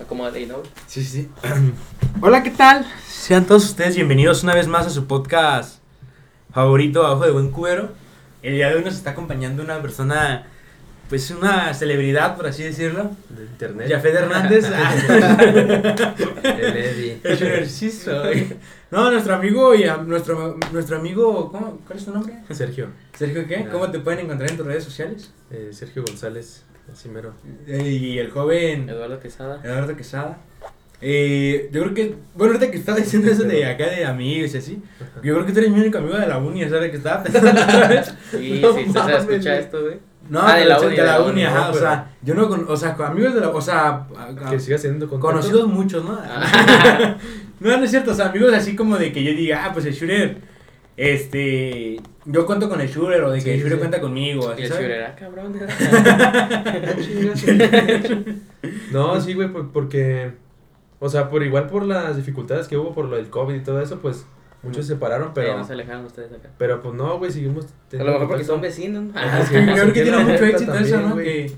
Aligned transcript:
Acomódate 0.00 0.38
ahí, 0.38 0.46
¿no? 0.46 0.62
Sí, 0.86 1.04
sí. 1.04 1.28
Hola, 2.22 2.42
¿qué 2.42 2.50
tal? 2.50 2.86
Sean 3.06 3.44
todos 3.46 3.64
ustedes 3.66 3.94
bienvenidos 3.94 4.42
una 4.42 4.54
vez 4.54 4.66
más 4.68 4.86
a 4.86 4.90
su 4.90 5.06
podcast 5.06 5.80
favorito, 6.50 7.04
Abajo 7.04 7.26
de 7.26 7.30
Buen 7.32 7.50
Cubero. 7.50 7.90
El 8.42 8.54
día 8.54 8.70
de 8.70 8.76
hoy 8.76 8.84
nos 8.84 8.94
está 8.94 9.10
acompañando 9.10 9.62
una 9.62 9.82
persona, 9.82 10.46
pues 11.10 11.30
una 11.30 11.74
celebridad, 11.74 12.36
por 12.36 12.46
así 12.46 12.62
decirlo. 12.62 13.10
De 13.28 13.44
internet. 13.44 13.86
Jafet 13.90 14.14
Hernández. 14.14 14.64
El 16.42 16.76
Eddie. 16.76 17.20
El 17.22 17.32
ejercicio. 17.34 18.22
No, 18.90 19.10
nuestro 19.10 19.34
amigo 19.34 19.74
y 19.74 19.84
a- 19.84 19.98
nuestro, 19.98 20.58
nuestro 20.72 20.96
amigo, 20.96 21.52
¿cómo, 21.52 21.80
¿cuál 21.86 21.98
es 21.98 22.04
tu 22.06 22.12
nombre? 22.12 22.34
Sergio. 22.50 22.88
Sergio, 23.18 23.46
¿qué? 23.46 23.68
¿Cómo 23.70 23.90
te 23.90 23.98
pueden 23.98 24.20
encontrar 24.20 24.50
en 24.50 24.56
tus 24.56 24.66
redes 24.66 24.84
sociales? 24.84 25.30
eh, 25.50 25.68
Sergio 25.74 26.02
González. 26.02 26.62
Así 26.92 27.08
mero. 27.08 27.32
Eh, 27.66 27.88
Y 27.90 28.18
el 28.18 28.30
joven 28.30 28.88
Eduardo 28.88 29.18
Quesada. 29.20 29.60
Eduardo 29.64 29.96
Quesada. 29.96 30.38
Eh, 31.00 31.68
yo 31.72 31.82
creo 31.82 31.94
que, 31.94 32.14
bueno, 32.34 32.54
ahorita 32.54 32.70
que 32.70 32.78
estaba 32.78 32.98
diciendo 32.98 33.30
eso 33.30 33.42
de 33.42 33.66
acá 33.66 33.88
de 33.90 34.06
amigos 34.06 34.54
y 34.54 34.58
así, 34.58 34.82
yo 35.22 35.34
creo 35.34 35.44
que 35.44 35.52
tú 35.52 35.58
eres 35.58 35.70
mi 35.70 35.80
único 35.80 35.98
amigo 35.98 36.16
de 36.16 36.26
la 36.26 36.38
uni, 36.38 36.66
¿sabes? 36.68 36.90
Que 36.90 36.96
estaba 36.96 37.22
pensando 37.22 37.60
otra 37.60 37.88
vez. 37.88 38.14
Sí, 38.30 38.60
No 38.62 38.72
sí, 38.72 38.86
se 38.92 39.16
escucha 39.16 39.58
esto, 39.58 39.82
güey. 39.82 39.96
No, 40.30 40.40
Ah, 40.40 40.56
de 40.56 40.64
la 40.64 40.80
uni, 40.80 40.96
de 40.96 41.02
la 41.04 41.20
uni, 41.20 41.30
uni, 41.32 41.44
ajá, 41.44 41.66
no, 41.68 41.70
o 41.72 41.78
sea, 41.78 42.10
yo 42.22 42.32
no 42.34 42.48
con, 42.48 42.64
o 42.66 42.76
sea, 42.78 42.94
con 42.94 43.04
amigos 43.06 43.34
de 43.34 43.40
la, 43.42 43.48
o 43.50 43.60
sea, 43.60 44.06
a- 44.16 44.28
a- 44.46 44.50
Que 44.50 44.58
siga 44.58 44.78
siendo 44.78 45.06
contacto. 45.06 45.26
conocidos 45.36 45.68
muchos, 45.68 46.02
¿no? 46.02 46.18
Ah. 46.24 47.18
no, 47.60 47.76
no 47.76 47.84
es 47.84 47.90
cierto, 47.90 48.12
o 48.12 48.14
sea, 48.14 48.28
amigos 48.28 48.54
así 48.54 48.74
como 48.74 48.96
de 48.96 49.12
que 49.12 49.22
yo 49.22 49.32
diga, 49.32 49.66
ah, 49.66 49.72
pues 49.74 49.84
el 49.84 49.92
shooter, 49.92 50.38
este, 50.96 52.00
yo 52.24 52.46
cuento 52.46 52.68
con 52.68 52.80
el 52.80 52.88
shooter 52.88 53.22
o 53.24 53.30
de 53.30 53.38
que 53.38 53.56
Sí, 53.56 53.62
el 53.62 53.70
sí. 53.72 53.76
cuenta 53.78 54.00
conmigo, 54.00 54.50
Y 54.50 54.52
así, 54.52 54.62
el 54.62 54.68
¿sabes? 54.68 54.84
shooter, 54.86 55.04
ah, 55.04 55.16
cabrón. 55.16 55.54
No, 58.92 59.20
sí, 59.20 59.34
güey, 59.34 59.48
por- 59.52 59.72
porque. 59.72 60.32
O 61.00 61.08
sea, 61.08 61.28
por 61.28 61.42
igual 61.42 61.66
por 61.66 61.84
las 61.84 62.16
dificultades 62.16 62.66
que 62.68 62.78
hubo 62.78 62.94
por 62.94 63.06
lo 63.06 63.16
del 63.16 63.28
COVID 63.28 63.54
y 63.56 63.60
todo 63.60 63.82
eso, 63.82 63.98
pues 64.00 64.24
muchos 64.62 64.86
se 64.86 64.94
separaron, 64.94 65.32
Pero 65.34 65.58
no 65.58 65.64
se 65.64 65.74
alejaron 65.74 66.04
ustedes 66.06 66.32
acá. 66.32 66.48
Pero 66.56 66.80
pues 66.80 66.94
no, 66.94 67.18
güey, 67.18 67.30
seguimos. 67.30 67.66
A 67.92 67.96
lo 68.02 68.12
mejor 68.12 68.28
porque 68.28 68.44
son 68.44 68.60
vecinos. 68.62 69.04
Ah, 69.14 69.40
sí, 69.42 69.48
sí, 69.48 69.54
yo 69.66 69.72
creo 69.74 69.92
que 69.92 70.04
sí, 70.04 70.10
tiene 70.10 70.24
mucho 70.24 70.44
éxito 70.44 70.74
eso, 70.74 71.00
¿no? 71.00 71.16
Que, 71.16 71.52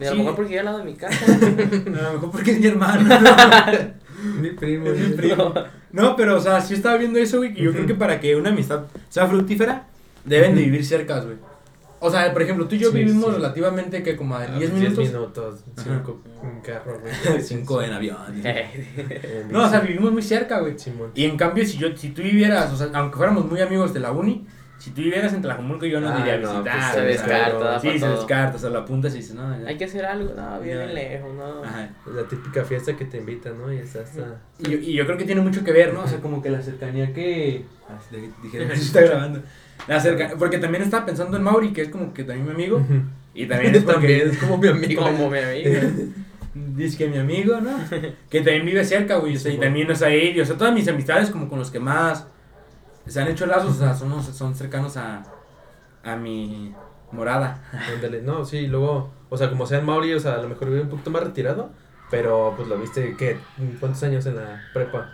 a 0.00 0.04
lo 0.06 0.10
Sí. 0.10 0.18
mejor 0.18 0.34
porque 0.34 0.48
vive 0.48 0.58
al 0.60 0.64
lado 0.64 0.78
de 0.78 0.84
mi 0.84 0.94
casa. 0.94 1.24
a 1.26 2.02
lo 2.02 2.12
mejor 2.14 2.30
porque 2.32 2.50
es 2.52 2.60
mi 2.60 2.66
hermano. 2.66 3.08
Mi 4.40 4.50
primo, 4.50 4.86
Es 4.86 4.98
mi 5.00 5.16
primo. 5.16 5.52
No, 5.92 6.16
pero, 6.16 6.36
o 6.36 6.40
sea, 6.40 6.60
sí 6.60 6.74
estaba 6.74 6.96
viendo 6.96 7.18
eso, 7.18 7.38
güey, 7.38 7.52
que 7.54 7.62
yo 7.62 7.72
creo 7.72 7.86
que 7.86 7.94
para 7.94 8.18
que 8.20 8.34
una 8.36 8.50
amistad 8.50 8.84
sea 9.08 9.26
fructífera, 9.26 9.86
deben 10.24 10.54
de 10.54 10.62
vivir 10.62 10.84
cerca, 10.84 11.20
güey. 11.20 11.36
O 12.04 12.10
sea, 12.10 12.32
por 12.32 12.42
ejemplo, 12.42 12.66
tú 12.66 12.74
y 12.74 12.78
yo 12.80 12.90
Sí, 12.90 12.98
vivimos 12.98 13.26
sí. 13.26 13.36
relativamente 13.36 14.02
que 14.02 14.16
como 14.16 14.34
a 14.34 14.42
Ah, 14.42 14.58
10 14.58 14.70
pues, 14.70 14.82
minutos. 14.82 15.04
minutos. 15.06 15.60
Ajá. 15.76 15.84
Cinco 15.84 16.20
en 16.42 16.60
carro, 16.60 16.98
güey. 17.00 17.40
5 17.42 17.82
en 17.82 17.92
avión. 17.92 18.42
No, 19.50 19.64
o 19.66 19.68
sea, 19.70 19.80
vivimos 19.80 20.10
muy 20.12 20.22
cerca, 20.22 20.58
güey. 20.60 20.74
Y 21.14 21.24
en 21.26 21.36
cambio, 21.36 21.64
si 21.64 21.78
yo, 21.78 21.96
si 21.96 22.08
tú 22.08 22.22
vivieras, 22.22 22.72
o 22.72 22.76
sea, 22.76 22.88
aunque 22.94 23.16
fuéramos 23.18 23.48
muy 23.48 23.60
amigos 23.60 23.94
de 23.94 24.00
la 24.00 24.10
uni, 24.10 24.44
si 24.82 24.90
tú 24.90 25.00
vivieras 25.02 25.32
en 25.32 25.42
Tlajomulco, 25.42 25.86
yo 25.86 26.00
no 26.00 26.08
Ah, 26.08 26.18
iría 26.20 26.34
a 26.34 26.36
no, 26.38 26.54
visitar. 26.54 26.74
pues, 26.74 26.94
se 26.94 27.00
descarta, 27.02 27.78
Sí, 27.78 27.98
se 28.00 28.08
descarta, 28.08 28.56
o 28.56 28.58
sea, 28.58 28.70
lo 28.70 28.80
apuntas 28.80 29.14
y 29.14 29.18
dices, 29.18 29.34
no, 29.36 29.56
ya. 29.60 29.68
Hay 29.68 29.76
que 29.76 29.84
hacer 29.84 30.04
algo. 30.04 30.34
No, 30.34 30.60
bien 30.60 30.92
lejos, 30.92 31.32
no. 31.34 31.62
Ajá. 31.62 31.88
La 32.12 32.24
típica 32.24 32.64
fiesta 32.64 32.96
que 32.96 33.04
te 33.04 33.18
invitan, 33.18 33.58
¿no? 33.58 33.72
Y 33.72 33.76
está 33.78 34.00
hasta. 34.00 34.40
Y 34.58 34.70
yo, 34.70 34.78
y 34.78 34.92
yo 34.94 35.06
creo 35.06 35.16
que 35.16 35.24
tiene 35.24 35.40
mucho 35.40 35.62
que 35.62 35.70
ver, 35.70 35.94
¿no? 35.94 36.02
O 36.02 36.08
sea, 36.08 36.18
como 36.18 36.42
que 36.42 36.50
la 36.50 36.60
cercanía 36.62 37.12
que... 37.12 37.64
Ah, 37.88 37.96
Dijeron 38.42 38.68
que 38.70 38.76
se 38.78 38.82
está 38.82 39.02
grabando. 39.02 39.40
La 39.86 40.00
cerca... 40.00 40.32
Porque 40.36 40.58
también 40.58 40.82
estaba 40.82 41.06
pensando 41.06 41.36
en 41.36 41.44
Mauri, 41.44 41.72
que 41.72 41.82
es 41.82 41.88
como 41.88 42.12
que 42.12 42.24
también 42.24 42.46
mi 42.46 42.52
amigo. 42.52 42.84
Y 43.34 43.46
también 43.46 43.76
es 43.76 43.84
porque... 43.84 44.00
También 44.18 44.28
es 44.30 44.38
como 44.38 44.58
mi 44.58 44.66
amigo. 44.66 45.02
Como 45.04 45.30
mi 45.30 45.38
amigo. 45.38 45.70
Dice 46.54 46.98
que 46.98 47.06
mi 47.08 47.18
amigo, 47.18 47.60
¿no? 47.60 47.70
Que 48.28 48.40
también 48.40 48.66
vive 48.66 48.84
cerca, 48.84 49.16
güey. 49.18 49.36
O 49.36 49.38
sea, 49.38 49.52
y 49.52 49.58
también 49.58 49.86
no 49.86 49.92
es 49.92 50.02
ahí. 50.02 50.38
O 50.40 50.44
sea, 50.44 50.56
todas 50.56 50.74
mis 50.74 50.88
amistades 50.88 51.30
como 51.30 51.48
con 51.48 51.58
los 51.60 51.70
que 51.70 51.78
más 51.78 52.26
se 53.10 53.20
han 53.20 53.28
hecho 53.28 53.46
lazos, 53.46 53.70
o 53.76 53.78
sea, 53.78 53.94
son, 53.94 54.22
son 54.22 54.54
cercanos 54.54 54.96
a, 54.96 55.22
a 56.04 56.16
mi 56.16 56.74
morada. 57.10 57.62
Ándale, 57.94 58.22
no, 58.22 58.44
sí, 58.44 58.58
y 58.58 58.66
luego, 58.68 59.10
o 59.28 59.36
sea, 59.36 59.48
como 59.50 59.66
sea 59.66 59.78
en 59.78 59.86
Mauri, 59.86 60.14
o 60.14 60.20
sea, 60.20 60.34
a 60.34 60.42
lo 60.42 60.48
mejor 60.48 60.68
vive 60.68 60.82
un 60.82 60.88
poquito 60.88 61.10
más 61.10 61.22
retirado, 61.22 61.70
pero 62.10 62.54
pues 62.56 62.68
lo 62.68 62.78
viste, 62.78 63.14
¿qué? 63.18 63.38
¿Cuántos 63.80 64.02
años 64.02 64.24
en 64.26 64.36
la 64.36 64.62
prepa? 64.72 65.12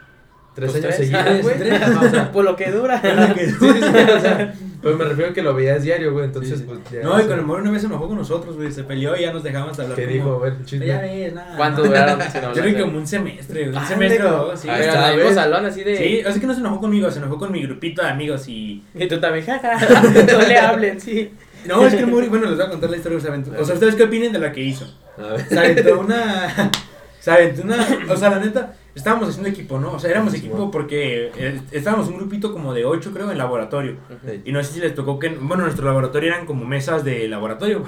¿Tres 0.55 0.73
Pues 0.73 0.85
años 0.85 0.97
tres, 0.97 1.09
seguidos, 1.11 1.43
güey? 1.43 1.59
tres. 1.59 1.83
Ajá, 1.83 2.01
o 2.07 2.09
sea, 2.11 2.33
Por 2.33 2.45
lo 2.45 2.57
que 2.57 2.71
dura. 2.71 3.01
sí, 3.01 3.45
sí, 3.51 3.55
sí, 3.61 3.73
o 4.17 4.21
sea, 4.21 4.55
pues 4.83 4.97
me 4.97 5.05
refiero 5.05 5.31
a 5.31 5.35
que 5.35 5.43
lo 5.43 5.55
veías 5.55 5.83
diario, 5.83 6.13
güey, 6.13 6.27
entonces, 6.27 6.59
Sí, 6.59 6.59
sí. 6.61 6.65
pues 6.67 6.79
ya. 6.93 7.03
No, 7.03 7.21
y 7.21 7.25
con 7.25 7.39
el 7.39 7.45
moro 7.45 7.63
una 7.63 7.71
vez 7.73 7.81
se 7.83 7.87
enojó 7.89 8.07
con 8.09 8.17
nosotros, 8.19 8.57
güey. 8.57 8.71
Se 8.71 8.85
peleó 8.85 9.17
y 9.17 9.23
ya 9.23 9.33
nos 9.33 9.43
dejamos 9.43 9.77
de 9.77 9.83
hablar. 9.83 9.97
¿Qué 9.99 10.05
como- 10.05 10.15
dijo? 10.15 10.35
A 10.35 10.39
ver, 10.45 10.59
Ya 10.61 10.65
chisme. 10.65 10.87
ves, 10.87 11.33
nada. 11.35 11.57
¿Cuánto 11.57 11.81
no. 11.83 11.87
duraron 11.89 12.21
sin 12.23 12.41
Yo 12.43 12.53
creo 12.53 12.75
que 12.77 12.81
como 12.83 12.99
un 12.99 13.07
semestre, 13.07 13.69
un 13.71 13.77
Ah, 13.77 13.87
semestre 13.87 14.25
o 14.25 14.31
dos, 14.31 14.61
sí. 14.61 14.69
A 14.69 14.79
ver, 14.79 15.35
salón 15.35 15.67
así 15.67 15.85
de. 15.85 15.97
Sí, 15.97 16.21
o 16.27 16.31
sea 16.31 16.41
que 16.41 16.47
no 16.47 16.55
se 16.55 16.61
enojó 16.61 16.81
conmigo, 16.81 17.11
se 17.11 17.19
enojó 17.19 17.39
con 17.39 17.51
mi 17.53 17.63
grupito 17.63 18.03
de 18.03 18.09
amigos 18.09 18.47
y... 18.49 18.83
Y 18.95 19.09
tú 19.09 19.19
también, 19.21 19.45
jaja. 19.47 19.79
No 20.33 20.41
le 20.47 20.59
hablen, 20.59 21.01
sí. 21.01 21.33
No, 21.67 21.85
es 21.85 21.93
que 21.95 22.01
el 22.01 22.07
Mori, 22.07 22.29
bueno, 22.29 22.47
les 22.47 22.57
voy 22.57 22.67
a 22.67 22.71
contar 22.71 22.89
la 22.89 22.97
historia 22.97 23.19
se 23.19 23.29
aventó. 23.29 23.51
O 23.61 23.65
sea, 23.65 23.75
¿ustedes 23.75 23.97
qué 23.97 24.05
opinen 24.05 24.33
de 24.33 24.39
lo 24.39 24.51
que 24.53 24.61
hizo? 24.61 24.87
A 25.19 25.33
ver. 25.33 25.41
Se 25.49 25.59
aventó 25.59 26.01
una... 26.01 26.71
Se 27.21 27.33
aventó 27.33 27.63
una... 27.63 27.85
O 28.09 28.17
sea, 28.17 28.31
la 28.31 28.39
neta, 28.39 28.75
estábamos 28.99 29.29
haciendo 29.29 29.49
equipo, 29.49 29.79
¿no? 29.79 29.93
O 29.93 29.99
sea, 29.99 30.11
éramos 30.11 30.35
equipo 30.35 30.71
porque 30.71 31.31
eh, 31.37 31.61
estábamos 31.73 32.09
un 32.09 32.17
grupito 32.19 32.53
como 32.53 32.75
de 32.75 32.85
ocho, 32.85 33.13
creo, 33.13 33.31
en 33.31 33.39
laboratorio. 33.39 33.97
Y 34.45 34.53
no 34.53 34.63
sé 34.63 34.75
si 34.75 34.81
les 34.81 34.95
tocó 34.95 35.19
que... 35.19 35.29
Bueno, 35.31 35.65
nuestro 35.65 35.87
laboratorio 35.87 36.33
eran 36.35 36.47
como 36.47 36.65
mesas 36.67 37.05
de 37.05 37.27
laboratorio. 37.29 37.85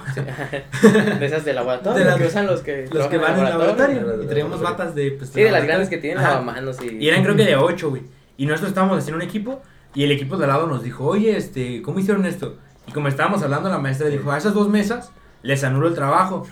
De 1.19 1.27
esas 1.27 1.45
de 1.45 1.53
laboratorio. 1.53 1.99
De 1.99 2.05
las- 2.05 2.17
que 2.19 2.27
usan 2.27 2.47
los 2.47 2.61
que. 2.63 2.89
Los 2.93 3.07
que 3.09 3.19
van 3.19 3.39
en 3.39 3.45
laboratorio. 3.45 3.97
laboratorio. 3.97 4.25
Y 4.25 4.29
traíamos 4.29 4.61
batas 4.61 4.95
de... 4.95 5.11
Pues, 5.13 5.31
Sí, 5.31 5.43
de 5.43 5.51
las 5.51 5.65
grandes 5.65 5.89
que 5.89 5.99
tienen 5.99 6.23
lavamanos 6.23 6.77
y. 6.83 6.97
Y 6.97 7.09
eran 7.09 7.23
creo 7.23 7.37
que 7.37 7.45
de 7.45 7.57
8, 7.57 7.91
güey. 7.91 8.03
Y 8.37 8.47
nosotros 8.47 8.71
estábamos 8.71 8.99
haciendo 8.99 9.23
un 9.23 9.29
equipo 9.29 9.61
y 9.95 10.05
el 10.05 10.13
equipo 10.13 10.37
de 10.37 10.45
al 10.45 10.51
lado 10.51 10.67
nos 10.67 10.83
dijo, 10.83 11.05
oye, 11.05 11.37
este, 11.37 11.83
¿cómo 11.83 11.99
hicieron 11.99 12.25
esto? 12.25 12.57
Y 12.87 12.93
como 12.93 13.09
estábamos 13.09 13.43
hablando, 13.43 13.69
la 13.69 13.79
maestra 13.79 14.09
dijo, 14.09 14.31
a 14.33 14.39
esas 14.39 14.55
dos 14.55 14.69
mesas 14.69 15.13
les 15.43 15.65
anulo 15.65 15.89
el 15.89 15.95
trabajo 15.95 16.47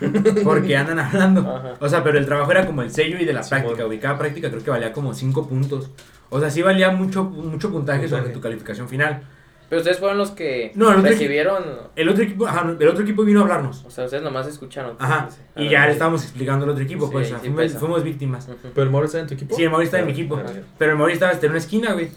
porque 0.45 0.77
andan 0.77 0.99
hablando. 0.99 1.41
Ajá. 1.41 1.75
O 1.81 1.89
sea, 1.89 2.03
pero 2.03 2.19
el 2.19 2.27
trabajo 2.27 2.51
era 2.51 2.67
como 2.67 2.83
el 2.83 2.91
sello 2.91 3.19
y 3.19 3.25
de 3.25 3.33
la 3.33 3.43
práctica, 3.43 3.85
güey. 3.85 3.99
Cada 4.01 4.19
práctica 4.19 4.51
creo 4.51 4.63
que 4.63 4.71
valía 4.71 4.93
como 4.93 5.15
5 5.15 5.49
puntos. 5.49 5.91
O 6.31 6.41
sea, 6.41 6.51
sí 6.51 6.63
valía 6.63 6.91
mucho, 6.91 7.25
mucho 7.25 7.71
puntaje 7.71 8.09
sobre 8.09 8.31
tu 8.31 8.41
calificación 8.41 8.89
final. 8.89 9.23
Pero 9.69 9.81
ustedes 9.81 9.99
fueron 9.99 10.17
los 10.17 10.31
que 10.31 10.73
No, 10.75 10.91
el 10.91 10.99
otro 10.99 11.11
recibieron. 11.11 11.63
El 11.95 12.09
otro 12.09 12.25
equipo, 12.25 12.47
ajá, 12.47 12.75
el 12.79 12.89
otro 12.89 13.03
equipo 13.03 13.23
vino 13.23 13.41
a 13.41 13.43
hablarnos. 13.43 13.85
O 13.85 13.91
sea, 13.91 14.05
ustedes 14.05 14.23
nomás 14.23 14.47
escucharon. 14.47 14.97
Ajá. 14.99 15.29
Y 15.57 15.69
ya 15.69 15.85
le 15.87 15.93
estábamos 15.93 16.23
explicando 16.23 16.65
al 16.65 16.71
otro 16.71 16.83
equipo, 16.83 17.07
Sí, 17.07 17.13
pues, 17.13 17.27
o 17.27 17.31
sea, 17.31 17.39
sí 17.41 17.79
fuimos, 17.79 18.03
víctimas. 18.03 18.49
¿Pero 18.63 18.83
el 18.83 18.91
Moro 18.91 19.05
está 19.05 19.21
en 19.21 19.27
tu 19.27 19.35
equipo? 19.35 19.55
Sí, 19.55 19.65
el 19.65 19.71
Mauri 19.71 19.85
está 19.85 19.99
en 19.99 20.07
mi 20.07 20.13
equipo. 20.13 20.41
Pero 20.79 20.93
el 20.93 20.99
Mauri 20.99 21.13
estaba 21.13 21.33
en 21.33 21.51
una 21.51 21.59
esquina, 21.59 21.93
güey. 21.93 22.09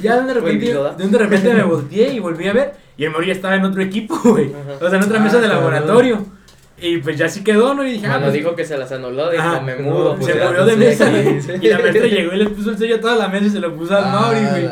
Ya 0.00 0.20
de 0.20 0.34
repente, 0.34 0.74
de 0.98 1.08
de 1.08 1.18
repente 1.18 1.54
me 1.54 1.62
volteé 1.62 2.12
y 2.12 2.18
volví 2.20 2.46
a 2.48 2.52
ver. 2.52 2.72
Y 2.96 3.04
el 3.04 3.10
Mauri 3.10 3.28
ya 3.28 3.32
estaba 3.32 3.56
en 3.56 3.64
otro 3.64 3.82
equipo, 3.82 4.18
güey. 4.24 4.52
O 4.80 4.88
sea, 4.88 4.98
en 4.98 5.04
otra 5.04 5.18
Ah, 5.18 5.22
mesa 5.22 5.40
de 5.40 5.48
cabrón. 5.48 5.72
laboratorio. 5.72 6.26
Y 6.82 6.96
pues 6.98 7.18
ya 7.18 7.28
sí 7.28 7.44
quedó, 7.44 7.74
¿no? 7.74 7.86
Y 7.86 7.92
dije, 7.92 8.06
ah, 8.06 8.10
Cuando 8.10 8.26
pues, 8.28 8.34
dijo 8.38 8.54
que 8.56 8.64
se 8.64 8.78
las 8.78 8.90
anuló, 8.92 9.30
dijo, 9.30 9.60
me 9.62 9.76
mudo. 9.76 10.14
pues 10.16 10.32
se 10.32 10.38
ya, 10.38 10.46
movió 10.46 10.64
de 10.64 10.76
pues, 10.76 10.98
mesa. 11.00 11.10
sí, 11.10 11.40
sí. 11.42 11.52
Y 11.60 11.68
la 11.68 11.78
maestra 11.78 12.06
llegó 12.06 12.32
y 12.32 12.36
le 12.38 12.48
puso 12.50 12.70
el 12.70 12.78
sello 12.78 12.96
a 12.96 13.00
toda 13.00 13.16
la 13.16 13.28
mesa 13.28 13.46
y 13.46 13.50
se 13.50 13.60
lo 13.60 13.74
puso 13.76 13.94
al 13.96 14.04
Mauri, 14.04 14.40
güey. 14.40 14.68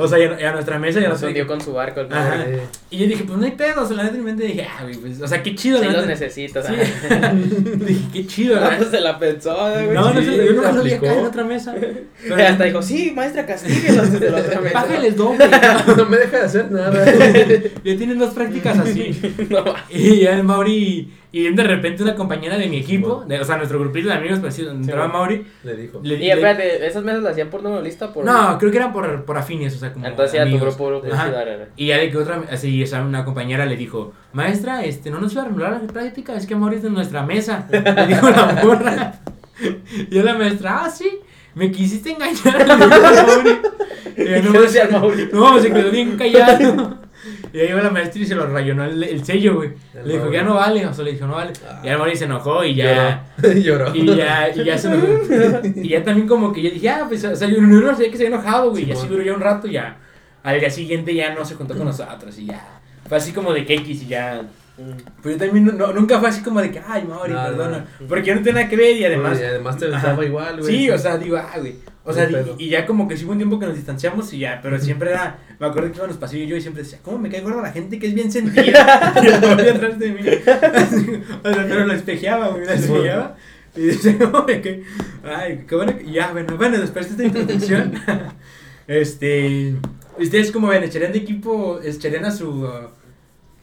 O 0.00 0.08
sea, 0.08 0.18
y 0.18 0.44
a, 0.44 0.52
nuestra 0.52 0.78
mesa 0.78 0.98
y 0.98 1.02
a 1.02 1.04
Se 1.04 1.08
nuestro 1.08 1.28
hundió 1.28 1.46
con 1.46 1.60
su 1.60 1.72
barco. 1.72 2.00
Ajá. 2.10 2.44
Eh, 2.46 2.62
Y 2.90 2.98
yo 2.98 3.06
dije, 3.06 3.24
pues 3.24 3.38
no 3.38 3.44
hay 3.44 3.52
pedo. 3.52 3.82
O 3.82 3.86
sea, 3.86 3.96
la 3.96 4.04
neta 4.04 4.16
en 4.16 4.24
mi 4.24 4.30
mente 4.30 4.44
dije, 4.44 4.66
ah, 4.68 4.82
güey, 4.82 4.96
pues, 4.96 5.20
o 5.20 5.26
sea, 5.26 5.42
qué 5.42 5.54
chido, 5.54 5.80
Sí 5.80 5.88
los 5.88 6.06
necesitas. 6.06 6.66
Sí. 6.66 6.74
dije, 7.84 8.04
qué 8.12 8.26
chido, 8.26 8.54
¿verdad? 8.54 8.78
pues 8.78 8.90
se 8.90 9.00
la 9.00 9.18
pensó, 9.18 9.54
güey. 9.54 9.88
No, 9.88 10.12
no 10.12 10.20
sí, 10.20 10.26
sé, 10.26 10.46
yo 10.46 10.52
no 10.52 10.62
la 10.62 10.72
lo 10.72 10.82
vi 10.82 10.92
acá 10.92 11.12
en 11.12 11.26
otra 11.26 11.44
mesa. 11.44 11.74
Y 12.26 12.32
hasta 12.32 12.64
dijo, 12.64 12.82
sí, 12.82 13.12
maestra, 13.14 13.46
castíguelos 13.46 14.12
desde 14.12 14.30
la 14.30 14.38
otra 14.38 14.60
mesa. 14.60 14.80
Bájales 14.80 15.16
doble. 15.16 15.48
no 15.96 16.06
me 16.06 16.16
deja 16.18 16.38
de 16.38 16.44
hacer 16.44 16.70
nada. 16.70 17.04
Ya 17.04 17.96
tienen 17.96 18.18
dos 18.18 18.34
prácticas 18.34 18.78
así. 18.78 19.20
No, 19.48 19.64
Y 19.88 20.20
ya 20.20 20.32
el 20.36 20.44
Mauri, 20.44 21.10
y 21.32 21.48
de 21.54 21.62
repente 21.62 22.02
una 22.02 22.14
compañera 22.16 22.58
de 22.58 22.66
mi 22.68 22.78
equipo, 22.78 23.24
de, 23.26 23.38
o 23.40 23.44
sea, 23.44 23.56
nuestro 23.56 23.78
grupito 23.78 24.08
de 24.08 24.14
amigos, 24.14 24.40
pues 24.40 24.54
sí, 24.54 24.62
donde 24.62 24.82
entraba 24.82 25.06
bueno. 25.06 25.18
Mauri. 25.18 25.46
Le 25.62 25.76
dijo. 25.76 26.00
le- 26.02 26.14
Y 26.14 26.18
le- 26.18 26.28
espérate, 26.32 26.86
¿esas 26.86 27.04
mesas 27.04 27.22
las 27.22 27.32
hacían 27.32 27.50
por 27.50 27.62
número 27.62 27.82
lista 27.82 28.12
por...? 28.12 28.24
no, 28.24 28.58
creo 28.58 28.70
que 28.70 28.76
eran 28.78 28.92
por, 28.92 29.24
por 29.24 29.38
afines, 29.38 29.74
o 29.76 29.78
sea, 29.78 29.92
como. 29.92 30.06
Entonces 30.06 30.34
ya 30.34 30.50
tu 30.50 30.58
grupo, 30.58 30.86
grupo 30.88 31.06
Ajá. 31.12 31.30
Y 31.76 31.86
ya 31.86 31.98
de 31.98 32.10
que 32.10 32.16
otra, 32.18 32.42
así, 32.50 32.82
o 32.82 32.86
sea, 32.86 33.02
una 33.02 33.24
compañera 33.24 33.64
le 33.66 33.76
dijo, 33.76 34.12
maestra, 34.32 34.84
este, 34.84 35.10
no 35.10 35.20
nos 35.20 35.32
iba 35.32 35.42
a 35.42 35.44
renular 35.46 35.72
la 35.80 35.92
práctica, 35.92 36.34
es 36.34 36.46
que 36.46 36.56
Mauri 36.56 36.76
es 36.76 36.82
de 36.82 36.90
nuestra 36.90 37.22
mesa. 37.24 37.66
Le 37.70 38.06
dijo 38.06 38.28
la 38.30 38.60
morra. 38.64 39.12
Y 40.10 40.14
yo 40.14 40.22
la 40.22 40.34
maestra, 40.34 40.84
ah, 40.84 40.90
sí, 40.90 41.08
me 41.54 41.70
quisiste 41.70 42.10
engañar. 42.12 42.66
Mauri. 42.78 43.58
Y 44.16 44.24
yo, 44.24 44.36
¿Y 44.38 44.92
no? 44.92 45.50
No, 45.52 45.60
se 45.60 45.72
quedó 45.72 45.90
bien 45.90 46.16
callado. 46.16 46.98
Y 47.52 47.58
ahí 47.60 47.68
iba 47.68 47.82
la 47.82 47.90
maestra 47.90 48.20
y 48.22 48.26
se 48.26 48.34
lo 48.34 48.46
rayonó 48.46 48.84
el, 48.84 49.02
el 49.02 49.24
sello, 49.24 49.56
güey. 49.56 49.70
El 49.94 50.06
Le 50.06 50.12
dijo, 50.14 50.24
Mauri. 50.24 50.36
ya 50.38 50.42
no 50.44 50.54
vale. 50.54 50.86
O 50.86 50.94
sea, 50.94 51.04
le 51.04 51.12
dijo, 51.12 51.26
no 51.26 51.34
vale. 51.34 51.52
Ah. 51.68 51.80
Y 51.84 51.88
el 51.88 51.98
Mauri 51.98 52.16
se 52.16 52.24
enojó 52.24 52.64
y 52.64 52.74
ya. 52.74 53.24
Lloró. 53.42 53.94
Y 53.94 54.06
ya, 54.16 54.48
y 54.54 54.64
ya 54.64 54.78
se 54.78 54.88
enojó. 54.88 55.06
Y 55.74 55.88
ya 55.88 56.02
también 56.02 56.26
como 56.26 56.52
que 56.52 56.62
yo 56.62 56.70
dije, 56.70 56.88
ah, 56.88 57.04
pues, 57.08 57.24
o 57.24 57.36
sea, 57.36 57.48
yo 57.48 57.60
no 57.60 57.96
sé 57.96 58.10
que 58.10 58.16
se 58.16 58.26
había 58.26 58.36
enojado, 58.36 58.70
güey. 58.70 58.84
Y 58.88 58.92
así 58.92 59.06
duró 59.06 59.22
ya 59.22 59.34
un 59.34 59.40
rato 59.40 59.66
y 59.68 59.72
ya. 59.72 59.96
Al 60.42 60.58
día 60.58 60.70
siguiente 60.70 61.14
ya 61.14 61.34
no 61.34 61.44
se 61.44 61.54
contó 61.56 61.76
con 61.76 61.84
nosotros 61.86 62.38
y 62.38 62.46
ya. 62.46 62.80
Fue 63.08 63.18
así 63.18 63.32
como 63.32 63.52
de 63.52 63.60
X 63.60 64.02
y 64.02 64.06
ya. 64.06 64.42
Mm. 64.78 64.92
Pero 65.22 65.36
yo 65.36 65.44
también 65.44 65.76
no- 65.76 65.92
nunca 65.92 66.18
fue 66.20 66.28
así 66.30 66.42
como 66.42 66.62
de 66.62 66.70
que, 66.70 66.80
ay, 66.88 67.04
Mauri, 67.06 67.32
No, 67.34 67.42
perdona. 67.44 67.84
no. 68.00 68.06
Porque 68.08 68.28
yo 68.28 68.34
no 68.36 68.40
tenía 68.40 68.62
nada 68.62 68.68
que 68.70 68.76
ver 68.76 68.96
y 68.96 69.04
además. 69.04 69.38
y 69.38 69.44
además 69.44 69.76
te 69.76 69.86
estaba 69.94 70.24
igual, 70.24 70.60
güey. 70.60 70.74
Sí, 70.74 70.90
o 70.90 70.96
sea, 70.96 71.18
digo, 71.18 71.36
ah, 71.36 71.58
güey. 71.58 71.74
O 72.02 72.12
sea, 72.14 72.28
y, 72.30 72.64
y 72.64 72.68
ya 72.70 72.86
como 72.86 73.06
que 73.06 73.16
sí 73.16 73.24
hubo 73.24 73.32
un 73.32 73.38
tiempo 73.38 73.58
que 73.58 73.66
nos 73.66 73.76
distanciamos 73.76 74.32
y 74.32 74.38
ya, 74.38 74.60
pero 74.62 74.78
siempre 74.78 75.10
era, 75.10 75.38
me 75.58 75.66
acuerdo 75.66 75.90
que 75.90 75.96
iba 75.96 76.04
en 76.06 76.10
los 76.10 76.18
pasillos 76.18 76.48
yo 76.48 76.56
y 76.56 76.60
siempre 76.62 76.82
decía, 76.82 76.98
¿cómo 77.02 77.18
me 77.18 77.28
cae 77.28 77.42
gorda 77.42 77.60
la 77.60 77.72
gente 77.72 77.98
que 77.98 78.06
es 78.08 78.14
bien 78.14 78.32
sentida? 78.32 79.12
y 79.22 79.68
atrás 79.68 79.98
de 79.98 80.10
mí. 80.12 80.20
o 81.44 81.52
sea, 81.54 81.66
pero 81.68 81.86
lo 81.86 81.92
espejeaba, 81.92 82.48
güey, 82.48 82.64
lo 82.64 82.72
espejeaba. 82.72 83.36
Y 83.76 83.82
decía, 83.82 84.16
¿cómo 84.18 84.44
me 84.46 84.60
cae? 84.62 84.82
Ay, 85.24 85.64
qué 85.68 85.74
bueno. 85.76 85.96
que- 85.96 86.04
y 86.04 86.12
ya, 86.12 86.32
bueno, 86.32 86.56
bueno, 86.56 86.78
después 86.78 87.16
de 87.16 87.26
esta 87.26 87.38
introducción, 87.38 87.92
este, 88.86 89.74
¿ustedes 90.18 90.50
cómo 90.52 90.68
ven? 90.68 90.82
¿Echarían 90.84 91.12
de 91.12 91.18
equipo, 91.18 91.80
echarían 91.82 92.24
a 92.24 92.30
su, 92.30 92.48
uh, 92.64 92.88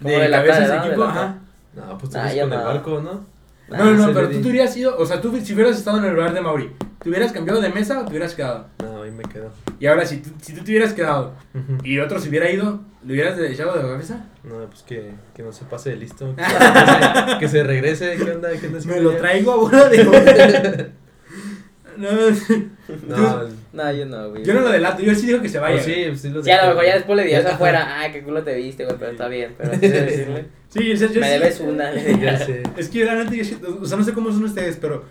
Como 0.01 0.18
de 0.19 0.30
la 0.30 0.44
cabeza. 0.45 0.81
De 0.81 0.88
equipo? 0.88 1.04
Ajá. 1.04 1.40
No, 1.75 1.98
pues 1.98 2.12
tú 2.12 2.18
Ah, 2.18 2.24
vas 2.24 2.36
ya 2.36 2.44
con 2.44 2.54
el 2.54 2.60
barco, 2.66 3.01
¿no? 3.01 3.25
No, 3.69 3.78
no, 3.78 3.92
no, 3.94 4.08
se 4.08 4.14
pero 4.14 4.30
tú 4.30 4.42
te 4.42 4.48
hubieras 4.50 4.78
ido, 4.78 4.98
o 4.98 5.06
sea, 5.06 5.19
tú 5.19 5.38
si 5.44 5.54
hubieras 5.54 5.78
estado 5.78 5.98
en 5.98 6.06
el 6.06 6.14
lugar 6.14 6.34
de 6.34 6.40
Mauri, 6.42 6.72
¿te 7.04 7.10
hubieras 7.10 7.34
cambiado 7.34 7.60
de 7.60 7.69
mesa 7.69 8.00
o 8.00 8.06
te 8.06 8.12
hubieras 8.12 8.34
quedado? 8.34 8.68
No, 8.81 9.04
ahí 9.04 9.12
me 9.12 9.24
quedo. 9.24 9.52
Y 9.80 9.88
ahora, 9.88 10.06
si 10.06 10.18
tú, 10.18 10.30
si 10.42 10.54
tú 10.54 10.64
te 10.64 10.72
hubieras 10.72 10.94
quedado 10.94 11.34
Ujú. 11.54 11.84
y 11.84 12.00
otro 12.00 12.19
se 12.19 12.30
hubiera 12.30 12.50
ido, 12.50 12.80
¿le 13.06 13.14
hubieras 13.14 13.38
echado 13.40 13.75
de 13.75 13.81
cabeza? 13.81 14.25
No, 14.44 14.66
pues 14.69 14.84
que, 14.84 15.12
que 15.36 15.44
no 15.44 15.52
se 15.52 15.66
pase 15.66 15.90
de 15.90 15.98
listo. 15.98 16.34
Que 17.40 17.48
se 17.50 17.64
regrese, 17.64 18.12
que 18.14 18.18
se 18.18 18.18
regrese. 18.18 18.18
¿Qué 18.18 18.31
onda? 18.31 18.50
¿Qué 18.52 18.68
onda 18.68 18.72
Me 18.72 18.78
haciendo 18.78 19.12
lo 19.12 19.18
traigo 19.18 19.52
a 19.52 19.56
bola 19.58 19.90
de 19.90 20.92
No, 21.98 22.10
No, 23.08 23.44
No, 23.78 23.92
yo 23.92 24.06
no, 24.08 24.30
güey. 24.32 24.44
yo 24.44 24.54
no 24.56 24.62
lo 24.62 24.70
delato, 24.70 25.02
yo 25.04 25.14
sí 25.14 25.28
digo 25.28 25.42
que 25.42 25.50
se 25.50 25.60
vaya. 25.60 25.76
pues 25.76 25.86
sí, 25.86 26.04
pues 26.08 26.22
sí 26.22 26.30
lo 26.30 26.44
Sí, 26.44 26.50
a 26.52 26.64
lo 26.64 26.70
mejor 26.70 26.86
ya 26.86 26.94
después 26.96 27.16
le 27.18 27.24
dirías 27.24 27.44
Ya, 27.44 27.52
afuera, 27.52 28.00
ay, 28.00 28.12
qué 28.12 28.24
culo 28.24 28.44
te 28.44 28.56
viste, 28.56 28.86
güey, 28.86 28.98
pero 28.98 29.12
está 29.12 29.28
bien. 29.28 29.54
Pero 29.58 29.72
antes 29.74 29.92
de 29.92 30.02
decirle, 30.02 30.46
Sí, 30.70 30.92
o 30.92 30.98
sea, 30.98 31.08
yo 31.10 31.22
me 31.22 31.28
sí- 31.28 31.34
debes 31.34 31.60
una. 31.60 31.94
Ya 32.22 32.38
sé. 32.40 32.64
Es 32.76 32.90
que 32.90 33.00
yo 33.00 33.06
la 33.06 33.16
neta, 33.16 33.34
yo 33.36 33.44
sí- 33.44 33.58
o 33.82 33.86
sea, 33.86 33.98
no 33.98 34.04
sé 34.04 34.14
cómo 34.14 34.32
son 34.32 34.44
ustedes, 34.44 34.78
pero 34.82 35.06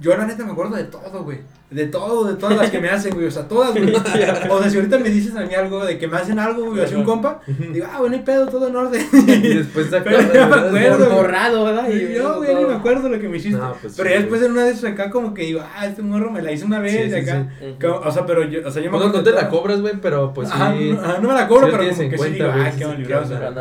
yo 0.00 0.16
la 0.16 0.26
neta 0.26 0.44
me 0.44 0.52
acuerdo 0.52 0.76
de 0.76 0.84
todo, 0.84 1.22
güey. 1.24 1.38
De 1.70 1.86
todo, 1.86 2.24
de 2.24 2.34
todas 2.34 2.56
las 2.58 2.68
que 2.70 2.78
me 2.80 2.90
hacen, 2.90 3.14
güey. 3.14 3.26
O 3.26 3.30
sea, 3.30 3.48
todas, 3.48 3.70
güey. 3.72 3.94
O 3.94 4.60
sea, 4.60 4.68
si 4.68 4.76
ahorita 4.76 4.98
me 4.98 5.08
dices 5.08 5.34
a 5.36 5.40
mí 5.46 5.54
algo 5.54 5.82
de 5.86 5.96
que 5.98 6.06
me 6.06 6.18
hacen 6.18 6.38
algo, 6.38 6.66
güey, 6.66 6.82
así 6.82 6.94
un 6.94 7.04
compa, 7.04 7.40
digo, 7.46 7.86
ah, 7.90 7.98
bueno, 8.00 8.14
hay 8.16 8.22
pedo, 8.22 8.46
todo 8.48 8.68
en 8.68 8.76
orden. 8.76 9.06
Y 9.26 9.54
después 9.54 9.88
te 9.88 10.00
Pero 10.02 10.18
acuerdas, 10.18 10.34
ya 10.34 10.46
me 10.46 10.72
¿verdad? 10.80 10.92
acuerdo. 10.94 11.14
Borrado, 11.16 11.64
¿verdad? 11.64 11.88
Y 11.88 12.14
yo, 12.14 12.36
güey, 12.38 12.54
ni 12.56 12.64
me 12.66 12.74
acuerdo 12.74 13.08
lo 13.08 13.18
que 13.18 13.28
me 13.28 13.38
hiciste. 13.38 13.58
No, 13.58 13.74
pues 13.80 13.94
pero 13.96 14.08
sí, 14.08 14.14
ya 14.14 14.20
después 14.20 14.40
güey. 14.40 14.50
en 14.50 14.52
una 14.52 14.64
de 14.64 14.70
esas 14.72 14.84
acá 14.92 15.10
como 15.10 15.32
que 15.32 15.42
digo, 15.44 15.62
ah, 15.74 15.86
este 15.86 16.02
morro 16.02 16.30
me 16.30 16.42
la 16.42 16.52
hizo 16.52 16.66
una 16.66 16.80
vez 16.80 16.92
Sí, 16.92 16.98
y 16.98 17.08
sí, 17.10 17.14
acá. 17.30 17.48
sí. 17.58 17.74
Como- 17.80 17.94
o 18.00 18.10
sea, 18.10 18.26
pero 18.26 18.44
yo, 18.44 18.60
o 18.66 18.70
sea, 18.70 18.82
yo 18.82 18.90
me 18.90 18.96
Bueno, 18.98 19.06
acuerdo 19.06 19.18
no 19.18 19.24
te 19.24 19.30
de 19.30 19.36
la 19.42 19.48
cobras, 19.48 19.80
güey, 19.80 19.94
pero 20.02 20.34
pues 20.34 20.48
sí. 20.48 20.54
Ajá, 20.54 20.74
no, 20.74 21.00
ajá, 21.00 21.18
no 21.22 21.28
me 21.28 21.34
la 21.34 21.48
cobro, 21.48 21.66
Sí 21.68 21.72
pero 21.72 21.84
como 21.84 22.10
que 22.10 22.18
sí 22.18 22.24
digo, 22.34 22.52
güey, 22.52 22.60
ah, 22.66 22.72
sí, 22.72 22.78
qué 22.78 22.84
sí. 22.84 22.90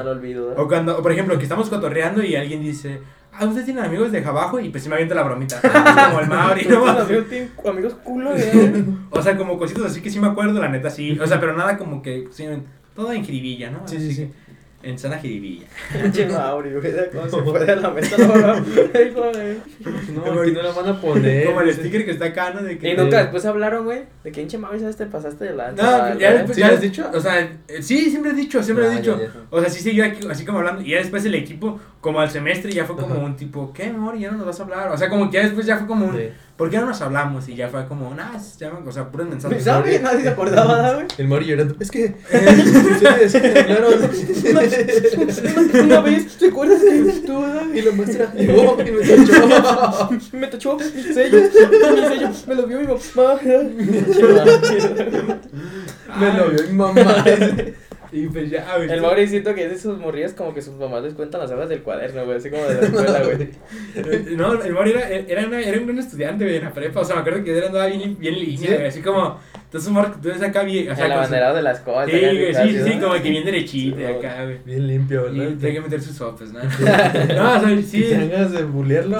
No 0.04 0.10
olvido, 0.12 0.54
O 0.58 0.68
cuando, 0.68 0.98
o 0.98 1.02
por 1.02 1.12
ejemplo, 1.14 1.38
que 1.38 1.44
estamos 1.44 1.70
cotorreando 1.70 2.22
y 2.24 2.36
alguien 2.36 2.62
dice, 2.62 3.00
ah, 3.34 3.46
ustedes 3.46 3.66
tienen 3.66 3.84
amigos 3.84 4.12
de 4.12 4.24
abajo 4.24 4.60
y 4.60 4.70
pues 4.70 4.84
sí 4.84 4.90
me 4.90 4.96
avienta 4.96 5.16
la 5.16 5.24
bromita. 5.24 5.60
Como 6.10 6.20
el 6.20 6.28
Mauri, 6.28 6.66
¿no? 6.66 6.88
amigos, 6.88 7.30
tienen 7.30 7.52
amigos 7.68 7.96
culo, 8.04 8.32
güey. 8.32 8.86
O 9.12 9.22
sea, 9.22 9.38
como 9.38 9.58
cositas 9.58 9.84
así 9.86 10.02
que 10.02 10.10
sí 10.10 10.20
me 10.20 10.28
acuerdo, 10.28 10.60
la 10.60 10.70
neta 10.70 10.90
sí. 10.90 11.20
O 11.20 11.28
sea, 11.28 11.40
pero 11.40 11.56
nada 11.56 11.78
como 11.78 12.02
que, 12.02 12.28
sí, 12.32 12.46
todo 12.96 13.12
en 13.12 13.24
jiribilla, 13.24 13.70
¿no? 13.72 13.88
Sí, 13.88 14.00
sí, 14.00 14.14
sí. 14.14 14.32
En 14.84 14.98
sana 14.98 15.18
jiribilla. 15.20 15.66
Pinche 16.02 16.26
Mauri, 16.32 16.72
güey, 16.74 16.94
cómo 17.12 17.30
se 17.30 17.42
fue 17.52 17.66
de 17.66 17.76
la 17.76 17.90
mesa, 17.92 18.16
no, 18.18 18.36
no. 18.36 18.54
Aquí 20.42 20.52
no 20.52 20.62
la 20.62 20.72
van 20.72 20.88
a 20.90 21.00
poner. 21.02 21.46
Como 21.46 21.62
el 21.62 21.74
sticker 21.74 22.06
que 22.06 22.12
está 22.12 22.26
acá, 22.26 22.52
¿no? 22.52 22.62
De 22.64 22.78
que, 22.78 22.90
Y 22.92 22.98
nunca 22.98 23.20
después 23.20 23.46
hablaron, 23.46 23.86
güey, 23.86 24.04
de 24.24 24.32
que 24.32 24.42
pinche 24.42 24.58
Mauri, 24.58 24.80
¿sabes? 24.80 24.98
Te 24.98 25.06
pasaste 25.06 25.46
de 25.46 25.54
lanza. 25.54 25.84
No, 25.84 26.08
güey. 26.08 26.20
ya 26.20 26.34
después, 26.34 26.56
¿Sí 26.56 26.62
lo 26.62 26.68
has 26.68 26.82
dicho? 26.82 27.04
dicho? 27.04 27.18
O 27.18 27.22
sea, 27.22 27.40
eh, 27.68 27.82
sí, 27.82 28.10
siempre 28.10 28.32
he 28.32 28.36
dicho, 28.36 28.62
siempre 28.64 28.88
Ah, 28.88 28.94
he 28.94 28.98
dicho. 28.98 29.18
ya, 29.20 29.26
ya. 29.26 29.32
O 29.50 29.60
sea, 29.62 29.70
sí 29.70 29.82
siguió 29.82 30.06
aquí, 30.06 30.28
así 30.30 30.46
como 30.46 30.60
hablando. 30.60 30.82
Y 30.82 30.90
ya 30.92 30.98
después 30.98 31.24
el 31.26 31.36
equipo, 31.36 31.80
como 32.00 32.20
al 32.20 32.30
semestre, 32.30 32.72
ya 32.72 32.86
fue 32.86 32.96
como 32.96 33.16
Ajá. 33.16 33.24
un 33.24 33.36
tipo, 33.36 33.72
¿qué, 33.74 33.86
amor? 33.86 34.18
Ya 34.18 34.32
no 34.32 34.38
nos 34.38 34.48
vas 34.48 34.60
a 34.60 34.64
hablar. 34.64 34.92
O 34.92 34.98
sea, 34.98 35.10
como 35.10 35.30
que 35.30 35.38
ya 35.38 35.44
después 35.44 35.66
ya 35.66 35.78
fue 35.78 35.88
como 35.88 36.06
un, 36.08 36.18
Sí. 36.18 36.30
¿Por 36.58 36.70
qué 36.70 36.78
no 36.78 36.86
nos 36.86 37.02
hablamos? 37.02 37.48
Y 37.50 37.56
ya 37.56 37.68
fue 37.70 37.88
como, 37.88 38.14
nah, 38.14 38.38
ya, 38.58 38.72
o 38.74 38.92
sea, 38.92 39.10
puros 39.10 39.28
mensajes. 39.28 39.64
sabe, 39.64 40.00
nadie 40.00 40.22
se 40.22 40.30
acordaba, 40.30 40.76
¿verdad, 40.76 40.96
güey. 40.96 41.08
El 41.18 41.28
Mori 41.28 41.46
llorando. 41.46 41.76
Es 41.80 41.92
que. 41.92 42.16
Ustedes 42.92 43.36
hablaron. 43.36 43.94
Una 45.84 46.02
vez, 46.02 46.38
¿te 46.38 46.48
acuerdas 46.48 46.82
de 46.82 47.22
tú? 47.26 47.44
Y 47.74 47.82
lo 47.82 47.94
muestra. 47.94 48.34
Llegó 48.34 48.78
y 48.80 48.92
me 48.92 49.02
tachó. 49.02 50.10
Me 50.34 50.48
tachó 50.48 50.78
mi 50.78 51.14
sello, 51.14 51.42
mi 51.42 52.08
sello, 52.08 52.30
me 52.48 52.56
lo 52.56 52.68
vio 52.68 52.80
mi 52.80 52.88
mamá. 52.88 53.40
Me 56.20 56.34
lo 56.34 56.50
vio 56.50 56.64
mi 56.68 56.74
mamá. 56.74 57.26
Y 58.14 58.28
pues 58.28 58.50
ya, 58.50 58.76
güey. 58.76 58.90
El 58.92 59.02
Mauri 59.02 59.26
siento 59.28 59.56
que 59.56 59.64
es 59.66 59.72
de 59.72 59.78
sus 59.78 59.98
morrillas 59.98 60.34
como 60.34 60.54
que 60.54 60.62
sus 60.62 60.76
mamás 60.76 61.02
les 61.04 61.14
cuentan 61.14 61.40
las 61.42 61.52
hojas 61.52 61.70
del 61.70 61.82
cuaderno, 61.82 62.26
güey, 62.26 62.38
así 62.38 62.50
como 62.50 62.64
de 62.64 62.74
la 62.76 62.82
escuela, 62.82 63.24
güey. 63.24 63.50
No, 64.36 64.62
el 64.62 64.74
Mauri 64.74 64.92
era, 64.92 65.08
era, 65.10 65.48
una- 65.48 65.62
era 65.62 65.78
un 65.80 65.86
buen 65.86 65.98
estudiante, 66.00 66.44
güey, 66.44 66.58
en 66.58 66.64
la 66.66 66.74
prepa. 66.74 67.00
O 67.00 67.06
sea, 67.06 67.16
me 67.16 67.22
acuerdo 67.22 67.44
que 67.44 67.58
él 67.58 67.64
andaba 67.64 67.86
bien, 67.88 68.18
bien 68.20 68.34
en 68.34 68.40
línea, 68.42 68.58
¿Sí? 68.70 68.74
güey. 68.76 68.88
Así 68.88 69.02
como, 69.02 69.40
entonces, 69.64 69.90
Omar, 69.90 70.20
tú 70.22 70.28
eres 70.30 70.42
acá 70.42 70.64
bien. 70.64 70.92
O 70.92 70.96
sea, 70.96 71.06
El 71.06 71.12
abanderado 71.14 71.56
de 71.56 71.62
la 71.62 71.72
escuela. 71.72 72.06
Sí, 72.06 72.12
güey, 72.20 72.54
sí, 72.54 72.84
sí, 72.84 73.00
como 73.00 73.14
que 73.14 73.30
bien 73.30 73.46
derechito 73.46 74.00
y 74.02 74.04
acá, 74.06 74.44
güey. 74.44 74.58
Bien 74.66 74.88
limpio, 74.88 75.30
Y 75.34 75.40
¿verdad? 75.40 75.56
tiene 75.58 75.74
que 75.76 75.82
meter 75.82 76.02
sus 76.02 76.16
sopes, 76.18 76.52
¿no? 76.52 76.60
no, 77.36 77.56
o 77.56 77.60
sea, 77.62 77.72
¿Y 77.72 77.84
sí. 77.84 78.10
ganas 78.10 78.52
de 78.52 78.64
bulearlo? 78.64 79.20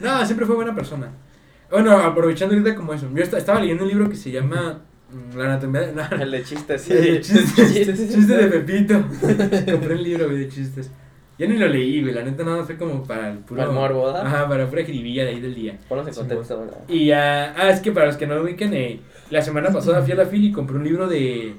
No, 0.00 0.24
siempre 0.26 0.46
fue 0.46 0.56
buena 0.56 0.74
persona. 0.74 1.10
Bueno, 1.70 1.92
aprovechando 1.98 2.54
ahorita 2.54 2.74
como 2.76 2.94
eso. 2.94 3.08
Yo 3.14 3.22
esta- 3.22 3.38
estaba 3.38 3.60
leyendo 3.60 3.84
un 3.84 3.90
libro 3.90 4.08
que 4.08 4.16
se 4.16 4.30
llama 4.30 4.82
La 5.36 5.44
anatomía 5.44 5.80
de... 5.82 5.92
no, 5.94 6.22
El 6.22 6.30
de 6.30 6.44
chistes, 6.44 6.82
sí. 6.82 6.92
Sí, 6.92 7.20
chistes, 7.20 7.54
chistes 8.14 8.28
de 8.28 8.46
Pepito. 8.46 8.94
Compré 9.72 9.94
el 9.94 10.02
libro, 10.02 10.26
güey, 10.26 10.38
de 10.40 10.48
chistes. 10.48 10.90
Yo 11.38 11.48
ni 11.48 11.56
lo 11.56 11.66
leí, 11.66 12.00
güey, 12.00 12.14
la 12.14 12.22
neta 12.22 12.44
nada 12.44 12.64
fue 12.64 12.76
como 12.76 13.02
para 13.02 13.32
el 13.32 13.38
puro... 13.38 13.58
Para 13.58 13.70
el 13.70 13.74
morbo, 13.74 14.06
¿verdad? 14.06 14.26
Ajá, 14.26 14.48
para 14.48 14.68
pura 14.68 14.84
jiribilla 14.84 15.24
de 15.24 15.30
ahí 15.30 15.40
del 15.40 15.54
día. 15.54 15.78
Ponlos 15.88 16.06
en 16.06 16.14
contexto, 16.14 16.60
¿verdad? 16.60 16.78
Y 16.86 17.06
ya, 17.06 17.54
ah, 17.56 17.70
es 17.70 17.80
que 17.80 17.90
para 17.90 18.06
los 18.06 18.16
que 18.16 18.26
no 18.26 18.36
lo 18.36 18.44
ubiquen, 18.44 18.72
eh, 18.72 19.00
la 19.30 19.42
semana 19.42 19.70
pasada 19.70 20.02
fui 20.02 20.12
a 20.12 20.16
la 20.16 20.26
fila 20.26 20.46
y 20.46 20.52
compré 20.52 20.76
un 20.76 20.84
libro 20.84 21.08
de, 21.08 21.56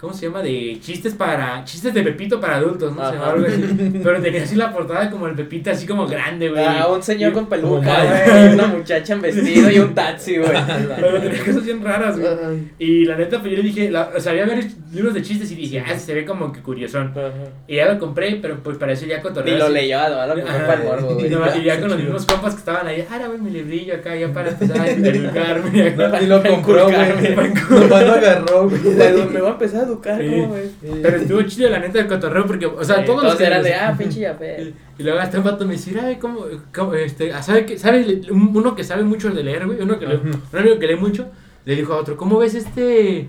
¿cómo 0.00 0.12
se 0.14 0.26
llama? 0.26 0.42
De 0.42 0.78
chistes 0.80 1.14
para, 1.14 1.64
chistes 1.64 1.92
de 1.92 2.02
Pepito 2.02 2.40
para 2.40 2.56
adultos, 2.56 2.94
¿no? 2.94 3.08
Se 3.08 3.16
llama 3.16 3.30
algo 3.32 3.46
así. 3.46 4.00
Pero 4.02 4.20
tenía 4.22 4.42
así 4.44 4.54
la 4.56 4.72
portada 4.72 5.10
como 5.10 5.26
el 5.26 5.34
Pepito, 5.34 5.70
así 5.70 5.86
como 5.86 6.06
grande, 6.06 6.48
güey. 6.50 6.64
Ah, 6.64 6.86
un 6.88 7.02
señor 7.02 7.32
Y- 7.32 7.34
con 7.34 7.46
peluca, 7.46 8.04
güey, 8.04 8.50
y 8.50 8.54
una 8.54 8.66
muchacha 8.68 9.12
en 9.14 9.20
vestido 9.22 9.70
y 9.70 9.78
un 9.78 9.94
taxi, 9.94 10.36
güey. 10.38 10.50
Pero 10.96 11.20
tenía 11.20 11.44
cosas 11.44 11.64
bien 11.64 11.82
raras, 11.82 12.18
güey. 12.18 12.30
Y 12.78 13.04
la 13.04 13.16
neta, 13.16 13.40
pues 13.40 13.50
yo 13.50 13.56
le 13.58 13.62
dije, 13.64 13.90
la, 13.90 14.10
o 14.16 14.20
sea, 14.20 14.32
había 14.32 14.46
varios 14.46 14.66
libros 14.92 15.14
de 15.14 15.22
chistes 15.22 15.50
y 15.52 15.54
dije, 15.56 15.82
ah, 15.86 15.98
se 15.98 16.14
ve 16.14 16.24
como 16.24 16.52
que 16.52 16.60
curiosón. 16.62 17.12
Y 17.66 17.76
ya 17.76 17.92
lo 17.92 17.98
compré, 17.98 18.38
pero 18.40 18.62
pues 18.62 18.78
para 18.78 18.92
eso 18.92 19.04
ya 19.06 19.16
Ni 19.16 19.22
cotorreo. 19.22 19.58
lo 19.58 19.68
leyó, 19.68 19.98
además 19.98 20.28
lo 20.38 20.44
para 20.44 20.74
el 20.74 20.84
morbo, 20.84 21.10
Y, 21.10 21.14
güey. 21.14 21.30
nomás- 21.30 21.56
y 21.56 21.64
ya 21.64 21.80
con 21.80 21.88
los 21.90 21.98
mismos 21.98 22.24
compas 22.24 22.54
que 22.54 22.60
estaban 22.60 22.86
ahí, 22.86 23.04
ah, 23.10 23.20
güey, 23.26 23.38
mi 23.40 23.50
librillo 23.50 23.94
acá, 23.94 24.14
ya 24.16 24.32
para 24.32 24.50
empezar 24.50 24.80
a 24.80 24.88
educarme. 24.90 25.70
y 25.76 25.80
acá. 25.82 26.22
Y 26.22 26.26
lo 26.26 26.42
compró, 26.48 26.84
güey. 26.84 27.34
Nomás 27.70 28.06
lo 28.06 28.12
agarró, 28.14 28.68
güey. 28.70 28.80
Me 29.32 29.40
va 29.40 29.48
a 29.48 29.52
empezar 29.52 29.84
a 29.84 29.87
educar, 29.88 30.20
Sí. 30.20 30.28
¿cómo, 30.30 30.48
güey? 30.48 30.70
Pero 31.02 31.16
estuvo 31.16 31.42
chido 31.42 31.70
la 31.70 31.78
neta 31.80 31.98
del 31.98 32.06
cotorreo 32.06 32.46
porque, 32.46 32.66
o 32.66 32.84
sea, 32.84 32.98
Sí, 33.00 33.04
todos 33.06 33.24
los 33.24 33.34
que 33.36 33.44
eran 33.44 33.62
de, 33.62 33.74
ah, 33.74 33.94
pinche 33.98 34.20
ya 34.20 34.38
Y, 34.58 34.74
y 34.98 35.02
luego 35.02 35.18
hasta 35.18 35.38
un 35.38 35.44
vato 35.44 35.64
me 35.66 35.72
decía, 35.74 36.02
ay, 36.04 36.16
¿cómo, 36.16 36.44
cómo, 36.74 36.94
este, 36.94 37.32
ah, 37.32 37.42
¿sabe 37.42 37.66
que, 37.66 37.78
sabe, 37.78 38.22
un- 38.30 38.56
uno 38.56 38.74
que 38.74 38.84
sabe 38.84 39.02
mucho 39.04 39.30
de 39.30 39.42
leer, 39.42 39.66
güey, 39.66 39.80
uno 39.82 39.98
que 39.98 40.06
lee, 40.06 40.14
Ujú. 40.16 40.28
un 40.52 40.58
amigo 40.58 40.78
que 40.78 40.86
lee 40.86 40.96
mucho, 40.96 41.26
le 41.64 41.74
dijo 41.76 41.92
a 41.92 41.96
otro, 41.96 42.16
¿cómo 42.16 42.38
ves 42.38 42.54
este, 42.54 43.28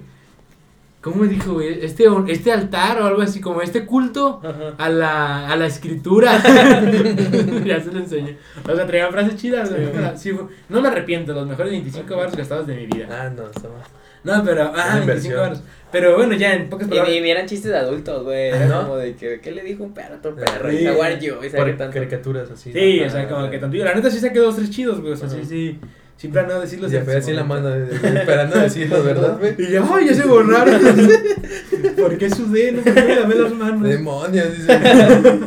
cómo 1.01 1.23
me 1.23 1.27
dijo, 1.27 1.53
güey, 1.53 1.83
este, 1.83 2.05
este 2.27 2.51
altar 2.51 3.01
o 3.01 3.05
algo 3.05 3.21
así, 3.21 3.39
como 3.41 3.61
este 3.61 3.85
culto 3.85 4.41
a 4.77 4.89
la, 4.89 5.49
a 5.49 5.55
la 5.55 5.65
escritura? 5.65 6.37
ya 7.65 7.79
se 7.81 7.91
lo 7.91 7.99
enseñé. 7.99 8.37
O 8.69 8.75
sea, 8.75 8.85
traían 8.85 9.11
frases 9.11 9.35
chidas, 9.37 9.69
güey. 9.71 9.87
Sí, 10.17 10.31
no 10.69 10.81
me 10.81 10.87
arrepiento, 10.89 11.33
los 11.33 11.47
mejores 11.47 11.71
25 11.71 12.15
baros 12.15 12.35
gastados 12.35 12.67
de 12.67 12.75
mi 12.75 12.85
vida. 12.85 13.07
Ah, 13.09 13.29
no, 13.35 13.43
estaba. 13.47 13.75
No, 14.23 14.43
pero, 14.43 14.63
ah, 14.63 14.71
Una 14.71 14.83
25 14.95 15.01
inversión. 15.01 15.37
baros. 15.39 15.61
Pero 15.91 16.15
bueno, 16.17 16.35
ya 16.35 16.53
en 16.53 16.69
pocas 16.69 16.85
Y 16.87 16.89
palabras. 16.91 17.13
ni, 17.15 17.21
ni 17.21 17.31
eran 17.31 17.47
chistes 17.47 17.71
de 17.71 17.77
adultos, 17.77 18.23
güey. 18.23 18.49
Era 18.49 18.65
¿No? 18.67 18.81
como 18.83 18.97
de 18.97 19.15
que, 19.15 19.39
¿qué 19.41 19.51
le 19.51 19.63
dijo 19.63 19.83
un 19.83 19.93
perro 19.93 20.15
a 20.15 20.17
otro 20.17 20.35
perro? 20.35 20.69
Sí. 20.69 20.77
Y 20.77 20.85
Jaguar 20.85 21.19
yo, 21.19 21.43
y 21.43 21.49
Por 21.49 21.77
tanto. 21.77 21.93
caricaturas 21.93 22.51
así. 22.51 22.71
Sí, 22.71 22.99
¿no? 23.01 23.07
o 23.07 23.09
sea, 23.09 23.27
como 23.27 23.41
Ah, 23.45 23.49
que 23.49 23.57
tanto. 23.57 23.77
La 23.77 23.93
neta 23.95 24.11
sí 24.11 24.19
saqué 24.19 24.39
dos, 24.39 24.55
tres 24.55 24.69
chidos, 24.69 25.01
güey. 25.01 25.13
O 25.13 25.15
sea, 25.17 25.27
sí, 25.29 25.39
sí. 25.47 25.79
Siempre 26.17 26.43
no 26.45 26.59
decirlos. 26.59 26.91
Y 26.91 26.95
ya 26.95 27.01
fue 27.03 27.15
así 27.15 27.29
en 27.31 27.37
la 27.37 27.43
mano, 27.45 27.73
esperando 27.73 28.59
decirlo, 28.59 29.01
¿verdad, 29.03 29.37
güey? 29.39 29.55
Y 29.57 29.71
ya, 29.71 29.83
ay, 29.89 30.05
ya 30.07 30.13
se 30.13 30.27
borraron. 30.27 30.79
¿Por 31.97 32.17
qué 32.17 32.29
sudé? 32.29 32.71
No, 32.73 32.81
¿por 32.81 32.93
qué 32.93 33.01
me 33.03 33.15
lavé 33.15 33.35
las 33.35 33.53
manos? 33.53 33.81
Demonios, 33.89 34.57
dice. 34.57 34.79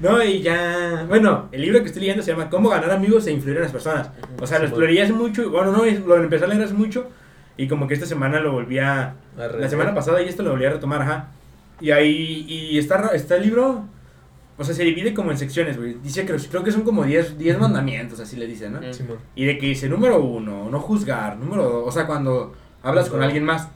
No, 0.00 0.22
y 0.24 0.40
ya. 0.40 1.04
Bueno, 1.08 1.48
el 1.52 1.60
libro 1.60 1.80
que 1.80 1.86
estoy 1.88 2.00
leyendo 2.00 2.22
se 2.22 2.30
llama 2.30 2.48
Cómo 2.48 2.70
ganar 2.70 2.90
amigos 2.90 3.26
e 3.26 3.32
influir 3.32 3.56
en 3.58 3.64
las 3.64 3.72
personas. 3.72 4.08
O 4.40 4.46
sea, 4.46 4.58
lo 4.58 4.66
hace 5.02 5.12
mucho. 5.12 5.50
Bueno, 5.50 5.72
no, 5.72 5.84
lo 5.84 6.16
empecé 6.22 6.44
a 6.44 6.48
leer 6.48 6.62
hace 6.62 6.72
mucho. 6.72 7.08
Y 7.56 7.68
como 7.68 7.86
que 7.86 7.94
esta 7.94 8.06
semana 8.06 8.40
lo 8.40 8.52
volví 8.52 8.78
a. 8.78 9.16
Arre. 9.38 9.60
La 9.60 9.68
semana 9.68 9.94
pasada 9.94 10.22
y 10.22 10.28
esto 10.28 10.42
lo 10.42 10.50
volví 10.50 10.64
a 10.64 10.70
retomar, 10.70 11.02
ajá. 11.02 11.28
Y 11.80 11.90
ahí. 11.90 12.44
Y 12.48 12.78
está, 12.78 13.08
está 13.14 13.36
el 13.36 13.44
libro. 13.44 13.84
O 14.56 14.62
sea, 14.62 14.74
se 14.74 14.84
divide 14.84 15.14
como 15.14 15.30
en 15.30 15.38
secciones, 15.38 15.76
güey. 15.76 15.94
Dice 15.94 16.24
que 16.24 16.34
creo 16.34 16.62
que 16.62 16.70
son 16.70 16.82
como 16.82 17.04
10 17.04 17.38
10 17.38 17.58
mandamientos, 17.58 18.20
así 18.20 18.36
le 18.36 18.46
dicen, 18.46 18.74
¿no? 18.74 18.92
Simón. 18.92 19.18
Y 19.34 19.46
de 19.46 19.58
que 19.58 19.66
dice, 19.66 19.88
número 19.88 20.22
uno, 20.22 20.70
no 20.70 20.80
juzgar. 20.80 21.36
Número 21.36 21.64
dos, 21.64 21.88
o 21.88 21.90
sea, 21.90 22.06
cuando 22.06 22.54
hablas 22.82 23.08
con 23.08 23.22
alguien 23.22 23.44
más. 23.44 23.68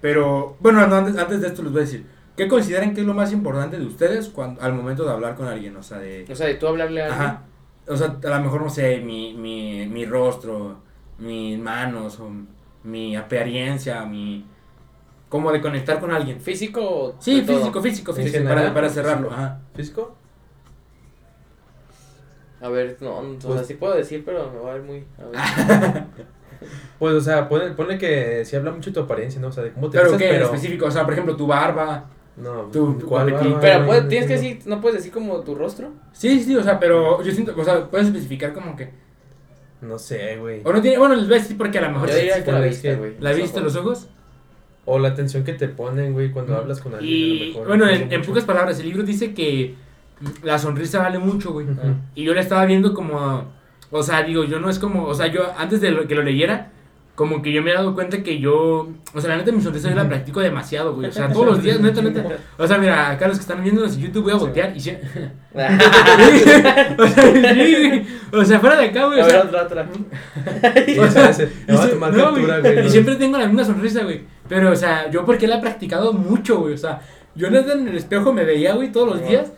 Pero, 0.00 0.56
bueno, 0.60 0.86
no, 0.86 0.96
antes, 0.96 1.16
antes 1.16 1.40
de 1.40 1.48
esto 1.48 1.62
les 1.62 1.72
voy 1.72 1.80
a 1.80 1.84
decir. 1.84 2.06
¿qué 2.36 2.48
consideran 2.48 2.94
que 2.94 3.02
es 3.02 3.06
lo 3.06 3.14
más 3.14 3.32
importante 3.32 3.78
de 3.78 3.84
ustedes 3.84 4.28
cuando, 4.28 4.60
al 4.62 4.74
momento 4.74 5.04
de 5.04 5.10
hablar 5.10 5.34
con 5.34 5.46
alguien? 5.46 5.76
O 5.76 5.82
sea, 5.82 5.98
de... 5.98 6.26
O 6.30 6.34
sea, 6.34 6.46
de 6.46 6.54
tú 6.54 6.66
hablarle 6.66 7.02
a 7.02 7.06
alguien. 7.06 7.22
Ajá. 7.22 7.42
O 7.86 7.96
sea, 7.96 8.16
a 8.22 8.38
lo 8.38 8.44
mejor, 8.44 8.62
no 8.62 8.70
sé, 8.70 9.00
mi, 9.00 9.34
mi, 9.34 9.86
mi 9.86 10.04
rostro, 10.04 10.78
mis 11.18 11.58
manos, 11.58 12.18
o 12.20 12.30
mi 12.84 13.16
apariencia, 13.16 14.04
mi... 14.04 14.44
Como 15.28 15.50
de 15.50 15.60
conectar 15.62 15.98
con 15.98 16.10
alguien. 16.12 16.40
¿Físico 16.40 17.14
Sí, 17.18 17.42
todo? 17.42 17.58
físico, 17.58 17.82
físico, 17.82 18.12
físico, 18.12 18.32
general, 18.38 18.56
para, 18.58 18.74
para 18.74 18.88
físico. 18.88 19.02
cerrarlo. 19.06 19.30
Ajá. 19.30 19.60
¿Físico? 19.74 20.14
A 22.60 22.68
ver, 22.68 22.96
no, 23.00 23.16
o 23.18 23.40
sea, 23.40 23.50
Pues- 23.50 23.66
sí 23.66 23.74
puedo 23.74 23.94
decir, 23.94 24.22
pero 24.24 24.50
me 24.52 24.58
va 24.60 24.70
a 24.70 24.74
ver 24.74 24.82
muy... 24.82 25.04
A 25.18 25.24
ver. 25.26 26.04
Pues, 27.00 27.14
o 27.14 27.20
sea, 27.20 27.48
ponle, 27.48 27.72
ponle 27.72 27.98
que 27.98 28.44
si 28.44 28.54
habla 28.54 28.70
mucho 28.70 28.90
de 28.90 28.94
tu 28.94 29.00
apariencia, 29.00 29.40
¿no? 29.40 29.48
O 29.48 29.52
sea, 29.52 29.64
de 29.64 29.72
cómo 29.72 29.90
te 29.90 29.98
Pero 29.98 30.12
en 30.12 30.18
pero... 30.18 30.44
específico, 30.44 30.86
o 30.86 30.90
sea, 30.92 31.02
por 31.02 31.12
ejemplo, 31.14 31.34
tu 31.34 31.48
barba. 31.48 32.04
No, 32.36 32.66
Tu- 32.70 32.98
tu 32.98 33.06
¿cuál 33.08 33.32
barba, 33.32 33.58
Pero 33.60 33.84
puedes- 33.86 34.06
tienes 34.08 34.28
que 34.28 34.34
decir, 34.34 34.60
no 34.66 34.80
puedes 34.80 34.98
decir 34.98 35.10
como 35.12 35.40
tu 35.40 35.56
rostro. 35.56 35.90
Sí, 36.12 36.40
sí, 36.40 36.54
o 36.54 36.62
sea, 36.62 36.78
pero 36.78 37.20
yo 37.24 37.32
siento, 37.32 37.52
o 37.60 37.64
sea, 37.64 37.90
puedes 37.90 38.06
especificar 38.06 38.52
como 38.52 38.76
que... 38.76 38.90
No 39.82 39.98
sé, 39.98 40.36
güey. 40.38 40.62
O 40.64 40.72
no 40.72 40.80
tiene, 40.80 40.96
bueno, 40.98 41.14
les 41.16 41.26
voy 41.28 41.36
a 41.36 41.40
decir 41.40 41.58
porque 41.58 41.78
a 41.78 41.82
lo 41.82 41.90
mejor... 41.90 42.08
Yo 42.08 42.14
diría 42.16 42.42
que 42.42 42.52
la 42.52 42.60
vista, 42.60 42.94
güey. 42.94 43.12
¿La 43.20 43.32
viste 43.32 43.60
los 43.60 43.76
ojos? 43.76 44.08
O 44.84 44.98
la 44.98 45.08
atención 45.08 45.44
que 45.44 45.52
te 45.52 45.68
ponen, 45.68 46.12
güey, 46.12 46.30
cuando 46.32 46.56
hablas 46.56 46.80
con 46.80 46.94
alguien. 46.94 47.12
a 47.14 47.18
lo 47.38 47.44
Y 47.44 47.48
mejor, 47.48 47.66
bueno, 47.68 47.88
en, 47.88 48.12
en 48.12 48.22
pocas 48.22 48.44
palabras, 48.44 48.80
el 48.80 48.86
libro 48.86 49.02
dice 49.04 49.34
que 49.34 49.74
la 50.42 50.58
sonrisa 50.58 50.98
vale 51.00 51.18
mucho, 51.18 51.52
güey. 51.52 51.66
Ujú. 51.68 51.94
Y 52.14 52.24
yo 52.24 52.34
la 52.34 52.40
estaba 52.40 52.64
viendo 52.66 52.94
como, 52.94 53.44
o 53.90 54.02
sea, 54.02 54.22
digo, 54.24 54.44
yo 54.44 54.58
no 54.58 54.70
es 54.70 54.78
como, 54.80 55.04
o 55.04 55.14
sea, 55.14 55.26
yo 55.28 55.52
antes 55.56 55.80
de 55.80 55.90
lo- 55.92 56.08
que 56.08 56.14
lo 56.16 56.22
leyera, 56.22 56.71
como 57.14 57.42
que 57.42 57.52
yo 57.52 57.62
me 57.62 57.70
he 57.70 57.74
dado 57.74 57.94
cuenta 57.94 58.22
que 58.22 58.38
yo, 58.38 58.88
o 59.12 59.20
sea, 59.20 59.30
la 59.30 59.36
neta 59.36 59.52
mi 59.52 59.60
sonrisa 59.60 59.90
yo 59.90 59.96
la 59.96 60.08
practico 60.08 60.40
demasiado, 60.40 60.94
güey. 60.94 61.08
O 61.08 61.12
sea, 61.12 61.30
todos 61.30 61.46
los 61.46 61.62
días, 61.62 61.78
neta, 61.82 62.00
neta. 62.00 62.24
O 62.56 62.66
sea, 62.66 62.78
mira, 62.78 63.10
acá 63.10 63.28
los 63.28 63.36
que 63.36 63.42
están 63.42 63.62
viéndonos 63.62 63.94
en 63.96 64.00
YouTube 64.02 64.24
voy 64.24 64.32
a 64.32 64.36
voltear 64.36 64.74
y 64.74 64.80
sí. 64.80 64.96
o 65.54 65.58
sea, 67.06 67.54
sí. 67.54 68.06
O 68.32 68.44
sea, 68.44 68.60
fuera 68.60 68.76
de 68.76 68.86
acá, 68.86 69.06
güey. 69.06 69.20
O 69.20 69.28
sea, 69.28 69.42
otra, 69.42 69.62
otra. 69.64 69.88
Y 70.86 70.98
o 70.98 71.10
sea, 71.10 71.30
y 71.32 71.70
me 71.70 71.74
va 71.74 71.82
a 71.82 71.86
sie- 71.86 71.90
tomar 71.90 72.14
no, 72.14 72.24
captura, 72.24 72.60
güey, 72.60 72.74
güey. 72.74 72.86
Y 72.86 72.90
siempre 72.90 73.16
tengo 73.16 73.36
la 73.36 73.46
misma 73.46 73.64
sonrisa, 73.64 74.04
güey. 74.04 74.22
Pero, 74.48 74.70
o 74.70 74.76
sea, 74.76 75.10
yo 75.10 75.26
porque 75.26 75.46
la 75.46 75.56
he 75.56 75.60
practicado 75.60 76.14
mucho, 76.14 76.60
güey. 76.60 76.74
O 76.74 76.78
sea, 76.78 77.02
yo 77.34 77.50
neta 77.50 77.74
en 77.74 77.88
el 77.88 77.96
espejo 77.96 78.32
me 78.32 78.44
veía, 78.44 78.74
güey, 78.74 78.90
todos 78.90 79.08
los 79.08 79.28
días. 79.28 79.52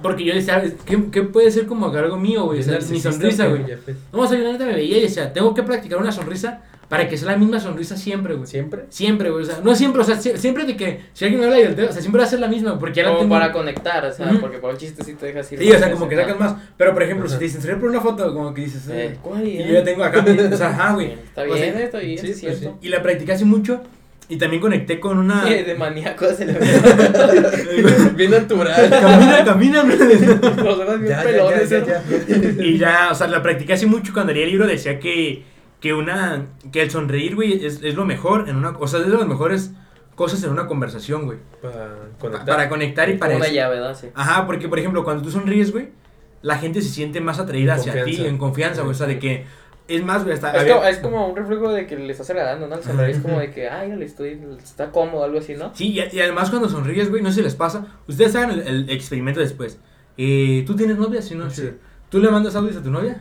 Porque 0.00 0.24
yo 0.24 0.34
decía, 0.34 0.62
¿qué, 0.84 1.10
qué 1.10 1.22
puede 1.22 1.50
ser 1.50 1.66
como 1.66 1.86
algo 1.86 2.16
mío, 2.16 2.44
güey? 2.44 2.60
O 2.60 2.62
sea, 2.62 2.78
mi 2.90 3.00
sonrisa, 3.00 3.46
güey. 3.46 3.64
No, 4.12 4.20
o 4.20 4.26
sea, 4.26 4.38
yo 4.38 4.44
la 4.44 4.52
neta 4.52 4.64
me 4.66 4.74
veía 4.74 4.98
y 4.98 5.02
decía, 5.02 5.32
tengo 5.32 5.54
que 5.54 5.62
practicar 5.62 5.98
una 5.98 6.12
sonrisa 6.12 6.62
para 6.92 7.08
que 7.08 7.16
sea 7.16 7.28
la 7.32 7.38
misma 7.38 7.58
sonrisa 7.58 7.96
siempre, 7.96 8.34
güey. 8.34 8.46
¿Siempre? 8.46 8.82
Siempre, 8.90 9.30
güey. 9.30 9.44
O 9.44 9.46
sea, 9.46 9.60
no 9.64 9.74
siempre, 9.74 10.02
o 10.02 10.04
sea, 10.04 10.16
sie- 10.16 10.36
siempre 10.36 10.64
de 10.66 10.76
que 10.76 11.00
si 11.14 11.24
alguien 11.24 11.40
me 11.40 11.46
habla 11.46 11.58
y 11.58 11.64
volteo, 11.68 11.88
o 11.88 11.92
sea, 11.92 12.02
siempre 12.02 12.20
va 12.20 12.26
a 12.26 12.28
ser 12.30 12.38
la 12.40 12.48
misma, 12.48 12.78
porque 12.78 12.96
ya 12.96 13.04
la 13.04 13.08
Como 13.08 13.20
tengo. 13.22 13.34
para 13.34 13.50
conectar, 13.50 14.04
o 14.04 14.12
sea, 14.12 14.26
Ujú. 14.26 14.40
porque 14.40 14.58
por 14.58 14.72
un 14.72 14.76
chiste 14.76 15.02
sí 15.02 15.14
te 15.14 15.24
dejas 15.24 15.50
ir. 15.52 15.58
Sí, 15.58 15.70
o 15.72 15.78
sea, 15.78 15.90
como 15.90 16.06
que 16.06 16.16
sacas 16.16 16.38
más. 16.38 16.54
Pero, 16.76 16.92
por 16.92 17.02
ejemplo, 17.02 17.26
si 17.30 17.38
te 17.38 17.44
dicen, 17.44 17.62
"Sonríe 17.62 17.80
por 17.80 17.88
una 17.88 18.00
foto, 18.02 18.34
como 18.34 18.52
que 18.52 18.60
dices, 18.60 18.86
Eh, 18.88 19.06
eh, 19.14 19.16
¿cuál 19.22 19.48
y 19.48 19.52
idea? 19.52 19.66
yo 19.68 19.72
ya 19.72 19.84
tengo 19.84 20.04
acá, 20.04 20.20
mi- 20.20 20.38
o 20.38 20.56
sea, 20.56 20.68
ajá, 20.68 20.92
güey. 20.92 21.12
Está 21.24 21.42
O 21.42 21.46
bien, 21.46 21.58
sea, 21.74 21.82
está 21.84 21.98
bien, 21.98 22.18
sí, 22.18 22.26
sí, 22.26 22.32
es 22.32 22.40
pues 22.42 22.58
cierto. 22.58 22.78
Y 22.82 22.88
la 22.90 23.02
practicé 23.02 23.32
hace 23.32 23.44
mucho 23.46 23.82
y 24.28 24.36
también 24.36 24.60
conecté 24.60 25.00
con 25.00 25.16
una. 25.18 25.50
Eh, 25.50 25.64
de 25.64 25.74
maníaco 25.74 26.26
se 26.34 26.44
le 26.44 26.52
ve. 26.52 26.66
Bien 28.16 28.30
natural. 28.32 28.90
camina, 28.90 29.44
camina. 29.44 29.82
Los 29.84 30.78
ojos 30.78 31.00
bien 31.00 31.08
Ya, 31.10 31.16
ya, 31.16 31.22
pelones. 31.24 31.70
ya, 31.70 31.78
¿no? 31.80 31.86
ya, 31.86 32.02
ya. 32.28 32.62
Y 32.62 32.76
ya, 32.78 33.08
o 33.10 33.14
sea, 33.14 33.26
la 33.28 33.42
practiqué 33.42 33.72
hace 33.72 33.86
mucho 33.86 34.12
cuando 34.12 34.32
leí 34.34 34.42
el 34.42 34.50
libro 34.50 34.66
decía 34.66 34.98
que, 34.98 35.42
que 35.82 35.92
una, 35.92 36.46
que 36.72 36.80
el 36.80 36.90
sonreír, 36.90 37.34
güey, 37.34 37.66
es, 37.66 37.82
es 37.82 37.94
lo 37.94 38.06
mejor 38.06 38.48
en 38.48 38.56
una, 38.56 38.70
o 38.70 38.86
sea, 38.86 39.00
es 39.00 39.06
de 39.06 39.12
las 39.12 39.26
mejores 39.26 39.72
cosas 40.14 40.42
en 40.44 40.50
una 40.50 40.66
conversación, 40.66 41.26
güey. 41.26 41.38
Para 41.60 41.96
conectar. 42.18 42.46
Para 42.46 42.68
conectar 42.70 43.10
y 43.10 43.18
para 43.18 43.36
Una 43.36 43.44
eso. 43.46 43.54
llave, 43.54 43.80
¿no? 43.80 43.94
Sí. 43.94 44.06
Ajá, 44.14 44.46
porque, 44.46 44.68
por 44.68 44.78
ejemplo, 44.78 45.04
cuando 45.04 45.22
tú 45.24 45.30
sonríes, 45.30 45.72
güey, 45.72 45.90
la 46.40 46.56
gente 46.58 46.80
se 46.80 46.88
siente 46.88 47.20
más 47.20 47.38
atraída 47.38 47.74
En 47.74 47.80
hacia 47.80 47.92
confianza. 47.92 48.22
ti, 48.22 48.28
en 48.28 48.38
confianza, 48.38 48.80
güey, 48.82 48.92
o 48.92 48.94
sea, 48.94 49.06
de 49.06 49.18
que, 49.18 49.44
es 49.88 50.04
más, 50.04 50.22
güey, 50.22 50.34
hasta... 50.34 50.52
Es 50.52 50.60
había- 50.60 50.74
como, 50.76 50.86
es 50.86 50.98
como 50.98 51.28
un 51.28 51.36
reflejo 51.36 51.72
de 51.72 51.86
que 51.86 51.96
le 51.96 52.12
estás 52.12 52.30
agradando, 52.30 52.68
¿no? 52.68 52.76
El 52.76 52.82
sonreír 52.84 53.16
es 53.16 53.20
como 53.22 53.40
de 53.40 53.50
que, 53.50 53.68
ay, 53.68 53.92
le 53.96 54.04
estoy, 54.04 54.40
está 54.62 54.90
cómodo, 54.92 55.24
algo 55.24 55.38
así, 55.40 55.54
¿no? 55.54 55.74
Sí, 55.74 55.88
y, 55.98 56.16
y 56.16 56.20
además 56.20 56.50
cuando 56.50 56.68
sonríes, 56.68 57.10
güey, 57.10 57.22
no 57.22 57.32
si 57.32 57.42
les 57.42 57.54
pasa, 57.56 57.86
ustedes 58.06 58.34
hagan 58.36 58.52
el, 58.52 58.60
el 58.60 58.90
experimento 58.90 59.40
después. 59.40 59.78
Eh, 60.16 60.62
¿Tú 60.66 60.76
tienes 60.76 60.96
novia? 60.98 61.20
Sí, 61.22 61.34
no, 61.34 61.50
Sí. 61.50 61.62
sí. 61.62 61.70
¿Tú 62.08 62.18
le 62.20 62.30
mandas 62.30 62.54
audios 62.54 62.76
a 62.76 62.82
tu 62.82 62.90
novia? 62.90 63.16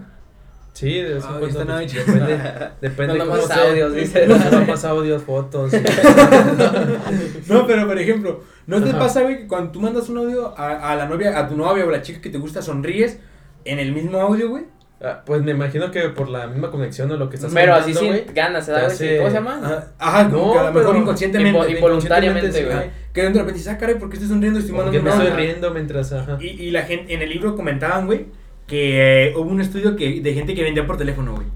Sí, 0.73 0.93
de 1.01 1.15
vez 1.15 1.23
en 1.25 1.29
Ay, 1.33 1.39
cuando. 1.39 1.55
pues, 1.57 1.67
nada 1.67 1.79
depende, 1.81 2.39
depende 2.81 3.13
No, 3.15 3.19
cómo 3.25 3.35
nomás 3.37 3.47
sea. 3.47 3.69
audios, 3.69 3.93
dice. 3.93 4.25
No, 4.27 4.37
no 4.37 4.65
más 4.65 4.85
audios, 4.85 5.21
fotos. 5.23 5.71
No, 7.47 7.67
pero 7.67 7.87
por 7.87 7.99
ejemplo, 7.99 8.43
¿no 8.67 8.81
te 8.81 8.89
Ajá. 8.89 8.99
pasa, 8.99 9.21
güey, 9.21 9.39
que 9.39 9.47
cuando 9.47 9.71
tú 9.71 9.81
mandas 9.81 10.07
un 10.09 10.17
audio 10.19 10.53
a, 10.57 10.91
a 10.91 10.95
la 10.95 11.05
novia, 11.07 11.37
a 11.37 11.47
tu 11.47 11.55
novia 11.57 11.85
o 11.85 11.89
a 11.89 11.91
la 11.91 12.01
chica 12.01 12.21
que 12.21 12.29
te 12.29 12.37
gusta, 12.37 12.61
sonríes 12.61 13.19
en 13.65 13.79
el 13.79 13.91
mismo 13.91 14.19
audio, 14.19 14.49
güey? 14.49 14.63
Ah, 15.03 15.23
pues 15.25 15.41
me 15.41 15.51
imagino 15.51 15.89
que 15.89 16.09
por 16.09 16.29
la 16.29 16.45
misma 16.47 16.69
conexión 16.69 17.11
o 17.11 17.17
lo 17.17 17.27
que 17.27 17.35
estás 17.35 17.51
Pero 17.53 17.73
así 17.73 17.91
güey. 17.93 18.23
ganas, 18.35 18.65
se 18.67 18.71
da 18.71 18.85
hace- 18.85 19.17
¿Cómo 19.17 19.29
se 19.29 19.35
llama? 19.35 19.59
Ajá, 19.63 19.87
Ajá, 19.97 20.29
como 20.29 20.53
No, 20.53 20.59
a 20.59 20.63
lo 20.65 20.73
mejor 20.73 20.95
inconscientemente. 20.95 21.59
invo- 21.59 21.75
involuntariamente, 21.75 22.51
sí, 22.51 22.63
güey. 22.63 22.77
ajá, 22.77 22.85
Que 23.11 23.21
de 23.23 23.29
repente 23.29 23.53
dices, 23.53 23.67
ah, 23.73 23.77
caray, 23.79 23.95
¿por 23.95 24.09
qué 24.09 24.15
estoy 24.17 24.29
sonriendo? 24.29 24.59
Estoy 24.59 24.75
mandando 24.75 25.01
me 25.01 25.09
estoy 25.09 25.27
riendo 25.31 25.71
mientras, 25.71 26.13
ajá. 26.13 26.37
Y, 26.39 26.47
y 26.49 26.71
la 26.71 26.83
gente, 26.83 27.13
en 27.13 27.21
el 27.23 27.29
libro 27.29 27.55
comentaban, 27.55 28.05
güey, 28.05 28.27
que 28.71 29.27
eh, 29.27 29.33
hubo 29.35 29.49
un 29.51 29.61
estudio 29.61 29.95
que, 29.95 30.21
de 30.21 30.33
gente 30.33 30.55
que 30.55 30.63
vendía 30.63 30.87
por 30.87 30.97
teléfono, 30.97 31.35
güey. 31.35 31.47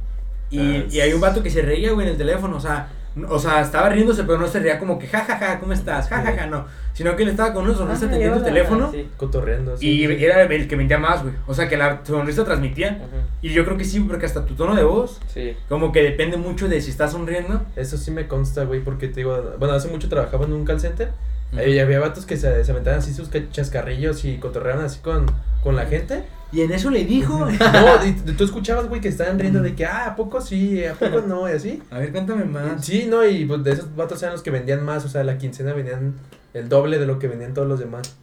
Y, 0.52 0.60
Ah, 0.60 0.84
y 0.92 1.00
hay 1.00 1.14
un 1.14 1.22
vato 1.22 1.42
que 1.42 1.50
se 1.50 1.62
reía, 1.62 1.92
güey, 1.94 2.06
en 2.06 2.12
el 2.12 2.18
teléfono, 2.18 2.58
o 2.58 2.60
sea, 2.60 2.90
o 3.30 3.40
sea, 3.40 3.62
estaba 3.62 3.88
riéndose, 3.90 4.26
pero 4.26 4.38
no 4.38 4.48
se 4.48 4.60
reía 4.60 4.78
como 4.78 5.00
que, 5.00 5.08
jajaja, 5.08 5.38
ja, 5.38 5.48
ja, 5.54 5.60
¿cómo 5.60 5.72
estás? 5.74 6.10
Jajaja, 6.10 6.32
ja, 6.34 6.38
ja, 6.42 6.48
no. 6.48 6.66
Sino 6.94 7.16
que 7.16 7.24
él 7.24 7.30
estaba 7.30 7.54
con 7.54 7.64
una 7.64 7.74
sonrisa 7.74 8.04
Ah, 8.06 8.08
atendiendo 8.10 8.38
el 8.38 8.44
teléfono 8.44 8.92
sí. 8.92 9.08
Cotorreando. 9.18 9.74
así. 9.74 9.88
y 9.90 10.04
era 10.24 10.44
el 10.44 10.68
que 10.68 10.76
vendía 10.76 10.98
más, 10.98 11.24
güey. 11.24 11.34
O 11.48 11.54
sea, 11.54 11.68
que 11.70 11.78
la 11.78 12.02
sonrisa 12.06 12.44
transmitía. 12.46 13.00
Ujú. 13.02 13.18
Y 13.42 13.50
yo 13.54 13.64
creo 13.66 13.78
que 13.78 13.86
sí, 13.86 14.00
porque 14.02 14.26
hasta 14.26 14.46
tu 14.46 14.54
tono 14.56 14.76
de 14.76 14.84
voz, 14.84 15.20
Sí. 15.34 15.56
como 15.70 15.92
que 15.94 16.04
depende 16.04 16.36
mucho 16.38 16.68
de 16.68 16.80
si 16.82 16.92
estás 16.92 17.14
sonriendo. 17.14 17.62
Eso 17.78 17.98
sí 17.98 18.12
me 18.12 18.28
consta, 18.28 18.66
güey, 18.66 18.82
porque 18.82 19.08
te 19.08 19.22
digo, 19.22 19.56
bueno, 19.60 19.74
hace 19.74 19.88
mucho 19.88 20.10
trabajaba 20.10 20.46
en 20.46 20.52
un 20.54 20.66
call 20.66 20.80
center. 20.82 21.12
Y 21.54 21.80
había 21.80 22.00
vatos 22.00 22.26
que 22.26 22.36
se, 22.38 22.64
se 22.64 22.72
aventaban 22.72 23.00
así 23.00 23.14
sus 23.14 23.30
ca- 23.30 23.50
chascarrillos 23.52 24.26
y 24.26 24.38
cotorreaban 24.38 24.84
así 24.86 25.00
con, 25.00 25.26
con 25.64 25.76
la 25.76 25.86
gente. 25.86 26.24
Y 26.52 26.62
en 26.62 26.72
eso 26.72 26.90
le 26.90 27.06
dijo. 27.06 27.48
No, 27.60 28.06
y 28.06 28.12
tú 28.34 28.44
escuchabas, 28.44 28.88
güey, 28.90 29.00
que 29.02 29.08
estaban 29.08 29.40
riendo 29.40 29.62
de 29.62 29.74
que, 29.76 29.86
ah, 29.86 30.08
¿a 30.08 30.16
poco 30.16 30.42
sí? 30.42 30.84
¿A 30.86 30.94
poco 30.96 31.22
no? 31.22 31.48
Y 31.50 31.54
así. 31.54 31.82
A 31.92 32.00
ver, 32.00 32.12
cuéntame 32.12 32.44
más. 32.46 32.86
Sí, 32.86 33.08
no, 33.10 33.26
y 33.26 33.46
pues 33.46 33.64
de 33.64 33.72
esos 33.72 33.96
vatos 33.96 34.22
eran 34.22 34.34
los 34.34 34.44
que 34.44 34.52
vendían 34.52 34.84
más, 34.84 35.06
o 35.06 35.10
sea, 35.10 35.24
la 35.24 35.38
quincena 35.38 35.74
vendían 35.74 36.16
el 36.54 36.68
doble 36.70 37.00
de 37.00 37.06
lo 37.06 37.20
que 37.20 37.28
vendían 37.28 37.54
todos 37.54 37.68
los 37.68 37.80
demás. 37.80 38.16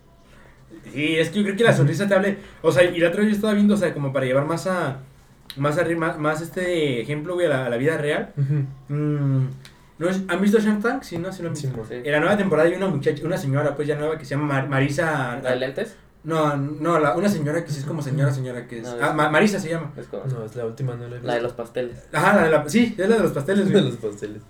Sí, 0.93 1.17
es 1.17 1.31
que 1.31 1.38
yo 1.38 1.45
creo 1.45 1.57
que 1.57 1.64
la 1.64 1.73
sonrisa 1.73 2.07
te 2.09 2.14
hable. 2.14 2.38
O 2.61 2.71
sea, 2.73 2.83
y 2.85 2.99
la 2.99 3.09
otra 3.09 3.21
vez 3.21 3.31
yo 3.31 3.37
estaba 3.37 3.55
viendo, 3.55 3.75
o 3.75 3.79
sea, 3.79 3.95
como 3.95 4.12
para 4.12 4.26
llevar 4.26 4.45
más 4.47 4.67
a. 4.67 4.99
Más 5.57 5.76
arriba, 5.76 6.00
más, 6.00 6.19
más 6.19 6.41
este 6.41 7.00
ejemplo, 7.02 7.35
güey, 7.35 7.47
a 7.47 7.50
la, 7.50 7.67
a 7.67 7.69
la 7.71 7.76
vida 7.76 7.99
real. 7.99 8.33
Mm, 8.88 9.47
¿no 10.02 10.09
es- 10.11 10.23
¿Han 10.28 10.40
visto 10.40 10.59
Shark 10.59 10.82
Tank? 10.82 11.02
Sí, 11.02 11.16
no, 11.18 11.32
sí 11.32 11.42
lo 11.42 11.49
han 11.49 11.54
visto. 11.54 11.68
Sí. 11.88 11.94
En 12.04 12.12
la 12.12 12.21
nueva 12.21 12.37
temporada 12.37 12.68
hay 12.68 12.75
una 12.75 12.88
muchacha, 12.88 13.25
una 13.25 13.38
señora, 13.38 13.75
pues 13.75 13.88
ya 13.88 13.97
nueva, 13.97 14.18
que 14.18 14.25
se 14.25 14.35
llama 14.35 14.47
Mar- 14.47 14.68
Marisa. 14.68 15.40
¿La 15.42 15.50
de 15.50 15.56
lentes? 15.56 15.97
No, 16.25 16.56
no, 16.56 17.00
la, 17.00 17.16
una 17.16 17.28
señora 17.28 17.64
que 17.64 17.71
sí 17.73 17.80
es 17.80 17.85
como 17.85 18.00
señora, 18.02 18.30
señora, 18.32 18.66
que 18.68 18.78
es. 18.78 18.85
No, 18.85 18.94
ah, 19.00 19.12
Ma- 19.12 19.28
Marisa 19.30 19.59
se 19.59 19.71
llama. 19.71 19.92
Es 19.97 20.06
como- 20.06 20.25
No, 20.26 20.44
es 20.44 20.54
la 20.54 20.66
última, 20.66 20.94
no 20.94 21.02
la 21.04 21.06
he 21.06 21.12
visto. 21.14 21.26
La 21.26 21.35
de 21.35 21.40
los 21.42 21.52
pasteles. 21.52 21.99
Ajá, 22.12 22.37
la 22.37 22.42
de 22.44 22.50
la. 22.50 22.68
Sí, 22.68 22.94
es 22.99 23.09
la 23.09 23.16
de 23.16 23.23
los 23.23 23.32
pasteles, 23.32 23.64
de 23.66 23.73
güey. 23.73 23.85
los 23.85 23.97
pasteles. 23.97 24.42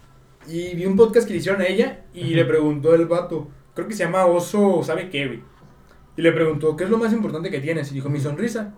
Y 0.49 0.75
vi 0.75 0.87
un 0.87 0.97
podcast 0.97 1.26
que 1.26 1.32
le 1.35 1.38
hicieron 1.38 1.61
a 1.62 1.66
ella 1.66 2.00
y 2.12 2.35
le 2.35 2.44
preguntó 2.44 2.94
el 2.94 3.06
vato, 3.06 3.49
creo 3.75 3.87
que 3.88 3.94
se 3.94 4.04
llama 4.04 4.26
Oso, 4.26 4.82
¿sabe 4.82 5.09
qué, 5.09 5.26
güey? 5.26 5.42
Y 6.16 6.21
le 6.23 6.32
preguntó, 6.32 6.76
¿qué 6.76 6.85
es 6.85 6.90
lo 6.90 6.99
más 6.99 7.12
importante 7.12 7.49
que 7.50 7.61
tienes? 7.61 7.90
Y 7.90 7.94
dijo, 7.94 8.09
mi 8.11 8.21
sonrisa. 8.21 8.75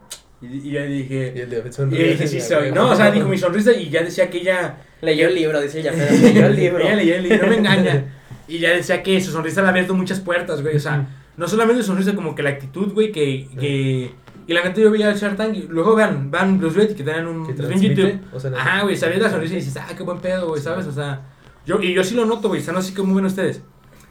Y, 0.52 0.68
y 0.68 0.70
ya 0.72 0.86
Y 0.86 1.02
dije, 1.02 1.42
el 1.42 1.50
de 1.50 1.62
y 1.90 1.98
le 1.98 2.08
dije, 2.10 2.26
sí 2.26 2.40
soy. 2.40 2.72
No, 2.72 2.90
o 2.90 2.96
sea, 2.96 3.10
dijo 3.10 3.28
mi 3.28 3.38
sonrisa 3.38 3.72
y 3.72 3.90
ya 3.90 4.02
decía 4.02 4.28
que 4.28 4.38
ella, 4.38 4.78
Leyó 5.04 5.28
el 5.28 5.34
libro, 5.34 5.60
dice 5.60 5.80
ella, 5.80 5.92
pero 5.94 6.12
leyó 6.22 6.46
el 6.46 6.56
libro. 6.56 6.84
ella 6.84 6.96
leía 6.96 7.16
el 7.16 7.22
libro, 7.24 7.42
no 7.42 7.48
me 7.48 7.56
engaña. 7.56 8.04
Y 8.46 8.58
ya 8.58 8.72
decía 8.72 9.02
que 9.02 9.18
su 9.22 9.30
sonrisa 9.30 9.62
le 9.62 9.68
ha 9.68 9.70
abierto 9.70 9.94
muchas 9.94 10.20
puertas, 10.20 10.60
güey. 10.60 10.76
O 10.76 10.78
sea, 10.78 11.08
no 11.38 11.48
solamente 11.48 11.80
su 11.80 11.88
sonrisa, 11.88 12.14
como 12.14 12.34
que 12.34 12.42
la 12.42 12.50
actitud, 12.50 12.92
güey, 12.92 13.10
que, 13.10 13.48
que... 13.58 14.12
Y 14.46 14.52
la 14.52 14.62
neta 14.62 14.82
yo 14.82 14.90
veía 14.90 15.08
el 15.10 15.16
Shark 15.16 15.38
Tank 15.38 15.56
y 15.56 15.62
luego 15.62 15.94
vean, 15.96 16.30
van 16.30 16.60
los 16.60 16.74
videos 16.74 16.92
que 16.92 17.02
tienen 17.02 17.26
un... 17.26 17.48
En 17.48 17.80
YouTube. 17.80 18.20
o 18.34 18.38
sea, 18.38 18.50
Ajá, 18.50 18.82
güey, 18.82 18.98
sabías 18.98 19.22
la 19.22 19.30
sonrisa 19.30 19.54
y 19.54 19.60
dices, 19.60 19.78
ah, 19.78 19.94
qué 19.96 20.02
buen 20.02 20.18
pedo, 20.18 20.48
güey. 20.48 20.60
¿sabes? 20.60 20.86
O 20.86 20.92
sea, 20.92 21.22
yo, 21.64 21.80
y 21.80 21.94
yo 21.94 22.04
sí 22.04 22.14
lo 22.14 22.26
noto, 22.26 22.48
güey, 22.48 22.60
o 22.60 22.64
sea, 22.64 22.74
no 22.74 22.82
sé 22.82 22.92
cómo 22.92 23.14
ven 23.14 23.24
ustedes. 23.24 23.62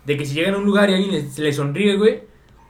De 0.04 0.18
que 0.18 0.25
si 0.25 0.34
llegan 0.34 0.56
a 0.56 0.58
un 0.58 0.66
lugar 0.66 0.90
y 0.90 0.96
alguien 0.96 1.12
le, 1.12 1.30
se 1.30 1.44
le 1.44 1.54
sonríe, 1.54 1.96
güey. 1.96 2.24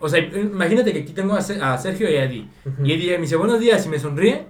O 0.04 0.10
sea, 0.10 0.20
imagínate 0.20 0.92
que 0.92 1.00
aquí 1.00 1.14
tengo 1.14 1.34
a, 1.34 1.42
Se- 1.42 1.62
a 1.62 1.78
Sergio 1.78 2.10
y 2.12 2.16
a 2.16 2.26
Eddie. 2.26 2.50
Ujú. 2.66 2.86
Y 2.86 2.92
Eddie 2.92 3.16
me 3.16 3.22
dice, 3.22 3.38
buenos 3.38 3.60
días, 3.60 3.86
y 3.86 3.90
me 3.90 3.98
sonríe. 4.00 4.46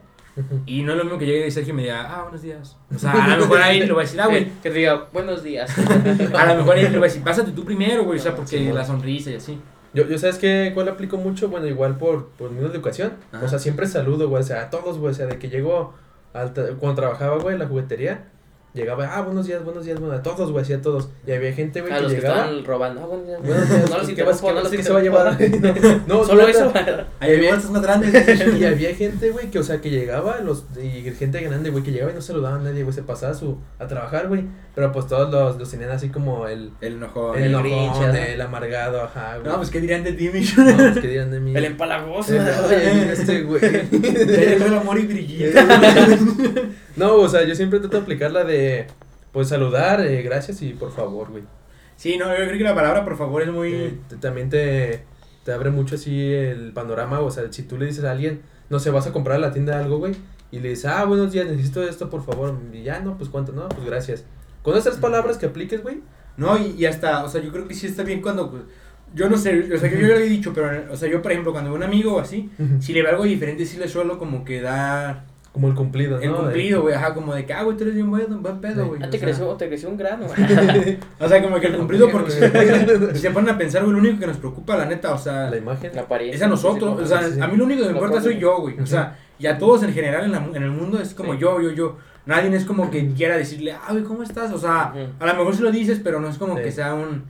Y 0.65 0.81
no 0.81 0.93
es 0.93 0.97
lo 0.97 1.03
mismo 1.03 1.19
que 1.19 1.27
llegue 1.27 1.45
y 1.45 1.51
Sergio 1.51 1.75
me 1.75 1.83
diga, 1.83 2.07
ah, 2.09 2.23
buenos 2.23 2.41
días. 2.41 2.75
O 2.93 2.97
sea, 2.97 3.11
a 3.11 3.27
lo 3.27 3.37
mejor 3.43 3.61
ahí 3.61 3.81
le 3.81 3.91
voy 3.93 4.01
a 4.01 4.05
decir, 4.05 4.19
ah, 4.19 4.25
güey. 4.25 4.45
Que, 4.45 4.51
que 4.63 4.69
te 4.71 4.79
diga, 4.79 5.07
buenos 5.13 5.43
días. 5.43 5.71
A 6.33 6.45
lo 6.47 6.55
mejor 6.55 6.75
ahí 6.75 6.83
le 6.83 6.89
voy 6.97 7.01
a 7.01 7.03
decir, 7.03 7.21
pásate 7.23 7.51
tú 7.51 7.63
primero, 7.63 8.03
güey, 8.03 8.17
o 8.17 8.21
sea, 8.21 8.35
porque 8.35 8.57
sí, 8.57 8.71
la 8.71 8.83
sonrisa 8.83 9.29
y 9.29 9.35
así. 9.35 9.59
Yo, 9.93 10.07
yo 10.07 10.17
sabes 10.17 10.39
que 10.39 10.71
cuál 10.73 10.89
aplico 10.89 11.17
mucho, 11.17 11.49
bueno, 11.49 11.67
igual 11.67 11.99
por, 11.99 12.29
por 12.29 12.49
mi 12.49 12.65
educación. 12.65 13.13
Ajá. 13.31 13.45
O 13.45 13.47
sea, 13.47 13.59
siempre 13.59 13.85
saludo, 13.85 14.27
güey, 14.27 14.41
o 14.41 14.45
sea, 14.45 14.61
a 14.63 14.69
todos, 14.71 14.97
güey, 14.97 15.11
o 15.11 15.13
sea, 15.13 15.27
de 15.27 15.37
que 15.37 15.49
llego 15.49 15.93
al 16.33 16.51
cuando 16.79 16.95
trabajaba, 16.95 17.37
güey, 17.37 17.53
en 17.53 17.59
la 17.59 17.67
juguetería, 17.67 18.31
llegaba, 18.73 19.15
ah, 19.15 19.21
buenos 19.21 19.45
días, 19.45 19.63
buenos 19.63 19.85
días, 19.85 19.99
bueno, 19.99 20.15
a 20.15 20.23
todos, 20.23 20.51
güey, 20.51 20.63
así 20.63 20.73
a 20.73 20.81
todos. 20.81 21.09
Y 21.27 21.31
había 21.31 21.53
gente, 21.53 21.81
güey, 21.81 21.93
A 21.93 21.97
que 21.97 22.01
los 22.03 22.11
que 22.13 22.21
llegaba. 22.21 22.39
estaban 22.41 22.65
robando. 22.65 23.01
Ah. 23.01 23.05
Buenos 23.07 23.27
días, 23.27 23.39
No 23.89 23.97
los 23.97 24.07
¿qué 24.07 24.23
vas- 24.23 24.41
no 24.43 24.51
los 24.53 24.69
se 24.69 24.93
va 24.93 24.99
a 24.99 25.03
llevar? 25.03 25.37
No, 26.07 26.23
Solo 26.25 26.47
eso. 26.47 26.71
Más 27.71 27.81
grandes. 27.81 28.57
y 28.59 28.65
había 28.65 28.95
gente, 28.95 29.29
güey, 29.29 29.49
que, 29.51 29.59
o 29.59 29.63
sea, 29.63 29.79
que 29.81 29.89
llegaba, 29.89 30.39
los, 30.39 30.65
y 30.81 31.03
gente 31.11 31.39
grande, 31.41 31.69
güey, 31.69 31.83
que 31.83 31.91
llegaba 31.91 32.11
y 32.11 32.15
no 32.15 32.21
saludaba 32.21 32.55
a 32.55 32.59
nadie, 32.59 32.83
güey, 32.83 32.93
se 32.95 33.03
pasaba 33.03 33.33
su, 33.33 33.57
a 33.79 33.87
trabajar, 33.87 34.27
güey. 34.27 34.45
Pero 34.75 34.91
pues 34.91 35.05
todos 35.07 35.31
los, 35.31 35.59
los 35.59 35.69
tenían 35.69 35.91
así 35.91 36.09
como 36.09 36.47
el, 36.47 36.71
El 36.81 36.93
enojón. 36.93 37.37
el, 37.37 37.43
el 37.43 37.49
enojón, 37.65 38.15
el 38.15 38.41
amargado, 38.41 39.03
ajá, 39.03 39.37
güey. 39.37 39.47
No, 39.47 39.57
pues 39.57 39.69
qué 39.69 39.79
dirían 39.79 40.03
de 40.03 40.13
ti, 40.13 40.29
mi 40.33 40.41
No, 40.41 40.75
pues, 40.77 40.99
¿qué 40.99 41.07
dirán 41.09 41.29
de 41.29 41.39
mí? 41.39 41.55
El 41.55 41.65
empalagoso. 41.65 42.33
Oye, 42.33 43.11
este 43.13 43.41
güey. 43.43 43.61
el 43.63 44.73
amor 44.73 44.97
y 44.99 45.05
brillito. 45.05 45.59
No, 46.95 47.15
o 47.15 47.27
sea, 47.29 47.43
yo 47.43 47.55
siempre 47.55 47.79
trato 47.79 47.97
de 47.97 48.03
aplicar 48.03 48.31
la 48.31 48.43
de, 48.43 48.87
pues, 49.31 49.47
saludar, 49.49 50.01
eh, 50.05 50.21
gracias 50.21 50.61
y 50.61 50.73
por 50.73 50.91
favor, 50.91 51.31
güey. 51.31 51.43
Sí, 51.95 52.17
no, 52.17 52.29
yo 52.29 52.45
creo 52.45 52.57
que 52.57 52.63
la 52.63 52.75
palabra 52.75 53.03
por 53.03 53.17
favor 53.17 53.41
es 53.41 53.49
muy. 53.49 53.99
te- 54.09 54.17
también 54.17 54.49
te, 54.49 55.03
te 55.43 55.51
abre 55.51 55.69
mucho 55.71 55.95
así 55.95 56.31
el 56.33 56.71
panorama, 56.73 57.19
o 57.21 57.31
sea, 57.31 57.51
si 57.51 57.63
tú 57.63 57.77
le 57.77 57.85
dices 57.85 58.03
a 58.03 58.11
alguien, 58.11 58.41
no 58.69 58.79
sé, 58.79 58.89
vas 58.91 59.07
a 59.07 59.11
comprar 59.13 59.37
a 59.37 59.39
la 59.39 59.51
tienda 59.53 59.79
algo, 59.79 59.97
güey, 59.99 60.15
y 60.51 60.59
le 60.59 60.69
dices, 60.69 60.85
ah, 60.85 61.05
buenos 61.05 61.31
días, 61.31 61.47
necesito 61.47 61.83
esto, 61.83 62.09
por 62.09 62.23
favor, 62.25 62.55
y 62.71 62.83
ya, 62.83 62.99
no, 62.99 63.17
pues, 63.17 63.29
¿cuánto? 63.29 63.51
No, 63.53 63.69
pues, 63.69 63.85
gracias. 63.85 64.25
Con 64.61 64.77
esas 64.77 64.97
palabras 64.97 65.37
que 65.37 65.45
apliques, 65.47 65.81
güey, 65.83 66.01
No, 66.37 66.57
y, 66.57 66.75
y 66.77 66.85
hasta, 66.85 67.23
o 67.23 67.29
sea, 67.29 67.41
yo 67.41 67.51
creo 67.51 67.67
que 67.67 67.73
sí 67.75 67.85
está 67.87 68.03
bien 68.03 68.21
cuando. 68.21 68.49
pues, 68.51 68.63
yo 69.15 69.29
no 69.29 69.37
sé, 69.37 69.71
o 69.73 69.77
sea, 69.77 69.91
yo, 69.91 69.99
yo 69.99 70.07
lo 70.07 70.15
he 70.15 70.23
dicho, 70.29 70.51
pero, 70.53 70.91
o 70.91 70.95
sea, 70.97 71.07
yo, 71.09 71.21
por 71.21 71.31
ejemplo, 71.31 71.51
cuando 71.51 71.69
veo 71.69 71.77
un 71.77 71.83
amigo 71.83 72.15
o 72.15 72.19
así, 72.19 72.49
si 72.79 72.93
le 72.93 73.01
veo 73.03 73.11
algo 73.11 73.23
diferente, 73.25 73.65
sí 73.65 73.77
le 73.77 73.87
suelo 73.87 74.17
como 74.17 74.43
que 74.43 74.59
dar 74.61 75.25
como 75.53 75.67
el 75.67 75.75
cumplido, 75.75 76.17
¿no? 76.17 76.23
el 76.23 76.33
cumplido, 76.33 76.81
güey, 76.81 76.95
ajá, 76.95 77.13
como 77.13 77.33
de 77.35 77.45
que, 77.45 77.53
ah, 77.53 77.61
güey, 77.61 77.77
tú 77.77 77.83
eres 77.83 77.93
bien 77.95 78.09
buen, 78.09 78.41
buen 78.41 78.59
pedo, 78.59 78.87
güey. 78.87 79.01
Ah, 79.03 79.05
o 79.05 79.09
te 79.11 79.19
sea, 79.19 79.27
creció, 79.27 79.47
te 79.53 79.67
creció 79.67 79.87
un 79.89 79.97
grano. 79.97 80.25
O 81.19 81.27
sea, 81.29 81.41
como 81.43 81.59
que 81.59 81.67
el 81.67 81.77
cumplido, 81.77 82.09
porque 82.09 82.31
si 82.31 82.39
se, 82.39 82.49
ponen, 82.49 83.15
si 83.15 83.21
se 83.21 83.29
ponen 83.31 83.53
a 83.53 83.57
pensar, 83.57 83.83
güey, 83.83 83.93
lo 83.93 83.99
único 83.99 84.19
que 84.19 84.27
nos 84.27 84.37
preocupa, 84.37 84.75
la 84.75 84.85
neta, 84.85 85.13
o 85.13 85.17
sea, 85.17 85.49
La 85.51 85.57
imagen. 85.57 85.91
La 85.93 86.01
apariencia. 86.01 86.37
es 86.37 86.41
a 86.43 86.47
nosotros, 86.47 86.99
o 86.99 87.05
sea, 87.05 87.19
a 87.19 87.47
mí 87.47 87.55
lo 87.55 87.65
único 87.65 87.83
que 87.83 87.89
me 87.89 87.93
importa 87.93 88.19
soy 88.19 88.39
yo, 88.39 88.57
güey, 88.61 88.79
o 88.79 88.85
sea, 88.87 89.15
y 89.37 89.45
a 89.45 89.57
todos 89.57 89.83
en 89.83 89.93
general 89.93 90.25
en, 90.25 90.31
la 90.31 90.43
en 90.55 90.63
el 90.63 90.71
mundo 90.71 90.99
es 90.99 91.13
como 91.13 91.33
Sí. 91.33 91.39
yo, 91.39 91.61
yo, 91.61 91.71
yo. 91.71 91.97
Nadie 92.25 92.55
es 92.55 92.63
como 92.65 92.89
que 92.89 93.11
quiera 93.13 93.35
decirle, 93.37 93.73
ah, 93.73 93.91
güey, 93.91 94.03
¿cómo 94.03 94.23
estás? 94.23 94.51
O 94.53 94.57
sea, 94.57 94.93
a 95.19 95.25
lo 95.25 95.33
mejor 95.35 95.55
sí 95.55 95.61
lo 95.61 95.71
dices, 95.71 95.99
pero 96.03 96.19
no 96.19 96.29
es 96.29 96.37
como 96.37 96.55
Sí. 96.57 96.63
que 96.63 96.71
sea 96.71 96.93
un. 96.93 97.23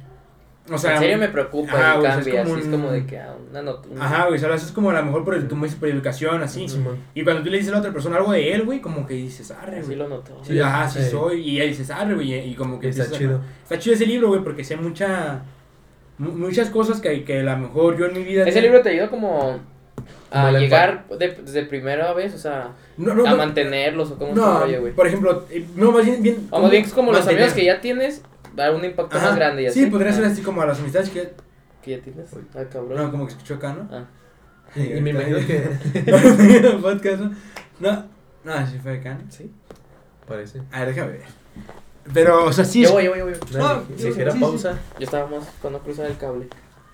O 0.71 0.77
sea, 0.77 0.93
en 0.93 0.99
serio 0.99 1.17
me 1.17 1.27
preocupa 1.27 1.73
Ajá, 1.73 1.95
y 1.95 1.97
güey, 1.97 1.97
o 1.97 2.01
sea, 2.01 2.15
cambia, 2.15 2.33
es 2.33 2.41
como 2.47 2.55
así 2.55 2.63
es 2.67 2.71
como 2.73 2.91
de 2.91 3.05
que 3.05 3.19
ah, 3.19 3.35
una 3.51 3.61
nota. 3.63 3.89
Ajá, 3.99 4.27
güey, 4.27 4.39
¿sabes? 4.39 4.63
Es 4.63 4.71
como 4.71 4.91
a 4.91 4.93
lo 4.93 5.03
mejor 5.03 5.25
por, 5.25 5.35
el, 5.35 5.47
como 5.49 5.65
dices, 5.65 5.77
por 5.77 5.89
educación, 5.89 6.41
así. 6.41 6.65
Y 7.13 7.23
cuando 7.25 7.43
tú 7.43 7.49
le 7.49 7.57
dices 7.57 7.69
a 7.71 7.73
la 7.73 7.79
otra 7.79 7.91
persona 7.91 8.15
algo 8.15 8.31
de 8.31 8.53
él, 8.53 8.63
güey, 8.63 8.79
como 8.79 9.05
que 9.05 9.13
dices, 9.15 9.51
arre, 9.51 9.81
güey. 9.81 9.97
lo 9.97 10.07
notó. 10.07 10.39
Sí, 10.43 10.57
ajá, 10.61 10.87
sí 10.89 10.99
Sí. 11.03 11.09
soy. 11.11 11.41
Y 11.41 11.59
ahí 11.59 11.67
dices, 11.69 11.89
arre, 11.91 12.13
güey. 12.15 12.49
Y 12.49 12.55
como 12.55 12.79
que 12.79 12.87
Está 12.89 13.11
chido. 13.11 13.41
Está 13.61 13.77
chido 13.77 13.95
ese 13.95 14.05
libro, 14.05 14.29
güey, 14.29 14.41
porque 14.41 14.63
sé 14.63 14.77
mucha. 14.77 15.41
mu- 16.17 16.31
Muchas 16.31 16.69
cosas 16.69 17.01
que, 17.01 17.25
que 17.25 17.39
a 17.39 17.43
lo 17.43 17.57
mejor 17.57 17.97
yo 17.97 18.05
en 18.05 18.13
mi 18.13 18.23
vida. 18.23 18.47
Ese 18.47 18.61
libro 18.61 18.81
te 18.81 18.89
ayuda 18.91 19.09
como 19.09 19.59
Como 20.31 20.47
a 20.47 20.51
llegar 20.53 21.05
de, 21.09 21.27
desde 21.43 21.63
primera 21.65 22.13
vez, 22.13 22.33
o 22.35 22.37
sea, 22.37 22.69
No, 22.97 23.13
no, 23.13 23.25
a 23.25 23.31
no, 23.31 23.37
mantenerlos 23.37 24.11
o 24.11 24.17
cómo 24.17 24.33
no, 24.33 24.59
güey. 24.79 24.93
por 24.93 25.07
ejemplo, 25.07 25.45
eh, 25.51 25.65
no, 25.75 25.91
más 25.91 26.05
bien. 26.05 26.23
bien 26.23 26.47
O 26.51 26.61
más 26.61 26.71
bien 26.71 26.83
es 26.85 26.93
como 26.93 27.11
los 27.11 27.19
mantener. 27.19 27.41
amigos 27.43 27.53
que 27.59 27.65
ya 27.65 27.81
tienes, 27.81 28.23
dar 28.55 28.73
un 28.75 28.83
impacto 28.85 29.17
Ajá, 29.17 29.27
más 29.27 29.35
grande 29.35 29.63
y 29.63 29.65
así. 29.67 29.83
Sí, 29.83 29.89
podría 29.89 30.11
Ah, 30.11 30.15
ser 30.15 30.25
así 30.25 30.41
como 30.41 30.61
a 30.61 30.65
las 30.65 30.79
amistades 30.79 31.09
que. 31.09 31.33
Que 31.81 31.91
ya 31.97 32.01
tienes. 32.03 32.29
Ah, 32.55 32.63
cabrón. 32.71 32.95
No, 32.95 33.11
como 33.11 33.25
que 33.25 33.33
escuchó 33.33 33.55
acá, 33.55 33.73
¿no? 33.73 33.87
Ah. 33.91 34.05
Y, 34.75 34.93
y 34.93 35.01
me 35.01 35.11
imagino 35.11 35.37
que. 35.45 35.69
el 35.93 36.79
podcast, 36.81 37.21
¿no? 37.21 37.31
No, 37.79 38.05
no, 38.43 38.67
sí 38.67 38.79
fue 38.81 38.97
acá, 38.99 39.15
¿no? 39.15 39.29
Sí. 39.31 39.51
Parece. 40.27 40.61
A 40.71 40.79
ver, 40.79 40.89
déjame 40.95 41.11
ver. 41.13 41.23
Pero, 42.13 42.45
o 42.45 42.53
sea, 42.53 42.65
sí. 42.65 42.83
Yo 42.83 42.91
voy, 42.93 43.05
yo 43.05 43.11
voy, 43.11 43.19
yo 43.19 43.25
voy. 43.25 43.35
Sí, 43.97 44.07
ligera 44.07 44.31
sí, 44.31 44.37
sí. 44.37 44.43
pausa. 44.43 44.79
Yo 44.99 45.05
estaba 45.05 45.27
más 45.27 45.47
cuando 45.61 45.79
cruzaba 45.79 46.07
el 46.07 46.17
cable. 46.17 46.47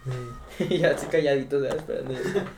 Y 0.59 0.77
ya 0.79 0.89
así 0.91 1.07
calladitos, 1.07 1.63
ya 1.63 1.69
esperando. 1.69 2.13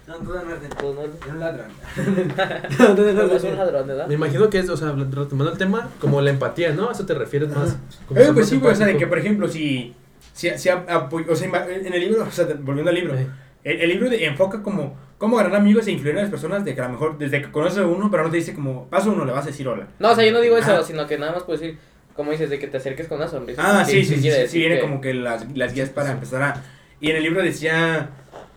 No, 0.08 0.16
todo 0.16 0.42
en 0.42 0.48
orden. 0.52 0.70
Todo 0.80 0.94
no. 0.96 1.02
Era 1.02 1.34
un 1.34 1.40
ladrón. 1.40 1.68
No, 2.96 3.36
es 3.36 3.44
un 3.44 3.58
ladrón, 3.58 3.88
¿verdad? 3.88 4.08
Me 4.08 4.16
imagino 4.16 4.50
que 4.50 4.60
es, 4.60 4.70
o 4.70 4.78
sea, 4.78 4.92
retomando 4.92 5.52
el 5.52 5.58
tema, 5.58 5.90
como 6.00 6.20
la 6.22 6.32
empatía, 6.32 6.72
¿no? 6.72 6.90
A 6.90 6.94
eso 6.94 7.06
te 7.06 7.14
refieres 7.14 7.50
más. 7.50 7.78
como 8.08 8.20
Eh, 8.20 8.30
pues 8.34 8.50
sí, 8.50 8.58
güey, 8.58 8.74
o 8.74 8.76
sea, 8.76 8.88
de 8.88 8.98
que 8.98 9.06
por 9.08 9.20
ejemplo, 9.20 9.48
si, 9.48 9.94
si, 10.34 10.50
si 10.58 10.70
apoy- 10.70 11.28
o 11.30 11.36
sea, 11.36 11.48
en 11.70 11.94
el 11.94 12.00
libro, 12.00 12.24
o 12.28 12.32
sea, 12.32 12.48
volviendo 12.60 12.90
al 12.90 12.96
libro, 12.96 13.14
Eh, 13.16 13.28
el, 13.64 13.82
el 13.82 13.90
libro 13.90 14.10
de- 14.10 14.26
enfoca 14.26 14.64
como 14.64 14.98
cómo 15.20 15.38
ganar 15.38 15.56
amigos 15.56 15.86
e 15.86 15.92
influir 15.92 16.16
en 16.16 16.22
las 16.24 16.32
personas 16.32 16.66
de 16.66 16.74
que 16.74 16.82
a 16.82 16.86
lo 16.86 16.94
mejor 16.94 17.20
desde 17.20 17.44
que 17.44 17.52
conoces 17.52 17.78
a 17.78 17.86
uno, 17.86 18.10
pero 18.10 18.24
no 18.24 18.32
te 18.32 18.38
dice 18.38 18.56
como, 18.56 18.88
paso 18.88 19.12
uno, 19.12 19.24
le 19.26 19.32
vas 19.32 19.44
a 19.44 19.48
decir 19.50 19.68
hola. 19.68 19.88
No, 20.00 20.12
o 20.12 20.16
sea, 20.16 20.26
yo 20.26 20.32
no 20.32 20.42
digo 20.42 20.58
eso, 20.58 20.82
sino 20.84 21.06
que 21.06 21.20
nada 21.20 21.34
más 21.34 21.44
puedo 21.44 21.60
decir, 21.60 21.78
como 22.16 22.32
dices, 22.32 22.50
de 22.50 22.58
que 22.58 22.66
te 22.66 22.78
acerques 22.78 23.08
con 23.08 23.20
una 23.20 23.28
sonrisa. 23.28 23.62
Ah, 23.64 23.86
sí, 23.86 24.04
sí, 24.04 24.16
sí, 24.20 24.32
sí, 24.48 24.58
viene 24.58 24.76
que- 24.78 24.82
como 24.82 25.00
que 25.00 25.14
las, 25.14 25.46
las 25.56 25.74
guías 25.76 25.90
para 25.90 26.12
empezar 26.12 26.42
a... 26.42 26.64
Y 27.02 27.10
en 27.10 27.18
el 27.18 27.24
libro 27.24 27.42
decía, 27.44 28.12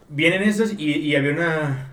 vienen 0.08 0.42
esos 0.42 0.74
y, 0.78 0.92
y 0.98 1.16
había 1.16 1.32
una... 1.32 1.88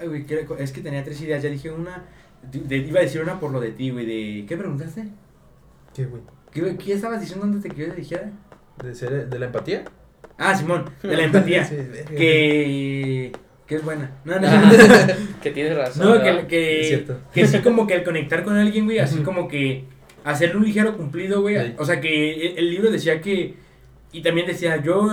Ay, 0.00 0.08
güey, 0.08 0.26
es 0.58 0.72
que 0.72 0.80
tenía 0.80 1.04
tres 1.04 1.20
ideas, 1.20 1.42
ya 1.42 1.50
dije 1.50 1.70
una... 1.70 2.04
de- 2.50 2.60
de- 2.60 2.76
iba 2.78 2.98
a 2.98 3.02
decir 3.02 3.20
una 3.20 3.38
por 3.38 3.52
lo 3.52 3.60
de 3.60 3.70
ti, 3.72 3.90
güey, 3.90 4.06
de... 4.06 4.46
¿Qué 4.46 4.56
preguntaste? 4.56 5.04
¿Qué, 5.94 6.06
güey? 6.06 6.22
¿Qué, 6.50 6.76
qué 6.76 6.94
estabas 6.94 7.20
diciendo 7.20 7.44
antes 7.46 7.62
de 7.62 7.68
que 7.68 7.82
yo 7.82 7.88
te 7.90 7.96
dijera? 8.00 8.30
¿De, 8.82 8.94
ser, 8.94 9.28
¿De 9.28 9.38
la 9.38 9.46
empatía? 9.46 9.84
Ah, 10.38 10.54
Simón, 10.56 10.86
de 11.02 11.16
la 11.16 11.24
empatía. 11.24 11.64
Sí, 11.64 11.76
que... 12.16 13.32
que 13.66 13.74
es 13.76 13.84
buena. 13.84 14.10
No, 14.24 14.38
no, 14.40 14.48
Ah, 14.48 14.72
que 15.42 15.50
tienes 15.50 15.76
razón. 15.76 16.04
No, 16.06 16.12
¿verdad? 16.12 16.46
que, 16.46 16.80
Es 16.94 17.00
que, 17.02 17.14
que 17.34 17.46
sí 17.46 17.58
como 17.58 17.86
que 17.86 17.94
al 17.94 18.02
conectar 18.04 18.42
con 18.44 18.56
alguien, 18.56 18.86
güey, 18.86 18.98
así 18.98 19.18
como 19.20 19.46
que 19.46 19.84
hacerle 20.24 20.56
un 20.56 20.64
ligero 20.64 20.96
cumplido, 20.96 21.42
güey. 21.42 21.56
Sí. 21.58 21.74
O 21.78 21.84
sea, 21.84 22.00
que 22.00 22.46
el, 22.46 22.58
el 22.58 22.70
libro 22.70 22.90
decía 22.90 23.20
que, 23.20 23.54
y 24.12 24.20
también 24.22 24.46
decía, 24.46 24.82
yo, 24.82 25.08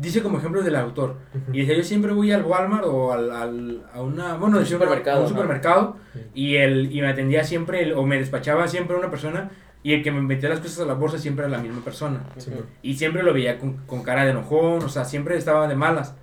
dice 0.00 0.22
como 0.22 0.38
ejemplo 0.38 0.62
del 0.62 0.76
autor, 0.76 1.16
y 1.52 1.60
decía, 1.60 1.76
yo 1.76 1.82
siempre 1.82 2.12
voy 2.12 2.30
al 2.32 2.44
Walmart 2.44 2.84
o 2.86 3.12
al, 3.12 3.30
al- 3.32 3.82
a 3.92 4.00
una, 4.02 4.34
bueno, 4.36 4.58
Un 4.58 4.62
decía, 4.62 4.76
supermercado, 4.78 5.18
a 5.18 5.22
un 5.22 5.28
supermercado, 5.28 5.96
y, 6.34 6.56
el, 6.56 6.92
y 6.94 7.00
me 7.00 7.08
atendía 7.08 7.42
siempre, 7.44 7.82
el- 7.82 7.92
o 7.94 8.04
me 8.06 8.16
despachaba 8.18 8.68
siempre 8.68 8.96
una 8.96 9.10
persona, 9.10 9.50
y 9.82 9.92
el 9.92 10.02
que 10.02 10.10
me 10.12 10.22
metía 10.22 10.48
las 10.48 10.60
cosas 10.60 10.80
a 10.80 10.84
la 10.86 10.94
bolsa 10.94 11.18
siempre 11.18 11.44
era 11.46 11.56
la 11.56 11.62
misma 11.62 11.82
persona. 11.84 12.20
Sí. 12.38 12.50
Y 12.82 12.94
siempre 12.94 13.22
lo 13.22 13.34
veía 13.34 13.58
con, 13.58 13.78
con 13.86 14.02
cara 14.02 14.24
de 14.24 14.30
enojón, 14.30 14.82
o 14.82 14.88
sea, 14.88 15.04
siempre 15.04 15.36
estaba 15.36 15.68
de 15.68 15.74
malas. 15.76 16.14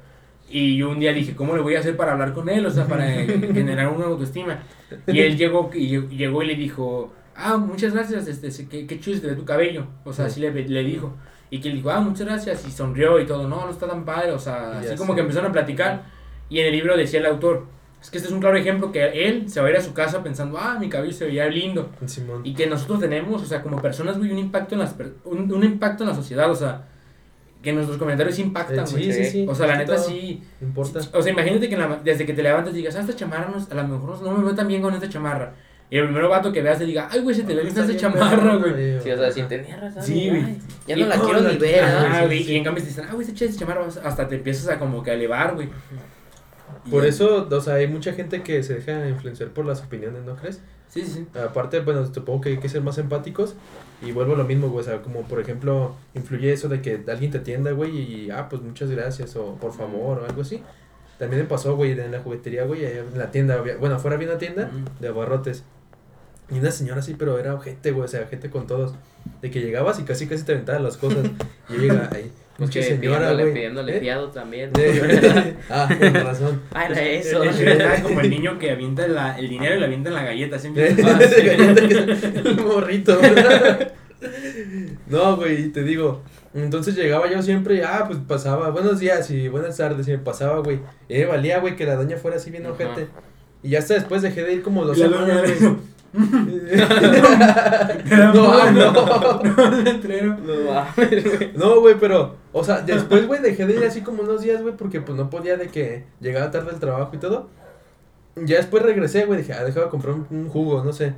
Y 0.50 0.78
yo 0.78 0.90
un 0.90 1.00
día 1.00 1.14
dije, 1.14 1.36
¿cómo 1.36 1.56
le 1.56 1.62
voy 1.62 1.76
a 1.76 1.80
hacer 1.80 1.96
para 1.96 2.14
hablar 2.14 2.34
con 2.34 2.50
él? 2.50 2.66
O 2.66 2.72
sea, 2.72 2.86
para 2.88 3.06
generar 3.54 3.88
una 3.90 4.06
autoestima. 4.06 4.64
Y 5.08 5.20
él 5.20 5.38
llegó 5.38 5.70
y, 5.74 5.88
llegó- 6.10 6.42
y 6.44 6.48
le 6.48 6.56
dijo, 6.56 7.14
ah, 7.36 7.58
muchas 7.58 7.94
gracias, 7.94 8.28
este, 8.28 8.68
qué, 8.68 8.88
qué 8.88 9.00
chido 9.00 9.16
se 9.18 9.22
te 9.22 9.28
ve 9.28 9.36
tu 9.36 9.46
cabello. 9.46 9.86
O 10.06 10.12
sea, 10.14 10.26
así 10.26 10.40
le, 10.42 10.52
le 10.52 10.84
dijo. 10.84 11.16
Y 11.52 11.60
que 11.62 11.68
él 11.70 11.76
dijo, 11.76 11.92
ah, 11.92 12.00
muchas 12.00 12.26
gracias. 12.26 12.66
Y 12.68 12.72
sonrió 12.72 13.20
y 13.20 13.26
todo, 13.28 13.48
no, 13.48 13.66
no 13.66 13.70
está 13.70 13.88
tan 13.88 14.04
padre. 14.06 14.32
O 14.32 14.40
sea, 14.40 14.80
así 14.80 14.96
como 14.96 15.14
que 15.14 15.22
empezaron 15.22 15.50
a 15.50 15.54
platicar. 15.54 16.04
Y 16.50 16.60
en 16.60 16.66
el 16.68 16.72
libro 16.74 16.98
decía 16.98 17.20
el 17.20 17.26
autor, 17.28 17.66
es 18.02 18.10
que 18.10 18.18
este 18.18 18.30
es 18.30 18.34
un 18.34 18.40
claro 18.40 18.58
ejemplo 18.58 18.92
que 18.92 19.28
él 19.28 19.48
se 19.50 19.62
va 19.62 19.68
a 19.68 19.70
ir 19.70 19.78
a 19.78 19.82
su 19.82 19.94
casa 19.94 20.24
pensando, 20.24 20.58
ah, 20.58 20.78
mi 20.80 20.90
cabello 20.90 21.14
se 21.14 21.26
veía 21.26 21.46
lindo. 21.48 21.90
Simón. 22.08 22.42
Y 22.46 22.54
que 22.56 22.66
nosotros 22.68 23.00
tenemos, 23.02 23.42
o 23.42 23.46
sea, 23.46 23.62
como 23.62 23.82
personas, 23.82 24.18
güey, 24.18 24.32
un 24.32 24.40
impacto 24.40 24.76
en 24.76 24.80
las 24.80 24.96
un, 25.26 25.54
un 25.54 25.64
impacto 25.64 26.04
en 26.04 26.10
la 26.10 26.16
sociedad, 26.16 26.50
o 26.50 26.56
sea, 26.56 26.88
que 27.62 27.72
nuestros 27.74 27.98
comentarios 28.00 28.40
impactan, 28.40 28.80
Eh, 28.80 28.92
güey. 28.92 29.04
sí, 29.04 29.14
sí, 29.14 29.26
sí. 29.26 29.46
O 29.48 29.54
sea, 29.54 29.68
la 29.68 29.78
neta 29.78 29.98
sí. 29.98 30.42
Importa. 30.62 31.00
O 31.14 31.22
sea, 31.22 31.32
imagínate 31.32 31.70
que 31.70 31.78
la- 31.78 32.00
desde 32.04 32.26
que 32.26 32.34
te 32.34 32.42
levantas 32.42 32.74
digas, 32.74 32.96
ah, 32.96 33.02
esta 33.02 33.16
chamarra 33.16 33.50
no, 33.50 33.58
a 33.58 33.84
lo 33.84 33.88
mejor 33.88 34.22
no 34.24 34.32
me 34.38 34.44
veo 34.46 34.56
tan 34.56 34.68
bien 34.68 34.82
con 34.82 34.94
esta 34.94 35.08
chamarra. 35.10 35.54
Y 35.92 35.98
el 35.98 36.06
primero 36.06 36.30
vato 36.30 36.52
que 36.54 36.62
veas 36.64 36.80
te 36.80 36.86
diga, 36.86 37.08
ay, 37.12 37.20
güey, 37.20 37.36
se 37.36 37.44
te 37.44 37.54
ve 37.54 37.62
bien 37.64 37.78
esta 37.78 37.96
chamarra, 37.98 38.56
güey. 38.56 39.00
Sí, 39.02 39.12
o 39.12 39.18
sea, 39.18 39.30
si 39.30 39.44
tenías 39.44 39.80
razón. 39.80 40.02
Sí, 40.02 40.30
güey. 40.30 40.58
Ya 40.88 40.96
no 40.96 41.06
la 41.06 41.20
quiero 41.20 41.42
ni 41.42 41.58
ver, 41.58 41.84
¿verdad? 41.84 42.26
güey. 42.26 42.50
Y 42.50 42.56
en 42.56 42.64
cambio 42.64 42.82
te 42.82 42.90
dicen, 42.90 43.06
ah, 43.08 43.14
güey, 43.14 43.28
esta 43.28 43.38
chida 43.38 43.50
esta 43.50 43.60
chamarra, 43.60 43.86
hasta 44.04 44.28
te 44.28 44.36
empiezas 44.36 44.70
a 44.70 44.80
como 44.80 45.04
que 45.04 45.12
a 45.12 45.14
elevar, 45.16 45.54
güey. 45.54 45.70
Por 46.90 47.06
eso, 47.06 47.48
o 47.52 47.62
sea, 47.62 47.76
hay 47.76 47.88
mucha 47.88 48.14
gente 48.14 48.42
que 48.42 48.64
se 48.64 48.76
deja 48.76 49.08
influenciar 49.08 49.50
por 49.50 49.66
las 49.66 49.82
opiniones, 49.84 50.24
¿no 50.24 50.36
crees? 50.36 50.62
Sí, 50.88 51.02
sí, 51.06 51.12
sí. 51.34 51.40
Aparte, 51.40 51.80
bueno, 51.82 52.06
supongo 52.12 52.42
que 52.42 52.50
hay 52.50 52.58
que 52.58 52.70
ser 52.70 52.82
más 52.82 52.98
empáticos. 52.98 53.56
Y 54.02 54.14
vuelvo 54.14 54.34
a 54.34 54.38
lo 54.38 54.46
mismo, 54.46 54.70
güey. 54.70 54.82
O 54.82 54.84
sea, 54.88 55.02
como 55.02 55.22
por 55.24 55.40
ejemplo, 55.40 55.96
influye 56.16 56.52
eso 56.54 56.70
de 56.70 56.82
que 56.82 57.04
alguien 57.08 57.32
te 57.32 57.38
atienda, 57.40 57.72
güey, 57.72 57.98
y 57.98 58.32
ah, 58.32 58.48
pues 58.50 58.62
muchas 58.62 58.90
gracias, 58.90 59.36
o 59.36 59.56
por 59.56 59.74
favor, 59.74 60.20
o 60.20 60.26
algo 60.26 60.42
así. 60.42 60.64
También 61.20 61.44
me 61.44 61.48
pasó, 61.48 61.76
güey, 61.76 61.92
en 61.92 62.12
la 62.12 62.20
juguetería, 62.20 62.64
güey, 62.64 62.84
en 62.86 63.18
la 63.18 63.30
tienda, 63.30 63.56
había- 63.60 63.76
bueno, 63.78 63.96
afuera 63.96 64.16
había 64.16 64.30
una 64.30 64.40
tienda 64.40 64.72
de 65.00 65.08
abarrotes. 65.10 65.64
Y 66.52 66.60
una 66.60 66.72
señora 66.72 67.00
así, 67.00 67.16
pero 67.18 67.40
era 67.40 67.60
gente, 67.62 67.92
güey, 67.92 68.06
o 68.06 68.08
sea, 68.08 68.28
gente 68.28 68.50
con 68.50 68.68
todos. 68.68 68.94
De 69.42 69.50
que 69.52 69.62
llegabas 69.62 70.00
y 70.00 70.04
casi 70.04 70.28
casi 70.28 70.44
te 70.44 70.52
aventaban 70.52 70.84
las 70.84 70.98
cosas. 70.98 71.26
y 71.70 71.74
yo 71.74 71.80
llegaba 71.80 72.10
ahí, 72.12 72.32
Pues 72.58 72.70
que 72.70 72.84
señora, 72.84 73.00
pidiéndole, 73.30 73.44
güey. 73.44 73.54
pidiéndole 73.54 73.98
¿Eh? 73.98 74.00
fiado 74.02 74.28
también. 74.30 74.74
De- 74.74 75.56
ah, 75.70 75.88
con 76.00 76.14
razón. 76.14 76.62
Ay, 76.74 76.88
era 76.92 77.02
eso. 77.04 77.44
Es- 77.44 77.60
es- 77.60 77.80
es 77.80 78.02
como 78.02 78.20
el 78.22 78.30
niño 78.30 78.60
que 78.60 78.72
avienta 78.72 79.08
la- 79.08 79.38
el 79.40 79.48
dinero 79.50 79.76
y 79.76 79.80
le 79.80 79.86
avienta 79.86 80.10
en 80.10 80.16
la 80.16 80.24
galleta. 80.24 80.60
Siempre. 80.60 80.90
el 80.90 82.56
morrito. 82.66 83.18
no, 85.08 85.36
güey, 85.38 85.70
te 85.70 85.84
digo. 85.84 86.22
Entonces 86.54 86.96
llegaba 86.96 87.32
yo 87.32 87.42
siempre, 87.42 87.76
y, 87.76 87.82
ah, 87.82 88.04
pues 88.08 88.20
pasaba, 88.28 88.70
buenos 88.72 89.00
días 89.00 89.30
y 89.32 89.48
buenas 89.48 89.78
tardes, 89.78 90.08
y 90.08 90.12
me 90.12 90.18
pasaba, 90.18 90.60
güey. 90.60 90.80
Me 91.10 91.26
valía, 91.26 91.60
güey, 91.60 91.76
que 91.78 91.86
la 91.86 91.96
doña 91.96 92.18
fuera 92.18 92.38
así 92.38 92.52
bien 92.52 92.66
ojete. 92.66 93.08
Y 93.64 93.70
ya 93.70 93.80
hasta 93.80 93.94
después 93.94 94.22
dejé 94.22 94.44
de 94.44 94.54
ir 94.56 94.62
como 94.64 94.84
dos 94.86 94.98
semanas, 94.98 95.44
No, 96.14 96.32
no. 98.72 98.72
No. 98.72 99.42
No 99.42 100.86
güey. 100.96 101.52
No, 101.56 101.80
güey, 101.80 101.96
pero, 102.00 102.36
o 102.52 102.64
sea, 102.64 102.82
después, 102.82 103.28
güey, 103.28 103.42
dejé 103.42 103.66
de 103.66 103.76
ir 103.76 103.84
así 103.84 104.02
como 104.02 104.24
unos 104.24 104.42
días, 104.42 104.62
güey, 104.62 104.76
porque 104.76 105.02
pues 105.02 105.18
no 105.18 105.30
podía 105.30 105.58
de 105.58 105.68
que 105.68 106.06
llegaba 106.20 106.52
tarde 106.52 106.72
del 106.72 106.80
trabajo 106.80 107.12
y 107.14 107.20
todo. 107.20 107.50
Ya 108.36 108.58
después 108.58 108.84
regresé, 108.84 109.26
güey, 109.26 109.42
dije, 109.42 109.54
ah, 109.54 109.64
dejaba 109.64 109.90
comprar 109.90 110.16
un, 110.16 110.28
un 110.30 110.50
jugo, 110.50 110.84
no 110.84 110.94
sé. 110.94 111.14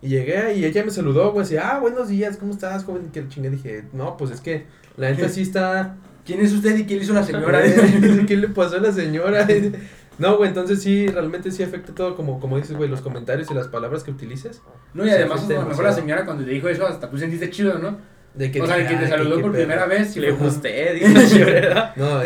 Y 0.00 0.08
llegué 0.08 0.54
y 0.54 0.64
ella 0.64 0.84
me 0.84 0.90
saludó, 0.90 1.30
güey, 1.32 1.44
así, 1.44 1.56
ah, 1.56 1.78
buenos 1.80 2.08
días, 2.08 2.36
¿cómo 2.36 2.52
estás, 2.52 2.84
joven? 2.84 3.10
Que 3.12 3.28
chingue, 3.28 3.50
dije, 3.50 3.84
no, 3.92 4.16
pues 4.16 4.32
es 4.32 4.40
que 4.40 4.66
la 4.96 5.10
neta 5.10 5.28
sí 5.28 5.42
está. 5.42 5.96
¿Quién 6.24 6.40
es 6.40 6.52
usted 6.52 6.76
y 6.76 6.86
qué 6.86 6.96
le 6.96 7.02
hizo 7.02 7.12
la 7.12 7.24
señora? 7.24 7.62
¿Qué 8.26 8.36
le 8.36 8.48
pasó 8.48 8.76
a 8.76 8.80
la 8.80 8.92
señora? 8.92 9.46
No, 10.18 10.36
güey, 10.36 10.48
entonces 10.48 10.82
sí, 10.82 11.08
realmente 11.08 11.50
sí 11.50 11.62
afecta 11.62 11.94
todo, 11.94 12.14
como, 12.14 12.38
como 12.38 12.56
dices, 12.58 12.76
güey, 12.76 12.88
los 12.88 13.00
comentarios 13.00 13.50
y 13.50 13.54
las 13.54 13.68
palabras 13.68 14.02
que 14.04 14.10
utilices. 14.10 14.60
No, 14.94 15.06
y 15.06 15.10
además, 15.10 15.44
a 15.48 15.52
lo 15.54 15.66
mejor 15.66 15.84
la 15.84 15.92
señora 15.92 16.24
cuando 16.24 16.44
te 16.44 16.50
dijo 16.50 16.68
eso, 16.68 16.86
hasta 16.86 17.08
tú 17.10 17.16
sentiste 17.18 17.50
chido, 17.50 17.78
¿no? 17.78 17.98
De 18.34 18.46
o 18.62 18.66
sea, 18.66 18.76
que 18.88 18.94
te 18.94 19.04
"Ay, 19.04 19.08
saludó 19.10 19.40
por 19.42 19.52
primera 19.52 19.86
pedo". 19.86 19.98
vez. 19.98 20.16
y 20.16 20.20
Le 20.20 20.30
gusté, 20.32 20.94
dice 20.94 21.44
¿verdad? 21.44 21.92
No, 21.96 22.20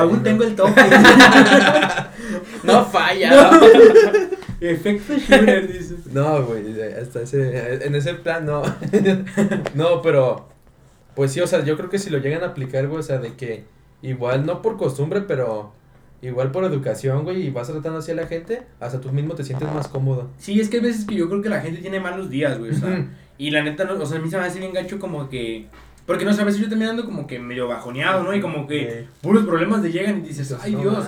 aún 0.00 0.16
no. 0.16 0.22
tengo 0.22 0.44
el 0.44 0.54
toque. 0.54 0.72
No 2.62 2.84
falla. 2.84 3.30
No. 3.50 3.60
Efecto 4.60 5.14
shooter, 5.16 5.70
dice. 5.72 5.94
No, 6.12 6.42
güey, 6.44 6.64
hasta 7.00 7.22
ese, 7.22 7.84
en 7.86 7.94
ese 7.94 8.14
plan 8.14 8.44
no. 8.46 8.62
no, 9.74 10.02
pero, 10.02 10.48
pues 11.14 11.32
sí, 11.32 11.40
o 11.40 11.46
sea, 11.46 11.62
yo 11.64 11.76
creo 11.76 11.88
que 11.90 11.98
si 11.98 12.10
lo 12.10 12.18
llegan 12.18 12.42
a 12.42 12.46
aplicar, 12.48 12.86
güey, 12.88 13.00
o 13.00 13.02
sea, 13.02 13.18
de 13.18 13.34
que 13.34 13.64
igual, 14.02 14.44
no 14.46 14.62
por 14.62 14.76
costumbre, 14.76 15.20
pero 15.22 15.72
igual 16.22 16.50
por 16.50 16.64
educación, 16.64 17.24
güey, 17.24 17.46
y 17.46 17.50
vas 17.50 17.68
tratando 17.70 17.98
así 17.98 18.12
a 18.12 18.14
la 18.14 18.26
gente, 18.26 18.62
hasta 18.80 19.00
tú 19.00 19.10
mismo 19.12 19.34
te 19.34 19.44
sientes 19.44 19.70
más 19.72 19.88
cómodo. 19.88 20.28
Sí, 20.38 20.60
es 20.60 20.68
que 20.68 20.76
hay 20.78 20.82
veces 20.82 21.04
que 21.04 21.14
yo 21.14 21.28
creo 21.28 21.42
que 21.42 21.48
la 21.48 21.60
gente 21.60 21.80
tiene 21.80 22.00
malos 22.00 22.30
días, 22.30 22.58
güey. 22.58 22.70
O 22.72 22.74
sea, 22.74 23.06
y 23.38 23.50
la 23.50 23.62
neta, 23.62 23.84
no, 23.84 23.94
o 23.94 24.06
sea, 24.06 24.18
a 24.18 24.20
mí 24.22 24.30
se 24.30 24.38
me 24.38 24.44
hace 24.44 24.58
bien 24.58 24.72
gacho 24.72 24.98
como 24.98 25.28
que. 25.28 25.66
Porque 26.06 26.24
no 26.24 26.32
sé, 26.32 26.42
a 26.42 26.44
veces 26.44 26.60
yo 26.60 26.68
también 26.68 26.92
ando 26.92 27.04
como 27.04 27.26
que 27.26 27.38
medio 27.40 27.66
bajoneado, 27.66 28.22
¿no? 28.22 28.32
Y 28.32 28.40
como 28.40 28.66
que 28.68 29.06
puros 29.22 29.44
problemas 29.44 29.82
te 29.82 29.90
llegan 29.90 30.18
y 30.18 30.28
dices, 30.28 30.56
ay 30.62 30.72
"No 30.74 30.82
Dios. 30.82 31.04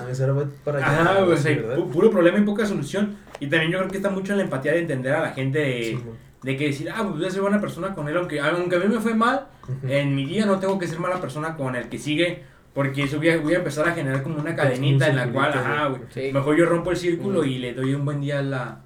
para 0.64 0.78
allá", 0.78 1.00
Ajá, 1.02 1.22
güey, 1.24 1.38
o 1.78 1.86
puro 1.86 2.10
problema 2.10 2.38
y 2.38 2.42
poca 2.42 2.66
solución. 2.66 3.16
Y 3.38 3.46
también 3.46 3.70
yo 3.70 3.78
creo 3.78 3.90
que 3.90 3.98
está 3.98 4.10
mucho 4.10 4.32
en 4.32 4.38
la 4.38 4.44
empatía 4.44 4.72
de 4.72 4.80
entender 4.80 5.12
a 5.14 5.20
la 5.22 5.30
gente 5.30 5.60
de, 5.60 5.82
Sí, 5.84 5.92
güey. 6.04 6.16
de 6.42 6.56
que 6.56 6.66
decir, 6.66 6.90
ah, 6.90 7.02
pues 7.04 7.14
voy 7.16 7.26
a 7.26 7.30
ser 7.30 7.40
buena 7.42 7.60
persona 7.60 7.94
con 7.94 8.08
él, 8.08 8.16
aunque, 8.16 8.40
aunque 8.40 8.74
a 8.74 8.78
mí 8.80 8.88
me 8.92 9.00
fue 9.00 9.14
mal, 9.14 9.46
en 9.88 10.16
mi 10.16 10.24
día 10.26 10.46
no 10.46 10.58
tengo 10.58 10.80
que 10.80 10.88
ser 10.88 10.98
mala 10.98 11.20
persona 11.20 11.56
con 11.56 11.76
el 11.76 11.88
que 11.88 11.98
sigue, 11.98 12.42
porque 12.78 13.02
eso 13.02 13.16
voy 13.16 13.28
a, 13.28 13.38
voy 13.38 13.54
a 13.54 13.56
empezar 13.56 13.88
a 13.88 13.92
generar 13.92 14.22
como 14.22 14.38
una 14.38 14.54
cadenita 14.54 15.08
en 15.08 15.16
la 15.16 15.32
cual, 15.32 15.52
ajá, 15.52 15.88
güey. 15.88 16.02
Sí. 16.10 16.30
Mejor 16.32 16.56
yo 16.56 16.64
rompo 16.64 16.92
el 16.92 16.96
círculo 16.96 17.44
y 17.44 17.58
le 17.58 17.74
doy 17.74 17.92
un 17.92 18.04
buen 18.04 18.20
día 18.20 18.38
a 18.38 18.42
la, 18.42 18.82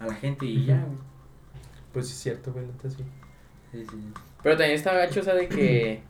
a 0.00 0.06
la 0.06 0.14
gente 0.14 0.46
y 0.46 0.64
ya, 0.64 0.76
güey. 0.76 0.96
Pues 1.92 2.06
es 2.06 2.14
cierto, 2.14 2.54
güey, 2.54 2.64
neta, 2.64 2.88
sí. 2.88 3.04
Sí, 3.70 3.84
sí. 3.84 3.96
Pero 4.42 4.56
también 4.56 4.76
está 4.76 4.94
gacho, 4.94 5.20
o 5.20 5.22
sea, 5.24 5.34
de 5.34 5.46
que 5.46 6.00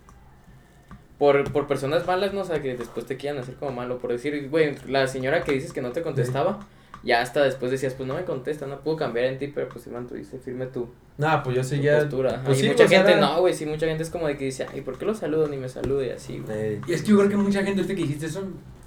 por, 1.19 1.51
por 1.51 1.67
personas 1.67 2.07
malas, 2.07 2.33
¿no? 2.35 2.43
O 2.43 2.45
sea, 2.45 2.63
que 2.63 2.77
después 2.77 3.05
te 3.05 3.17
quieran 3.17 3.41
hacer 3.41 3.57
como 3.57 3.73
malo. 3.73 3.99
Por 3.99 4.13
decir, 4.13 4.49
güey, 4.49 4.77
la 4.87 5.09
señora 5.09 5.43
que 5.43 5.51
dices 5.51 5.73
que 5.73 5.83
no 5.83 5.91
te 5.91 6.03
contestaba, 6.03 6.61
ya 7.05 7.21
hasta 7.21 7.43
después 7.43 7.71
decías, 7.73 7.95
pues 7.95 8.07
no 8.09 8.15
me 8.15 8.25
contesta, 8.25 8.67
no 8.67 8.81
puedo 8.81 8.97
cambiar 8.97 9.27
en 9.27 9.39
ti, 9.39 9.49
pero 9.49 9.69
pues 9.69 9.87
Iván, 9.87 10.07
tú 10.07 10.15
dices, 10.15 10.41
firme 10.43 10.67
tu, 10.67 10.89
Nah, 11.19 11.43
pues 11.43 11.69
yo 11.71 11.77
ya. 11.77 11.99
postura. 11.99 12.43
Pues 12.45 12.59
y 12.59 12.63
sí, 12.63 12.69
mucha 12.69 12.89
gente 12.89 13.13
era- 13.13 13.21
no, 13.21 13.41
güey, 13.41 13.53
sí, 13.55 13.67
mucha 13.67 13.87
gente 13.87 14.03
es 14.03 14.11
como 14.11 14.27
de 14.29 14.37
que 14.37 14.45
dice, 14.47 14.67
ay, 14.73 14.81
¿por 14.83 14.99
qué 14.99 15.05
lo 15.05 15.15
saludo 15.15 15.47
ni 15.49 15.57
me 15.57 15.69
saluda 15.69 16.07
y 16.07 16.11
así, 16.11 16.39
güey? 16.39 16.57
Eh, 16.59 16.81
Y 16.87 16.93
es 16.93 17.03
que 17.03 17.11
yo 17.11 17.19
creo 17.19 17.29
que 17.29 17.37
mucha 17.37 17.63
gente, 17.63 17.81
ahorita 17.83 17.95
que 17.95 18.03
dijiste 18.03 18.27
eso, 18.27 18.45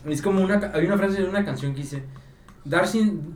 es 0.08 0.22
como 0.22 0.42
una, 0.44 0.72
hay 0.74 0.86
una 0.86 0.98
frase 0.98 1.22
de 1.22 1.28
una 1.30 1.44
canción 1.46 1.74
que 1.74 1.82
dice, 1.82 2.02
dar 2.64 2.88
sin, 2.88 3.36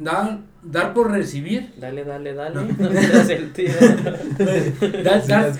dar, 0.00 0.40
dar 0.62 0.92
por 0.92 1.10
recibir, 1.10 1.72
Dale, 1.78 2.04
dale, 2.04 2.34
dale. 2.34 2.54
No. 2.54 2.62
No 2.78 2.88
te 2.90 3.08
das 3.08 3.28
el 3.30 3.52
tiro. 3.52 3.72
dar, 5.04 5.26
dar. 5.26 5.52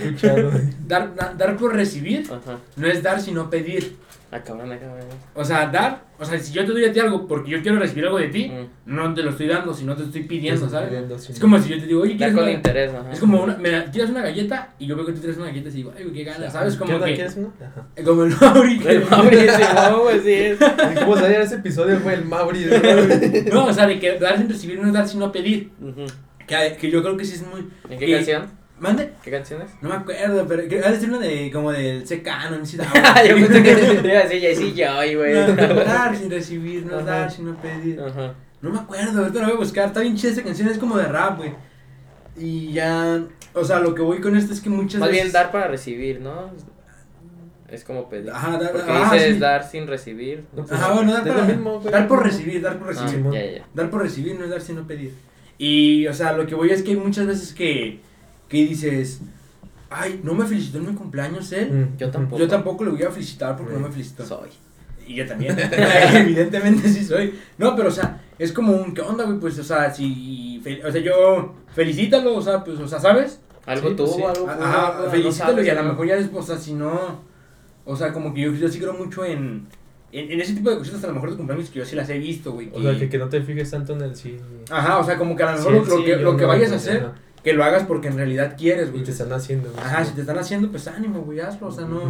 Dar, 0.86 1.14
dar, 1.14 1.36
dar 1.36 1.56
por 1.56 1.74
recibir, 1.74 2.24
Ajá. 2.26 2.58
no 2.76 2.86
es 2.86 3.02
dar 3.02 3.20
sino 3.20 3.48
pedir. 3.50 3.96
Acaban, 4.28 4.70
acaban. 4.72 4.98
O 5.34 5.44
sea, 5.44 5.66
dar, 5.68 6.02
o 6.18 6.24
sea, 6.24 6.36
si 6.40 6.52
yo 6.52 6.66
te 6.66 6.72
doy 6.72 6.84
a 6.84 6.92
ti 6.92 6.98
algo 6.98 7.28
porque 7.28 7.52
yo 7.52 7.62
quiero 7.62 7.78
recibir 7.78 8.06
algo 8.06 8.18
de 8.18 8.26
ti, 8.26 8.48
Mm. 8.48 8.66
no 8.94 9.14
te 9.14 9.22
lo 9.22 9.30
estoy 9.30 9.46
dando, 9.46 9.72
sino 9.72 9.94
te 9.94 10.02
estoy 10.02 10.24
pidiendo, 10.24 10.68
¿sabes? 10.68 10.88
pidiendo, 10.88 11.16
sí. 11.16 11.32
Es 11.32 11.38
como 11.38 11.58
si 11.60 11.68
yo 11.70 11.78
te 11.78 11.86
digo, 11.86 12.02
oye, 12.02 12.16
¿quieres 12.16 12.34
con 12.34 12.42
una? 12.42 12.52
interés, 12.52 12.92
ajá. 12.92 13.12
Es 13.12 13.20
como 13.20 13.40
una, 13.44 13.56
me 13.56 13.70
tiras 13.82 14.10
una 14.10 14.22
galleta 14.22 14.74
y 14.80 14.86
yo 14.86 14.96
veo 14.96 15.06
que 15.06 15.12
tú 15.12 15.20
tiras 15.20 15.36
una 15.36 15.46
galleta 15.46 15.68
y 15.68 15.72
digo, 15.72 15.92
ay, 15.96 16.10
qué 16.12 16.24
ganas, 16.24 16.52
¿sabes? 16.52 16.74
¿Qué 16.74 16.78
Como 16.80 16.94
onda, 16.94 17.06
que, 17.06 17.14
¿Quieres 17.14 17.36
uno? 17.36 17.52
Ajá. 17.60 17.86
como 18.04 18.24
el 18.24 18.34
Mauri. 18.40 18.78
que- 18.80 18.90
El 18.90 19.04
Mauricio, 19.08 20.00
güey, 20.02 20.20
sí 20.20 20.32
es. 20.32 20.58
¿Y 20.60 20.94
¿Cómo 21.04 21.16
salía 21.16 21.40
ese 21.42 21.54
episodio, 21.54 22.00
güey? 22.00 22.16
El 22.16 22.24
Mauri. 22.24 22.66
No, 23.52 23.66
o 23.66 23.72
sea, 23.72 23.86
de 23.86 23.98
que 24.00 24.18
dar 24.18 24.36
sin 24.38 24.48
recibir 24.48 24.80
no 24.80 24.88
es 24.88 24.92
dar 24.92 25.06
sino 25.06 25.30
pedir. 25.30 25.70
Ujú. 25.80 26.04
Que, 26.46 26.76
que 26.80 26.90
yo 26.90 27.00
creo 27.02 27.16
que 27.16 27.24
sí 27.24 27.34
es 27.34 27.46
muy. 27.46 27.68
¿En 27.88 27.98
qué 27.98 28.10
canción? 28.12 28.46
¿Mande? 28.78 29.12
¿Qué 29.22 29.30
canción 29.30 29.62
es? 29.62 29.70
No 29.80 29.88
me 29.88 29.94
acuerdo, 29.94 30.44
pero 30.46 30.68
que 30.68 30.80
ha 30.84 30.90
de 30.90 31.00
ser 31.00 31.08
una 31.08 31.18
de 31.20 31.50
como 31.50 31.72
del 31.72 32.06
secano, 32.06 32.58
no 32.58 32.66
si 32.66 32.76
yo 33.28 33.34
pensé 33.34 33.62
que 33.62 33.74
te 33.74 34.08
iba 34.08 34.18
a 34.20 34.22
decir, 34.24 34.40
ya 34.42 34.54
sí, 34.54 34.72
ya, 34.74 34.98
ay, 34.98 35.14
güey. 35.14 35.32
No, 35.34 35.54
dar 35.56 36.14
sin 36.14 36.30
recibir, 36.30 36.84
no 36.84 36.96
Ajá. 36.96 37.04
dar 37.06 37.30
sino 37.30 37.56
pedir. 37.56 37.98
Ajá. 38.00 38.34
No 38.60 38.70
me 38.70 38.78
acuerdo, 38.78 39.20
ahorita 39.20 39.38
la 39.40 39.46
voy 39.46 39.54
a 39.54 39.58
buscar. 39.58 39.86
Está 39.88 40.00
bien 40.00 40.14
chida 40.16 40.30
esta 40.30 40.42
canción, 40.42 40.68
es 40.68 40.76
como 40.78 40.98
de 40.98 41.04
rap, 41.06 41.38
güey. 41.38 41.54
Y 42.36 42.72
ya. 42.72 43.22
O 43.54 43.64
sea, 43.64 43.78
lo 43.80 43.94
que 43.94 44.02
voy 44.02 44.20
con 44.20 44.36
esto 44.36 44.52
es 44.52 44.60
que 44.60 44.68
muchas 44.68 45.00
Más 45.00 45.08
veces. 45.08 45.24
bien 45.24 45.32
dar 45.32 45.50
para 45.50 45.68
recibir, 45.68 46.20
¿no? 46.20 46.50
Es 47.68 47.82
como 47.82 48.08
pedir. 48.10 48.30
Ajá, 48.30 48.58
dar- 48.58 48.72
Porque 48.72 48.90
ah, 48.90 49.10
dices 49.12 49.34
sí. 49.34 49.38
dar 49.40 49.64
sin 49.68 49.86
recibir. 49.86 50.44
No, 50.54 50.64
pues, 50.66 50.72
Ajá, 50.80 50.92
bueno, 50.92 51.12
dar, 51.14 51.26
lo 51.26 51.32
para- 51.32 51.44
mismo, 51.46 51.80
güey. 51.80 51.92
dar 51.92 52.06
por 52.08 52.22
recibir, 52.22 52.60
dar 52.62 52.78
por 52.78 52.88
Ah, 52.88 52.90
recibir. 53.02 53.24
Ya, 53.32 53.44
ya. 53.58 53.66
Dar 53.74 53.90
por 53.90 54.02
recibir 54.02 54.36
no 54.38 54.44
es 54.44 54.50
dar 54.50 54.60
sino 54.60 54.86
pedir. 54.86 55.14
Y, 55.58 56.06
o 56.06 56.12
sea, 56.14 56.32
lo 56.32 56.46
que 56.46 56.54
voy 56.54 56.70
es 56.70 56.82
que 56.82 56.90
hay 56.90 56.96
muchas 56.96 57.26
veces 57.26 57.52
que, 57.54 58.00
que 58.48 58.56
dices, 58.58 59.20
ay, 59.90 60.20
no 60.22 60.34
me 60.34 60.44
felicitó 60.46 60.78
en 60.78 60.86
mi 60.86 60.94
cumpleaños 60.94 61.50
él. 61.52 61.72
Mm, 61.72 61.96
Yo 61.98 62.10
tampoco. 62.10 62.38
Yo 62.40 62.48
tampoco 62.48 62.84
le 62.84 62.90
voy 62.90 63.02
a 63.02 63.10
felicitar 63.10 63.56
porque 63.56 63.72
no 63.74 63.80
me 63.80 63.90
felicitó. 63.90 64.24
Soy. 64.26 64.48
Y 65.06 65.14
yo 65.14 65.26
también. 65.26 65.56
Evidentemente 66.14 66.88
sí 66.88 67.04
soy. 67.04 67.34
No, 67.58 67.76
pero, 67.76 67.88
o 67.88 67.92
sea, 67.92 68.20
es 68.38 68.52
como 68.52 68.72
un, 68.72 68.92
¿qué 68.94 69.00
onda, 69.02 69.24
güey? 69.24 69.38
Pues, 69.38 69.58
o 69.58 69.64
sea, 69.64 69.92
si, 69.92 70.62
o 70.84 70.90
sea, 70.92 71.00
yo, 71.00 71.54
felicítalo, 71.74 72.34
o 72.36 72.42
sea, 72.42 72.62
pues, 72.64 72.78
o 72.78 72.88
sea, 72.88 72.98
¿sabes? 73.00 73.40
Algo 73.66 73.90
Sí, 73.90 73.94
tú, 73.96 74.04
pues 74.04 74.16
sí. 74.16 74.22
algo 74.22 74.48
Ajá, 74.48 74.88
algo- 74.88 75.04
no 75.06 75.10
felicítalo 75.10 75.50
sabes, 75.52 75.66
y 75.66 75.70
a 75.70 75.74
lo 75.74 75.82
¿no? 75.82 75.88
mejor 75.90 76.06
ya 76.06 76.16
después, 76.16 76.44
o 76.44 76.46
sea, 76.46 76.58
si 76.58 76.72
no, 76.74 77.20
o 77.84 77.96
sea, 77.96 78.12
como 78.12 78.32
que 78.34 78.42
yo, 78.42 78.52
yo 78.52 78.68
sí 78.68 78.78
creo 78.78 78.94
mucho 78.94 79.24
en, 79.24 79.66
en, 80.12 80.30
en 80.30 80.40
ese 80.40 80.54
tipo 80.54 80.70
de 80.70 80.78
cositas, 80.78 81.02
a 81.02 81.08
lo 81.08 81.14
mejor 81.14 81.30
de 81.32 81.36
cumpleaños 81.36 81.70
que 81.70 81.80
yo 81.80 81.84
sí 81.84 81.96
las 81.96 82.08
he 82.10 82.18
visto, 82.18 82.52
güey. 82.52 82.70
O 82.72 82.80
sea, 82.82 82.96
que, 82.98 83.08
que 83.08 83.18
no 83.18 83.28
te 83.28 83.40
fijes 83.42 83.70
tanto 83.70 83.92
en 83.94 84.02
el 84.02 84.14
sí. 84.16 84.36
Ajá, 84.70 84.98
o 84.98 85.04
sea, 85.04 85.16
como 85.16 85.34
que 85.36 85.42
a 85.42 85.52
lo 85.52 85.58
mejor 85.58 85.72
Sí, 85.84 85.90
lo, 85.90 85.96
lo 85.98 86.04
que, 86.04 86.16
lo 86.16 86.36
que 86.36 86.42
no, 86.42 86.48
vayas 86.48 86.72
a 86.72 86.76
hacer, 86.76 86.96
ajá. 86.98 87.14
Que 87.46 87.52
lo 87.54 87.62
hagas 87.64 87.84
porque 87.84 88.08
en 88.08 88.16
realidad 88.16 88.56
quieres, 88.58 88.88
Y 88.88 88.90
güey. 88.90 89.04
te 89.04 89.12
están 89.12 89.32
haciendo. 89.32 89.70
güey, 89.70 89.84
Ajá, 89.84 90.02
sí. 90.04 90.10
si 90.10 90.14
te 90.16 90.20
están 90.22 90.38
haciendo, 90.38 90.68
pues 90.70 90.88
ánimo, 90.88 91.20
güey, 91.20 91.38
hazlo, 91.38 91.68
o 91.68 91.70
sea, 91.70 91.86
no, 91.86 92.02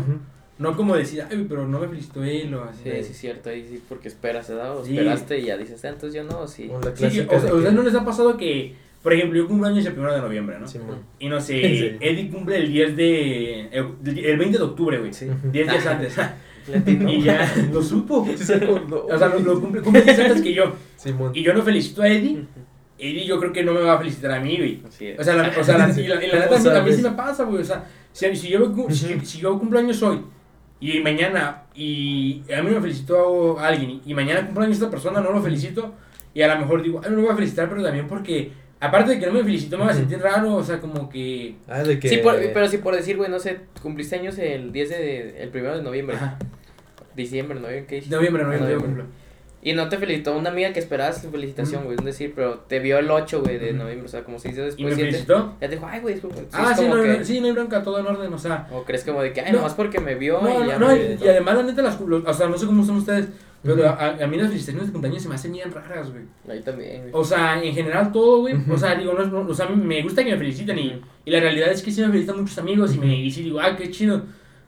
no 0.59 0.75
como 0.77 0.97
decir, 0.97 1.21
ay, 1.29 1.37
güey, 1.37 1.47
pero 1.47 1.69
no 1.69 1.79
me 1.81 1.89
felicitó 1.89 2.25
él 2.25 2.55
o 2.55 2.65
así. 2.65 2.81
Sí, 2.85 2.91
sí, 3.05 3.13
es 3.13 3.19
cierto, 3.19 3.51
ahí 3.51 3.67
sí, 3.71 3.83
porque 3.89 4.09
esperas, 4.09 4.49
¿verdad? 4.49 4.77
O 4.79 4.85
Sí. 4.85 4.93
esperaste 4.97 5.39
y 5.39 5.45
ya 5.45 5.59
dices, 5.59 5.85
"Ah, 5.85 5.89
entonces 5.89 6.15
yo 6.15 6.25
no, 6.25 6.49
sí. 6.49 6.71
O 6.73 6.81
la 6.81 6.97
Sí, 6.97 7.05
o 7.05 7.11
sea, 7.11 7.11
de 7.11 7.21
¿a 7.21 7.37
ustedes 7.37 7.65
que- 7.69 7.73
no 7.73 7.83
les 7.83 7.95
ha 7.95 8.05
pasado 8.05 8.37
que, 8.39 8.75
por 9.03 9.13
ejemplo, 9.13 9.39
yo 9.39 9.47
cumplo 9.47 9.69
años 9.69 9.85
el 9.85 9.93
primero 9.93 10.15
de 10.15 10.21
noviembre, 10.23 10.59
¿no? 10.59 10.67
Simón. 10.67 11.01
Y 11.19 11.29
no 11.29 11.39
sé, 11.41 11.61
Sí. 11.61 11.97
Eddie 12.01 12.31
cumple 12.31 12.57
el 12.57 12.73
10 12.73 12.97
de, 12.97 13.67
el, 13.69 14.19
el 14.19 14.39
20 14.39 14.57
de 14.59 14.65
octubre, 14.65 14.99
güey. 14.99 15.13
Sí. 15.13 15.27
Ujú. 15.27 15.51
10 15.53 15.71
días 15.71 15.87
antes. 15.87 16.17
Latino. 16.69 17.09
y 17.13 17.23
ya 17.23 17.55
lo 17.73 17.83
supo. 17.83 18.27
Sí 18.37 18.43
se 18.43 18.55
acordó. 18.55 19.07
O 19.07 19.19
sea, 19.19 19.29
lo, 19.29 19.39
lo 19.41 19.61
cumple, 19.61 19.83
cumple 19.83 20.03
10 20.03 20.19
antes 20.19 20.41
que 20.43 20.55
yo. 20.55 20.73
Simón. 20.97 21.31
Y 21.35 21.43
yo 21.43 21.53
no 21.53 21.63
felicito 21.63 22.01
a 22.03 22.09
Eddie. 22.09 22.47
Eddie 22.99 23.27
yo 23.27 23.39
creo 23.39 23.53
que 23.53 23.63
no 23.63 23.73
me 23.75 23.81
va 23.83 23.95
a 23.95 23.99
felicitar 23.99 24.31
a 24.33 24.41
mí, 24.41 24.57
güey. 24.57 24.83
Así 24.87 25.07
es. 25.09 25.19
O 25.19 25.25
sea, 25.25 25.35
la, 25.37 25.49
o 25.59 25.65
sea, 25.65 25.79
la, 25.79 25.89
y 26.01 26.07
la, 26.07 26.25
y 26.25 26.29
la 26.29 26.47
¿Cómo 26.49 26.57
neta, 26.57 26.57
a 26.57 26.59
mí- 26.59 26.69
a 26.69 26.83
mí 26.83 26.91
sabes? 26.93 26.97
sí 26.97 27.03
me 27.03 27.11
pasa, 27.11 27.45
güey. 27.45 27.61
O 27.63 27.65
sea, 27.65 27.85
si, 28.13 28.35
si, 28.37 28.49
yo, 28.49 28.73
si, 28.91 29.21
si 29.21 29.39
yo 29.39 29.59
cumplo 29.59 29.79
años 29.79 30.03
hoy 30.03 30.21
y 30.81 31.01
mañana 31.01 31.63
y 31.75 32.43
a 32.57 32.63
mí 32.63 32.71
me 32.71 32.81
felicitó 32.81 33.59
a 33.59 33.69
alguien 33.69 34.01
y 34.05 34.15
mañana 34.15 34.45
cumplo 34.47 34.65
años 34.65 34.77
esta 34.77 34.91
persona, 34.91 35.21
no 35.21 35.31
lo 35.33 35.43
felicito 35.43 35.95
y 36.35 36.43
a 36.43 36.49
lo 36.55 36.61
mejor 36.61 36.83
digo, 36.83 37.01
ay, 37.05 37.11
no 37.11 37.17
lo 37.17 37.23
voy 37.23 37.33
a 37.33 37.35
felicitar, 37.37 37.69
pero 37.69 37.83
también 37.83 38.07
porque, 38.07 38.53
aparte 38.81 39.13
de 39.13 39.19
que 39.19 39.27
no 39.27 39.33
me 39.33 39.43
felicitó, 39.45 39.79
me 39.79 39.85
va 39.85 39.91
a 39.91 39.95
sentir 39.95 40.19
raro, 40.19 40.55
o 40.55 40.63
sea, 40.63 40.79
como 40.81 41.09
que... 41.09 41.57
Ah, 41.67 41.83
de 41.83 41.99
que. 41.99 42.09
Sí, 42.11 42.19
por- 42.19 42.39
pero 42.53 42.69
sí 42.69 42.77
por 42.79 42.95
decir, 42.95 43.17
güey, 43.17 43.31
no 43.31 43.39
sé, 43.39 43.61
cumpliste 43.83 44.17
años 44.17 44.37
el 44.39 44.71
10 44.71 44.89
de, 44.91 45.43
el 45.43 45.49
primero 45.49 45.77
de 45.77 45.83
noviembre. 45.83 46.17
Ajá. 46.17 46.39
Diciembre, 47.15 47.59
noviembre, 47.59 47.87
¿qué 47.87 47.95
dijiste? 47.97 48.15
Noviembre, 48.15 48.45
noviembre, 48.45 48.71
yo 48.73 48.77
Noviembre. 48.79 49.05
Y 49.69 49.73
no 49.73 49.89
te 49.89 49.99
felicitó 49.99 50.37
una 50.37 50.51
amiga 50.51 50.73
que 50.73 50.79
esperabas 50.79 51.21
su 51.21 51.29
felicitación, 51.29 51.79
Ujú. 51.81 51.87
güey, 51.87 51.99
es 51.99 52.05
decir, 52.05 52.33
pero 52.37 52.61
te 52.69 52.79
vio 52.79 52.99
el 52.99 53.11
8, 53.11 53.43
güey, 53.43 53.59
de 53.59 53.73
noviembre, 53.73 54.07
o 54.07 54.09
sea, 54.09 54.23
como 54.23 54.39
se 54.39 54.49
dice 54.51 54.61
¿Y 54.61 54.65
después 54.67 54.85
me 54.91 54.95
siete, 54.95 55.11
felicitó? 55.11 55.55
Ya 55.61 55.69
te 55.69 55.75
dijo, 55.75 55.89
ay, 55.91 56.01
güey, 56.01 56.15
disculpa. 56.15 56.37
Sí, 56.37 56.45
ah, 56.53 56.75
sí 56.77 56.85
no, 56.89 57.03
que- 57.03 57.25
sí, 57.25 57.41
no 57.41 57.47
hay 57.49 57.53
bronca, 57.53 57.83
todo 57.83 57.99
en 57.99 58.07
orden, 58.07 58.33
o 58.33 58.39
sea... 58.39 58.69
O 58.71 58.85
crees 58.85 59.03
como 59.03 59.23
de 59.23 59.33
que, 59.33 59.41
ay, 59.41 59.51
No. 59.51 59.59
nomás 59.59 59.75
porque 59.75 59.99
me 59.99 60.15
vio 60.15 60.41
No, 60.41 60.65
y 60.65 60.69
ya 60.69 60.79
no, 60.79 60.87
me 60.87 60.95
y, 60.97 61.19
y 61.21 61.29
además 61.29 61.57
la 61.57 61.63
neta 61.65 61.83
las 61.83 61.97
cu- 61.97 62.23
o 62.25 62.33
sea, 62.33 62.47
no 62.49 62.57
sé 62.57 62.67
cómo 62.67 62.85
son 62.85 62.99
ustedes, 62.99 63.27
pero 63.65 63.89
a, 63.89 64.11
a 64.23 64.27
mí 64.29 64.37
las 64.37 64.47
felicitaciones 64.49 64.87
de 64.87 64.93
cumpleaños 64.93 65.23
se 65.25 65.29
me 65.29 65.35
hacen 65.35 65.53
bien 65.53 65.73
raras, 65.73 66.13
güey. 66.13 66.23
Ahí 66.49 66.63
también, 66.63 67.01
güey. 67.01 67.11
O 67.13 67.25
sea, 67.25 67.61
en 67.61 67.75
general 67.75 68.13
todo, 68.13 68.43
güey. 68.43 68.55
O 68.71 68.79
sea, 68.79 68.95
digo, 68.95 69.15
no, 69.15 69.23
es- 69.25 69.33
no- 69.33 69.41
o 69.49 69.53
sea, 69.55 69.67
me 69.69 70.01
gusta 70.05 70.23
que 70.23 70.31
me 70.31 70.39
feliciten 70.39 70.79
y, 70.79 71.03
y 71.25 71.31
la 71.33 71.41
realidad 71.41 71.73
es 71.73 71.83
que 71.83 71.91
sí 71.91 72.01
me 72.03 72.07
felicitan 72.07 72.39
muchos 72.41 72.57
amigos 72.59 72.95
y, 72.95 72.99
me, 73.01 73.17
y 73.21 73.29
sí 73.33 73.43
digo, 73.43 73.59
ah, 73.59 73.75
qué 73.77 73.91
chido. 73.91 74.23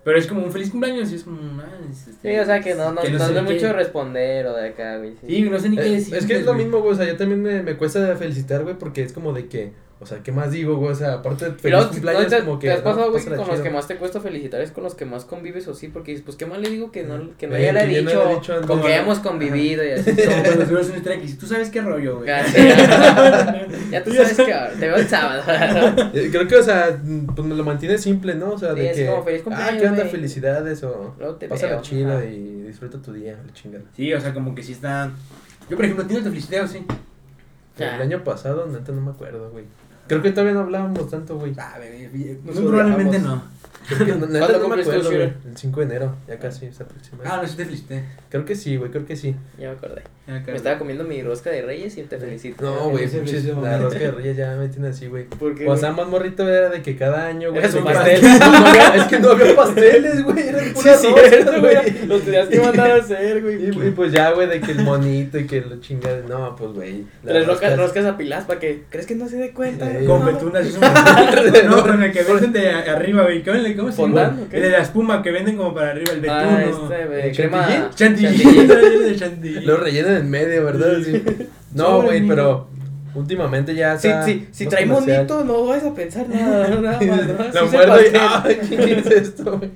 Pero 0.04 0.18
es 0.18 0.26
como 0.26 0.42
un 0.44 0.52
feliz 0.52 0.70
cumpleaños 0.70 1.10
y 1.12 1.16
es 1.16 1.24
como, 1.24 1.38
ah, 1.60 1.66
es, 1.90 2.08
este, 2.08 2.32
Sí, 2.32 2.38
o 2.38 2.44
sea 2.44 2.60
que 2.60 2.74
no, 2.74 2.92
no, 2.92 3.02
que 3.02 3.10
no, 3.10 3.18
sé 3.18 3.24
es 3.24 3.34
de 3.34 3.44
qué- 3.46 3.52
mucho 3.54 3.72
responder 3.74 4.46
o 4.46 4.54
de 4.56 4.68
acá, 4.68 4.96
güey. 4.98 5.14
Sí, 5.26 5.42
no 5.42 5.58
sé 5.58 5.68
ni 5.68 5.76
qué 5.76 5.86
Eh, 5.86 5.90
decir. 5.92 6.14
es 6.14 6.24
que 6.26 6.36
es 6.36 6.44
lo 6.46 6.54
mismo, 6.54 6.78
güey, 6.80 6.92
o 6.92 6.96
sea, 6.96 7.04
yo 7.06 7.16
también 7.16 7.42
me, 7.42 7.62
me 7.62 7.76
cuesta 7.76 8.16
felicitar, 8.16 8.62
güey, 8.62 8.76
porque 8.78 9.02
es 9.02 9.12
como 9.12 9.32
de 9.32 9.46
que, 9.48 9.72
o 10.00 10.06
sea, 10.06 10.22
¿qué 10.22 10.30
más 10.30 10.52
digo, 10.52 10.76
güey? 10.76 10.92
O 10.92 10.94
sea, 10.94 11.14
aparte 11.14 11.46
de 11.46 11.50
feliz 11.52 11.76
luego, 11.76 11.90
cumpleaños, 11.90 12.22
¿no 12.22 12.28
te, 12.28 12.44
como 12.44 12.58
que... 12.60 12.66
te 12.68 12.72
has 12.72 12.78
no, 12.78 12.84
pasado, 12.84 13.10
güey, 13.10 13.24
con 13.24 13.36
los 13.36 13.48
chido. 13.48 13.62
que 13.64 13.70
más 13.70 13.88
te 13.88 13.96
cuesta 13.96 14.20
felicitar 14.20 14.60
es 14.60 14.70
con 14.70 14.84
los 14.84 14.94
que 14.94 15.04
más 15.04 15.24
convives 15.24 15.66
o 15.66 15.74
sí? 15.74 15.88
Porque 15.88 16.12
dices, 16.12 16.24
pues, 16.24 16.36
¿qué 16.36 16.46
más 16.46 16.60
le 16.60 16.70
digo 16.70 16.92
que 16.92 17.02
no, 17.02 17.36
que 17.36 17.48
no 17.48 17.56
Eh, 17.56 17.64
ya 17.64 17.72
le 17.72 17.94
yo 17.94 18.02
no 18.02 18.10
dicho? 18.10 18.28
dicho 18.28 18.52
antes. 18.54 18.66
con 18.68 18.80
que 18.80 18.88
No, 18.88 18.94
hemos 18.94 19.18
convivido 19.18 19.84
y 19.84 19.90
así. 19.90 20.12
Como 20.14 20.42
cuando 20.42 20.66
subes 20.66 20.90
que 20.90 21.16
dices, 21.16 21.38
tú 21.38 21.46
sabes 21.46 21.70
qué 21.70 21.80
rollo, 21.80 22.18
güey. 22.18 22.28
Ya, 22.28 22.44
sí, 22.46 22.52
tú 24.04 24.12
sabes 24.12 24.36
que 24.36 24.54
te 24.78 24.86
veo 24.86 24.96
el 24.96 25.08
sábado. 25.08 25.42
Eh, 26.14 26.28
Creo 26.30 26.46
que, 26.46 26.56
o 26.56 26.62
sea, 26.62 26.96
pues 27.34 27.46
me 27.46 27.54
lo 27.54 27.64
mantiene 27.64 27.98
simple, 27.98 28.34
¿no? 28.34 28.52
O 28.52 28.58
sea, 28.58 28.74
Sí, 28.74 28.80
de 28.80 28.90
es 28.90 28.96
que... 28.96 29.06
como 29.06 29.24
feliz 29.24 29.40
ah, 29.40 29.44
cumpleaños, 29.44 29.82
¿qué 29.82 29.88
onda? 29.88 30.04
Felicidades 30.06 30.82
o... 30.84 31.16
Te 31.38 31.48
Pásala 31.48 31.82
chido 31.82 32.16
Ajá. 32.16 32.24
y 32.24 32.62
disfruta 32.62 32.98
tu 32.98 33.12
día, 33.12 33.36
la 33.44 33.52
chingada. 33.52 33.84
Sí, 33.96 34.12
o 34.12 34.20
sea, 34.20 34.32
como 34.32 34.54
que 34.54 34.62
sí 34.62 34.72
está. 34.72 35.10
Yo, 35.68 35.76
por 35.76 35.84
ejemplo, 35.84 36.06
¿tienes 36.06 36.24
te 36.24 36.30
felicité 36.30 36.60
o 36.60 36.66
sí? 36.66 36.84
Ya. 37.76 37.96
El 37.96 38.02
año 38.02 38.24
pasado, 38.24 38.66
neta, 38.66 38.92
no 38.92 39.00
me 39.00 39.10
acuerdo, 39.10 39.50
güey. 39.50 39.64
Creo 40.08 40.22
que 40.22 40.30
todavía 40.30 40.54
no 40.54 40.60
hablábamos 40.60 41.10
tanto, 41.10 41.38
güey. 41.38 41.52
Ah, 41.58 41.76
bebé, 41.78 42.08
bien, 42.08 42.40
Nos 42.44 42.56
muy 42.56 42.66
probablemente 42.66 43.18
no. 43.18 43.42
Creo 43.88 44.06
que 44.06 44.12
no, 44.12 44.26
¿Cuándo 44.38 44.58
no 44.58 44.68
me 44.68 44.82
acuerdo, 44.82 45.10
güey. 45.10 45.22
El 45.22 45.56
5 45.56 45.80
de 45.80 45.86
enero, 45.86 46.16
ya 46.28 46.38
casi 46.38 46.70
se 46.72 46.82
aproxima. 46.82 47.22
Ah, 47.24 47.38
no, 47.42 47.48
sí 47.48 47.56
te 47.56 47.64
felicité. 47.64 48.04
Creo 48.30 48.44
que 48.44 48.54
sí, 48.54 48.76
güey, 48.76 48.90
creo 48.90 49.06
que 49.06 49.16
sí. 49.16 49.34
Ya 49.58 49.68
me 49.70 49.76
acordé. 49.76 50.02
Ya, 50.26 50.42
Me 50.46 50.56
estaba 50.56 50.78
comiendo 50.78 51.04
mi 51.04 51.22
rosca 51.22 51.48
de 51.50 51.62
reyes 51.62 51.96
y 51.96 52.02
te 52.02 52.18
felicito. 52.18 52.62
No, 52.62 52.90
güey, 52.90 53.06
la 53.62 53.78
rosca 53.78 53.98
de 53.98 54.10
reyes 54.10 54.36
ya 54.36 54.56
me 54.56 54.68
tiene 54.68 54.88
así, 54.88 55.06
güey. 55.06 55.24
Porque 55.24 55.66
O 55.66 55.74
sea, 55.76 55.92
más 55.92 56.06
morrito 56.06 56.46
era 56.46 56.68
de 56.68 56.82
que 56.82 56.96
cada 56.96 57.26
año, 57.26 57.48
güey. 57.50 57.62
Era 57.62 57.72
su 57.72 57.82
pastel. 57.82 58.20
Es 58.94 59.04
que 59.04 59.18
no 59.20 59.30
había 59.30 59.56
pasteles, 59.56 60.22
güey. 60.22 60.48
Eran 60.48 60.64
Sí, 60.66 60.72
puras 60.74 61.02
es 61.04 61.10
roscas, 61.10 61.28
cierto, 61.30 61.60
güey. 61.60 61.74
güey. 61.76 62.06
Lo 62.06 62.18
tenías 62.20 62.48
que 62.48 62.60
mandar 62.60 62.90
a 62.90 62.94
hacer, 62.96 63.42
güey. 63.42 63.64
Y, 63.64 63.68
y 63.88 63.90
pues 63.92 64.12
ya, 64.12 64.30
güey, 64.32 64.48
de 64.48 64.60
que 64.60 64.72
el 64.72 64.80
monito 64.82 65.38
y 65.38 65.46
que 65.46 65.60
lo 65.62 65.80
chingada. 65.80 66.20
No, 66.28 66.54
pues, 66.56 66.72
güey. 66.72 67.04
las 67.22 67.32
Tres 67.34 67.46
roscas, 67.46 67.76
roscas 67.78 68.04
apiladas 68.04 68.44
para 68.44 68.60
que. 68.60 68.82
¿Crees 68.90 69.06
que 69.06 69.14
no 69.14 69.28
se 69.28 69.36
dé 69.36 69.52
cuenta? 69.52 69.88
Con 70.06 70.26
betunas. 70.26 70.66
me- 70.78 71.62
No, 71.64 71.82
con 71.82 72.02
el 72.02 72.12
que 72.12 72.22
venden 72.22 72.52
de 72.52 72.70
arriba, 72.70 73.22
güey. 73.22 73.42
¿Cómo 73.78 73.88
le- 73.90 73.94
¿Cómo 73.96 74.08
se 74.18 74.22
llama? 74.24 74.38
El 74.52 74.62
de 74.62 74.70
la 74.70 74.78
espuma 74.78 75.22
que 75.22 75.30
venden 75.30 75.56
como 75.56 75.74
para 75.74 75.90
arriba, 75.90 76.12
el 76.12 76.20
betuno. 76.20 76.40
Ah, 76.40 76.62
este, 76.64 77.28
¿El 77.28 77.36
crema. 77.36 77.90
Chantilly. 77.94 78.38
chantilly. 78.38 78.66
de 79.04 79.16
chantilly. 79.16 79.60
Lo 79.66 79.76
rellenan 79.76 80.16
en 80.16 80.30
medio, 80.30 80.64
¿verdad? 80.64 80.92
Sí. 81.04 81.22
No, 81.74 82.02
güey, 82.02 82.26
pero 82.26 82.68
últimamente 83.14 83.74
ya 83.74 83.98
Si, 83.98 84.08
está 84.08 84.24
si, 84.24 84.66
trae 84.66 84.86
comercial. 84.86 85.16
monito, 85.26 85.44
no 85.44 85.64
vas 85.66 85.82
a 85.84 85.94
pensar 85.94 86.28
nada. 86.28 86.68
nada 86.68 87.00
más, 87.00 87.26
¿no? 87.26 87.44
Lo 87.54 87.64
Sí 87.64 87.68
se 87.70 87.76
muerdo 87.76 88.00
y. 88.00 88.10
pastel. 88.10 88.20
¡Ay, 88.44 88.68
qué 88.76 88.92
es 88.98 89.06
esto, 89.06 89.58
güey! 89.58 89.70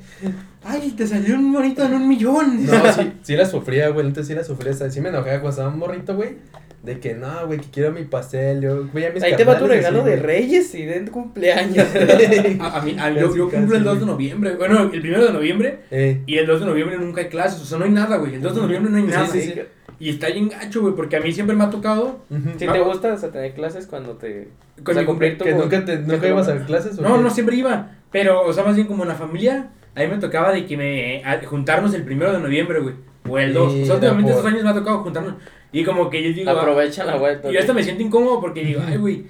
Ay, 0.64 0.90
te 0.92 1.06
salió 1.06 1.34
un 1.34 1.52
bonito 1.52 1.82
en 1.84 1.94
un 1.94 2.06
millón. 2.08 2.64
No, 2.66 2.92
sí, 2.92 3.12
sí 3.22 3.34
la 3.36 3.46
sufría, 3.46 3.88
güey. 3.88 4.06
Entonces 4.06 4.28
sí 4.28 4.34
la 4.34 4.44
sufría. 4.44 4.72
sí 4.90 5.00
me 5.00 5.08
enojaba 5.08 5.32
cuando 5.40 5.50
estaba 5.50 5.68
un 5.70 5.78
morrito, 5.78 6.14
güey. 6.14 6.36
De 6.82 6.98
que 6.98 7.14
no, 7.14 7.46
güey, 7.46 7.60
que 7.60 7.66
quiero 7.70 7.92
mi 7.92 8.02
pastel. 8.02 8.60
Yo, 8.60 8.88
güey, 8.88 9.06
a 9.06 9.10
mis 9.10 9.22
Ahí 9.22 9.36
te 9.36 9.44
va 9.44 9.56
tu 9.56 9.68
regalo 9.68 10.00
así, 10.00 10.10
de 10.10 10.16
güey. 10.16 10.26
reyes 10.26 10.74
y 10.74 10.84
de 10.84 11.04
cumpleaños. 11.04 11.86
A, 12.60 12.78
a 12.78 12.82
mí, 12.82 12.96
a- 12.98 13.10
yo, 13.10 13.34
yo 13.36 13.48
cumplo 13.48 13.76
el 13.76 13.84
casi, 13.84 13.94
2 13.96 14.00
de 14.00 14.06
noviembre. 14.06 14.56
Bueno, 14.56 14.90
el 14.92 15.00
primero 15.00 15.24
de 15.24 15.32
noviembre. 15.32 15.78
Eh, 15.92 16.22
Y 16.26 16.38
el 16.38 16.46
2 16.46 16.58
de 16.60 16.66
noviembre 16.66 16.98
nunca 16.98 17.20
hay 17.20 17.28
clases. 17.28 17.60
O 17.62 17.64
sea, 17.64 17.78
no 17.78 17.84
hay 17.84 17.92
nada, 17.92 18.16
güey. 18.16 18.34
El 18.34 18.40
2 18.42 18.54
de 18.56 18.60
noviembre 18.62 18.90
no 18.90 18.96
hay 18.98 19.04
nada. 19.04 19.26
sí, 19.28 19.40
sí. 19.42 19.54
Y 20.00 20.08
está 20.10 20.26
bien 20.30 20.48
gacho, 20.48 20.80
güey. 20.80 20.94
Porque 20.96 21.16
a 21.16 21.20
mí 21.20 21.30
siempre 21.32 21.54
me 21.54 21.62
ha 21.62 21.70
tocado. 21.70 22.24
Si 22.58 22.66
No. 22.66 22.72
te 22.72 22.80
gusta 22.80 23.12
o 23.14 23.16
sea, 23.16 23.30
tener 23.30 23.54
clases 23.54 23.86
cuando 23.86 24.16
te. 24.16 24.48
Con 24.82 24.94
o 24.96 24.98
sea, 24.98 25.06
cumplir 25.06 25.38
tu. 25.38 25.44
que 25.44 25.54
nunca, 25.54 25.84
te, 25.84 25.98
nunca 25.98 26.26
ibas 26.26 26.46
a 26.48 26.50
trabajo. 26.50 26.66
clases, 26.66 26.98
¿o 26.98 27.02
No, 27.02 27.16
qué? 27.16 27.22
no 27.22 27.30
siempre 27.30 27.54
iba. 27.54 27.92
Pero, 28.10 28.42
o 28.44 28.52
sea, 28.52 28.64
más 28.64 28.74
bien 28.74 28.88
como 28.88 29.04
en 29.04 29.08
la 29.10 29.14
familia. 29.14 29.70
A 29.94 30.00
mí 30.00 30.08
me 30.08 30.16
tocaba 30.18 30.52
de 30.52 30.66
que 30.66 30.76
me 30.76 31.22
juntarnos 31.46 31.94
el 31.94 32.02
primero 32.02 32.32
de 32.32 32.40
noviembre, 32.40 32.80
güey. 32.80 32.94
O 33.28 33.38
el 33.38 33.54
2. 33.54 33.72
O 33.72 33.84
sea, 33.86 33.94
últimamente 33.94 34.32
por- 34.32 34.38
estos 34.40 34.52
años 34.52 34.64
me 34.64 34.70
ha 34.70 34.74
tocado 34.74 34.98
juntarnos. 35.04 35.34
Y 35.72 35.84
como 35.84 36.10
que 36.10 36.22
yo 36.22 36.32
digo. 36.34 36.50
ah, 36.50 36.60
Aprovecha 36.60 37.04
la 37.04 37.16
vuelta. 37.16 37.50
Y 37.50 37.54
yo 37.54 37.60
hasta 37.60 37.72
me 37.72 37.82
siento 37.82 38.02
incómodo 38.02 38.40
porque 38.40 38.62
digo, 38.64 38.82
ay, 38.86 38.96
güey. 38.98 39.24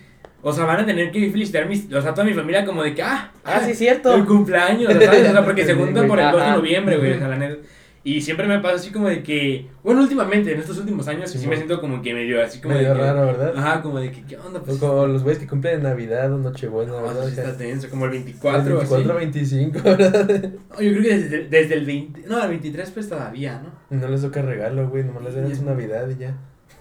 O 0.44 0.52
sea, 0.52 0.64
van 0.64 0.80
a 0.80 0.86
tener 0.86 1.12
que 1.12 1.30
felicitar 1.30 1.66
mis, 1.68 1.92
o 1.92 2.02
sea, 2.02 2.12
toda 2.12 2.24
mi 2.24 2.34
familia 2.34 2.64
como 2.64 2.82
de 2.82 2.94
que, 2.94 3.02
ah, 3.02 3.30
Ah, 3.44 3.60
sí, 3.64 3.74
cierto. 3.74 4.12
el 4.14 4.24
cumpleaños, 4.24 4.92
¿sabes? 4.92 5.28
O 5.28 5.32
sea, 5.32 5.44
porque 5.44 5.64
se 5.64 5.74
juntan 5.76 6.08
por 6.08 6.18
el 6.18 6.30
2 6.32 6.44
de 6.44 6.50
noviembre, 6.50 6.96
güey. 6.96 7.12
O 7.12 7.18
sea, 7.18 7.28
la 7.28 7.36
neta. 7.36 7.56
Y 8.04 8.20
siempre 8.20 8.48
me 8.48 8.58
pasa 8.58 8.74
así 8.76 8.90
como 8.90 9.08
de 9.08 9.22
que, 9.22 9.68
bueno, 9.84 10.00
últimamente, 10.02 10.52
en 10.52 10.58
estos 10.58 10.76
últimos 10.78 11.06
años, 11.06 11.30
sí, 11.30 11.38
Sí, 11.38 11.46
me 11.46 11.54
siento 11.56 11.80
como 11.80 12.02
que 12.02 12.12
medio 12.12 12.42
así 12.42 12.60
como 12.60 12.74
Medio 12.74 12.88
de 12.88 12.94
que, 12.96 13.00
raro, 13.00 13.26
¿verdad? 13.26 13.52
Ajá, 13.56 13.80
como 13.80 14.00
de 14.00 14.10
que, 14.10 14.24
¿qué 14.24 14.36
onda? 14.36 14.60
Pues, 14.60 14.78
como 14.78 15.06
los 15.06 15.22
güeyes 15.22 15.38
que 15.40 15.46
cumplen 15.46 15.76
en 15.76 15.82
Navidad 15.84 16.32
o 16.32 16.38
Nochebuena, 16.38 16.90
no, 16.92 17.02
¿verdad? 17.02 17.28
está 17.28 17.56
tenso, 17.56 17.88
como 17.88 18.06
el 18.06 18.14
El 18.14 18.24
24 18.24 18.58
o 18.76 18.80
así. 18.80 18.94
24, 18.94 19.14
25, 19.14 19.80
¿verdad? 19.84 20.50
No, 20.70 20.80
yo 20.82 20.90
creo 20.90 21.02
que 21.02 21.18
desde, 21.18 21.48
desde 21.48 21.74
el 21.74 21.86
20, 21.86 22.22
no, 22.26 22.42
el 22.42 22.48
23 22.48 22.90
pues 22.90 23.08
todavía, 23.08 23.62
¿no? 23.62 23.96
No 23.96 24.08
les 24.08 24.20
toca 24.22 24.42
regalo, 24.42 24.88
güey, 24.88 25.04
nomás 25.04 25.22
les 25.22 25.34
dan 25.36 25.54
su 25.54 25.64
Navidad 25.64 26.08
y 26.10 26.18
ya. 26.18 26.36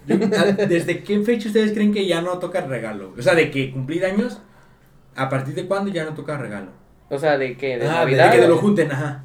Yo- 0.08 0.16
¿Desde 0.66 1.04
qué 1.04 1.20
fecha 1.20 1.46
ustedes 1.46 1.70
creen 1.72 1.92
que 1.92 2.04
ya 2.04 2.20
no 2.20 2.38
toca 2.40 2.62
regalo? 2.62 3.14
O 3.16 3.22
sea, 3.22 3.36
de 3.36 3.48
que 3.52 3.70
cumplir 3.70 4.04
años, 4.04 4.42
¿a 5.14 5.28
partir 5.28 5.54
de 5.54 5.66
cuándo 5.66 5.92
ya 5.92 6.04
no 6.04 6.14
toca 6.14 6.36
regalo? 6.36 6.72
O 7.10 7.18
sea, 7.18 7.38
de 7.38 7.56
que 7.56 7.78
de 7.78 7.86
Ah, 7.86 8.04
de 8.04 8.10
De 8.12 8.16
Navidad. 8.18 8.32
que 8.32 8.38
te 8.40 8.48
lo 8.48 8.56
junten, 8.56 8.90
ajá. 8.90 9.22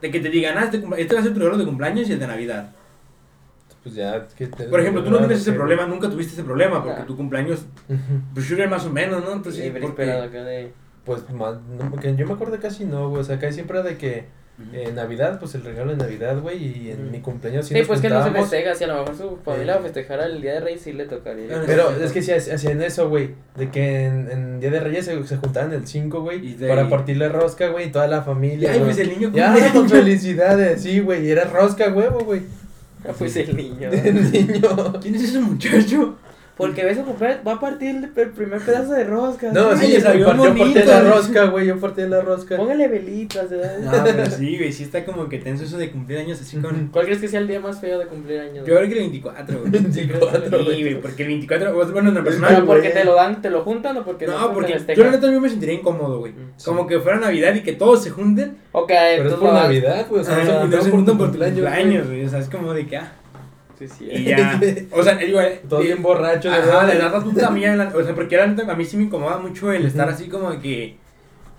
De 0.00 0.10
que 0.10 0.20
te 0.20 0.28
digan, 0.28 0.56
ah, 0.58 0.64
este, 0.64 0.82
este 0.96 1.14
va 1.14 1.20
a 1.20 1.22
ser 1.24 1.32
tu 1.32 1.38
regalo 1.40 1.58
de 1.58 1.64
cumpleaños 1.64 2.08
y 2.08 2.12
el 2.12 2.18
de 2.20 2.26
Navidad. 2.26 2.70
Pues 3.82 3.94
ya. 3.94 4.26
que 4.36 4.46
te- 4.48 4.64
Por 4.64 4.80
ejemplo, 4.80 5.02
tú 5.04 5.10
no 5.10 5.18
tienes 5.18 5.40
ese 5.40 5.52
problema, 5.52 5.86
nunca 5.86 6.10
tuviste 6.10 6.32
ese 6.34 6.42
problema, 6.44 6.82
porque 6.82 7.00
Ah. 7.02 7.06
tu 7.06 7.16
cumpleaños, 7.16 7.64
pues 8.34 8.46
yo 8.48 8.56
era 8.56 8.68
más 8.68 8.84
o 8.84 8.90
menos, 8.90 9.24
¿no? 9.24 9.32
Entonces, 9.32 9.64
Sí, 9.64 9.70
pero 9.72 9.86
porque- 9.86 10.02
esperado 10.02 10.24
acá 10.28 10.44
de. 10.44 10.72
Pues 11.04 11.22
más, 11.30 11.54
no, 11.78 11.90
porque 11.90 12.14
yo 12.16 12.26
me 12.26 12.34
acuerdo 12.34 12.58
casi 12.60 12.84
no, 12.84 13.08
güey. 13.08 13.22
O 13.22 13.24
sea, 13.24 13.36
acá 13.36 13.50
siempre 13.50 13.78
era 13.78 13.88
de 13.88 13.96
que 13.96 14.26
en 14.72 14.94
Navidad, 14.96 15.38
pues 15.38 15.54
el 15.54 15.62
regalo 15.64 15.92
de 15.92 15.96
Navidad, 15.98 16.38
güey. 16.40 16.58
Y 16.86 16.90
en 16.90 17.10
mi 17.10 17.20
cumpleaños 17.20 17.66
sí, 17.66 17.74
Sí, 17.74 17.78
nos 17.80 17.88
pues 17.88 18.00
que 18.00 18.08
no 18.08 18.24
se 18.24 18.30
festeja, 18.30 18.74
si 18.74 18.84
a 18.84 18.88
lo 18.88 18.98
mejor 19.00 19.16
su 19.16 19.36
familia 19.44 19.76
Eh. 19.76 19.80
festejara 19.82 20.26
el 20.26 20.40
día 20.42 20.54
de 20.54 20.60
Reyes 20.60 20.80
sí 20.82 20.92
le 20.92 21.04
tocaría. 21.06 21.46
Ah, 21.56 21.62
Pero 21.66 21.90
es 21.92 22.12
que 22.12 22.22
sí 22.22 22.32
hac- 22.32 22.52
hacían 22.54 22.82
eso, 22.82 23.08
güey. 23.08 23.30
De 23.56 23.70
que 23.70 24.06
en, 24.06 24.30
en 24.30 24.60
Día 24.60 24.70
de 24.70 24.80
Reyes 24.80 25.04
se, 25.04 25.26
se 25.26 25.36
juntaban 25.36 25.72
el 25.72 25.86
5, 25.86 26.18
Y 26.18 26.20
güey. 26.20 26.68
Para 26.68 26.82
ahí- 26.82 26.90
partirle 26.90 27.28
rosca, 27.28 27.68
güey. 27.68 27.86
Y 27.88 27.90
toda 27.90 28.08
la 28.08 28.22
familia. 28.22 28.72
Ay, 28.72 28.80
pues 28.80 28.98
el 28.98 29.08
niño 29.10 29.30
Ya, 29.32 29.52
años. 29.54 29.88
felicidades. 29.92 30.82
Sí, 30.82 31.00
güey. 31.00 31.26
Y 31.26 31.30
era 31.30 31.44
rosca, 31.44 31.88
huevo, 31.90 32.20
güey. 32.20 32.42
Ah, 33.08 33.12
pues 33.16 33.36
el 33.36 33.54
niño. 33.56 33.90
El 33.92 34.32
niño. 34.32 35.00
¿Quién 35.00 35.14
es 35.14 35.22
ese 35.22 35.38
muchacho? 35.38 36.16
Porque 36.58 36.84
ves 36.84 36.98
a 36.98 37.04
comprar, 37.04 37.40
va 37.46 37.52
a 37.52 37.60
partir 37.60 38.10
el, 38.16 38.30
primer 38.30 38.60
pedazo 38.60 38.92
de 38.92 39.04
rosca. 39.04 39.52
No, 39.52 39.76
sí, 39.76 39.86
le 39.86 40.00
yo, 40.00 40.14
yo 40.14 40.26
partí 40.26 40.58
bonito. 40.58 40.80
la 40.84 41.00
rosca, 41.02 41.44
güey. 41.44 41.68
Yo 41.68 41.78
partí 41.78 42.02
la 42.02 42.20
rosca. 42.20 42.56
Póngale 42.56 42.88
velitas, 42.88 43.48
¿verdad? 43.48 43.78
No, 43.78 44.04
pero 44.04 44.26
sí, 44.26 44.58
güey, 44.58 44.72
sí 44.72 44.82
está 44.82 45.04
como 45.04 45.28
que 45.28 45.38
tenso 45.38 45.62
eso 45.62 45.78
de 45.78 45.92
cumplir 45.92 46.18
años 46.18 46.40
así 46.40 46.56
con... 46.56 46.88
¿Cuál 46.88 47.04
crees 47.04 47.20
que 47.20 47.28
sea 47.28 47.38
el 47.38 47.46
día 47.46 47.60
más 47.60 47.80
feo 47.80 48.00
de 48.00 48.06
cumplir 48.06 48.40
años? 48.40 48.66
Yo 48.66 48.74
creo 48.74 48.88
que 48.88 48.94
el 48.94 48.98
24, 48.98 49.58
güey. 49.60 49.70
24, 49.70 50.64
Sí, 50.68 50.82
güey, 50.82 51.00
porque 51.00 51.22
el 51.22 51.28
24, 51.28 51.72
bueno, 51.72 52.08
en 52.08 52.14
lo 52.16 52.24
¿Pero 52.24 52.24
personal... 52.24 52.66
porque 52.66 52.90
te 52.90 53.04
lo 53.04 53.14
dan, 53.14 53.40
te 53.40 53.50
lo 53.50 53.62
juntan 53.62 53.96
o 53.98 54.04
porque 54.04 54.26
No, 54.26 54.48
se 54.48 54.54
porque 54.54 54.94
yo 54.96 55.04
la 55.04 55.10
neta 55.12 55.30
yo 55.30 55.40
me 55.40 55.48
sentiría 55.48 55.76
incómodo, 55.76 56.18
güey. 56.18 56.32
Mm, 56.32 56.64
Como 56.64 56.88
que 56.88 56.98
fuera 56.98 57.20
Navidad 57.20 57.54
y 57.54 57.62
que 57.62 57.74
todos 57.74 58.02
se 58.02 58.10
junten. 58.10 58.56
Ok, 58.72 58.88
Pero 58.88 59.04
es 59.04 59.18
entonces 59.18 59.38
por 59.38 59.52
Navidad, 59.52 60.06
güey. 60.08 60.22
O 60.22 60.24
sea, 60.24 60.38
no 60.38 60.44
se 60.44 60.50
Ah, 60.50 60.64
no 60.68 60.82
se 60.82 60.90
juntan 60.90 61.18
por 61.18 61.30
tu 61.30 61.38
cumpleaños, 61.38 62.06
güey. 62.08 62.24
O 62.24 62.28
sea, 62.28 62.40
es 62.40 62.48
como 62.48 62.74
de 62.74 62.86
que, 62.86 62.96
ah. 62.96 63.12
Sí, 63.78 63.86
sí. 63.88 64.08
Y 64.10 64.24
ya. 64.24 64.60
O 64.92 65.02
sea, 65.02 65.14
digo, 65.16 65.40
eh, 65.40 65.60
Todos 65.68 65.84
eh, 65.84 65.86
bien 65.88 66.02
borrachos, 66.02 66.52
Ajá, 66.52 66.60
¿verdad? 66.64 66.88
le 66.88 66.98
das 66.98 67.12
la 67.12 67.20
puta 67.20 67.50
mía, 67.50 67.76
la- 67.76 67.88
o 67.94 68.02
sea, 68.02 68.14
porque 68.14 68.36
neta 68.46 68.70
a 68.70 68.74
mí 68.74 68.84
sí 68.84 68.96
me 68.96 69.04
incomoda 69.04 69.38
mucho 69.38 69.72
el 69.72 69.86
estar 69.86 70.08
así 70.08 70.28
como 70.28 70.50
de 70.50 70.58
que, 70.60 70.96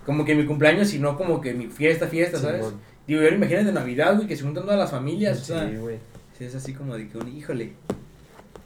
como 0.04 0.24
que 0.24 0.34
mi 0.34 0.44
cumpleaños, 0.44 0.88
sino 0.88 1.16
como 1.16 1.40
que 1.40 1.54
mi 1.54 1.66
fiesta, 1.68 2.06
fiesta, 2.08 2.38
¿sabes? 2.38 2.66
Simón. 2.66 2.80
Digo, 3.06 3.22
yo 3.22 3.28
imagínate 3.28 3.72
Navidad, 3.72 4.14
güey, 4.16 4.26
que 4.28 4.36
se 4.36 4.42
juntan 4.44 4.64
todas 4.64 4.78
las 4.78 4.90
familias, 4.90 5.40
o 5.40 5.44
sea, 5.44 5.68
Sí, 5.68 5.76
güey. 5.76 5.96
sí, 6.38 6.44
es 6.44 6.54
así 6.54 6.74
como 6.74 6.94
de 6.96 7.08
que, 7.08 7.18
híjole, 7.30 7.72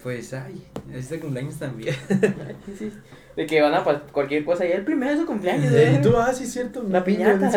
pues, 0.03 0.35
ay, 0.35 0.63
este 0.93 1.19
cumpleaños 1.21 1.57
también. 1.57 1.95
Sí. 2.79 2.91
De 3.37 3.47
que 3.47 3.61
van 3.61 3.75
a 3.75 3.83
cualquier 4.13 4.45
cosa 4.45 4.65
y 4.65 4.71
el 4.71 4.85
primero 4.85 5.11
de 5.13 5.19
su 5.19 5.27
cumpleaños, 5.27 5.73
Eh, 5.73 5.95
¿eh? 5.97 6.01
Tú, 6.03 6.17
ah, 6.17 6.33
sí, 6.33 6.47
cierto. 6.47 6.85
La 6.89 7.03
piñata. 7.03 7.51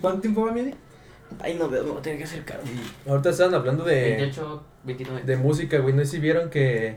¿Cuánto 0.00 0.20
tiempo 0.20 0.44
va, 0.46 0.52
Medi? 0.52 0.72
Ay, 1.40 1.56
no 1.58 1.68
veo, 1.68 1.82
me 1.82 1.90
voy 1.90 1.98
a 1.98 2.02
tener 2.02 2.18
que 2.18 2.24
acercar. 2.24 2.60
Ahorita 3.08 3.30
estaban 3.30 3.54
hablando 3.54 3.82
de, 3.84 4.16
28, 4.16 4.62
29. 4.84 5.22
de 5.24 5.36
música, 5.36 5.78
güey. 5.78 5.94
No 5.94 6.04
sé 6.04 6.12
si 6.12 6.18
vieron 6.18 6.50
que, 6.50 6.96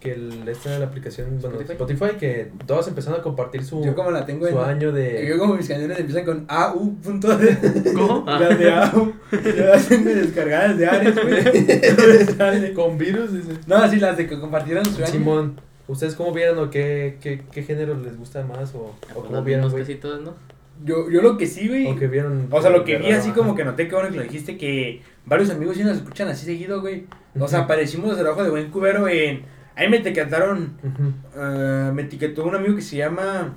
que 0.00 0.12
el, 0.12 0.48
esta 0.48 0.78
la 0.78 0.86
aplicación, 0.86 1.38
bueno, 1.40 1.60
Spotify. 1.60 1.72
Spotify, 1.72 2.18
que 2.18 2.50
todos 2.66 2.88
empezaron 2.88 3.20
a 3.20 3.22
compartir 3.22 3.64
su, 3.64 3.84
Yo 3.84 3.94
como 3.94 4.10
la 4.10 4.24
tengo 4.24 4.46
su 4.46 4.58
en... 4.58 4.64
año 4.64 4.92
de... 4.92 5.26
Yo 5.28 5.38
como 5.38 5.54
mis 5.54 5.68
canciones 5.68 5.98
empiezan 5.98 6.24
con 6.24 6.44
AU 6.48 6.96
punto 6.96 7.36
de... 7.36 7.92
¿Cómo? 7.94 8.24
Las 8.26 8.58
de 8.58 8.72
AU. 8.72 9.12
Ya 9.32 9.64
las 9.64 9.88
tengo 9.88 10.10
descargadas 10.10 10.78
de 10.78 10.86
Ares, 10.86 11.14
güey. 11.14 12.74
Con 12.74 12.96
virus, 12.96 13.32
dice. 13.32 13.58
No, 13.66 13.88
sí, 13.90 13.96
las 13.96 14.16
de 14.16 14.26
que 14.26 14.38
compartieron 14.38 14.84
su 14.84 15.02
año. 15.02 15.12
Simón, 15.12 15.60
¿ustedes 15.86 16.14
cómo 16.14 16.32
vieron 16.32 16.58
o 16.58 16.70
qué, 16.70 17.18
qué, 17.20 17.42
qué 17.50 17.62
género 17.62 17.94
les 17.94 18.16
gusta 18.16 18.44
más 18.44 18.74
o, 18.74 18.94
o 19.14 19.22
cómo 19.22 19.42
vieron, 19.42 19.70
güey? 19.70 19.82
casi 19.82 19.96
todos, 19.96 20.20
¿no? 20.22 20.34
Yo, 20.84 21.10
yo 21.10 21.20
lo 21.22 21.36
que 21.36 21.46
sí, 21.46 21.66
güey. 21.68 21.86
O 21.86 21.96
que 21.96 22.06
vieron... 22.06 22.46
O 22.50 22.62
sea, 22.62 22.70
lo 22.70 22.84
que 22.84 22.98
vi 22.98 23.10
así 23.10 23.30
como 23.32 23.54
que 23.54 23.64
noté 23.64 23.88
que 23.88 23.94
bueno 23.94 24.10
que 24.10 24.16
lo 24.16 24.22
dijiste 24.22 24.56
que 24.56 25.02
varios 25.26 25.50
amigos 25.50 25.76
sí 25.76 25.82
nos 25.82 25.96
escuchan 25.96 26.28
así 26.28 26.46
seguido, 26.46 26.80
güey. 26.80 27.06
O 27.38 27.48
sea, 27.48 27.58
Ujú. 27.60 27.64
aparecimos 27.64 28.10
desde 28.10 28.22
abajo 28.22 28.44
de 28.44 28.50
buen 28.50 28.70
cubero 28.70 29.08
en. 29.08 29.42
Ahí 29.74 29.88
me 29.88 29.98
etiquetaron. 29.98 30.76
Eh, 31.36 31.90
me 31.94 32.02
etiquetó 32.02 32.44
un 32.44 32.54
amigo 32.54 32.76
que 32.76 32.82
se 32.82 32.96
llama. 32.96 33.54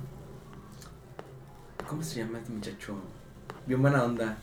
¿Cómo 1.88 2.02
se 2.02 2.20
llama 2.20 2.38
este 2.38 2.52
muchacho? 2.52 2.96
Bien 3.66 3.80
buena 3.82 4.02
onda. 4.04 4.38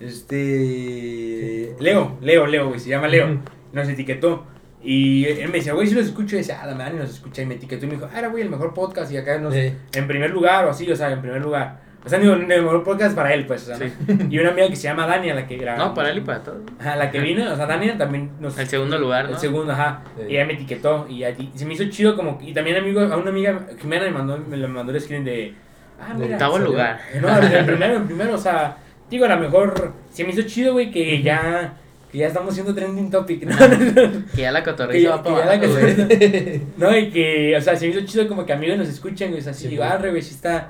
Este. 0.00 1.74
Leo, 1.80 2.16
Leo, 2.20 2.46
Leo, 2.46 2.68
güey, 2.68 2.80
se 2.80 2.88
llama 2.90 3.08
Leo. 3.08 3.40
Nos 3.72 3.88
etiquetó. 3.88 4.46
Y 4.82 5.24
él 5.24 5.48
me 5.48 5.58
decía, 5.58 5.72
güey, 5.74 5.86
si 5.88 5.94
los 5.94 6.06
escucho. 6.06 6.36
Y 6.36 6.38
decía, 6.38 6.60
ah, 6.62 6.66
Dani 6.72 6.98
nos 6.98 7.10
escucha. 7.10 7.42
Y 7.42 7.46
me 7.46 7.54
etiquetó 7.54 7.84
y 7.84 7.88
me 7.88 7.94
dijo, 7.96 8.08
ah, 8.12 8.18
era, 8.18 8.28
güey, 8.28 8.42
el 8.42 8.50
mejor 8.50 8.74
podcast. 8.74 9.10
Y 9.12 9.16
acá 9.16 9.38
nos. 9.38 9.54
Sí. 9.54 9.72
En 9.94 10.06
primer 10.06 10.30
lugar, 10.30 10.64
o 10.66 10.70
así, 10.70 10.90
o 10.90 10.96
sea, 10.96 11.10
en 11.10 11.20
primer 11.20 11.42
lugar. 11.42 11.87
O 12.08 12.10
sea, 12.10 12.18
mejor 12.18 12.82
podcast 12.84 13.14
para 13.14 13.34
él, 13.34 13.44
pues. 13.46 13.68
O 13.68 13.76
sea, 13.76 13.86
¿no? 13.86 14.24
Y 14.30 14.38
una 14.38 14.50
amiga 14.50 14.68
que 14.68 14.76
se 14.76 14.84
llama 14.84 15.06
Dani, 15.06 15.28
a 15.28 15.34
la 15.34 15.46
que 15.46 15.58
grabó. 15.58 15.78
No, 15.78 15.94
para 15.94 16.08
él 16.08 16.18
y 16.18 16.20
para 16.22 16.42
todos. 16.42 16.62
Ajá, 16.80 16.96
la 16.96 17.10
que 17.10 17.20
vino, 17.20 17.52
o 17.52 17.54
sea, 17.54 17.66
Dani 17.66 17.90
también 17.98 18.30
nos. 18.40 18.58
El 18.58 18.66
segundo 18.66 18.98
lugar, 18.98 19.26
¿no? 19.26 19.32
El 19.32 19.38
segundo, 19.38 19.72
ajá. 19.72 20.02
Sí. 20.16 20.22
Y 20.30 20.36
ella 20.36 20.46
me 20.46 20.54
etiquetó 20.54 21.06
y, 21.06 21.22
y 21.24 21.52
se 21.54 21.66
me 21.66 21.74
hizo 21.74 21.84
chido 21.90 22.16
como... 22.16 22.38
Y 22.42 22.54
también 22.54 22.78
amigo, 22.78 23.00
a 23.00 23.16
una 23.16 23.30
amiga, 23.30 23.66
Jimena, 23.78 24.04
me 24.04 24.10
mandó, 24.10 24.38
me 24.38 24.56
le 24.56 24.68
mandó 24.68 24.92
el 24.92 25.00
screen 25.00 25.24
de... 25.24 25.54
Ah, 26.00 26.14
mira. 26.16 26.36
Octavo 26.36 26.54
salió. 26.54 26.68
lugar. 26.70 27.00
No, 27.20 27.38
el 27.38 27.64
primero, 27.66 27.96
el 27.98 28.02
primero, 28.04 28.34
o 28.34 28.38
sea... 28.38 28.76
Digo, 29.10 29.24
a 29.26 29.28
lo 29.28 29.38
mejor... 29.38 29.92
Se 30.10 30.24
me 30.24 30.30
hizo 30.30 30.42
chido, 30.42 30.72
güey, 30.72 30.90
que 30.90 31.22
ya... 31.22 31.74
Que 32.10 32.18
ya 32.18 32.28
estamos 32.28 32.54
siendo 32.54 32.74
trending 32.74 33.10
topic, 33.10 33.44
¿no? 33.44 33.54
Que 34.34 34.40
ya 34.42 34.50
la 34.50 34.64
cotorriza 34.64 35.16
va 35.16 35.22
para 35.22 35.52
abajo, 35.54 35.72
güey. 35.72 36.62
no, 36.78 36.96
y 36.96 37.10
que... 37.10 37.54
O 37.56 37.60
sea, 37.60 37.76
se 37.76 37.86
me 37.86 37.94
hizo 37.94 38.06
chido 38.06 38.26
como 38.26 38.46
que 38.46 38.52
amigos 38.54 38.78
nos 38.78 38.88
escuchan, 38.88 39.28
güey. 39.28 39.40
O 39.40 39.44
sea, 39.44 39.52
sí, 39.52 39.64
Sí, 39.64 39.68
digo, 39.68 39.84
arre, 39.84 40.10
güey, 40.10 40.22
sí 40.22 40.34
está... 40.34 40.68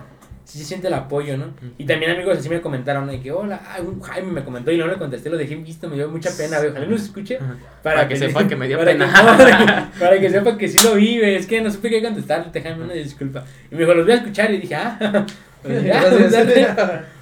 Sí 0.48 0.60
se 0.60 0.64
siente 0.64 0.86
el 0.86 0.94
apoyo, 0.94 1.36
¿no? 1.36 1.52
Y 1.76 1.84
también 1.84 2.10
amigos 2.10 2.38
así 2.38 2.48
me 2.48 2.62
comentaron 2.62 3.06
de 3.06 3.20
que, 3.20 3.30
hola, 3.30 3.60
ay, 3.68 3.82
un 3.82 4.00
Jaime 4.00 4.32
me 4.32 4.42
comentó 4.42 4.72
y 4.72 4.78
no 4.78 4.86
le 4.86 4.94
contesté, 4.94 5.28
lo 5.28 5.36
dejé 5.36 5.56
visto, 5.56 5.90
me 5.90 5.96
dio 5.96 6.08
mucha 6.08 6.30
pena, 6.34 6.56
güey. 6.56 6.70
Ojalá 6.70 6.86
nos 6.86 7.02
escuche. 7.02 7.36
Ajá. 7.36 7.54
Para 7.82 8.08
que 8.08 8.16
sepa 8.16 8.48
que 8.48 8.56
me 8.56 8.66
dio 8.66 8.78
para 8.82 8.92
pena. 8.92 9.12
Que, 9.12 9.22
no, 9.22 9.36
para, 9.36 9.58
que, 9.92 10.00
para 10.00 10.18
que 10.18 10.30
sepa 10.30 10.56
que 10.56 10.68
sí 10.68 10.78
lo 10.82 10.94
vive. 10.94 11.36
Es 11.36 11.46
que 11.46 11.60
no 11.60 11.70
supe 11.70 11.90
qué 11.90 12.02
contestarte, 12.02 12.62
Jaime, 12.62 12.84
una 12.84 12.94
disculpa. 12.94 13.44
Y 13.70 13.74
me 13.74 13.82
dijo, 13.82 13.92
los 13.92 14.06
voy 14.06 14.14
a 14.14 14.16
escuchar. 14.16 14.50
Y 14.50 14.56
dije, 14.56 14.74
ah. 14.74 15.26
Sea, 15.62 15.82
ya, 15.82 16.10
dale. 16.30 16.66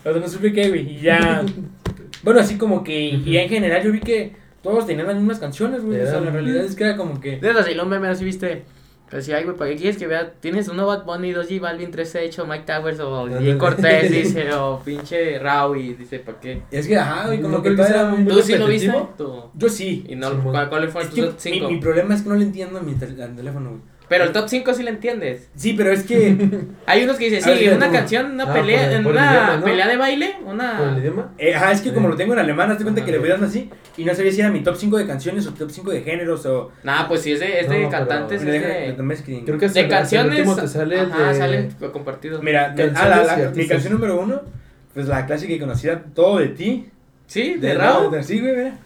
O 0.05 0.13
sea, 0.13 0.21
no 0.21 0.29
supe 0.29 0.53
qué, 0.53 0.69
güey. 0.69 0.89
Y 0.89 1.01
ya. 1.01 1.43
Bueno, 2.23 2.39
así 2.39 2.57
como 2.57 2.85
que. 2.85 2.97
Y 2.97 3.33
ya 3.33 3.43
en 3.43 3.49
general 3.49 3.83
yo 3.83 3.91
vi 3.91 3.99
que 3.99 4.37
todos 4.63 4.87
tenían 4.87 5.09
las 5.09 5.17
mismas 5.17 5.41
canciones, 5.41 5.83
güey. 5.83 6.01
O 6.01 6.07
sea, 6.07 6.21
la 6.21 6.31
realidad 6.31 6.65
es 6.65 6.77
que 6.77 6.85
era 6.85 6.97
como 6.97 7.21
que. 7.21 7.39
De 7.39 7.51
así 7.51 7.75
lo 7.75 7.87
meme 7.87 8.07
así 8.07 8.25
viste. 8.25 8.63
Decía, 9.11 9.37
ay, 9.37 9.45
güey, 9.45 9.57
¿para 9.57 9.71
qué 9.71 9.77
quieres 9.77 9.97
que 9.99 10.07
vea? 10.09 10.33
Tienes 10.41 10.67
uno 10.69 10.85
Bad 10.87 11.05
Bunny, 11.05 11.31
dos 11.33 11.47
J 11.49 11.61
Balvin, 11.61 11.91
tres 11.93 12.15
H, 12.17 12.41
o 12.43 12.47
Mike 12.47 12.65
Towers, 12.67 12.99
o. 13.01 13.29
Jay 13.29 13.57
Cortés, 13.57 14.11
dice, 14.11 14.53
o 14.55 14.81
pinche 14.85 15.39
y 15.77 15.95
dice, 15.95 16.19
¿para 16.19 16.41
qué? 16.41 16.63
Es 16.73 16.89
que, 16.89 16.97
ajá, 16.99 17.27
güey, 17.27 17.41
como 17.41 17.59
No 17.59 17.63
que 17.63 17.71
todo 17.71 17.87
era 17.87 18.05
muy-. 18.07 18.27
¿Tú 18.27 18.43
sí 18.43 18.57
lo 18.57 18.67
viste? 18.67 18.93
Tú. 19.17 19.45
Yo 19.55 19.69
sí. 19.69 20.05
Y 20.09 20.17
no, 20.17 20.31
Sí, 20.31 20.37
¿cuál, 20.43 20.69
cuál 20.69 20.89
fue 20.89 21.03
Es 21.03 21.11
tu 21.11 21.15
que 21.17 21.23
top 21.23 21.35
mi, 21.35 21.41
5? 21.41 21.71
mi 21.71 21.77
problema 21.79 22.15
es 22.15 22.23
que 22.23 22.29
no 22.29 22.35
le 22.35 22.45
entiendo 22.45 22.79
a 22.79 22.83
mi 22.83 22.95
tel- 22.95 23.21
al 23.23 23.37
teléfono, 23.37 23.71
güey. 23.71 23.83
Pero 24.09 24.23
el 24.23 24.31
top 24.31 24.49
5 24.49 24.73
sí 24.75 24.85
lo 24.85 24.91
entiendes. 24.91 25.49
Sí, 25.57 25.75
pero 25.77 25.91
es 25.91 26.05
que. 26.05 26.37
Hay 26.87 27.03
unos 27.03 27.17
que 27.17 27.25
dicen, 27.29 27.45
ver, 27.45 27.59
sí, 27.59 27.65
dime 27.65 27.77
una 27.77 27.87
tú. 27.89 27.93
canción, 27.93 28.31
una 28.33 28.45
Ah, 28.45 28.53
pelea, 28.55 28.91
por 28.93 29.03
por 29.03 29.13
una 29.13 29.31
idioma, 29.33 29.57
¿no? 29.57 29.65
pelea 29.65 29.89
de 29.89 29.97
baile, 29.97 30.31
¿Por 30.41 30.49
el 30.49 30.55
una... 30.55 30.97
idioma? 30.99 31.33
Eh, 31.39 31.55
ajá, 31.57 31.73
es 31.73 31.81
que 31.81 31.93
como 31.93 32.07
Sí. 32.07 32.11
lo 32.13 32.17
tengo 32.17 32.33
en 32.35 32.39
alemán, 32.39 32.71
hazte 32.71 32.85
cuenta 32.85 33.05
que 33.05 33.11
le 33.11 33.19
voy 33.19 33.29
dando 33.31 33.47
así 33.47 33.69
y 33.97 34.05
no 34.05 34.15
sabía 34.15 34.31
si 34.31 34.41
era 34.41 34.51
mi 34.51 34.61
top 34.63 34.77
5 34.77 34.97
de 34.99 35.07
canciones 35.09 35.45
o 35.49 35.55
top 35.55 35.71
5 35.73 35.91
de 35.91 36.03
géneros 36.03 36.47
o... 36.47 36.71
Nah, 36.85 37.09
pues 37.09 37.23
sí, 37.23 37.33
es 37.33 37.41
de, 37.41 37.61
es 37.61 37.69
de 37.69 37.81
No, 37.81 37.89
pero- 37.89 37.91
cantantes, 37.91 38.43
es 38.43 38.47
de... 38.47 38.95
Creo 39.45 39.59
que 39.59 39.69
De 39.69 39.89
canciones, 39.89 40.55
te 40.57 40.69
sale 40.69 41.01
ajá, 41.01 41.29
de- 41.29 41.35
salen 41.35 41.71
compartidos. 41.93 42.43
Mira, 42.45 42.69
de- 42.71 42.93
ah, 42.95 43.09
la, 43.09 43.23
la- 43.25 43.51
mi 43.51 43.67
canción 43.67 43.93
número 43.95 44.21
uno, 44.21 44.41
pues 44.95 45.09
la 45.09 45.27
clásica 45.27 45.53
y 45.53 45.59
conocida, 45.59 46.01
Todo 46.15 46.39
de 46.39 46.49
ti. 46.49 46.87
Sí, 47.27 47.55
de, 47.55 47.69
De 47.71 47.75
Raúl. 47.75 48.23
Sí, 48.23 48.39
güey, 48.39 48.55
mira. 48.57 48.79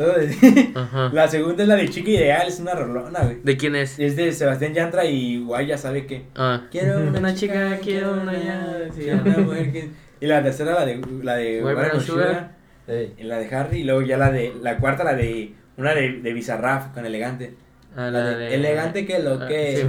Todo 0.00 0.14
de 0.14 0.28
ti. 0.28 0.72
Ajá. 0.74 1.10
La 1.12 1.28
segunda 1.28 1.62
es 1.62 1.68
la 1.68 1.76
de 1.76 1.90
Chica 1.90 2.08
Ideal, 2.10 2.48
es 2.48 2.58
una 2.58 2.72
rolona, 2.72 3.20
güey. 3.20 3.36
¿De 3.44 3.54
quién 3.58 3.76
es? 3.76 3.98
Es 3.98 4.16
de 4.16 4.32
Sebastián 4.32 4.72
Yantra 4.72 5.04
y 5.04 5.42
guay, 5.44 5.66
ya 5.66 5.76
sabe 5.76 6.06
que... 6.06 6.24
Ah. 6.36 6.62
Quiero. 6.70 7.00
Una 7.00 7.34
chica, 7.34 7.78
quiero 7.82 8.14
una 8.14 8.32
ya. 8.32 8.88
Sí, 8.94 9.02
quiero 9.02 9.20
una 9.22 9.36
mujer 9.36 9.70
que... 9.72 9.90
Y 10.22 10.26
la 10.26 10.42
tercera, 10.42 10.72
la 10.72 10.86
de... 10.86 11.02
La 11.22 11.36
de 11.36 12.00
Sugar. 12.00 12.52
Ey. 12.88 13.12
y 13.18 13.24
la 13.24 13.38
de 13.40 13.54
Harry, 13.54 13.80
y 13.80 13.84
luego 13.84 14.00
ya 14.00 14.16
la 14.16 14.30
de... 14.32 14.54
La 14.62 14.78
cuarta, 14.78 15.04
la 15.04 15.12
de... 15.14 15.52
Una 15.76 15.92
de, 15.94 16.20
de 16.22 16.32
Bizarrap 16.32 16.94
con 16.94 17.04
Elegante. 17.04 17.52
Ah, 17.94 18.08
La 18.10 18.24
de 18.38 18.54
Elegante 18.54 19.04
que 19.04 19.18
lo 19.18 19.34
Ah, 19.34 19.48
que 19.48 19.76
sí. 19.76 19.86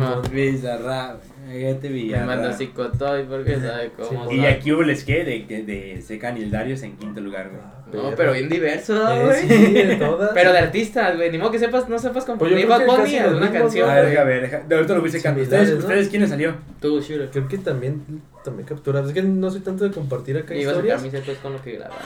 Elegante 1.49 1.89
Me 1.89 2.25
manda 2.25 2.53
psicotoy 2.53 3.23
porque 3.25 3.59
sabe 3.59 3.91
cómo. 3.97 4.29
Sí, 4.29 4.35
Y 4.37 4.45
aquí 4.45 4.71
hubo 4.71 4.83
les 4.83 5.03
que 5.03 5.23
de, 5.23 5.45
de, 5.47 5.63
de 5.63 6.01
Secan 6.01 6.37
y 6.37 6.43
el 6.43 6.51
Darius 6.51 6.83
en 6.83 6.95
quinto 6.97 7.19
lugar, 7.21 7.49
güey. 7.49 7.61
No, 8.03 8.15
pero 8.15 8.31
bien 8.31 8.47
diverso, 8.47 8.93
Eh, 9.11 9.25
güey. 9.25 9.41
sí, 9.47 9.73
de 9.73 9.95
todas. 9.97 10.31
Pero 10.33 10.53
de 10.53 10.59
artistas, 10.59 11.17
güey. 11.17 11.29
Ni 11.29 11.37
modo 11.37 11.51
que 11.51 11.59
sepas, 11.59 11.89
no 11.89 11.97
sepas 11.99 12.23
Pues 12.23 12.25
componer 12.25 12.55
creo 12.55 12.69
Bad 12.69 12.85
Bunny 12.85 13.15
es 13.15 13.27
una 13.27 13.51
canción. 13.51 13.89
A 13.89 13.95
ver, 13.95 14.05
deja 14.05 14.23
ver, 14.23 14.41
deja- 14.43 14.59
de 14.67 14.75
ahorita 14.75 14.93
lo 14.93 15.01
voy 15.01 15.11
sacando. 15.11 15.41
¿Ustedes. 15.41 15.71
¿Ustedes 15.73 16.07
quién 16.09 16.21
les 16.21 16.29
salió? 16.29 16.55
Tú, 16.79 17.01
Shooter. 17.01 17.29
Creo 17.31 17.47
que 17.49 17.57
también 17.57 18.01
tomé 18.45 18.63
capturas. 18.63 19.05
Es 19.07 19.13
que 19.13 19.21
no 19.23 19.51
soy 19.51 19.59
tanto 19.61 19.83
de 19.83 19.91
compartir 19.91 20.37
acá 20.37 20.55
Y 20.55 20.59
vas 20.65 20.67
a 20.75 20.77
historias. 20.77 21.01
sacar 21.01 21.13
mis 21.13 21.25
pues 21.25 21.37
con 21.39 21.53
lo 21.53 21.61
que 21.61 21.71
graban. 21.73 21.97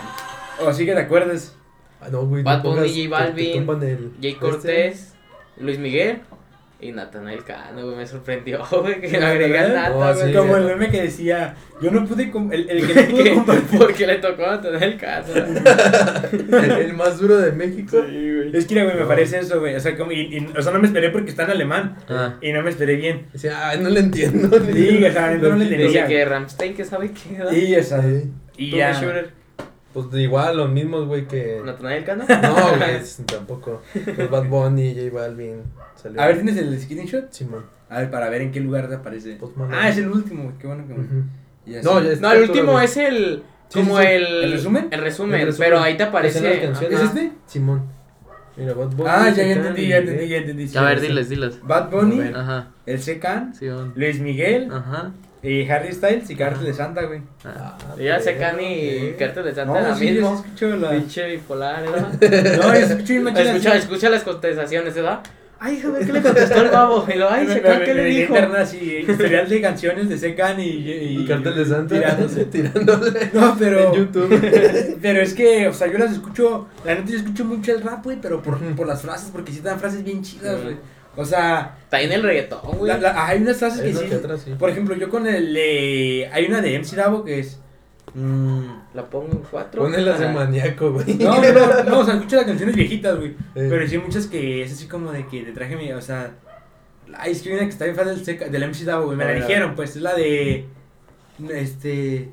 O 0.66 0.74
sí 0.74 0.86
que 0.86 0.94
te 0.94 1.00
acuerdes. 1.02 1.56
Ah, 2.02 2.08
no, 2.12 2.26
güey. 2.26 2.42
Bad 2.42 2.64
Bunny, 2.64 3.06
J 3.06 3.10
Balvin, 3.10 3.66
Jay 4.22 4.32
este. 4.32 4.40
Cortés, 4.40 5.14
Luis 5.60 5.78
Miguel 5.78 6.20
y 6.82 6.92
Natanael 6.92 7.44
Cano, 7.44 7.84
güey. 7.86 7.96
Me 7.96 8.06
sorprendió, 8.06 8.64
güey, 8.82 9.00
que 9.02 9.08
le 9.10 9.20
¿De 9.20 9.26
agregué 9.26 9.58
a 9.58 9.62
verdad? 9.64 9.76
Nata, 9.76 9.90
No, 9.90 10.14
güey. 10.20 10.28
sí. 10.32 10.38
Como 10.38 10.58
el 10.58 10.66
meme 10.66 10.92
que 10.92 11.02
decía, 11.04 11.56
yo 11.82 11.90
no 11.92 12.06
pude, 12.06 12.30
com- 12.32 12.52
el, 12.52 12.70
el 12.70 12.88
que 12.88 12.94
no 12.96 13.08
pudo 13.10 13.24
Que- 13.24 13.34
compartir. 13.34 13.80
Porque 13.80 14.08
le 14.08 14.16
tocó 14.18 14.46
a 14.46 14.56
Natanael 14.58 14.98
Cano. 14.98 15.28
el, 16.32 16.72
el 16.72 16.94
más 16.94 17.20
duro 17.20 17.38
de 17.38 17.52
México. 17.54 17.98
Es 18.54 18.66
que, 18.66 18.74
mira, 18.76 18.84
güey, 18.86 18.96
me 18.96 19.02
No. 19.04 19.08
parece 19.08 19.40
eso, 19.40 19.60
güey. 19.60 19.76
O 19.76 19.80
sea, 19.80 19.98
como, 19.98 20.12
y, 20.12 20.22
y- 20.38 20.54
o 20.58 20.62
sea, 20.62 20.72
no 20.72 20.80
me 20.80 20.88
esperé 20.88 21.10
porque 21.10 21.30
está 21.30 21.44
en 21.44 21.52
alemán. 21.52 21.98
Ah. 22.10 22.36
Y 22.42 22.52
no 22.52 22.62
me 22.62 22.70
esperé 22.70 22.96
bien. 22.96 23.28
Decía, 23.34 23.70
ay, 23.70 23.80
no 23.80 23.90
le 23.90 24.00
entiendo. 24.02 24.50
Sí, 24.72 25.04
o 25.06 25.12
sea, 25.12 25.32
no 25.36 25.56
le 25.56 25.64
entendía. 25.64 25.88
Dice 25.88 26.06
que 26.08 26.26
Ramstein, 26.26 26.76
que 26.76 26.84
sabe 26.86 27.12
qué, 27.12 27.42
o 27.80 27.84
sea, 27.84 28.02
Sí. 28.02 28.32
y 28.58 28.72
Tú, 28.72 28.78
ya. 28.78 28.92
Shooter. 28.94 29.30
Pues 29.94 30.08
igual, 30.16 30.58
los 30.58 30.70
mismos, 30.70 31.06
güey, 31.08 31.26
que. 31.26 31.62
Natanael 31.64 32.04
Cano. 32.04 32.26
No, 32.28 32.54
güey, 32.78 33.00
tampoco. 33.26 33.82
Pues 33.94 34.30
Bad 34.30 34.46
Bunny, 34.50 34.94
J 34.94 35.10
Balvin. 35.16 35.62
Salió. 36.06 36.22
A 36.22 36.28
ver, 36.28 36.36
¿tienes 36.36 36.58
el 36.58 36.80
screenshot? 36.80 37.32
Simón. 37.32 37.66
A 37.90 38.00
ver, 38.00 38.12
para 38.12 38.30
ver 38.30 38.42
en 38.44 38.52
qué 38.52 38.60
lugar 38.60 38.88
te 38.88 38.96
aparece. 38.96 39.38
Pues. 39.40 39.52
Ah, 39.72 39.90
es 39.90 39.98
el 39.98 40.08
último, 40.10 40.44
güey. 40.44 40.56
Qué 40.60 40.68
bueno 40.68 40.86
que... 40.88 41.72
Ya 41.72 41.82
No, 41.82 42.00
ya 42.02 42.16
No, 42.20 42.32
el 42.32 42.44
último 42.44 42.80
es 42.80 42.96
el. 42.98 43.44
Sí, 43.70 43.80
Como 43.80 43.98
sí, 43.98 44.04
sí. 44.06 44.12
el. 44.14 44.24
¿El 44.44 44.52
resumen? 44.52 44.88
El 44.92 45.02
resumen, 45.02 45.40
El 45.42 45.46
resumen. 45.48 45.68
pero 45.70 45.80
ahí 45.82 45.98
te 45.98 46.04
aparece. 46.04 46.64
¿Es 46.66 47.02
este? 47.02 47.32
Simón. 47.48 47.84
Mira, 48.56 48.74
Bad 48.74 48.90
Bunny. 48.92 49.10
Ah, 49.12 49.30
ya, 49.30 49.30
ya 49.30 49.34
Secan 49.36 49.58
entendí, 49.58 49.82
y 49.82 49.88
ya 49.90 49.98
entendí, 49.98 50.28
ya 50.28 50.38
entendí. 50.38 50.68
sí, 50.68 50.78
A 50.78 50.82
ver, 50.84 51.00
sí. 51.00 51.08
diles, 51.08 51.30
diles. 51.30 51.60
Bad 51.64 51.90
Bunny. 51.90 52.22
Ajá. 52.34 52.68
el 52.86 53.02
Secan, 53.02 53.54
Sí. 53.56 53.66
Luis 53.96 54.20
Miguel, 54.20 54.70
Ajá. 54.72 55.12
y 55.44 55.68
Harry 55.70 55.92
Styles 55.92 56.30
y 56.30 56.36
Cártel 56.36 56.66
de 56.66 56.74
Santa, 56.74 57.02
güey. 57.04 57.22
Ah. 57.44 57.78
Ah, 57.82 57.96
Ya 58.00 58.20
se 58.20 58.32
pero, 58.34 58.52
Cani 58.52 58.64
y 58.64 58.88
eh. 58.90 59.16
Cartel 59.20 59.44
de 59.46 59.56
Santa 59.56 59.82
No, 59.82 59.88
la 59.90 59.96
sí, 59.96 60.06
mismo. 60.12 60.38
sí 60.38 60.44
escucho 60.46 60.76
la... 60.78 60.92
Pinche 60.92 61.28
bipolar, 61.32 61.84
¿verdad? 61.84 62.14
No, 62.62 62.68
yo 62.68 62.86
escucho 62.86 63.08
bien 63.14 63.24
machina. 63.24 63.52
escucha, 63.52 63.72
sí. 63.72 63.78
escucha 63.80 64.10
las 64.10 64.24
contestaciones, 64.24 64.94
¿verdad? 64.96 65.20
Ay, 65.68 65.82
a 65.84 65.90
ver 65.90 66.06
qué 66.06 66.14
le 66.14 66.22
contestó 66.22 66.62
el 66.62 66.70
babo. 66.70 67.08
Y 67.12 67.18
lo, 67.18 67.30
ay, 67.30 67.48
Secan, 67.48 67.82
¿qué 67.84 67.94
le 67.96 68.04
dijo? 68.06 68.36
así, 68.36 68.98
historial 69.08 69.50
de 69.50 69.62
canciones 69.62 70.10
de 70.10 70.18
Secan 70.18 70.60
y... 70.60 70.64
Y, 70.70 71.22
Y 71.22 71.26
Cartel 71.26 71.56
de 71.56 71.66
Santa. 71.66 71.96
Tirándose. 71.96 72.46
Tirándole. 72.52 73.30
No, 73.34 73.56
pero... 73.58 73.94
En 73.94 74.00
YouTube. 74.00 74.98
Pero 75.02 75.22
es 75.22 75.34
que, 75.34 75.68
o 75.68 75.74
sea, 75.74 75.92
yo 75.92 75.98
las 75.98 76.12
escucho, 76.12 76.68
la 76.86 76.96
neta 76.96 77.10
yo 77.10 77.18
escucho 77.18 77.46
mucho 77.46 77.72
el 77.74 77.82
rap, 77.82 78.04
güey, 78.04 78.18
pero 78.22 78.42
por, 78.42 78.60
por 78.76 78.88
las 78.88 79.02
frases, 79.02 79.30
porque 79.32 79.52
sí 79.52 79.60
dan 79.62 79.80
frases 79.80 80.04
bien 80.04 80.22
chidas, 80.24 80.62
güey. 80.64 80.76
O 81.16 81.24
sea, 81.26 81.78
Está 81.84 82.02
en 82.02 82.12
el 82.12 82.22
reggaetón, 82.24 82.78
güey. 82.78 82.92
la- 82.92 82.98
la- 83.00 83.28
hay 83.28 83.42
unas 83.42 83.58
frases 83.58 83.80
Hay 83.82 83.92
que 83.92 83.98
una 83.98 84.02
sí, 84.02 84.10
que 84.10 84.16
otra, 84.18 84.38
sí. 84.38 84.52
por 84.60 84.70
ejemplo, 84.70 84.96
yo 84.96 85.10
con 85.10 85.26
el, 85.28 85.56
eh, 85.58 86.30
hay 86.32 86.46
una 86.46 86.62
de 86.62 86.78
MC 86.80 86.96
Davo 86.96 87.24
que 87.24 87.40
es... 87.40 87.60
mm, 88.16 88.66
La 88.94 89.06
pongo 89.10 89.32
en 89.34 89.44
cuatro. 89.52 89.84
Pone 89.84 90.00
las 90.02 90.20
de 90.20 90.26
Ajá. 90.26 90.34
maníaco, 90.34 90.92
güey. 90.94 91.14
no, 91.16 91.36
no, 91.42 91.52
no, 91.54 91.84
no, 91.90 92.00
o 92.00 92.06
sea, 92.06 92.16
escucho 92.16 92.36
las 92.38 92.46
canciones 92.46 92.76
viejitas, 92.76 93.18
güey. 93.18 93.32
Eh. 93.32 93.68
Pero 93.70 93.88
sí 93.88 93.96
hay 93.96 94.02
muchas 94.02 94.28
que 94.28 94.64
es 94.64 94.74
así 94.74 94.88
como 94.88 95.12
de 95.12 95.28
que 95.28 95.44
te 95.44 95.52
traje 95.52 95.76
mi, 95.76 95.92
o 95.92 96.02
sea... 96.02 96.32
Ay, 97.18 97.34
es 97.34 97.42
que 97.44 97.52
una 97.54 97.60
que 97.64 97.70
está 97.70 97.86
bien 97.86 97.96
fácil 97.96 98.26
del, 98.26 98.52
del 98.52 98.70
MC 98.70 98.84
Davo, 98.84 99.06
güey, 99.06 99.18
me 99.18 99.24
A 99.26 99.28
la 99.28 99.34
dijeron, 99.36 99.76
pues, 99.76 99.96
es 99.96 100.02
la 100.02 100.16
de... 100.16 100.66
Este... 101.50 102.30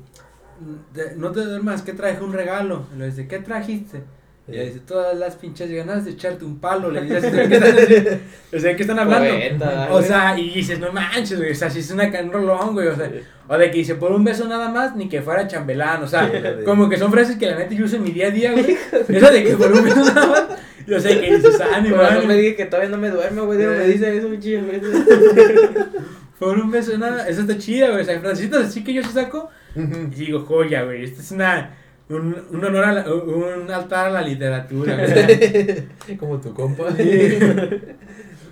de- 0.93 1.15
no 1.15 1.31
te 1.31 1.41
duermas, 1.45 1.81
que 1.83 1.93
traje 1.93 2.21
un 2.23 2.33
regalo. 2.33 2.85
Lo 2.97 3.05
dice, 3.05 3.27
¿qué 3.27 3.39
trajiste? 3.39 4.03
Y 4.45 4.51
dice, 4.59 4.81
todas 4.85 5.17
las 5.17 5.37
pinches 5.37 5.71
ganas 5.71 6.03
de 6.03 6.11
echarte 6.11 6.43
un 6.43 6.59
palo. 6.59 6.91
Le 6.91 7.01
dice, 7.01 7.21
"¿De 7.31 7.47
¿qué 7.47 7.55
están, 7.55 8.19
o 8.53 8.59
sea, 8.59 8.69
¿de 8.71 8.75
qué 8.75 8.83
están 8.83 8.99
hablando? 8.99 9.29
Poeta, 9.29 9.87
O 9.91 10.01
sea, 10.01 10.37
y 10.37 10.49
dices, 10.49 10.79
no 10.79 10.91
manches, 10.91 11.37
güey. 11.37 11.51
O 11.51 11.55
sea, 11.55 11.69
si 11.69 11.79
es 11.79 11.89
una 11.91 12.11
can 12.11 12.29
rolón, 12.31 12.73
güey. 12.73 12.87
O 12.89 12.95
sea, 12.95 13.09
o 13.47 13.57
de 13.57 13.71
que 13.71 13.77
dice, 13.77 13.95
por 13.95 14.11
un 14.11 14.23
beso 14.25 14.45
nada 14.47 14.67
más, 14.69 14.95
ni 14.97 15.07
que 15.07 15.21
fuera 15.21 15.47
chambelán. 15.47 16.03
O 16.03 16.07
sea, 16.07 16.29
como 16.65 16.89
que 16.89 16.97
son 16.97 17.09
frases 17.11 17.37
que 17.37 17.45
la 17.45 17.57
neta 17.57 17.73
yo 17.73 17.85
uso 17.85 17.95
en 17.95 18.03
mi 18.03 18.11
día 18.11 18.27
a 18.27 18.31
día, 18.31 18.51
güey. 18.51 18.77
Esa 19.07 19.31
de 19.31 19.43
que 19.45 19.55
por 19.55 19.71
un 19.71 19.83
beso 19.83 20.03
nada 20.03 20.27
más. 20.27 20.43
Yo 20.85 20.99
sé 20.99 21.21
que 21.21 21.35
dices, 21.37 21.61
ánimo, 21.61 21.95
Por 21.95 22.03
razón 22.03 22.17
ánimo. 22.17 22.33
me 22.33 22.37
dije 22.37 22.55
que 22.57 22.65
todavía 22.65 22.89
no 22.89 22.97
me 22.97 23.09
duermo, 23.11 23.45
güey. 23.45 23.57
Digo, 23.59 23.71
Eh. 23.71 23.77
me 23.77 23.87
dice 23.87 24.17
eso, 24.17 24.27
chido, 24.35 24.63
güey. 24.65 24.81
Por 26.39 26.59
un 26.59 26.71
beso 26.71 26.97
nada. 26.97 27.27
Esa 27.29 27.41
está 27.41 27.57
chida, 27.57 27.89
güey. 27.91 28.01
O 28.01 28.03
sea, 28.05 28.19
frasecitas 28.19 28.65
así 28.67 28.83
que 28.83 28.93
yo 28.93 29.01
sí 29.03 29.09
saco. 29.13 29.49
Y 29.75 29.81
digo, 30.15 30.41
joya, 30.41 30.83
güey. 30.83 31.05
Esta 31.05 31.21
es 31.21 31.31
una. 31.31 31.71
Un, 32.15 32.35
un 32.51 32.65
honor 32.65 32.83
a 32.85 32.91
la, 32.93 33.13
un 33.13 33.69
altar 33.71 34.07
a 34.07 34.09
la 34.11 34.21
literatura, 34.21 34.95
güey. 36.07 36.17
Como 36.17 36.39
tu 36.39 36.53
compa. 36.53 36.83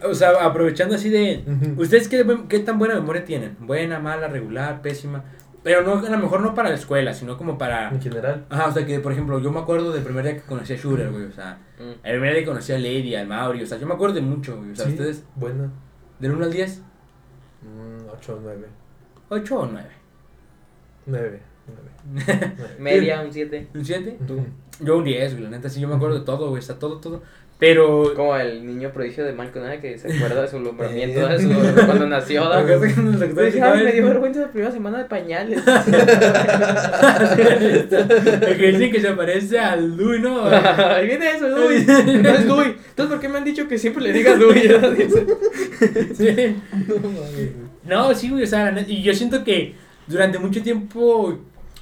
O 0.03 0.15
sea, 0.15 0.31
aprovechando 0.43 0.95
así 0.95 1.09
de. 1.09 1.43
¿Ustedes 1.77 2.07
qué, 2.07 2.25
qué 2.49 2.59
tan 2.59 2.79
buena 2.79 2.95
memoria 2.95 3.23
tienen? 3.23 3.55
¿Buena, 3.59 3.99
mala, 3.99 4.27
regular, 4.27 4.81
pésima? 4.81 5.23
pero 5.63 5.83
no, 5.83 6.03
a 6.03 6.09
lo 6.09 6.17
mejor 6.17 6.41
no 6.41 6.55
para 6.55 6.69
la 6.69 6.75
escuela, 6.75 7.13
sino 7.13 7.37
como 7.37 7.55
para... 7.55 7.89
En 7.89 8.01
general. 8.01 8.45
Ajá, 8.49 8.65
o 8.65 8.71
sea 8.71 8.83
que, 8.83 8.99
por 8.99 9.11
ejemplo, 9.11 9.37
yo 9.39 9.51
me 9.51 9.59
acuerdo 9.59 9.91
del 9.93 10.01
primer 10.01 10.23
día 10.25 10.33
que 10.33 10.41
conocí 10.41 10.73
a 10.73 10.75
Shooter, 10.75 11.11
güey, 11.11 11.25
o 11.25 11.31
sea, 11.31 11.59
Mm. 11.77 11.83
el 12.03 12.11
primer 12.13 12.31
día 12.33 12.39
que 12.41 12.47
conocí 12.47 12.73
a 12.73 12.79
Lady, 12.79 13.13
al 13.13 13.27
Mauri, 13.27 13.61
o 13.61 13.67
sea, 13.67 13.77
yo 13.77 13.85
me 13.85 13.93
acuerdo 13.93 14.15
de 14.15 14.21
mucho, 14.21 14.57
güey, 14.57 14.71
o 14.71 14.75
sea, 14.75 14.85
Sí, 14.87 14.93
ustedes, 14.93 15.23
Buena. 15.35 15.69
del 16.19 16.31
1 16.31 16.45
al 16.45 16.51
10, 16.51 16.81
Mm, 17.61 18.09
8 18.11 18.33
o 18.37 18.39
9. 18.41 18.65
8 19.29 19.59
o 19.59 19.65
9. 19.67 19.87
9. 21.05 21.39
9. 22.13 22.51
Media, 22.79 23.21
un 23.21 23.31
7. 23.31 23.67
¿Un 23.73 23.85
7? 23.85 24.17
Tú. 24.27 24.39
Yo 24.79 24.97
un 24.97 25.03
10, 25.03 25.33
güey, 25.33 25.43
la 25.43 25.49
neta, 25.51 25.69
sí, 25.69 25.79
yo 25.79 25.87
me 25.87 25.95
acuerdo 25.95 26.19
de 26.19 26.25
todo, 26.25 26.49
güey, 26.49 26.59
está 26.59 26.79
todo, 26.79 26.97
todo. 26.99 27.21
Pero... 27.59 28.13
Como 28.15 28.35
el 28.35 28.65
niño 28.65 28.89
prodigio 28.91 29.23
de 29.23 29.33
Malcolm, 29.33 29.67
¿eh? 29.69 29.79
que 29.79 29.95
se 29.95 30.11
acuerda 30.11 30.41
de 30.41 30.47
su 30.47 30.57
alumbramiento, 30.57 31.27
de 31.27 31.39
su, 31.39 31.47
cuando 31.85 32.07
nació. 32.07 32.49
me 32.49 33.91
dio 33.91 34.05
vergüenza 34.07 34.41
la 34.41 34.47
primera 34.47 34.71
semana 34.71 34.97
de 34.97 35.05
pañales. 35.05 35.61
El 37.37 38.57
que 38.57 38.67
dice 38.71 38.89
que 38.91 38.99
se 39.01 39.11
parece 39.11 39.59
al 39.59 39.95
Dui, 39.95 40.19
¿no? 40.19 40.45
Ahí 40.49 41.05
viene 41.05 41.29
eso, 41.35 41.47
Dewey. 41.49 41.85
No 41.85 42.29
es 42.29 42.45
Dewey. 42.45 42.75
Entonces, 42.89 43.07
¿por 43.13 43.19
qué 43.19 43.29
me 43.29 43.37
han 43.37 43.43
dicho 43.43 43.67
que 43.67 43.77
siempre 43.77 44.03
le 44.03 44.13
diga 44.13 44.35
Dewey? 44.35 44.67
Dice. 44.97 45.25
Sí. 46.15 46.55
No, 47.85 48.13
sí, 48.15 48.29
güey, 48.29 48.43
o 48.43 48.47
sea, 48.47 48.65
la 48.65 48.71
neta- 48.71 48.89
y 48.91 49.03
yo 49.03 49.13
siento 49.13 49.43
que 49.43 49.75
durante 50.07 50.39
mucho 50.39 50.61
tiempo 50.63 51.37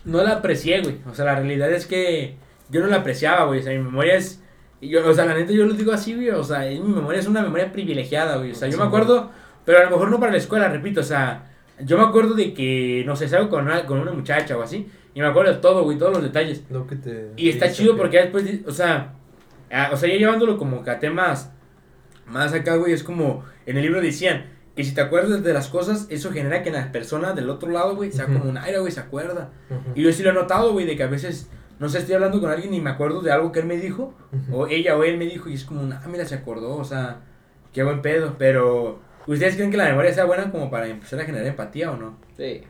no 0.09 0.23
la 0.23 0.33
aprecié, 0.33 0.81
güey. 0.81 0.97
O 1.09 1.13
sea, 1.13 1.25
la 1.25 1.35
realidad 1.35 1.71
es 1.71 1.85
que 1.85 2.35
yo 2.69 2.81
no 2.81 2.87
la 2.87 2.97
apreciaba, 2.97 3.45
güey. 3.45 3.59
O 3.59 3.63
sea, 3.63 3.73
mi 3.73 3.83
memoria 3.83 4.15
es. 4.15 4.41
Yo, 4.81 5.07
o 5.07 5.13
sea, 5.13 5.25
la 5.25 5.33
neta 5.33 5.51
yo 5.51 5.65
lo 5.65 5.73
digo 5.73 5.91
así, 5.91 6.15
güey. 6.15 6.29
O 6.29 6.43
sea, 6.43 6.59
mi 6.59 6.79
memoria 6.79 7.19
es 7.19 7.27
una 7.27 7.41
memoria 7.41 7.71
privilegiada, 7.71 8.37
güey. 8.37 8.51
O 8.51 8.55
sea, 8.55 8.67
yo 8.67 8.73
Sí, 8.73 8.79
me 8.79 8.87
acuerdo, 8.87 9.29
pero 9.65 9.79
a 9.79 9.83
lo 9.83 9.91
mejor 9.91 10.09
no 10.09 10.19
para 10.19 10.31
la 10.31 10.37
escuela, 10.37 10.69
repito. 10.69 11.01
O 11.01 11.03
sea, 11.03 11.49
yo 11.83 11.97
me 11.97 12.03
acuerdo 12.03 12.33
de 12.33 12.53
que, 12.53 13.03
no 13.05 13.15
sé, 13.15 13.27
salgo 13.27 13.49
con 13.49 13.65
una, 13.65 13.85
con 13.85 13.99
una 13.99 14.11
muchacha 14.11 14.57
o 14.57 14.61
así. 14.61 14.87
Y 15.13 15.21
me 15.21 15.27
acuerdo 15.27 15.53
de 15.53 15.57
todo, 15.59 15.83
güey, 15.83 15.97
todos 15.97 16.13
los 16.13 16.23
detalles. 16.23 16.63
Lo 16.69 16.87
que 16.87 16.95
te. 16.95 17.31
Y 17.35 17.49
está 17.49 17.71
chido 17.71 17.97
porque 17.97 18.17
ya 18.17 18.21
después, 18.23 18.45
o 18.65 18.71
sea, 18.71 19.13
ah, 19.71 19.89
o 19.91 19.97
sea, 19.97 20.09
ya 20.09 20.15
llevándolo 20.15 20.57
como 20.57 20.83
que 20.83 20.91
a 20.91 20.99
temas 20.99 21.51
más 22.25 22.53
acá, 22.53 22.75
güey, 22.75 22.93
es 22.93 23.03
como 23.03 23.43
en 23.65 23.77
el 23.77 23.83
libro 23.83 24.01
decían 24.01 24.45
que 24.79 24.85
si 24.85 24.93
te 24.95 25.01
acuerdas 25.01 25.43
de 25.43 25.53
las 25.53 25.67
cosas, 25.67 26.07
eso 26.09 26.31
genera 26.31 26.63
que 26.63 26.71
la 26.71 26.89
persona 26.91 27.33
del 27.33 27.49
otro 27.49 27.69
lado, 27.69 27.95
güey, 27.97 28.11
sea 28.13 28.27
como 28.27 28.45
un 28.49 28.57
aire, 28.57 28.79
güey, 28.79 28.91
se 28.93 29.01
acuerda. 29.01 29.49
Y 29.93 30.03
yo 30.03 30.13
sí 30.13 30.23
lo 30.23 30.29
he 30.29 30.33
notado, 30.33 30.71
güey, 30.71 30.85
de 30.85 30.95
que 30.95 31.03
a 31.03 31.07
veces, 31.07 31.49
no 31.79 31.89
sé, 31.89 31.97
estoy 31.97 32.15
hablando 32.15 32.39
con 32.39 32.49
alguien 32.49 32.73
y 32.73 32.79
me 32.79 32.89
acuerdo 32.89 33.21
de 33.21 33.29
algo 33.31 33.51
que 33.51 33.59
él 33.59 33.65
me 33.65 33.75
dijo, 33.77 34.13
o 34.53 34.67
ella 34.67 34.95
o 34.97 35.03
él 35.03 35.17
me 35.17 35.25
dijo, 35.25 35.49
y 35.49 35.55
es 35.55 35.65
como, 35.65 35.81
ah, 35.93 36.07
mira, 36.09 36.23
se 36.25 36.35
acordó, 36.35 36.77
o 36.77 36.83
sea, 36.85 37.19
qué 37.73 37.83
buen 37.83 38.01
pedo, 38.01 38.35
pero. 38.39 38.99
¿Ustedes 39.27 39.55
creen 39.55 39.69
que 39.69 39.77
la 39.77 39.85
memoria 39.89 40.13
sea 40.13 40.25
buena 40.25 40.49
como 40.51 40.71
para 40.71 40.87
empezar 40.87 41.19
a 41.19 41.25
generar 41.25 41.45
empatía 41.45 41.91
o 41.91 41.97
no? 41.97 42.17
Sí. 42.37 42.61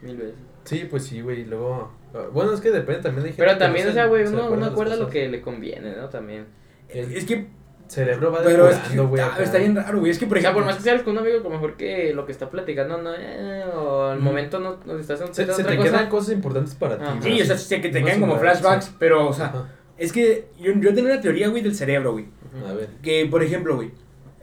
Mil 0.00 0.16
veces. 0.16 0.34
Sí, 0.64 0.86
pues 0.90 1.04
sí, 1.04 1.20
güey. 1.20 1.42
y 1.42 1.44
Luego. 1.44 1.92
ah, 2.14 2.26
Bueno, 2.32 2.52
es 2.52 2.60
que 2.60 2.70
depende 2.70 3.02
también. 3.02 3.26
Hay 3.26 3.32
gente 3.32 3.44
Pero 3.44 3.58
también, 3.58 3.86
o 3.86 3.90
se- 3.90 3.94
sea, 3.94 4.06
güey, 4.06 4.22
uno, 4.26 4.38
acuerda 4.38 4.56
uno 4.56 4.64
de 4.66 4.72
acuerda 4.72 4.96
lo 4.96 5.08
que 5.08 5.28
le 5.28 5.40
conviene, 5.40 5.94
¿no? 5.96 6.08
También. 6.08 6.46
Es 6.88 7.24
que, 7.24 7.48
cerebro 7.92 8.32
va 8.32 8.40
pero 8.42 8.68
es 8.68 8.76
que, 8.78 8.98
güey. 8.98 9.22
ah, 9.22 9.26
acá. 9.28 9.42
está 9.42 9.58
bien 9.58 9.76
raro, 9.76 9.98
güey, 10.00 10.10
es 10.10 10.18
que 10.18 10.26
por 10.26 10.38
O 10.38 10.40
sea, 10.40 10.50
ejemplo. 10.50 10.64
por 10.64 10.72
más 10.72 10.76
que 10.82 10.82
seas 10.90 11.02
con 11.02 11.12
un 11.12 11.18
amigo, 11.18 11.42
como 11.42 11.54
mejor 11.56 11.76
que 11.76 12.12
lo 12.14 12.26
que 12.26 12.32
está 12.32 12.50
platicando, 12.50 12.98
no, 13.00 13.10
eh, 13.16 13.64
o 13.76 14.04
al 14.06 14.16
Ujú. 14.18 14.24
momento 14.24 14.58
no, 14.60 14.78
no 14.84 14.98
estás 14.98 15.20
haciendo 15.20 15.34
Se, 15.34 15.62
se 15.62 15.68
te 15.68 15.76
cosa. 15.76 15.88
quedan 15.90 16.08
cosas 16.08 16.34
importantes 16.34 16.74
para 16.74 16.96
ti. 16.98 17.04
Ajá. 17.04 17.18
güey. 17.20 17.34
Sí, 17.36 17.42
o 17.42 17.44
sea, 17.44 17.56
sí, 17.58 17.80
que 17.80 17.88
te 17.90 18.00
Más 18.00 18.08
quedan 18.08 18.20
como 18.20 18.38
flashbacks, 18.38 18.84
sí. 18.86 18.92
pero, 18.98 19.28
o 19.28 19.32
sea, 19.32 19.46
Ajá. 19.46 19.68
es 19.98 20.12
que 20.12 20.46
yo, 20.60 20.72
yo 20.80 20.94
tengo 20.94 21.08
una 21.08 21.20
teoría, 21.20 21.48
güey, 21.48 21.62
del 21.62 21.74
cerebro, 21.74 22.12
güey. 22.12 22.26
A 22.68 22.72
ver. 22.72 22.88
Que, 23.02 23.26
por 23.30 23.42
ejemplo, 23.42 23.76
güey, 23.76 23.90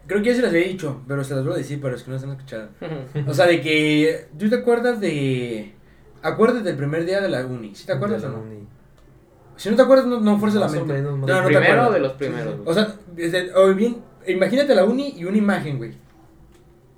creo 0.08 0.22
que 0.22 0.30
ya 0.30 0.36
se 0.36 0.42
las 0.42 0.52
había 0.52 0.68
dicho, 0.68 1.02
pero 1.08 1.24
se 1.24 1.36
las 1.36 1.44
voy 1.44 1.54
a 1.54 1.58
decir 1.58 1.80
para 1.80 1.94
los 1.94 2.04
que 2.04 2.12
no 2.12 2.18
se 2.20 2.26
han 2.26 2.32
escuchado. 2.32 2.70
O 3.28 3.34
sea, 3.34 3.46
de 3.48 3.62
que, 3.62 4.28
¿tú 4.38 4.50
te 4.50 4.56
acuerdas 4.56 5.00
de... 5.00 5.74
Acuérdate 6.22 6.64
del 6.64 6.76
primer 6.76 7.06
día 7.06 7.22
de 7.22 7.30
la 7.30 7.46
uni, 7.46 7.74
¿sí 7.76 7.86
te 7.86 7.94
acuerdas 7.94 8.22
De 8.22 8.28
o 8.28 8.32
la 8.32 8.38
no? 8.38 8.44
uni. 8.44 8.68
Si 9.60 9.70
no 9.70 9.76
te 9.76 9.82
acuerdas, 9.82 10.06
no, 10.08 10.20
no 10.20 10.38
fuerza 10.40 10.60
la 10.60 10.68
mente. 10.68 10.94
menos, 10.94 11.18
no, 11.20 11.26
no 11.26 11.26
te 11.26 11.42
primero 11.44 11.66
acuerdas. 11.66 11.94
de 11.94 12.00
los 12.00 12.12
primeros. 12.14 12.56
güey. 12.58 12.70
O 12.70 12.74
sea, 12.74 12.96
desde, 13.16 13.54
o 13.56 13.74
bien, 13.76 13.98
imagínate 14.28 14.74
la 14.74 14.86
uni 14.86 15.14
y 15.18 15.26
una 15.26 15.38
imagen, 15.38 15.78
güey. 15.78 15.92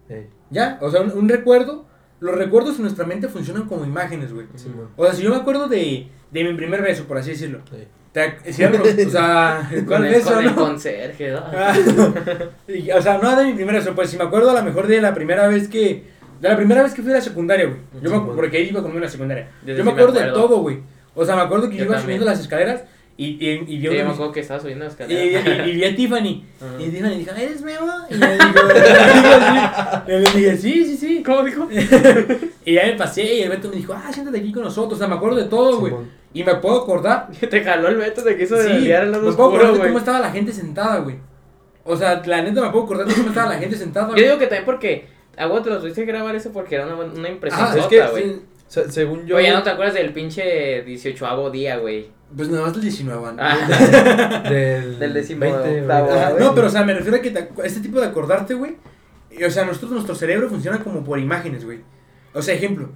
Ey, 0.10 0.28
¿Ya? 0.50 0.78
O 0.82 0.90
sea, 0.92 1.02
un, 1.02 1.12
un 1.12 1.30
recuerdo. 1.30 1.86
Los 2.20 2.36
recuerdos 2.36 2.76
en 2.76 2.84
nuestra 2.84 3.06
mente 3.06 3.28
funcionan 3.28 3.66
como 3.68 3.84
imágenes, 3.84 4.32
güey. 4.32 4.46
Simón. 4.56 4.90
O 4.96 5.04
sea, 5.06 5.14
si 5.14 5.24
yo 5.24 5.32
me 5.32 5.38
acuerdo 5.38 5.68
de, 5.68 6.08
de 6.30 6.44
mi 6.44 6.54
primer 6.54 6.82
beso, 6.84 7.06
por 7.06 7.18
así 7.18 7.32
decirlo. 7.32 7.60
Ey. 7.74 7.88
Te 8.14 8.54
cierro, 8.54 8.84
o 9.08 9.10
sea, 9.10 9.68
con 9.74 9.86
¿cuál 9.86 10.06
el, 10.06 10.12
beso, 10.14 10.34
con 10.34 10.40
el 10.40 10.46
no? 10.48 10.56
conserje, 10.56 11.32
¿no? 11.32 11.40
Ah, 11.40 11.74
y, 12.68 12.92
o 12.92 13.02
sea, 13.02 13.18
no 13.18 13.36
de 13.38 13.46
mi 13.46 13.54
primer 13.54 13.76
beso, 13.76 13.96
pues 13.96 14.10
si 14.10 14.18
me 14.18 14.26
acuerdo 14.26 14.52
a 14.52 14.54
lo 14.54 14.64
mejor 14.64 14.86
de 14.88 15.02
la 15.02 15.14
primera 15.16 15.48
vez 15.48 15.68
que. 15.68 16.12
De 16.42 16.50
la 16.50 16.58
primera 16.58 16.84
vez 16.84 16.94
que 16.94 17.02
fui 17.02 17.12
a 17.12 17.16
la 17.16 17.22
secundaria, 17.22 17.66
güey. 17.68 17.80
Yo 18.02 18.10
me, 18.10 18.10
Sí, 18.10 18.14
acu- 18.16 18.36
porque 18.36 18.58
ahí 18.58 18.68
iba 18.70 18.82
conmigo 18.82 18.98
en 18.98 19.04
la 19.06 19.10
secundaria. 19.10 19.50
Yo 19.66 19.68
Yo 19.74 19.78
sí 19.78 19.80
me 19.80 19.84
me 19.86 19.92
acuerdo 19.92 20.12
de 20.14 20.20
acuerdo. 20.26 20.42
todo, 20.48 20.58
güey. 20.62 20.80
O 21.16 21.26
sea, 21.26 21.36
me 21.36 21.42
acuerdo 21.42 21.70
que 21.70 21.76
yo 21.76 21.80
Yo 21.80 21.86
iba 21.86 21.96
también. 21.96 22.20
subiendo 22.20 22.26
las 22.26 22.40
escaleras 22.40 22.84
y, 23.18 23.26
y, 23.26 23.50
y, 23.68 23.78
vi 23.78 23.82
Sí, 23.82 23.88
a 23.88 23.92
yo 23.92 24.06
me 24.06 24.12
acuerdo 24.14 24.32
que 24.32 24.40
estaba 24.40 24.60
subiendo 24.60 24.86
las 24.86 24.96
y, 25.00 25.14
y- 25.14 25.36
escaleras. 25.36 25.68
y 25.68 25.72
vi 25.74 25.84
a 25.84 25.96
Tiffany. 25.96 26.46
Y 26.80 26.90
Tiffany 26.90 27.18
dijo, 27.18 27.32
¿eres 27.36 27.62
Memo? 27.62 27.86
Y 28.10 28.18
yo 28.18 28.26
le 30.20 30.20
dije, 30.32 30.58
sí, 30.58 30.86
sí, 30.86 30.98
sí. 30.98 31.24
¿Cómo 31.26 31.44
dijo? 31.44 31.68
Y 32.66 32.74
ya 32.74 32.86
me 32.86 32.94
pasé 32.94 33.24
y 33.24 33.42
el 33.42 33.50
Beto 33.50 33.70
me 33.70 33.76
dijo, 33.76 33.94
ah, 33.94 34.12
siéntate 34.12 34.38
aquí 34.40 34.52
con 34.52 34.64
nosotros. 34.64 34.94
O 34.94 34.98
sea, 35.00 35.08
me 35.08 35.16
acuerdo 35.16 35.38
de 35.38 35.46
todo, 35.46 35.80
güey. 35.80 35.94
Y 36.34 36.44
me 36.46 36.56
puedo 36.56 36.82
acordar 36.84 37.28
Te 37.32 37.62
jaló 37.64 37.90
el 37.90 37.98
Beto, 37.98 38.24
te 38.24 38.38
quiso 38.38 38.56
Sí, 38.56 38.70
desviar 38.72 39.04
el 39.04 39.12
lado 39.12 39.24
me 39.30 39.34
puedo 39.34 39.50
acordar 39.50 39.66
oscuro, 39.72 39.74
de 39.74 39.80
güey. 39.80 39.90
cómo 39.90 40.00
estaba 40.00 40.20
la 40.20 40.32
gente 40.32 40.54
sentada, 40.54 41.00
güey. 41.00 41.18
O 41.84 41.96
sea, 41.98 42.22
la 42.26 42.42
neta 42.42 42.62
me 42.62 42.70
puedo 42.70 42.86
acordar 42.86 43.06
de 43.08 43.14
cómo 43.16 43.30
estaba 43.30 43.50
la 43.54 43.60
gente 43.60 43.76
sentada. 43.76 44.10
Yo 44.16 44.24
digo 44.24 44.38
que 44.38 44.46
también 44.46 44.66
porque. 44.66 45.08
A 45.38 45.48
vos 45.48 45.64
te 45.64 45.70
lo 45.70 45.80
tuviste 45.80 46.02
que 46.06 46.12
grabar 46.12 46.36
eso 46.36 46.52
porque 46.52 46.76
era 46.76 46.86
una, 46.86 46.96
una 46.98 47.30
impresión 47.30 47.66
Ah, 47.66 47.74
es 47.78 47.86
que, 47.88 48.02
güey. 48.08 48.24
sí, 48.24 48.42
Se- 48.72 48.90
según 48.90 49.26
yo. 49.26 49.36
Oye, 49.36 49.48
ya 49.48 49.54
no 49.54 49.64
te 49.64 49.70
acuerdas 49.70 49.96
del 49.96 50.14
pinche 50.14 50.82
18 50.84 51.50
día, 51.52 51.76
güey. 51.78 52.08
Pues 52.34 52.48
nada 52.48 52.64
más 52.64 52.72
del 52.74 52.84
19. 52.84 53.34
¿no? 53.34 53.38
Ah. 53.38 54.44
Del, 54.50 54.98
Del 54.98 55.14
décimo 55.14 55.42
20, 55.42 55.82
octavo, 55.82 56.06
güey. 56.08 56.18
Ajá, 56.18 56.30
güey. 56.32 56.44
no, 56.46 56.56
pero 56.56 56.68
o 56.68 56.70
sea, 56.70 56.84
me 56.86 56.94
refiero 56.94 57.18
a 57.18 57.22
que 57.22 57.32
te 57.32 57.50
este 57.66 57.82
tipo 57.82 58.00
de 58.00 58.06
acordarte, 58.08 58.54
güey. 58.54 58.78
y, 59.30 59.44
O 59.44 59.52
sea, 59.52 59.66
nosotros, 59.66 59.92
nuestro 59.92 60.16
cerebro 60.16 60.48
funciona 60.48 60.80
como 60.82 61.04
por 61.04 61.20
imágenes, 61.20 61.66
güey. 61.66 61.80
O 62.34 62.42
sea, 62.42 62.54
ejemplo. 62.56 62.90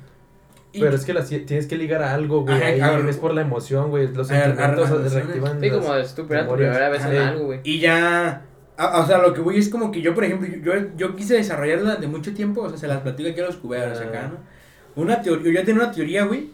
y- 0.72 0.80
Pero 0.80 0.96
es 0.96 1.04
que 1.04 1.14
las 1.14 1.28
tienes 1.28 1.68
que 1.68 1.76
ligar 1.78 2.02
a 2.04 2.14
algo, 2.14 2.44
güey. 2.44 2.56
Ajá, 2.56 2.68
Ahí 2.68 2.80
a 2.80 2.92
ver. 2.92 3.10
es 3.10 3.18
por 3.18 3.34
la 3.34 3.42
emoción, 3.42 3.90
güey. 3.90 4.08
Los 4.14 4.30
sentimientos 4.30 4.88
se 5.12 5.20
reactivan. 5.20 5.60
Sí, 5.60 5.70
como 5.70 5.96
es 5.96 6.16
tu, 6.16 6.26
primera- 6.26 6.88
vez 6.90 7.04
en 7.06 7.18
algo, 7.18 7.46
güey. 7.48 7.60
Y 7.66 7.80
ya. 7.80 8.44
a- 8.78 9.02
o 9.02 9.06
sea, 9.06 9.18
lo 9.18 9.34
que 9.34 9.42
voy 9.42 9.58
es 9.58 9.68
como 9.68 9.92
que 9.92 10.02
yo, 10.02 10.14
por 10.16 10.24
ejemplo, 10.24 10.48
yo, 10.64 10.72
yo 10.96 11.16
quise 11.18 11.34
desarrollar 11.36 11.80
durante 11.82 12.08
mucho 12.08 12.34
tiempo, 12.34 12.62
o 12.62 12.70
sea, 12.70 12.78
se 12.78 12.88
las 12.88 13.02
platico 13.02 13.30
aquí 13.30 13.42
a 13.42 13.46
los 13.48 13.58
cuberos 13.58 14.00
Ah. 14.00 14.04
acá, 14.08 14.28
¿no? 14.30 14.55
Una 14.96 15.22
teoría, 15.22 15.46
yo 15.46 15.52
ya 15.52 15.66
tenía 15.66 15.84
una 15.84 15.92
teoría, 15.92 16.26
güey, 16.26 16.50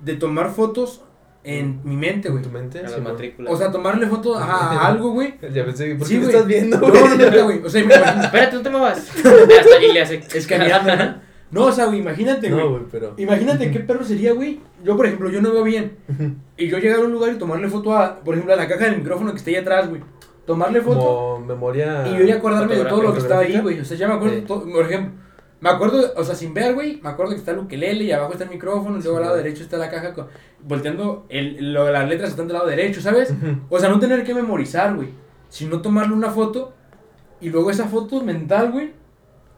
de 0.00 0.14
tomar 0.14 0.50
fotos 0.50 1.02
en 1.44 1.80
mi 1.84 1.96
mente, 1.96 2.28
¿En 2.28 2.34
güey. 2.34 2.44
tu 2.44 2.50
mente? 2.50 2.80
A 2.80 2.82
las 2.82 2.92
Simón. 2.94 3.12
matrículas. 3.12 3.52
O 3.52 3.56
sea, 3.56 3.70
tomarle 3.70 4.06
fotos 4.06 4.36
a, 4.40 4.42
a 4.44 4.86
algo, 4.88 5.10
güey. 5.12 5.34
Ya 5.52 5.64
pensé, 5.64 5.94
¿por 5.94 6.06
Sí, 6.06 6.14
qué 6.14 6.18
me 6.20 6.24
güey. 6.26 6.34
estás 6.36 6.46
viendo, 6.48 6.78
No, 6.78 6.88
güey? 6.90 7.02
no, 7.02 7.14
neta, 7.16 7.42
güey. 7.42 7.62
O 7.64 7.68
sea, 7.70 7.80
imagínate. 7.84 8.20
Espérate, 8.26 8.56
no 8.56 8.62
te 8.62 8.70
muevas. 8.70 8.98
Hasta 9.16 9.76
allí 9.78 9.92
le 9.92 10.00
hace. 10.02 10.20
Es 10.34 10.46
que 10.46 10.58
mirando, 10.58 10.96
¿no? 10.96 11.26
No, 11.52 11.66
o 11.66 11.72
sea, 11.72 11.86
güey, 11.86 12.00
imagínate, 12.00 12.50
güey. 12.50 12.64
No, 12.64 12.70
güey, 12.70 12.82
pero. 12.90 13.14
Imagínate 13.16 13.70
qué 13.70 13.78
perro 13.88 14.04
sería, 14.04 14.32
güey. 14.32 14.60
Yo, 14.84 14.96
por 14.96 15.06
ejemplo, 15.06 15.30
yo 15.30 15.40
no 15.40 15.52
veo 15.52 15.62
bien. 15.62 15.96
Y 16.56 16.66
yo 16.68 16.78
llegar 16.78 16.98
a 17.00 17.04
un 17.04 17.12
lugar 17.12 17.32
y 17.32 17.38
tomarle 17.38 17.68
foto 17.68 17.96
a, 17.96 18.18
por 18.20 18.34
ejemplo, 18.34 18.52
a 18.52 18.56
la 18.56 18.66
caja 18.68 18.86
del 18.86 18.96
micrófono 18.98 19.30
que 19.30 19.38
está 19.38 19.50
ahí 19.50 19.56
atrás, 19.56 19.88
güey. 19.88 20.02
Tomarle 20.44 20.80
foto. 20.80 20.98
Como 20.98 21.46
memoria. 21.46 22.06
Y 22.08 22.18
yo 22.18 22.24
ya 22.24 22.36
acordarme 22.36 22.74
de 22.76 22.84
todo 22.84 23.02
lo 23.02 23.12
que 23.12 23.20
estaba 23.20 23.42
ahí, 23.42 23.58
güey. 23.60 23.78
O 23.80 23.84
sea, 23.84 23.96
ya 23.96 24.08
me 24.08 24.14
acuerdo, 24.14 24.36
Sí. 24.36 24.42
todo, 24.46 24.64
por 24.70 24.84
ejemplo, 24.84 25.12
me 25.60 25.70
acuerdo, 25.70 26.12
o 26.16 26.24
sea, 26.24 26.34
sin 26.34 26.52
ver, 26.54 26.74
güey, 26.74 27.00
me 27.02 27.08
acuerdo 27.08 27.32
que 27.32 27.38
está 27.38 27.52
el 27.52 27.58
ukelele 27.60 28.04
y 28.04 28.12
abajo 28.12 28.32
está 28.32 28.44
el 28.44 28.50
micrófono 28.50 28.98
y 28.98 29.02
luego 29.02 29.16
al 29.18 29.24
lado 29.24 29.36
derecho 29.36 29.62
está 29.62 29.78
la 29.78 29.90
caja 29.90 30.12
con- 30.12 30.28
volteando, 30.62 31.26
el, 31.28 31.72
lo- 31.72 31.90
las 31.90 32.08
letras 32.08 32.30
están 32.30 32.46
del 32.46 32.56
lado 32.56 32.68
derecho, 32.68 33.00
¿sabes? 33.00 33.32
O 33.70 33.78
sea, 33.78 33.88
no 33.88 33.98
tener 33.98 34.22
que 34.24 34.34
memorizar, 34.34 34.94
güey, 34.94 35.08
sino 35.48 35.80
tomarle 35.80 36.14
una 36.14 36.30
foto 36.30 36.74
y 37.40 37.48
luego 37.50 37.70
esa 37.70 37.86
foto 37.86 38.22
mental, 38.22 38.70
güey, 38.72 38.92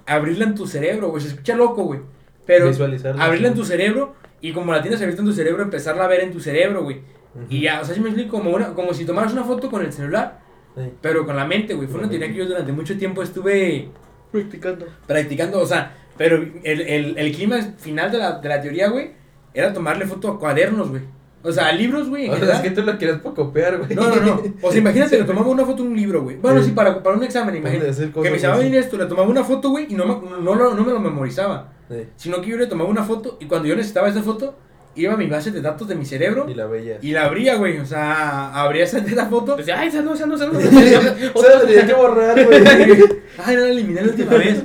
abrirla 0.07 0.45
en 0.45 0.55
tu 0.55 0.67
cerebro, 0.67 1.09
güey. 1.11 1.23
Se 1.23 1.29
escucha 1.29 1.55
loco, 1.57 1.83
güey. 1.85 2.01
Pero 2.47 2.71
abrirla 3.19 3.49
en 3.49 3.55
tu 3.55 3.65
cerebro 3.65 4.15
y 4.41 4.53
como 4.53 4.73
la 4.73 4.81
tienes 4.81 5.01
abierta 5.03 5.21
en 5.23 5.29
tu 5.29 5.35
cerebro, 5.35 5.63
empezarla 5.63 6.05
a 6.05 6.09
ver 6.09 6.21
en 6.21 6.33
tu 6.33 6.41
cerebro, 6.41 6.83
güey. 6.85 6.99
Ujú. 7.35 7.45
Y 7.51 7.61
ya, 7.63 7.81
o 7.81 7.85
sea, 7.85 7.95
si 7.95 8.01
me 8.01 8.09
explico, 8.09 8.39
como, 8.39 8.51
una, 8.51 8.73
como 8.73 8.95
si 8.95 9.05
tomaras 9.05 9.33
una 9.33 9.45
foto 9.45 9.69
con 9.71 9.83
el 9.85 9.93
celular, 9.93 10.41
Sí. 10.77 10.93
pero 11.03 11.27
con 11.27 11.35
la 11.37 11.45
mente, 11.45 11.75
güey. 11.75 11.89
Fue 11.89 11.99
una 11.99 12.09
teoría 12.09 12.29
que 12.29 12.35
yo 12.35 12.47
durante 12.47 12.71
mucho 12.73 12.97
tiempo 12.97 13.23
estuve 13.23 13.89
Practicando. 14.33 14.87
practicando, 15.07 15.61
o 15.61 15.67
sea, 15.67 15.95
pero 16.17 16.37
el, 16.37 16.81
el, 16.83 17.19
el 17.19 17.35
clima 17.35 17.59
final 17.79 18.11
de 18.13 18.19
la, 18.19 18.33
de 18.41 18.49
la 18.49 18.61
teoría, 18.61 18.89
güey, 18.89 19.13
era 19.55 19.73
tomarle 19.73 20.07
foto 20.07 20.29
a 20.29 20.39
cuadernos, 20.39 20.91
güey. 20.91 21.03
O 21.43 21.53
sea, 21.53 21.69
a 21.69 21.73
libros, 21.73 22.09
güey. 22.09 22.29
O 22.29 22.37
sea, 22.37 22.57
es 22.57 22.61
que 22.61 22.71
tú 22.73 22.83
lo 22.83 22.99
quieres 22.99 23.19
para 23.19 23.35
copiar, 23.35 23.79
güey. 23.79 23.95
No, 23.95 24.09
no, 24.09 24.17
no. 24.21 24.43
O 24.63 24.71
sea, 24.71 24.81
imagínate, 24.81 25.17
le 25.19 25.25
tomaba 25.25 25.47
una 25.49 25.65
foto 25.65 25.83
a 25.85 25.87
un 25.87 25.95
libro, 25.97 26.23
güey. 26.25 26.37
Bueno, 26.37 26.61
sí, 26.61 26.67
Sí. 26.71 26.73
para, 26.73 27.01
para 27.03 27.17
un 27.17 27.23
examen, 27.23 27.57
imagínate. 27.57 28.11
Que 28.13 28.31
me 28.31 28.39
llamaba 28.39 28.61
bien 28.61 28.75
esto, 28.75 28.99
le 28.99 29.07
tomaba 29.07 29.29
una 29.29 29.45
foto, 29.45 29.71
güey, 29.71 29.87
y 29.89 29.95
no, 29.95 30.05
me- 30.05 30.43
no, 30.43 30.55
lo- 30.57 30.75
no 30.75 30.85
me 30.85 30.93
lo 30.93 30.99
memorizaba. 31.01 31.73
Sí. 31.89 32.05
Sino 32.17 32.41
que 32.41 32.49
yo 32.51 32.57
le 32.59 32.67
tomaba 32.67 32.91
una 32.91 33.05
foto 33.05 33.39
y 33.41 33.47
cuando 33.47 33.69
yo 33.69 33.77
necesitaba 33.77 34.09
esa 34.09 34.23
foto, 34.23 34.57
iba 34.97 35.15
a 35.15 35.17
mi 35.17 35.27
base 35.27 35.51
de 35.51 35.61
datos 35.61 35.87
de 35.89 35.95
mi 35.95 36.05
cerebro 36.05 36.47
Y 36.49 36.55
la 36.55 36.67
bella. 36.67 36.99
y 37.01 37.13
la 37.13 37.25
abría, 37.27 37.55
güey. 37.57 37.79
O 37.79 37.87
sea, 37.87 38.53
abría 38.55 38.85
esa, 38.85 38.99
esa 38.99 39.27
foto. 39.27 39.57
Decía, 39.57 39.79
ay, 39.79 39.89
esa 39.89 40.03
no, 40.03 40.15
esa 40.15 40.27
no, 40.27 40.35
esa 40.35 40.47
no. 40.47 40.59
O 41.35 41.43
sea, 41.43 41.61
tenía 41.67 41.87
que 41.87 41.95
borrar, 41.95 42.45
güey. 42.45 42.63
Ay, 43.45 43.55
no 43.57 43.63
la 43.63 43.69
eliminé 43.69 44.03
la 44.03 44.09
última 44.09 44.33
vez. 44.35 44.63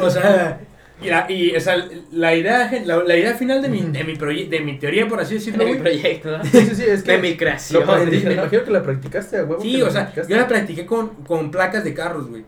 O 0.00 0.08
sea, 0.08 0.60
Y, 1.02 1.08
la, 1.08 1.30
y 1.30 1.54
o 1.56 1.60
sea, 1.60 1.76
la 2.12 2.34
idea, 2.34 2.70
la, 2.84 2.96
la 3.04 3.16
idea 3.16 3.34
final 3.34 3.60
de 3.62 3.68
mi, 3.68 3.80
de, 3.82 4.04
mi 4.04 4.14
proye- 4.14 4.48
de 4.48 4.60
mi 4.60 4.78
teoría, 4.78 5.06
por 5.08 5.20
así 5.20 5.34
decirlo, 5.34 5.58
De 5.64 5.64
mi 5.72 5.78
güey. 5.78 5.82
proyecto, 5.82 6.36
¿no? 6.38 6.44
Sí, 6.44 6.60
sí, 6.66 6.74
sí, 6.76 6.84
es 6.86 7.02
que 7.02 7.12
De 7.12 7.18
mi 7.18 7.30
lo 7.32 7.36
creación. 7.36 7.84
me 7.86 8.16
imagino 8.16 8.64
que 8.64 8.70
la 8.70 8.82
practicaste 8.82 9.38
a 9.38 9.44
huevo. 9.44 9.62
que 9.62 9.68
Sí, 9.68 9.82
o 9.82 9.90
sea, 9.90 10.12
yo 10.28 10.36
la 10.36 10.46
practiqué 10.46 10.86
con, 10.86 11.08
con 11.24 11.50
placas 11.50 11.82
de 11.84 11.94
carros, 11.94 12.28
güey. 12.28 12.44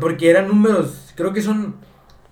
Porque 0.00 0.28
eran 0.30 0.48
números, 0.48 1.12
creo 1.14 1.32
que 1.32 1.40
son... 1.42 1.76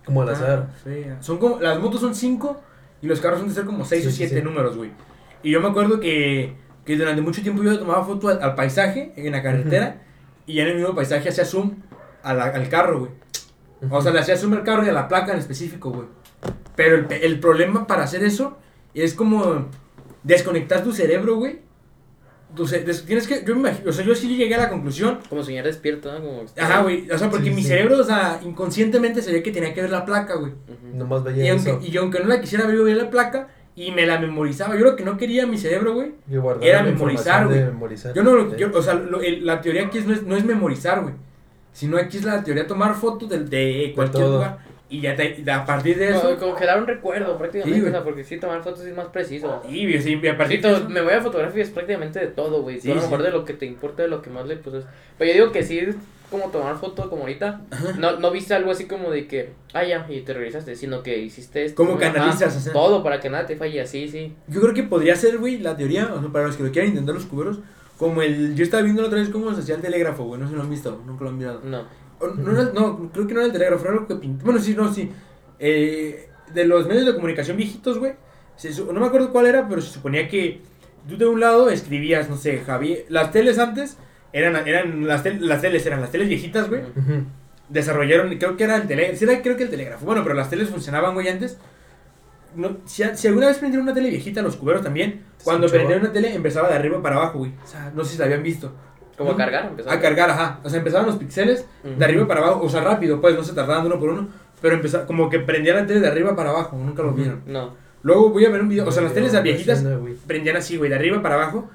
como 0.04 0.22
al 0.22 0.30
azar. 0.30 0.66
Ah. 0.86 1.16
Son 1.20 1.38
como, 1.38 1.60
las 1.60 1.78
motos 1.78 2.00
son 2.00 2.14
5 2.14 2.60
y 3.02 3.06
los 3.06 3.20
carros 3.20 3.38
son 3.40 3.48
de 3.48 3.54
ser 3.54 3.64
como 3.64 3.84
6 3.84 4.02
Sí, 4.02 4.08
o 4.08 4.10
sí, 4.10 4.16
7 4.18 4.36
sí. 4.36 4.42
números, 4.42 4.76
güey. 4.76 4.90
Y 5.42 5.50
yo 5.52 5.60
me 5.60 5.68
acuerdo 5.68 6.00
que, 6.00 6.54
que 6.84 6.96
durante 6.96 7.22
mucho 7.22 7.42
tiempo 7.42 7.62
yo 7.62 7.78
tomaba 7.78 8.04
foto 8.04 8.28
al, 8.28 8.42
al 8.42 8.54
paisaje 8.54 9.12
en 9.16 9.32
la 9.32 9.42
carretera 9.42 10.02
y 10.46 10.54
ya 10.54 10.62
en 10.62 10.68
el 10.70 10.76
mismo 10.76 10.94
paisaje 10.94 11.28
hacía 11.28 11.44
zoom 11.44 11.76
la- 12.24 12.44
al 12.44 12.68
carro, 12.68 13.00
güey. 13.00 13.12
O 13.90 14.02
sea, 14.02 14.10
le 14.12 14.18
hacía 14.20 14.36
zoom 14.36 14.54
al 14.54 14.64
carro 14.64 14.84
y 14.84 14.88
a 14.88 14.92
la 14.92 15.06
placa 15.06 15.32
en 15.32 15.38
específico, 15.38 15.90
güey. 15.90 16.06
Pero 16.74 16.96
el, 16.96 17.06
el 17.12 17.38
problema 17.40 17.86
para 17.86 18.02
hacer 18.04 18.24
eso 18.24 18.58
es 18.94 19.14
como 19.14 19.66
desconectar 20.24 20.82
tu 20.82 20.92
cerebro, 20.92 21.36
güey. 21.36 21.60
Des- 22.56 23.04
tienes 23.04 23.26
que, 23.28 23.44
yo 23.46 23.54
me 23.54 23.60
imagino, 23.68 23.90
o 23.90 23.92
sea, 23.92 24.04
yo 24.04 24.14
sí 24.14 24.34
llegué 24.36 24.54
a 24.54 24.58
la 24.58 24.68
conclusión 24.70 25.18
Como 25.28 25.42
soñar 25.44 25.64
despierto, 25.64 26.10
¿no? 26.12 26.18
Como 26.24 26.42
Ajá, 26.56 26.82
güey. 26.82 27.08
O 27.10 27.18
sea, 27.18 27.30
porque 27.30 27.50
Sí, 27.50 27.54
mi 27.54 27.62
sí. 27.62 27.68
cerebro, 27.68 27.98
o 27.98 28.04
sea, 28.04 28.40
inconscientemente 28.44 29.22
sabía 29.22 29.42
que 29.42 29.52
tenía 29.52 29.74
que 29.74 29.82
ver 29.82 29.90
la 29.90 30.04
placa, 30.04 30.34
güey. 30.36 30.52
Nomás 30.94 31.22
Y 31.22 31.32
veía 31.34 31.52
aunque, 31.52 31.70
eso. 31.70 31.80
y 31.82 31.96
aunque 31.98 32.20
no 32.20 32.26
la 32.26 32.40
quisiera 32.40 32.66
ver, 32.66 32.76
yo 32.76 32.84
veía 32.84 32.96
la 32.96 33.10
placa 33.10 33.48
y 33.76 33.92
me 33.92 34.06
la 34.06 34.18
memorizaba. 34.18 34.76
Yo 34.76 34.84
lo 34.84 34.96
que 34.96 35.04
no 35.04 35.16
quería 35.18 35.46
mi 35.46 35.56
cerebro, 35.58 35.94
güey. 35.94 36.12
Y 36.28 36.66
era 36.66 36.82
memorizar, 36.82 37.46
güey. 37.46 37.60
Yo 38.14 38.22
no 38.24 38.34
lo, 38.34 38.56
yo, 38.56 38.70
o 38.74 38.82
sea, 38.82 38.94
lo- 38.94 39.20
el- 39.20 39.44
la 39.46 39.60
teoría 39.60 39.86
aquí 39.86 39.98
es, 39.98 40.06
no, 40.06 40.14
es, 40.14 40.22
no 40.24 40.36
es 40.36 40.44
memorizar, 40.44 41.02
güey. 41.02 41.14
Sino 41.72 41.96
aquí 41.98 42.16
es 42.16 42.24
la 42.24 42.42
teoría 42.42 42.66
tomar 42.66 42.94
fotos 42.94 43.28
de, 43.28 43.38
de 43.44 43.92
cualquier 43.94 44.24
lugar. 44.26 44.58
Y 44.90 45.02
ya 45.02 45.14
te- 45.14 45.44
a 45.50 45.66
partir 45.66 45.98
de 45.98 46.10
eso. 46.10 46.36
Congelar 46.38 46.80
un 46.80 46.86
recuerdo 46.86 47.36
prácticamente, 47.36 47.80
Sí, 47.80 47.86
o 47.86 47.90
sea, 47.90 48.02
porque 48.04 48.24
sí, 48.24 48.38
tomar 48.38 48.62
fotos 48.62 48.84
es 48.86 48.96
más 48.96 49.08
preciso. 49.08 49.62
Sí, 49.68 49.80
y 49.82 49.96
a 49.96 50.00
Sí, 50.00 50.16
partir 50.16 50.62
de 50.62 50.68
todo- 50.68 50.76
eso. 50.78 50.88
me 50.88 51.02
voy 51.02 51.12
a 51.12 51.20
fotografías 51.20 51.68
prácticamente 51.70 52.18
de 52.20 52.28
todo, 52.28 52.62
güey. 52.62 52.76
Sí, 52.76 52.82
Sí, 52.82 52.90
a 52.92 52.94
lo 52.94 53.00
sí. 53.02 53.06
mejor 53.08 53.22
de 53.22 53.30
lo 53.30 53.44
que 53.44 53.52
te 53.52 53.66
importa, 53.66 54.02
de 54.02 54.08
lo 54.08 54.22
que 54.22 54.30
más 54.30 54.46
le 54.46 54.56
pues 54.56 54.84
Pero 55.18 55.30
yo 55.30 55.40
digo 55.40 55.52
que 55.52 55.62
sí 55.62 55.78
es 55.78 55.94
como 56.30 56.44
tomar 56.50 56.76
foto 56.78 57.08
como 57.10 57.22
ahorita. 57.22 57.60
No, 57.98 58.18
no 58.18 58.30
viste 58.30 58.54
algo 58.54 58.70
así 58.70 58.86
como 58.86 59.10
de 59.10 59.26
que, 59.26 59.50
ah, 59.74 59.84
ya, 59.84 60.06
y 60.08 60.20
te 60.22 60.32
regresaste, 60.32 60.74
sino 60.74 61.02
que 61.02 61.18
hiciste 61.18 61.64
esto. 61.66 61.76
Como 61.76 61.92
¿no? 61.92 61.98
que 61.98 62.06
Ajá, 62.06 62.22
analizas, 62.22 62.56
o 62.56 62.60
sea. 62.60 62.72
Todo 62.72 63.02
para 63.02 63.20
que 63.20 63.28
nada 63.28 63.44
te 63.46 63.56
falle 63.56 63.80
así, 63.82 64.08
sí. 64.08 64.34
Yo 64.46 64.60
creo 64.62 64.72
que 64.74 64.82
podría 64.84 65.16
ser, 65.16 65.36
güey, 65.38 65.58
la 65.58 65.76
teoría, 65.76 66.10
o 66.14 66.20
sea, 66.20 66.30
para 66.30 66.46
los 66.46 66.56
que 66.56 66.62
lo 66.62 66.70
quieran 66.72 66.90
intentar 66.90 67.14
los 67.14 67.26
cuberos. 67.26 67.58
Como 67.98 68.22
el. 68.22 68.54
Yo 68.54 68.62
estaba 68.62 68.82
viendo 68.82 69.02
la 69.02 69.08
otra 69.08 69.18
vez 69.20 69.28
cómo 69.28 69.52
se 69.54 69.60
hacía 69.60 69.74
el 69.74 69.80
telégrafo, 69.82 70.24
güey. 70.24 70.40
No 70.40 70.48
si 70.48 70.54
lo 70.54 70.62
han 70.62 70.70
visto, 70.70 71.02
nunca 71.04 71.24
lo 71.24 71.30
han 71.30 71.38
mirado. 71.38 71.60
No. 71.64 71.82
No, 72.36 72.52
era- 72.52 72.72
no, 72.72 73.10
creo 73.12 73.26
que 73.26 73.34
no 73.34 73.40
era 73.40 73.46
el 73.46 73.52
telégrafo, 73.52 73.84
era 73.84 73.92
algo 73.94 74.06
que 74.06 74.16
pintó. 74.16 74.44
Bueno, 74.44 74.60
sí, 74.60 74.74
no, 74.74 74.92
sí. 74.92 75.10
Eh, 75.58 76.28
de 76.52 76.64
los 76.64 76.86
medios 76.86 77.06
de 77.06 77.14
comunicación 77.14 77.56
viejitos, 77.56 77.98
güey. 77.98 78.12
No 78.92 79.00
me 79.00 79.06
acuerdo 79.06 79.30
cuál 79.30 79.46
era, 79.46 79.68
pero 79.68 79.80
se 79.80 79.90
suponía 79.92 80.28
que 80.28 80.62
tú 81.08 81.16
de 81.16 81.26
un 81.26 81.40
lado 81.40 81.70
escribías, 81.70 82.28
no 82.28 82.36
sé, 82.36 82.58
Javier. 82.60 83.04
Las 83.08 83.30
teles 83.30 83.58
antes 83.58 83.96
eran, 84.32 84.56
eran 84.66 85.06
las, 85.06 85.22
tel- 85.22 85.46
las 85.46 85.60
teles, 85.60 85.84
eran 85.86 86.00
las 86.00 86.10
teles 86.10 86.28
viejitas, 86.28 86.68
güey. 86.68 86.82
Desarrollaron, 87.68 88.36
creo 88.38 88.56
que 88.56 88.64
era 88.64 88.76
el 88.76 88.88
telégrafo. 88.88 89.18
Sí, 89.18 89.24
era, 89.24 89.42
creo 89.42 89.56
que 89.56 89.64
el 89.64 89.70
telégrafo. 89.70 90.06
Bueno, 90.06 90.22
pero 90.22 90.34
las 90.34 90.48
teles 90.50 90.68
funcionaban, 90.70 91.14
güey, 91.14 91.28
antes. 91.28 91.58
No, 92.56 92.78
si, 92.86 93.04
si 93.14 93.28
alguna 93.28 93.46
vez 93.48 93.58
prendieron 93.58 93.84
una 93.86 93.94
tele 93.94 94.08
viejita, 94.08 94.40
los 94.40 94.56
cuberos 94.56 94.82
también. 94.82 95.22
¿Se 95.36 95.44
Cuando 95.44 95.68
prendieron 95.68 96.02
una 96.04 96.12
tele, 96.12 96.34
empezaba 96.34 96.68
de 96.68 96.74
arriba 96.74 97.00
para 97.02 97.16
abajo, 97.16 97.38
güey. 97.40 97.52
O 97.62 97.66
sea, 97.66 97.92
no 97.94 98.04
sé 98.04 98.12
si 98.12 98.18
la 98.18 98.24
habían 98.24 98.42
visto. 98.42 98.72
Como 99.18 99.30
¿No? 99.30 99.34
a 99.34 99.38
cargar. 99.38 99.72
A 99.86 100.00
cargar, 100.00 100.30
ajá. 100.30 100.60
O 100.64 100.70
sea, 100.70 100.78
empezaban 100.78 101.06
los 101.06 101.16
píxeles 101.16 101.66
de 101.82 102.04
arriba 102.04 102.26
para 102.26 102.40
abajo. 102.40 102.60
O 102.64 102.68
sea, 102.70 102.80
rápido, 102.80 103.20
pues, 103.20 103.34
no 103.34 103.42
se 103.44 103.52
tardaban 103.52 103.82
de 103.82 103.90
uno 103.90 103.98
por 104.00 104.08
uno. 104.10 104.28
Pero 104.62 104.76
empezaba, 104.76 105.04
como 105.06 105.28
que 105.28 105.40
prendían 105.40 105.76
la 105.76 105.86
tele 105.86 106.00
de 106.00 106.08
arriba 106.08 106.34
para 106.34 106.50
abajo. 106.50 106.76
Nunca 106.76 107.02
lo 107.02 107.12
vieron. 107.12 107.42
No. 107.46 107.74
Luego 108.02 108.30
voy 108.30 108.44
a 108.46 108.50
ver 108.50 108.62
un 108.62 108.68
video. 108.68 108.86
O 108.86 108.92
sea, 108.92 109.02
las 109.02 109.12
teles 109.12 109.32
No, 109.34 109.42
viejitas 109.42 109.84
prendían 110.26 110.56
así, 110.56 110.76
güey, 110.76 110.88
de 110.88 110.96
arriba 110.96 111.20
para 111.20 111.34
abajo. 111.34 111.68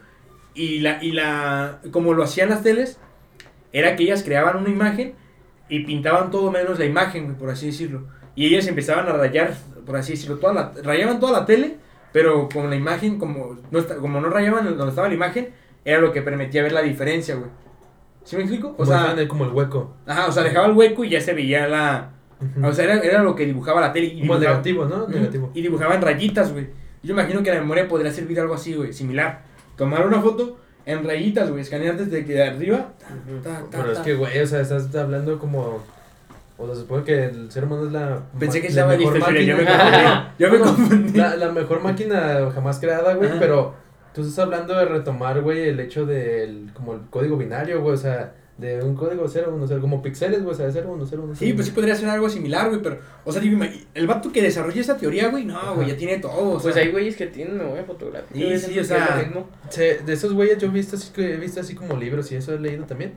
Y 0.55 0.79
la, 0.79 1.03
y 1.03 1.11
la, 1.11 1.79
como 1.91 2.13
lo 2.13 2.23
hacían 2.23 2.49
las 2.49 2.63
teles, 2.63 2.97
era 3.71 3.95
que 3.95 4.03
ellas 4.03 4.23
creaban 4.23 4.57
una 4.57 4.69
imagen 4.69 5.13
y 5.67 5.83
pintaban 5.83 6.29
todo 6.31 6.51
menos 6.51 6.77
la 6.79 6.85
imagen, 6.85 7.25
güey, 7.25 7.37
por 7.37 7.49
así 7.49 7.65
decirlo. 7.67 8.03
Y 8.35 8.47
ellas 8.47 8.67
empezaban 8.67 9.07
a 9.07 9.13
rayar, 9.13 9.53
por 9.85 9.95
así 9.97 10.13
decirlo, 10.13 10.37
toda 10.37 10.53
la, 10.53 10.71
rayaban 10.83 11.19
toda 11.19 11.39
la 11.39 11.45
tele, 11.45 11.77
pero 12.11 12.47
con 12.49 12.69
la 12.69 12.75
imagen, 12.75 13.17
como 13.17 13.57
no, 13.71 13.79
está- 13.79 13.95
como 13.97 14.21
no 14.21 14.29
rayaban 14.29 14.65
donde 14.65 14.89
estaba 14.89 15.07
la 15.07 15.13
imagen, 15.15 15.49
era 15.85 15.99
lo 15.99 16.11
que 16.11 16.21
permitía 16.21 16.63
ver 16.63 16.71
la 16.71 16.81
diferencia, 16.81 17.35
güey. 17.35 17.49
¿Sí 18.23 18.35
me 18.37 18.43
explico? 18.43 18.69
O 18.69 18.75
Como, 18.77 18.85
sea, 18.85 18.99
dejaban 19.01 19.27
como 19.27 19.43
el 19.45 19.51
hueco. 19.51 19.93
ajá, 20.07 20.27
o 20.27 20.31
sea, 20.31 20.43
dejaba 20.43 20.67
el 20.67 20.73
hueco 20.73 21.03
y 21.03 21.09
ya 21.09 21.19
se 21.21 21.33
veía 21.33 21.67
la... 21.67 22.11
O 22.61 22.71
sea, 22.73 22.85
era, 22.85 22.99
era 22.99 23.21
lo 23.23 23.35
que 23.35 23.45
dibujaba 23.45 23.79
la 23.81 23.91
tele. 23.93 24.07
Y 24.07 24.21
como 24.21 24.35
el 24.35 24.39
dibujaba- 24.41 24.51
negativo, 24.51 24.85
¿no? 24.85 25.07
Negativo. 25.07 25.51
Y 25.53 25.61
dibujaban 25.61 26.01
rayitas, 26.01 26.51
güey. 26.53 26.67
Yo 27.01 27.13
imagino 27.13 27.41
que 27.43 27.49
la 27.51 27.59
memoria 27.59 27.87
podría 27.87 28.11
servir 28.11 28.39
algo 28.39 28.53
así, 28.53 28.73
güey, 28.75 28.93
similar. 28.93 29.41
Tomar 29.77 30.05
una 30.07 30.21
foto 30.21 30.57
en 30.85 31.03
rayitas, 31.05 31.49
güey, 31.49 31.61
escanear 31.61 31.97
desde 31.97 32.25
que 32.25 32.33
de 32.33 32.43
arriba. 32.43 32.93
ta, 32.99 33.07
Ujú. 33.13 33.41
ta, 33.41 33.59
ta, 33.69 33.77
Pero 33.81 33.91
es 33.93 33.99
que, 33.99 34.13
güey, 34.15 34.39
o 34.39 34.45
sea, 34.47 34.61
estás 34.61 34.93
hablando 34.95 35.37
como. 35.39 35.81
O 36.57 36.65
sea, 36.65 36.75
se 36.75 36.81
supone 36.81 37.03
que 37.03 37.25
el 37.25 37.51
ser 37.51 37.63
humano 37.65 37.85
es 37.87 37.91
la. 37.91 38.19
Pensé 38.39 38.61
que 38.61 38.69
la 38.69 38.87
mejor 38.87 39.03
yo 39.03 39.11
me 39.11 39.19
máquina- 39.19 39.55
confundí. 39.55 40.35
Yo 40.39 40.51
me 40.51 40.59
confundí. 40.59 41.17
La, 41.19 41.35
la 41.35 41.51
mejor 41.51 41.81
máquina 41.81 42.49
jamás 42.53 42.79
creada, 42.79 43.13
güey, 43.15 43.29
Ajá. 43.29 43.39
pero 43.39 43.73
tú 44.13 44.21
estás 44.21 44.39
hablando 44.39 44.77
de 44.77 44.85
retomar, 44.85 45.41
güey, 45.41 45.69
el 45.69 45.79
hecho 45.79 46.05
del, 46.05 46.69
como 46.73 46.93
el 46.93 47.01
código 47.09 47.37
binario, 47.37 47.81
güey, 47.81 47.93
o 47.95 47.97
sea, 47.97 48.33
de 48.57 48.81
un 48.83 48.95
código 48.95 49.27
0, 49.27 49.51
1, 49.55 49.67
0, 49.67 49.81
como 49.81 50.01
píxeles, 50.03 50.43
güey, 50.43 50.53
o 50.53 50.57
sea, 50.57 50.69
0, 50.71 50.89
1, 50.93 51.05
0, 51.07 51.21
1, 51.25 51.35
Sí, 51.35 51.53
pues 51.53 51.65
sí 51.67 51.71
podría 51.73 51.95
ser 51.95 52.07
algo 52.09 52.29
similar, 52.29 52.69
güey, 52.69 52.81
pero, 52.81 52.99
o 53.25 53.31
sea, 53.31 53.41
ima- 53.41 53.69
el 53.95 54.05
vato 54.07 54.31
que 54.31 54.41
desarrolla 54.43 54.79
esa 54.79 54.95
teoría, 54.97 55.29
güey, 55.29 55.43
no, 55.45 55.75
güey, 55.75 55.87
ya 55.87 55.97
tiene 55.97 56.19
todo, 56.19 56.51
o 56.51 56.59
sea. 56.59 56.71
Pues 56.71 56.75
hay 56.77 56.91
güeyes 56.91 57.15
que 57.15 57.25
tienen 57.27 57.57
memoria 57.57 57.83
fotográfica. 57.83 58.33
Sí, 58.33 58.59
sí, 58.59 58.71
o 58.71 58.75
que 58.75 58.83
sea, 58.83 59.23
mismo. 59.25 59.49
de 59.75 60.13
esos 60.13 60.33
güeyes 60.33 60.57
yo 60.59 60.67
he 60.67 60.71
visto 60.71 60.95
así, 60.95 61.11
que 61.11 61.33
he 61.33 61.37
visto 61.37 61.59
así 61.61 61.73
como 61.73 61.97
libros 61.97 62.31
y 62.31 62.35
eso 62.35 62.53
he 62.53 62.59
leído 62.59 62.85
también. 62.85 63.13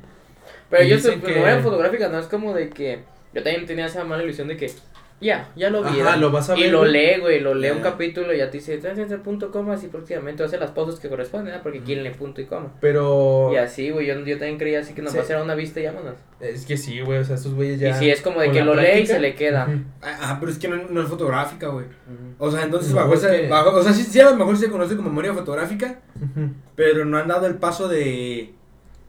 Pero 0.71 0.85
Y 0.85 0.89
yo 0.89 0.97
dicen 0.97 1.21
su 1.21 1.27
que- 1.27 1.33
memoria 1.35 1.61
fotográfica 1.61 2.09
no 2.09 2.19
es 2.19 2.27
como 2.27 2.55
de 2.55 2.71
que. 2.71 3.01
Yo 3.35 3.43
también 3.43 3.67
tenía 3.67 3.87
esa 3.87 4.05
mala 4.05 4.23
ilusión 4.25 4.49
de 4.49 4.57
que. 4.57 4.71
Ya, 5.19 5.51
ya 5.57 5.71
lo 5.71 5.83
vi. 5.83 5.99
Ajá, 6.01 6.17
lo 6.19 6.31
vas 6.31 6.51
a 6.51 6.59
Y 6.59 6.65
ver, 6.65 6.73
lo 6.73 6.81
güey. 6.81 6.93
lee, 6.93 7.21
güey, 7.21 7.41
lo 7.41 7.55
lee 7.55 7.71
un 7.71 7.79
Ya. 7.79 7.85
capítulo 7.85 8.35
y 8.35 8.39
ya 8.39 8.51
te 8.51 8.59
dice, 8.59 8.77
"Tras 8.77 8.99
ese 8.99 9.17
punto 9.17 9.51
coma, 9.51 9.73
así 9.73 9.87
próximamente 9.89 10.45
hace 10.45 10.59
las 10.59 10.73
pausas 10.73 11.01
que 11.01 11.09
corresponden, 11.09 11.47
¿verdad? 11.47 11.63
Porque 11.63 11.81
quieren 11.83 12.05
el 12.05 12.13
punto 12.13 12.43
y 12.43 12.45
coma. 12.45 12.75
Pero 12.83 13.51
Y 13.51 13.57
así, 13.57 13.89
güey, 13.91 14.07
yo, 14.07 14.15
yo 14.25 14.37
también 14.39 14.59
creía 14.59 14.81
así 14.81 14.93
que 14.93 15.01
nomás 15.01 15.27
Sí. 15.27 15.33
era 15.33 15.43
una 15.43 15.55
vista 15.55 15.81
y 15.81 15.87
vámonos. 15.87 16.15
es 16.39 16.67
que 16.67 16.77
sí, 16.77 17.01
güey, 17.01 17.19
o 17.21 17.25
sea, 17.25 17.37
estos 17.37 17.55
güeyes 17.55 17.81
ya. 17.81 17.89
y 17.89 17.95
sí, 17.95 18.11
es 18.11 18.21
como 18.21 18.41
de 18.41 18.51
que 18.51 18.63
lo 18.63 18.75
lee 18.75 18.83
y 18.83 18.85
práctica- 18.89 19.15
se 19.15 19.21
le 19.21 19.35
queda. 19.35 19.65
Ujú. 19.67 19.79
Ah, 20.03 20.37
pero 20.39 20.53
es 20.53 20.59
que 20.59 20.69
no, 20.69 20.77
no 20.91 21.01
es 21.01 21.09
fotográfica, 21.09 21.69
güey. 21.69 21.87
Ujú. 21.87 22.35
O 22.39 22.51
sea, 22.51 22.63
entonces 22.65 22.91
No, 22.91 22.97
bajo 22.97 23.15
es 23.15 23.25
ese, 23.25 23.41
que- 23.43 23.49
bajo- 23.49 23.71
o 23.75 23.83
sea, 23.83 23.95
sí, 23.95 24.03
sí 24.03 24.21
a 24.21 24.29
lo 24.31 24.37
mejor 24.37 24.55
se 24.59 24.69
conoce 24.69 24.97
como 24.97 25.09
memoria 25.09 25.33
fotográfica, 25.33 26.01
Ujú. 26.17 26.51
pero 26.75 27.07
no 27.07 27.17
han 27.17 27.27
dado 27.27 27.47
el 27.47 27.55
paso 27.55 27.89
de, 27.89 28.53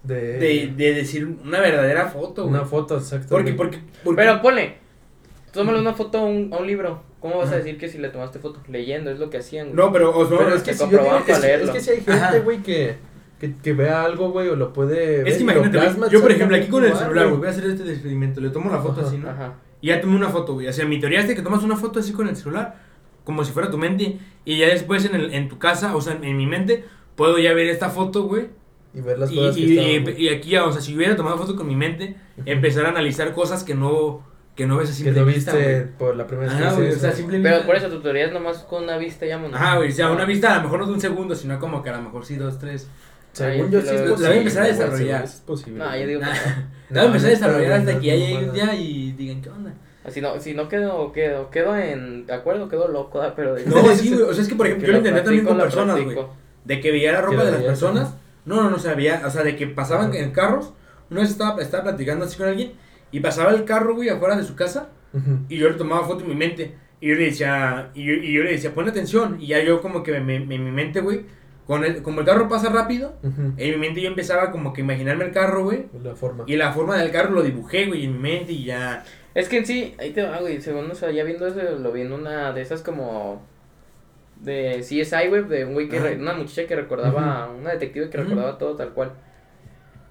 De, 0.04 0.38
de, 0.40 0.72
de 0.74 0.94
decir 0.94 1.28
una 1.44 1.60
verdadera 1.60 2.06
foto, 2.08 2.44
güey. 2.44 2.54
una 2.56 2.64
foto, 2.64 2.96
exacto. 2.98 3.28
Porque, 3.30 3.52
güey. 3.52 3.58
porque, 3.58 3.80
porque, 4.06 4.22
Pero 4.22 4.42
ponle, 4.42 4.78
tómale 5.52 5.80
una 5.80 5.94
foto 5.94 6.20
a 6.20 6.26
un, 6.26 6.52
a 6.54 6.58
un 6.58 6.68
libro. 6.68 7.04
¿Cómo 7.20 7.38
vas 7.40 7.52
a 7.52 7.58
decir 7.58 7.78
que 7.78 7.88
si 7.90 7.98
le 7.98 8.10
tomaste 8.10 8.40
foto? 8.40 8.62
Leyendo, 8.68 9.10
es 9.12 9.20
lo 9.20 9.30
que 9.30 9.38
hacían. 9.38 9.68
güey. 9.68 9.76
no, 9.78 9.92
pero, 9.92 10.12
o 10.16 10.24
no, 10.30 10.38
Pero 10.38 10.50
es 10.50 10.56
es 10.58 10.64
que 10.64 10.74
si 10.74 10.80
yo 10.80 10.88
digo, 10.88 11.04
es, 11.04 11.24
para 11.24 11.42
que- 11.42 11.64
es 11.64 11.70
que 11.72 11.80
si 11.82 11.90
hay 11.92 12.02
gente, 12.02 12.40
güey, 12.42 12.62
que, 12.62 12.96
que, 13.40 13.56
que 13.56 13.74
vea 13.74 14.04
algo, 14.04 14.30
güey, 14.32 14.50
o 14.50 14.56
lo 14.56 14.72
puede 14.74 15.24
ver 15.24 15.28
Es 15.28 15.38
que 15.38 15.44
y 15.44 15.46
lo 15.46 15.52
imagínate, 15.54 15.80
plasma 15.80 16.08
yo 16.10 16.22
por 16.22 16.32
ejemplo 16.32 16.56
aquí 16.58 16.68
con 16.68 16.86
el 16.86 16.96
celular, 16.96 17.26
güey, 17.28 17.38
voy 17.40 17.48
a 17.48 17.52
hacer 17.52 17.66
este 17.66 17.90
experimento, 17.92 18.40
le 18.40 18.50
tomo 18.52 18.70
la 18.70 18.80
foto 18.80 19.00
Ajá. 19.02 19.08
así, 19.10 19.18
¿no? 19.18 19.30
Ajá. 19.30 19.56
Y 19.82 19.88
ya 19.88 20.00
tomé 20.02 20.16
una 20.16 20.30
foto, 20.30 20.54
güey. 20.54 20.68
O 20.68 20.74
sea, 20.74 20.86
mi 20.86 21.00
teoría 21.00 21.20
es 21.22 21.28
de 21.28 21.36
que 21.36 21.42
tomas 21.42 21.64
una 21.64 21.76
foto 21.76 22.00
así 22.00 22.12
con 22.14 22.28
el 22.28 22.36
celular, 22.36 22.76
como 23.24 23.44
si 23.44 23.52
fuera 23.52 23.70
tu 23.70 23.78
mente, 23.78 24.20
y 24.46 24.58
ya 24.60 24.68
después 24.68 25.06
en, 25.06 25.16
el, 25.16 25.34
en 25.34 25.50
tu 25.50 25.58
casa, 25.60 25.96
o 25.96 26.02
sea, 26.02 26.18
en, 26.22 26.38
mi 26.38 26.46
mente, 26.46 26.84
puedo 27.16 27.38
ya 27.40 27.54
ver 27.54 27.68
esta 27.68 27.90
foto, 27.90 28.24
güey. 28.24 28.48
Y 28.94 29.02
ver 29.02 29.20
las 29.20 29.32
Y, 29.32 29.36
cosas 29.36 29.56
que 29.56 29.62
y, 29.62 29.72
estaban, 29.78 29.92
y- 29.92 30.00
güey. 30.04 30.24
y 30.24 30.30
aquí, 30.30 30.56
o 30.58 30.72
sea, 30.72 30.82
si 30.82 30.96
hubiera 30.96 31.16
tomado 31.16 31.38
foto 31.38 31.56
con 31.56 31.68
mi 31.68 31.76
mente, 31.76 32.16
empezar 32.46 32.86
a 32.86 32.90
analizar 32.90 33.34
cosas 33.34 33.64
que 33.64 33.76
no, 33.76 34.24
que 34.58 34.66
no 34.66 34.76
ves 34.78 35.00
a 35.00 35.04
que 35.04 35.12
lo 35.12 35.24
vista, 35.24 35.54
viste 35.54 35.82
por 36.00 36.16
la 36.16 36.26
primera 36.26 36.52
vez 36.52 36.62
Ajá, 36.62 36.72
que 36.72 36.82
güey, 36.82 36.92
o 36.94 37.00
sea, 37.00 37.14
Pero 37.44 37.66
por 37.66 37.76
eso 37.76 37.88
tu 37.90 38.02
teoría 38.02 38.26
es 38.26 38.34
nomás 38.34 38.58
con 38.64 38.84
una 38.84 38.98
vista 38.98 39.26
y 39.26 39.30
vámonos. 39.30 39.56
Ajá, 39.56 39.78
güey, 39.78 39.90
o 39.90 39.92
sea, 39.94 40.08
Ah. 40.08 40.12
una 40.12 40.26
vista 40.26 40.54
a 40.54 40.58
lo 40.58 40.64
mejor 40.64 40.80
no 40.80 40.88
de 40.88 40.94
un 40.94 41.00
segundo, 41.02 41.36
sino 41.36 41.60
como 41.60 41.84
que 41.84 41.92
a 41.92 41.96
lo 41.98 42.02
mejor 42.02 42.26
sí, 42.26 42.36
dos, 42.36 42.58
tres. 42.60 42.88
Según 43.34 43.70
yo 43.70 43.82
sí 43.82 43.90
es 43.90 44.02
posible. 44.02 44.24
La 44.24 44.28
voy 44.30 44.38
a 44.38 44.40
empezar 44.40 44.64
a 44.64 44.68
desarrollar. 44.68 45.24
Es 45.24 45.32
posible. 45.46 45.78
No, 45.86 45.96
yo 45.98 46.08
digo 46.08 46.20
que 46.22 46.26
no. 46.26 46.32
La 46.90 47.02
voy 47.02 47.02
a 47.02 47.06
empezar 47.06 47.28
a 47.28 47.34
desarrollar 47.34 47.72
hasta 47.74 48.00
que 48.00 48.06
ya 48.08 48.16
llegue 48.16 48.38
un 48.46 48.54
día 48.54 48.74
y 48.76 49.12
digan, 49.12 49.42
¿qué 49.44 49.50
onda? 49.50 49.74
Si 50.10 50.22
no, 50.22 50.40
si 50.40 50.54
no 50.56 50.68
quedo, 50.70 51.12
quedo, 51.12 51.50
quedo 51.52 51.76
en 51.78 52.26
de 52.26 52.34
acuerdo, 52.34 52.68
quedo 52.68 52.88
loco, 52.88 53.22
pero 53.36 53.54
de- 53.54 53.66
No, 53.66 53.94
sí, 53.94 54.10
güey, 54.12 54.22
o 54.24 54.34
sea, 54.34 54.42
es 54.42 54.50
que 54.50 54.56
por 54.56 54.66
ejemplo, 54.66 54.86
que 54.86 54.88
yo 54.88 54.94
lo 54.94 54.98
intenté 55.00 55.22
también 55.22 55.46
con 55.46 55.58
personas, 55.60 56.02
güey. 56.04 56.18
De 56.66 56.80
que 56.82 56.92
veía 56.92 57.12
la 57.12 57.22
ropa 57.22 57.44
de 57.44 57.52
las 57.52 57.62
personas. 57.62 58.14
No, 58.46 58.64
no, 58.64 58.70
no 58.72 58.80
sabía. 58.80 59.22
O 59.26 59.30
sea, 59.30 59.44
de 59.44 59.56
que 59.56 59.68
pasaban 59.68 60.16
en 60.16 60.32
carros. 60.32 60.74
Una 61.12 61.22
vez 61.22 61.30
estaba, 61.30 61.62
estaba 61.62 61.84
platicando 61.84 62.26
así 62.26 62.38
con 62.38 62.48
alguien. 62.48 62.74
Y 63.12 63.20
pasaba 63.22 63.52
el 63.52 63.64
carro, 63.66 63.96
güey, 63.96 64.10
afuera 64.10 64.36
de 64.36 64.44
su 64.44 64.56
casa. 64.56 64.90
Y 65.50 65.58
yo 65.58 65.68
le 65.70 65.76
tomaba 65.76 66.06
foto 66.06 66.24
en 66.24 66.30
mi 66.30 66.36
mente. 66.36 66.76
Y 67.02 67.10
yo 67.10 67.16
le 67.16 67.26
decía, 67.26 67.90
y 67.96 68.04
yo, 68.06 68.14
y 68.14 68.34
yo 68.34 68.44
le 68.44 68.52
decía, 68.52 68.74
pon 68.74 68.88
atención. 68.88 69.38
Y 69.42 69.48
ya 69.48 69.64
yo 69.64 69.82
como 69.82 70.04
que 70.04 70.12
me, 70.20 70.40
me- 70.40 70.56
en 70.56 70.64
mi 70.66 70.72
mente, 70.72 71.02
güey, 71.02 71.26
con 71.66 71.84
el, 71.84 72.02
como 72.02 72.20
el 72.22 72.26
carro 72.26 72.48
pasa 72.48 72.70
rápido, 72.70 73.18
Ujú. 73.24 73.54
en 73.58 73.72
mi 73.72 73.78
mente 73.78 74.02
yo 74.02 74.08
empezaba 74.10 74.52
como 74.52 74.74
que 74.74 74.82
imaginarme 74.82 75.26
el 75.26 75.32
carro, 75.32 75.64
güey. 75.64 75.86
La 76.04 76.16
forma. 76.16 76.44
Y 76.48 76.56
la 76.56 76.72
forma 76.72 76.98
del 76.98 77.12
carro 77.12 77.32
lo 77.32 77.44
dibujé, 77.44 77.88
güey, 77.88 78.06
en 78.06 78.14
mi 78.14 78.20
mente 78.20 78.52
y 78.54 78.64
ya. 78.66 79.04
Es 79.36 79.50
que 79.50 79.58
en 79.58 79.66
sí, 79.66 79.96
ahí 80.00 80.12
te 80.12 80.22
va, 80.24 80.40
güey. 80.40 80.62
Según, 80.62 80.90
o 80.92 80.96
sea, 80.96 81.12
ya 81.12 81.24
viendo 81.24 81.46
eso, 81.48 81.60
lo 81.80 81.92
vi 81.92 82.02
en 82.02 82.12
una 82.14 82.52
de 82.54 82.62
esas 82.62 82.82
como. 82.84 83.42
De 84.40 84.78
CSI, 84.82 85.30
güey, 85.30 85.44
de 85.48 85.66
un 85.66 85.74
güey 85.74 85.90
que. 85.90 86.00
Re- 86.00 86.18
una 86.20 86.34
muchacha 86.34 86.68
que 86.68 86.76
recordaba. 86.76 87.50
Una 87.50 87.72
detective 87.72 88.10
que 88.10 88.18
recordaba 88.18 88.58
todo 88.60 88.76
tal 88.76 88.90
cual. 88.94 89.14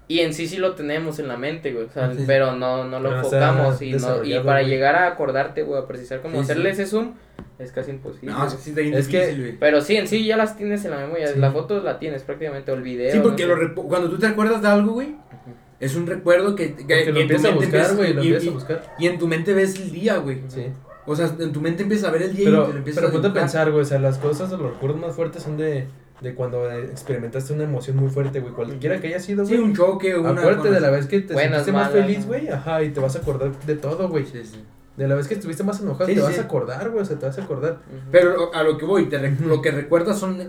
Y 0.09 0.19
en 0.21 0.33
sí 0.33 0.47
sí 0.47 0.55
lo 0.57 0.73
tenemos 0.73 1.19
en 1.19 1.27
la 1.27 1.35
mente, 1.37 1.73
güey. 1.73 1.85
O 1.85 1.89
sea, 1.91 2.13
Sí. 2.13 2.23
pero 2.25 2.55
no, 2.55 2.85
no 2.85 2.99
lo 3.01 3.09
Pero 3.09 3.21
enfocamos. 3.21 3.81
Y, 3.81 3.91
no, 3.93 4.23
y 4.23 4.39
para 4.39 4.61
güey. 4.61 4.67
llegar 4.69 4.95
a 4.95 5.07
acordarte, 5.07 5.63
güey, 5.63 5.81
a 5.81 5.85
precisar 5.85 6.21
cómo 6.21 6.35
Sí, 6.35 6.41
hacerle 6.43 6.73
sí. 6.75 6.81
ese 6.83 6.91
zoom, 6.91 7.13
es 7.59 7.71
casi 7.73 7.91
imposible. 7.91 8.31
No, 8.31 8.49
sí, 8.49 8.69
está 8.69 8.81
Es 8.81 9.07
que- 9.09 9.35
güey. 9.35 9.59
Pero 9.59 9.81
sí, 9.81 9.97
en 9.97 10.07
sí 10.07 10.23
ya 10.25 10.37
las 10.37 10.55
tienes 10.55 10.85
en 10.85 10.91
la 10.91 10.97
memoria. 10.97 11.27
Sí. 11.27 11.39
La 11.39 11.51
foto 11.51 11.81
la 11.83 11.99
tienes 11.99 12.23
prácticamente, 12.23 12.71
o 12.71 12.75
el 12.75 12.83
video. 12.83 13.11
Sí, 13.11 13.19
porque 13.21 13.45
no 13.45 13.55
lo 13.55 13.61
sé. 13.61 13.67
repo- 13.73 13.87
cuando 13.87 14.09
tú 14.09 14.17
te 14.17 14.27
acuerdas 14.27 14.61
de 14.61 14.67
algo, 14.69 14.93
güey, 14.93 15.15
es 15.81 15.93
un 15.95 16.07
recuerdo 16.07 16.55
que, 16.55 16.73
que, 16.75 16.87
Que 16.87 17.03
que 17.03 17.11
lo 17.11 17.19
empiezas 17.19 17.51
a 17.51 17.55
buscar, 17.55 17.95
güey, 17.97 18.13
lo 18.13 18.23
y- 18.23 18.27
empiezas 18.27 18.45
y- 18.45 18.47
a 18.49 18.51
buscar. 18.53 18.95
Y 18.97 19.07
en 19.07 19.19
tu 19.19 19.27
mente 19.27 19.53
ves 19.53 19.75
el 19.75 19.91
día, 19.91 20.17
güey. 20.19 20.41
Sí. 20.47 20.67
O 21.05 21.15
sea, 21.15 21.29
en 21.39 21.51
tu 21.51 21.59
mente 21.61 21.83
empiezas 21.83 22.07
a 22.09 22.11
ver 22.11 22.21
el 22.23 22.33
día 22.35 22.43
y 22.43 22.45
Pero, 22.51 22.63
te 22.65 22.71
lo 22.73 22.77
empiezas 22.79 23.01
pero 23.01 23.09
a 23.09 23.11
ponte 23.11 23.27
a 23.27 23.33
pensar, 23.33 23.71
güey, 23.71 23.81
o 23.81 23.85
sea, 23.85 23.99
las 23.99 24.17
cosas, 24.17 24.49
los 24.51 24.61
recuerdos 24.61 24.99
más 25.01 25.15
fuertes 25.15 25.43
son 25.43 25.57
de, 25.57 25.87
de 26.21 26.33
cuando 26.33 26.69
eh, 26.71 26.85
experimentaste 26.85 27.53
una 27.53 27.63
emoción 27.63 27.97
muy 27.97 28.09
fuerte, 28.09 28.39
güey, 28.39 28.53
cualquiera 28.53 28.99
que 28.99 29.07
haya 29.07 29.19
sido, 29.19 29.45
Sí, 29.45 29.55
güey. 29.55 29.67
un 29.69 29.75
choque, 29.75 30.17
una... 30.17 30.31
Acuérdate 30.31 30.71
de 30.71 30.79
la 30.79 30.89
vez 30.89 31.05
que 31.05 31.21
te 31.21 31.33
Buenas, 31.33 31.63
sentiste 31.65 31.71
más 31.73 31.91
malas, 31.91 32.05
feliz, 32.05 32.25
güey, 32.25 32.47
ajá, 32.49 32.83
y 32.83 32.89
te 32.89 32.99
vas 32.99 33.15
a 33.15 33.19
acordar 33.19 33.51
de 33.59 33.75
todo, 33.75 34.09
güey. 34.09 34.25
Sí, 34.25 34.43
sí. 34.43 34.63
De 34.95 35.07
la 35.07 35.13
vez 35.13 35.27
que 35.27 35.35
estuviste 35.35 35.63
más 35.63 35.79
enojado, 35.79 36.07
Sí, 36.07 36.13
te 36.15 36.19
sí, 36.21 36.25
vas 36.25 36.33
sí. 36.33 36.39
a 36.39 36.43
acordar, 36.43 36.89
güey, 36.89 37.03
o 37.03 37.05
sea, 37.05 37.19
te 37.19 37.25
vas 37.27 37.37
a 37.37 37.43
acordar. 37.43 37.77
Pero 38.11 38.51
a 38.53 38.63
lo 38.63 38.77
que 38.79 38.85
voy, 38.85 39.05
te 39.09 39.19
lo 39.29 39.61
que 39.61 39.69
recuerdas 39.71 40.17
son, 40.17 40.41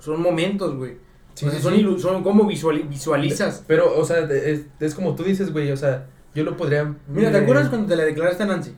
son 0.00 0.20
momentos, 0.20 0.74
güey. 0.76 0.96
Sí, 1.34 1.46
o 1.46 1.50
sea, 1.50 1.58
sí, 1.60 1.64
son, 1.64 1.74
sí. 1.76 2.02
son 2.02 2.22
como 2.24 2.44
visuali- 2.44 2.88
visualizas. 2.88 3.62
Pero, 3.68 3.96
o 3.96 4.04
sea, 4.04 4.18
es, 4.28 4.66
es 4.80 4.94
como 4.96 5.14
tú 5.14 5.22
dices, 5.22 5.52
güey, 5.52 5.70
o 5.70 5.76
sea, 5.76 6.08
yo 6.34 6.42
lo 6.42 6.56
podría... 6.56 6.94
Mira, 7.08 7.30
¿te 7.30 7.38
eh, 7.38 7.42
acuerdas 7.42 7.68
cuando 7.68 7.86
te 7.86 7.94
la 7.96 8.04
declaraste 8.04 8.42
a 8.42 8.46
Nancy? 8.46 8.74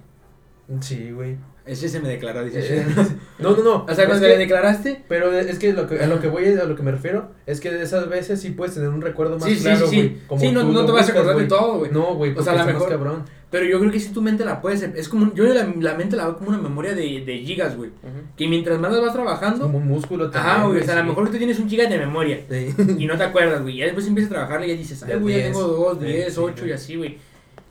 Sí, 0.81 1.11
güey. 1.11 1.37
Ese 1.67 1.89
se 1.89 1.99
me 2.01 2.09
declaró, 2.11 2.45
dice. 2.45 2.61
Eh, 2.79 2.87
no, 3.39 3.57
no, 3.57 3.63
no. 3.63 3.87
o 3.89 3.95
sea, 3.95 4.07
cuando 4.07 4.29
la 4.29 4.37
declaraste... 4.37 5.03
Pero 5.09 5.33
es 5.33 5.59
que, 5.59 5.73
lo 5.73 5.87
que 5.89 5.99
a 5.99 6.07
lo 6.07 6.21
que 6.21 6.29
voy, 6.29 6.47
a 6.47 6.65
lo 6.65 6.77
que 6.77 6.83
me 6.83 6.91
refiero, 6.91 7.31
es 7.47 7.59
que 7.61 7.71
de 7.71 7.83
esas 7.83 8.09
veces 8.11 8.41
sí 8.41 8.51
puedes 8.51 8.75
tener 8.75 8.91
un 8.91 9.01
recuerdo 9.01 9.39
más 9.39 9.49
Sí, 9.49 9.57
sí, 9.57 9.63
claro, 9.63 9.87
sí, 9.87 9.97
güey. 9.97 10.41
sí. 10.41 10.47
Sí, 10.49 10.53
no, 10.53 10.61
tú 10.61 10.73
no 10.73 10.81
lo 10.83 10.87
te 10.87 10.93
vas 10.93 11.09
a 11.09 11.13
acordar 11.13 11.37
de 11.37 11.47
todo, 11.47 11.79
güey. 11.79 11.91
No, 11.91 12.15
güey, 12.17 12.33
O 12.37 12.43
sea, 12.43 12.53
a 12.53 12.57
lo 12.57 12.61
está 12.61 12.73
más 12.73 12.83
mejor- 12.83 12.89
cabrón. 12.91 13.25
Pero 13.51 13.67
yo 13.67 13.79
creo 13.79 13.93
que 13.93 14.01
si 14.01 14.13
tu 14.13 14.21
mente 14.21 14.45
la 14.45 14.61
puedes... 14.61 14.83
Es 14.83 15.09
como... 15.09 15.33
Yo 15.33 15.45
la, 15.45 15.73
la 15.81 15.95
mente 15.95 16.17
la 16.17 16.25
veo 16.25 16.37
como 16.37 16.49
una 16.51 16.59
memoria 16.59 16.93
de, 16.95 17.23
de 17.25 17.39
gigas, 17.39 17.77
güey. 17.77 17.91
Que 18.37 18.49
mientras 18.49 18.79
más 18.81 18.93
las 18.93 19.01
vas 19.01 19.13
trabajando... 19.15 19.63
como 19.63 19.79
un 19.79 19.87
músculo 19.87 20.29
también. 20.29 20.55
Ajá, 20.57 20.67
güey. 20.67 20.81
O 20.81 20.85
sea, 20.85 20.95
a 20.95 20.97
lo 20.99 21.03
sí. 21.05 21.09
mejor 21.09 21.31
tú 21.31 21.39
tienes 21.39 21.59
un 21.61 21.69
giga 21.71 21.89
de 21.89 21.97
memoria. 21.99 22.41
Sí. 22.51 22.75
y 22.99 23.07
no 23.07 23.17
te 23.17 23.23
acuerdas, 23.23 23.63
güey. 23.63 23.77
Ya 23.77 23.85
después 23.85 24.07
empiezas 24.09 24.33
a 24.33 24.35
trabajarle 24.35 24.67
y 24.67 24.71
ya 24.71 24.77
dices, 24.77 25.03
ay, 25.05 25.15
güey, 25.21 25.37
ya 25.37 25.41
10, 25.45 25.53
tengo 25.53 25.69
2, 25.69 25.99
sí, 26.01 26.05
10, 26.07 26.35
sí, 26.35 26.41
8 26.43 26.55
güey. 26.59 26.69
y 26.69 26.73
así, 26.75 26.97
güey. 26.97 27.19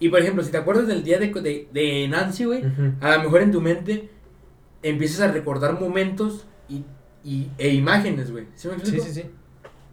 Y 0.04 0.10
por 0.10 0.20
ejemplo, 0.20 0.44
si 0.44 0.52
te 0.52 0.58
acuerdas 0.58 0.88
del 0.88 1.04
día 1.04 1.18
de, 1.20 1.28
de, 1.30 1.68
de 1.74 2.08
Nancy, 2.10 2.44
güey, 2.46 2.62
a 3.00 3.16
lo 3.18 3.24
mejor 3.24 3.42
en 3.42 3.52
tu 3.52 3.62
mente 3.62 4.10
empiezas 4.82 5.22
a 5.22 5.32
recordar 5.32 5.80
momentos 5.80 6.46
y, 6.68 6.84
y, 7.24 7.50
e 7.58 7.70
imágenes, 7.70 8.32
güey. 8.32 8.46
¿Sí 8.56 8.68
me 8.68 8.74
Sí, 8.76 8.80
explico? 8.82 9.06
sí, 9.06 9.14
sí. 9.14 9.24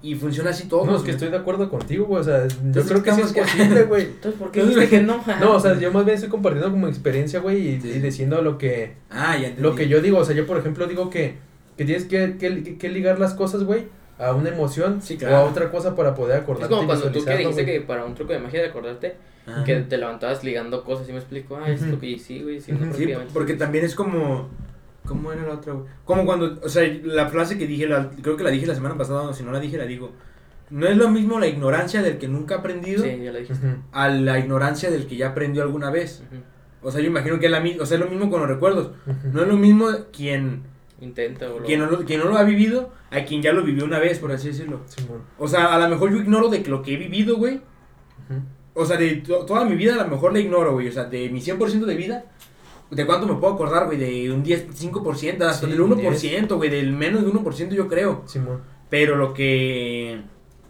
Y 0.02 0.14
funciona 0.16 0.50
así 0.50 0.66
todo. 0.66 0.84
No, 0.86 0.92
es 0.96 1.02
que 1.02 1.08
güey. 1.08 1.14
estoy 1.14 1.28
de 1.28 1.36
acuerdo 1.36 1.68
contigo, 1.70 2.06
güey. 2.06 2.22
O 2.22 2.24
sea, 2.24 2.48
yo 2.48 2.82
creo 2.84 3.02
que 3.02 3.12
sí 3.12 3.20
es 3.20 3.32
posible, 3.32 3.82
güey. 3.84 4.02
Entonces, 4.14 4.40
¿por 4.40 4.50
qué 4.50 4.62
dijiste 4.64 4.88
que 4.88 5.00
no? 5.02 5.22
No, 5.40 5.52
o 5.56 5.61
sea, 5.61 5.78
yo 5.78 5.92
más 5.92 6.04
bien 6.04 6.14
estoy 6.16 6.30
compartiendo 6.30 6.70
como 6.72 6.88
experiencia, 6.88 7.38
güey, 7.40 7.68
y, 7.76 7.80
Sí. 7.80 7.88
y 7.90 7.98
diciendo 8.00 8.42
lo 8.42 8.58
que, 8.58 8.94
Ah, 9.11 9.36
ya 9.36 9.48
entendí. 9.48 9.62
lo 9.62 9.74
que 9.76 9.86
yo 9.88 10.00
digo. 10.00 10.18
O 10.18 10.24
sea, 10.24 10.34
yo, 10.34 10.44
por 10.46 10.56
ejemplo, 10.58 10.86
digo 10.86 11.08
que, 11.11 11.36
que 11.76 11.84
tienes 11.84 12.06
que, 12.06 12.36
que, 12.36 12.76
que 12.78 12.88
ligar 12.88 13.20
las 13.20 13.34
cosas, 13.34 13.62
güey, 13.62 13.84
a 14.21 14.35
una 14.35 14.51
emoción 14.51 15.01
Sí, 15.03 15.18
o 15.25 15.35
a 15.35 15.45
otra 15.45 15.71
cosa 15.71 15.95
para 15.97 16.14
poder 16.14 16.37
Es 16.37 16.43
acordarte 16.43 16.68
como 16.71 16.83
y 16.83 16.87
cuando 16.87 17.11
tú 17.11 17.25
que 17.25 17.37
dijiste 17.37 17.64
que 17.64 17.81
para 17.81 18.05
un 18.05 18.14
truco 18.14 18.33
de 18.33 18.39
magia 18.39 18.61
de 18.62 18.68
acordarte, 18.68 19.16
Ajá. 19.47 19.64
que 19.64 19.77
te 19.81 19.97
levantabas 19.97 20.45
ligando 20.45 20.85
cosas, 20.85 21.07
¿sí 21.07 21.12
me 21.12 21.18
explico? 21.18 21.57
Ah, 21.57 21.71
esto 21.71 21.99
que 21.99 22.18
sí, 22.18 22.43
güey, 22.43 22.61
sí, 22.61 22.73
no, 22.73 22.93
Sí, 22.95 23.09
porque 23.33 23.55
también 23.55 23.85
es 23.85 23.95
como... 23.95 24.49
¿Cómo 25.07 25.33
era 25.33 25.43
la 25.47 25.55
otra, 25.55 25.73
güey? 25.73 25.87
Como 26.05 26.27
cuando, 26.27 26.61
o 26.62 26.68
sea, 26.68 26.87
la 27.03 27.27
frase 27.29 27.57
que 27.59 27.66
dije, 27.66 27.89
la- 27.89 28.11
creo 28.23 28.37
que 28.37 28.45
la 28.45 28.51
dije 28.51 28.66
la 28.66 28.75
semana 28.75 28.97
pasada, 28.99 29.23
o 29.23 29.33
si 29.33 29.43
no 29.43 29.51
la 29.51 29.59
dije, 29.59 29.79
la 29.79 29.87
digo. 29.87 30.12
No 30.68 30.87
es 30.87 30.97
lo 30.97 31.09
mismo 31.09 31.41
la 31.41 31.49
ignorancia 31.49 32.01
del 32.03 32.18
que 32.18 32.29
nunca 32.29 32.57
ha 32.57 32.59
aprendido 32.59 33.03
Sí, 33.03 33.18
ya 33.25 33.33
lo 33.33 33.39
dijiste. 33.39 33.66
A 33.93 34.09
la 34.09 34.39
ignorancia 34.39 34.91
del 34.91 35.07
que 35.07 35.16
ya 35.16 35.29
aprendió 35.31 35.62
alguna 35.62 35.91
vez. 35.91 36.23
O 36.83 36.93
sea, 36.93 37.01
yo 37.01 37.09
imagino 37.09 37.41
que 37.41 37.47
es 37.47 37.51
la 37.53 37.59
o 37.81 37.87
sea, 37.87 37.97
es 37.97 38.05
lo 38.05 38.09
mismo 38.11 38.31
con 38.31 38.41
los 38.41 38.49
recuerdos. 38.49 38.93
No 39.33 39.43
es 39.43 39.49
lo 39.49 39.57
mismo 39.57 39.89
quien, 40.12 40.62
Intenta 41.01 41.51
o 41.51 41.61
lo... 41.61 41.64
quien, 41.64 41.80
no 41.80 41.86
lo, 41.86 42.05
quien 42.05 42.20
no 42.20 42.26
lo 42.26 42.36
ha 42.36 42.42
vivido 42.42 42.92
a 43.11 43.24
quien 43.24 43.40
ya 43.42 43.53
lo 43.53 43.62
vivió 43.62 43.84
una 43.84 43.98
vez, 43.98 44.18
por 44.18 44.30
así 44.32 44.48
decirlo. 44.48 44.80
Simón. 44.86 45.22
O 45.38 45.48
sea, 45.48 45.74
a 45.74 45.78
lo 45.78 45.88
mejor 45.88 46.11
yo 46.11 46.18
ignoro 46.18 46.48
de 46.48 46.62
que 46.62 46.70
lo 46.70 46.82
que 46.82 46.94
he 46.94 46.96
vivido, 46.96 47.36
güey. 47.36 47.55
Ujú. 47.57 48.40
O 48.74 48.84
sea, 48.84 48.96
de 48.96 49.16
to- 49.16 49.44
toda 49.46 49.64
mi 49.64 49.74
vida 49.76 49.94
a 49.94 50.05
lo 50.05 50.09
mejor 50.09 50.32
la 50.32 50.40
ignoro, 50.40 50.72
güey. 50.74 50.88
O 50.88 50.92
sea, 50.92 51.05
de 51.05 51.28
mi 51.30 51.40
100% 51.40 51.84
de 51.86 51.94
vida, 51.96 52.24
¿de 52.90 53.07
cuánto 53.07 53.26
me 53.26 53.34
puedo 53.34 53.55
acordar, 53.55 53.86
güey? 53.86 53.98
De 53.98 54.30
un 54.32 54.42
10, 54.42 54.68
5%, 54.74 55.42
hasta 55.42 55.66
Sí, 55.66 55.72
del 55.72 55.80
1%, 55.80 56.57
güey. 56.57 56.70
Del 56.70 56.92
menos 56.92 57.24
de 57.24 57.32
1% 57.32 57.70
yo 57.70 57.88
creo. 57.88 58.22
Simón. 58.26 58.61
Pero 58.88 59.16
lo 59.16 59.32
que... 59.34 60.20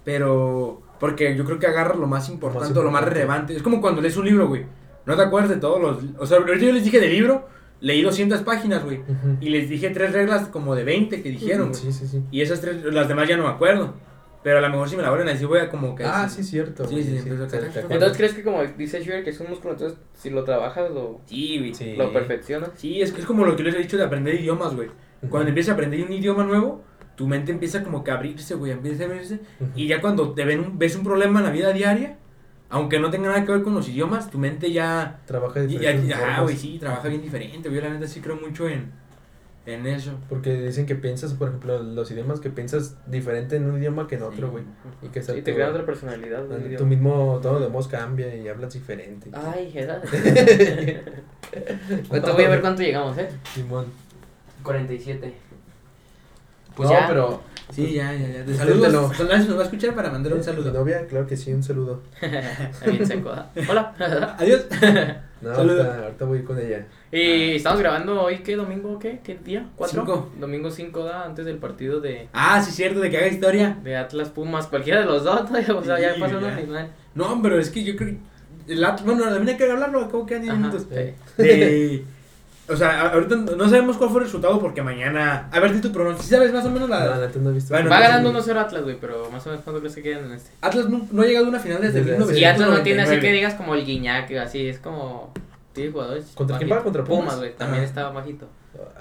Pero... 0.05 0.83
Porque 0.99 1.35
yo 1.35 1.45
creo 1.47 1.59
que 1.59 1.67
agarras 1.67 1.97
lo 1.99 2.07
más 2.07 2.29
importante, 2.29 2.79
o 2.79 2.83
lo 2.83 2.91
más 2.91 3.01
importante. 3.01 3.11
relevante. 3.15 3.57
Es 3.57 3.63
como 3.63 3.81
cuando 3.81 4.01
lees 4.03 4.17
un 4.19 4.27
libro, 4.27 4.49
güey. 4.49 4.67
No 5.07 5.17
te 5.17 5.23
acuerdas 5.23 5.51
de 5.51 5.57
todos 5.57 5.81
los... 5.81 5.99
O 6.19 6.27
sea, 6.27 6.39
ahorita 6.39 6.67
yo 6.67 6.73
les 6.73 6.85
dije 6.85 7.01
de 7.01 7.09
libro, 7.09 7.49
leí 7.81 8.03
200 8.03 8.41
páginas, 8.43 8.85
güey. 8.85 8.99
Ujú. 8.99 9.37
Y 9.41 9.49
les 9.51 9.69
dije 9.69 9.91
tres 9.91 10.13
reglas 10.13 10.49
como 10.49 10.75
de 10.75 10.85
20 10.85 11.23
que 11.23 11.31
dijeron, 11.31 11.71
güey. 11.71 11.81
Sí, 11.81 11.93
sí, 11.93 12.07
sí. 12.07 12.23
Y 12.31 12.41
esas 12.43 12.61
tres, 12.61 12.85
las 12.85 13.09
demás 13.09 13.29
ya 13.29 13.37
no 13.37 13.45
me 13.45 13.51
acuerdo. 13.51 13.95
Pero 14.43 14.57
a 14.57 14.61
lo 14.63 14.71
mejor 14.71 14.89
si 14.89 14.97
me 14.97 15.03
la 15.03 15.11
vuelven 15.11 15.29
a 15.29 15.33
decir, 15.33 15.47
voy 15.47 15.59
a 15.59 15.69
como 15.69 15.95
que... 15.95 16.03
Ah, 16.03 16.27
sí, 16.27 16.43
cierto. 16.43 16.89
Sí, 16.89 17.03
sí, 17.03 17.19
te 17.23 17.31
acuerdas. 17.31 17.77
Entonces, 17.91 18.17
¿crees 18.17 18.33
que 18.33 18.43
como 18.43 18.63
dice 18.65 19.03
Shure 19.05 19.23
que 19.23 19.29
es 19.31 19.41
un 19.41 19.51
músculo, 19.51 19.75
entonces 19.75 19.99
si 20.15 20.31
lo 20.31 20.45
trabajas, 20.45 20.91
lo, 20.91 21.21
Sí, 21.27 21.59
güey. 21.59 21.75
Sí. 21.75 21.95
lo 21.95 22.11
perfeccionas? 22.11 22.71
Sí, 22.77 23.03
es, 23.03 23.13
es 23.15 23.27
como 23.27 23.45
lo 23.45 23.55
que 23.55 23.63
les 23.65 23.75
he 23.75 23.79
dicho 23.81 23.99
de 23.99 24.05
aprender 24.05 24.35
idiomas, 24.41 24.75
güey. 24.75 24.89
Ujú. 24.89 25.29
Cuando 25.31 25.49
empiezas 25.51 25.73
a 25.73 25.75
aprender 25.75 26.03
un 26.03 26.11
idioma 26.15 26.45
nuevo, 26.45 26.83
tu 27.17 27.27
mente 27.29 27.53
empieza 27.53 27.83
como 27.85 28.03
que 28.03 28.13
a 28.13 28.15
abrirse, 28.15 28.55
güey, 28.55 28.73
empieza 28.73 29.03
a 29.03 29.07
abrirse. 29.09 29.41
Ujú. 29.61 29.71
Y 29.77 29.89
ya 29.89 30.01
cuando 30.01 30.33
te 30.33 30.47
ven 30.47 30.61
un- 30.61 30.79
ves 30.79 30.97
un 30.97 31.05
problema 31.05 31.41
en 31.41 31.45
la 31.45 31.53
vida 31.53 31.71
diaria, 31.75 32.17
aunque 32.71 32.99
no 33.01 33.11
tenga 33.11 33.29
nada 33.29 33.45
que 33.45 33.53
ver 33.53 33.63
con 33.63 33.75
los 33.75 33.89
idiomas, 33.89 34.31
tu 34.31 34.39
mente 34.39 34.73
ya... 34.73 35.21
Trabaja 35.27 35.61
de 35.61 35.69
ya- 36.07 36.37
ah, 36.39 36.43
güey, 36.43 36.57
sí, 36.57 36.79
trabaja 36.79 37.09
bien 37.09 37.21
diferente. 37.23 37.71
Yo 37.73 37.81
la 37.81 37.91
neta 37.91 38.07
sí 38.07 38.21
creo 38.21 38.37
mucho 38.37 38.69
en, 38.69 38.93
en 39.67 39.87
eso. 39.87 40.13
Porque 40.29 40.55
dicen 40.55 40.87
que 40.87 40.95
piensas, 40.95 41.35
por 41.35 41.49
ejemplo, 41.49 41.83
los 41.83 42.11
idiomas 42.11 42.39
que 42.41 42.49
piensas 42.51 42.97
diferente 43.11 43.57
en 43.57 43.69
un 43.69 43.79
idioma 43.79 44.07
que 44.07 44.15
en 44.17 44.23
otro, 44.23 44.47
Sí. 44.47 44.53
güey. 44.53 44.65
Y 45.03 45.09
que 45.09 45.19
Y 45.37 45.43
te 45.43 45.53
crea 45.55 45.69
otra 45.71 45.85
personalidad. 45.85 46.45
tu 46.47 46.55
idioma. 46.57 46.87
mismo 46.87 47.39
tono 47.43 47.59
de 47.61 47.67
voz 47.69 47.89
cambia 47.89 48.35
y 48.35 48.49
hablas 48.49 48.73
diferente. 48.73 49.31
Ay, 49.33 49.73
edad. 49.75 50.03
Ahorita 52.11 52.33
voy 52.35 52.45
a 52.45 52.49
ver 52.49 52.61
cuánto 52.61 52.83
llegamos, 52.83 53.19
¿eh? 53.19 53.29
Simón. 53.55 53.87
47. 54.63 55.35
Pues 56.77 56.89
no, 56.89 56.95
ya. 56.99 57.07
pero 57.09 57.41
Sí, 57.73 57.95
ya, 57.95 58.13
ya, 58.13 58.29
ya. 58.29 58.43
De 58.45 58.55
saludos. 58.55 58.93
Nos 58.93 59.57
va 59.57 59.61
a 59.61 59.65
escuchar 59.65 59.95
para 59.95 60.11
mandarle 60.11 60.35
un 60.35 60.41
mi 60.41 60.45
saludo. 60.45 60.73
novia, 60.73 61.07
claro 61.07 61.27
que 61.27 61.37
sí, 61.37 61.53
un 61.53 61.63
saludo. 61.63 62.03
Bien 62.87 63.07
seco, 63.07 63.31
¿ah? 63.31 63.51
Hola. 63.69 63.95
Adiós. 64.39 64.67
No, 65.41 65.49
ahorita, 65.53 66.03
ahorita 66.05 66.25
voy 66.27 66.43
con 66.43 66.59
ella. 66.59 66.85
y 67.11 67.53
estamos 67.55 67.81
grabando 67.81 68.21
hoy, 68.25 68.41
¿qué? 68.41 68.57
¿Domingo 68.57 68.99
qué? 68.99 69.21
¿Qué 69.25 69.39
día? 69.43 69.67
¿Cuatro? 69.75 70.03
Cinco. 70.05 70.31
Domingo 70.39 70.71
5, 70.71 71.03
¿da? 71.03 71.25
Antes 71.25 71.47
del 71.47 71.57
partido 71.57 71.99
de, 72.03 72.29
Ah, 72.35 72.61
sí, 72.63 72.71
cierto, 72.73 73.01
de 73.01 73.09
que 73.09 73.17
haga 73.17 73.29
historia. 73.29 73.79
de 73.83 73.97
Atlas 73.97 74.29
Pumas. 74.29 74.67
Cualquiera 74.67 75.01
de 75.01 75.07
los 75.07 75.25
dos, 75.25 75.41
o 75.51 75.83
sea, 75.83 75.99
ya 75.99 76.13
Sí, 76.13 76.21
pasó 76.21 76.39
ya. 76.43 76.49
la 76.49 76.57
final. 76.59 76.91
No, 77.15 77.41
pero 77.43 77.59
es 77.59 77.71
que 77.71 77.83
yo 77.83 77.97
creo 77.97 78.17
el 78.69 78.85
At- 78.85 79.01
bueno, 79.03 79.23
también 79.25 79.49
hay 79.49 79.57
que 79.57 79.71
hablarlo, 79.71 80.01
acabo 80.05 80.27
que 80.27 80.39
10 80.41 80.51
Ajá, 80.51 80.59
minutos. 80.61 80.87
sí. 80.91 81.43
De... 81.43 82.05
O 82.71 82.77
sea, 82.77 83.09
ahorita 83.11 83.37
no 83.37 83.69
sabemos 83.69 83.97
cuál 83.97 84.11
fue 84.11 84.21
el 84.21 84.27
resultado 84.27 84.61
porque 84.61 84.81
mañana... 84.83 85.49
A 85.51 85.59
ver, 85.61 85.75
di 85.75 85.81
tu 85.81 85.91
pronóstico. 85.93 86.23
¿Sí 86.23 86.31
sabes 86.31 86.53
más 86.53 86.65
o 86.65 86.71
menos 86.71 86.89
la... 86.89 87.05
No, 87.05 87.21
neta 87.21 87.39
no 87.41 87.51
he 87.51 87.53
visto. 87.55 87.75
Bueno, 87.75 87.91
Va 87.91 87.97
no, 87.97 88.03
ganando 88.03 88.43
sí. 88.43 88.51
1-0 88.51 88.57
Atlas, 88.57 88.83
güey, 88.85 88.97
pero 89.01 89.29
más 89.31 89.45
o 89.47 89.51
menos 89.51 89.65
cuánto 89.65 89.81
crees 89.81 89.95
que 89.97 90.03
quedan 90.03 90.25
en 90.27 90.33
este. 90.33 90.51
Atlas 90.61 90.89
no, 90.89 91.07
no 91.11 91.23
ha 91.23 91.27
llegado 91.27 91.47
a 91.47 91.49
una 91.49 91.59
final 91.59 91.81
desde, 91.83 92.03
Desde 92.05 92.23
hace- 92.23 92.39
Y 92.39 92.45
Atlas 92.45 92.69
no 92.71 92.81
tiene 92.83 93.03
así 93.03 93.11
1999. 93.17 93.21
que 93.21 93.33
digas 93.33 93.55
como 93.55 93.75
el 93.75 93.85
Guiñac, 93.85 94.31
así, 94.37 94.67
es 94.69 94.79
como. 94.79 95.33
Tiene 95.73 95.91
jugadores. 95.93 96.27
¿Contra 96.35 96.59
quién 96.59 96.71
va? 96.71 96.83
¿Contra 96.83 97.05
Pumas? 97.05 97.39
güey, 97.39 97.55
también 97.57 97.83
Ajá. 97.83 97.89
estaba 97.89 98.11
bajito. 98.11 98.47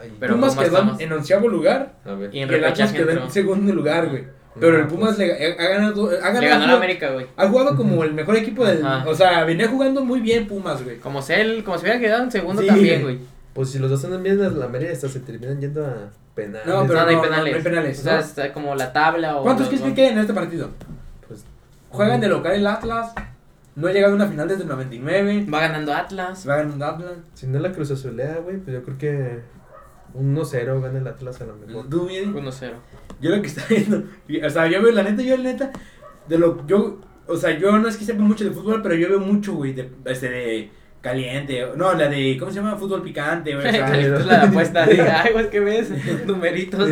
Ay, 0.01 0.11
Pero 0.19 0.35
Pumas 0.35 0.55
Pumas 0.55 0.69
quedó 0.69 0.95
en 0.99 1.13
onceavo 1.13 1.47
lugar 1.47 1.93
a 2.05 2.13
ver. 2.13 2.33
Y 2.33 2.39
en 2.39 2.49
y 2.49 2.53
el 2.53 2.65
Atlas 2.65 2.91
quedó 2.91 3.11
en 3.11 3.29
segundo 3.31 3.73
lugar, 3.73 4.09
güey. 4.09 4.23
Pero 4.59 4.73
No, 4.73 4.79
el 4.79 4.87
Pumas 4.87 5.15
pues, 5.15 5.27
le, 5.27 5.53
ha 5.53 5.69
ganado... 5.69 6.07
Ha 6.09 6.15
ganado 6.17 6.41
Le 6.41 6.47
ganó 6.49 6.63
a 6.63 6.67
la 6.67 6.73
América, 6.73 7.11
güey. 7.11 7.27
Ha 7.37 7.47
jugado 7.47 7.75
como 7.77 8.03
el 8.03 8.13
mejor 8.13 8.35
equipo 8.35 8.65
del... 8.65 8.83
Ajá. 8.85 9.07
O 9.07 9.13
sea, 9.15 9.43
venía 9.45 9.67
jugando 9.67 10.03
muy 10.03 10.19
bien 10.21 10.47
Pumas, 10.47 10.83
güey. 10.83 10.97
Como 10.97 11.21
si 11.21 11.33
él, 11.33 11.63
como 11.63 11.77
si 11.77 11.83
hubiera 11.83 11.99
quedado 11.99 12.23
en 12.23 12.31
segundo 12.31 12.61
Sí. 12.61 12.67
también, 12.67 13.03
güey. 13.03 13.19
Pues 13.59 13.71
si 13.71 13.79
los 13.79 13.89
dos 13.89 14.05
andan 14.05 14.23
bien 14.23 14.41
en 14.41 14.57
la 14.57 14.67
América, 14.67 14.93
hasta 14.93 15.09
se 15.09 15.19
terminan 15.19 15.59
yendo 15.59 15.85
a 15.85 16.11
penales. 16.33 16.65
No, 16.65 16.87
pero 16.87 16.99
no, 16.99 17.05
no 17.05 17.09
hay 17.09 17.17
penales. 17.17 17.51
no 17.51 17.57
hay 17.57 17.61
penales, 17.61 17.99
O 17.99 18.03
sea, 18.03 18.13
¿no? 18.13 18.19
está 18.21 18.53
como 18.53 18.73
la 18.73 18.93
tabla 18.93 19.35
o. 19.35 19.43
¿Cuántos 19.43 19.67
que 19.67 19.93
queden 19.93 20.13
en 20.13 20.19
este 20.19 20.33
partido? 20.33 20.69
Pues, 21.27 21.43
Juegan 21.89 22.21
de 22.21 22.29
local 22.29 22.53
el 22.53 22.65
Atlas. 22.65 23.11
No 23.75 23.89
ha 23.89 23.91
llegado 23.91 24.13
a 24.13 24.15
una 24.15 24.27
final 24.27 24.47
desde 24.47 24.61
el 24.61 24.69
99. 24.69 25.47
Va 25.53 25.59
ganando 25.59 25.93
Atlas. 25.93 26.47
Va 26.47 26.55
ganando 26.55 26.85
Atlas. 26.85 27.11
Si 27.33 27.47
no 27.47 27.59
la 27.59 27.73
Cruz 27.73 27.91
Azulea, 27.91 28.37
güey, 28.41 28.59
pues 28.59 28.77
yo 28.77 28.81
creo 28.81 28.97
que 28.97 29.39
un 30.13 30.37
1-0 30.37 30.81
gana 30.81 30.99
el 30.99 31.07
Atlas 31.07 31.41
a 31.41 31.45
lo 31.45 31.57
mejor. 31.57 31.89
Tú, 31.89 32.05
Midi. 32.05 32.27
1-0. 32.27 32.71
Yo 33.19 33.29
lo 33.29 33.41
que 33.41 33.47
está 33.49 33.65
viendo. 33.67 34.03
O 34.45 34.49
sea, 34.49 34.67
yo 34.67 34.81
veo, 34.81 34.93
la 34.93 35.03
neta, 35.03 35.21
yo 35.21 35.35
la 35.35 35.43
neta. 35.43 35.73
De 36.29 36.37
lo 36.37 36.65
yo. 36.65 37.01
O 37.27 37.35
sea, 37.35 37.59
yo 37.59 37.77
no 37.77 37.89
es 37.89 37.97
que 37.97 38.05
sepa 38.05 38.21
mucho 38.21 38.45
de 38.45 38.51
fútbol, 38.51 38.81
pero 38.81 38.95
yo 38.95 39.09
veo 39.09 39.19
mucho, 39.19 39.53
güey. 39.55 39.73
De, 39.73 39.91
este, 40.05 40.29
de 40.29 40.71
caliente. 41.01 41.65
No, 41.75 41.93
la 41.93 42.07
de, 42.07 42.37
¿cómo 42.37 42.51
se 42.51 42.57
llama? 42.57 42.75
Fútbol 42.75 43.01
picante, 43.01 43.55
güey. 43.55 43.67
O 43.67 43.71
sea, 43.71 43.89
la 44.25 44.43
apuesta. 44.43 44.85
Diga, 44.85 45.23
ay, 45.23 45.33
güey, 45.33 45.49
¿qué 45.49 45.59
ves? 45.59 45.89
Numeritos, 46.25 46.89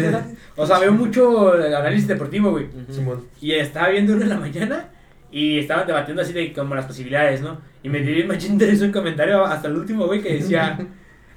o 0.56 0.66
sea, 0.66 0.80
veo 0.80 0.92
mucho 0.92 1.54
análisis 1.54 2.08
deportivo, 2.08 2.52
güey. 2.52 2.66
Ujú. 2.66 2.94
Simón. 2.94 3.26
Y 3.42 3.54
estaba 3.54 3.90
viendo 3.90 4.14
uno 4.14 4.24
en 4.24 4.30
la 4.30 4.38
mañana 4.38 4.90
y 5.32 5.60
estaban 5.60 5.86
debatiendo 5.86 6.22
así 6.22 6.34
de 6.34 6.54
como 6.54 6.76
las 6.76 6.86
posibilidades, 6.86 7.42
¿no? 7.42 7.60
Y 7.84 7.90
me 7.90 8.00
dio 8.02 8.16
bien 8.16 8.28
machín 8.28 8.54
interés 8.54 8.82
un 8.82 8.92
comentario 8.92 9.46
hasta 9.46 9.68
el 9.68 9.76
último, 9.76 10.06
güey, 10.06 10.22
que 10.22 10.34
decía... 10.36 10.78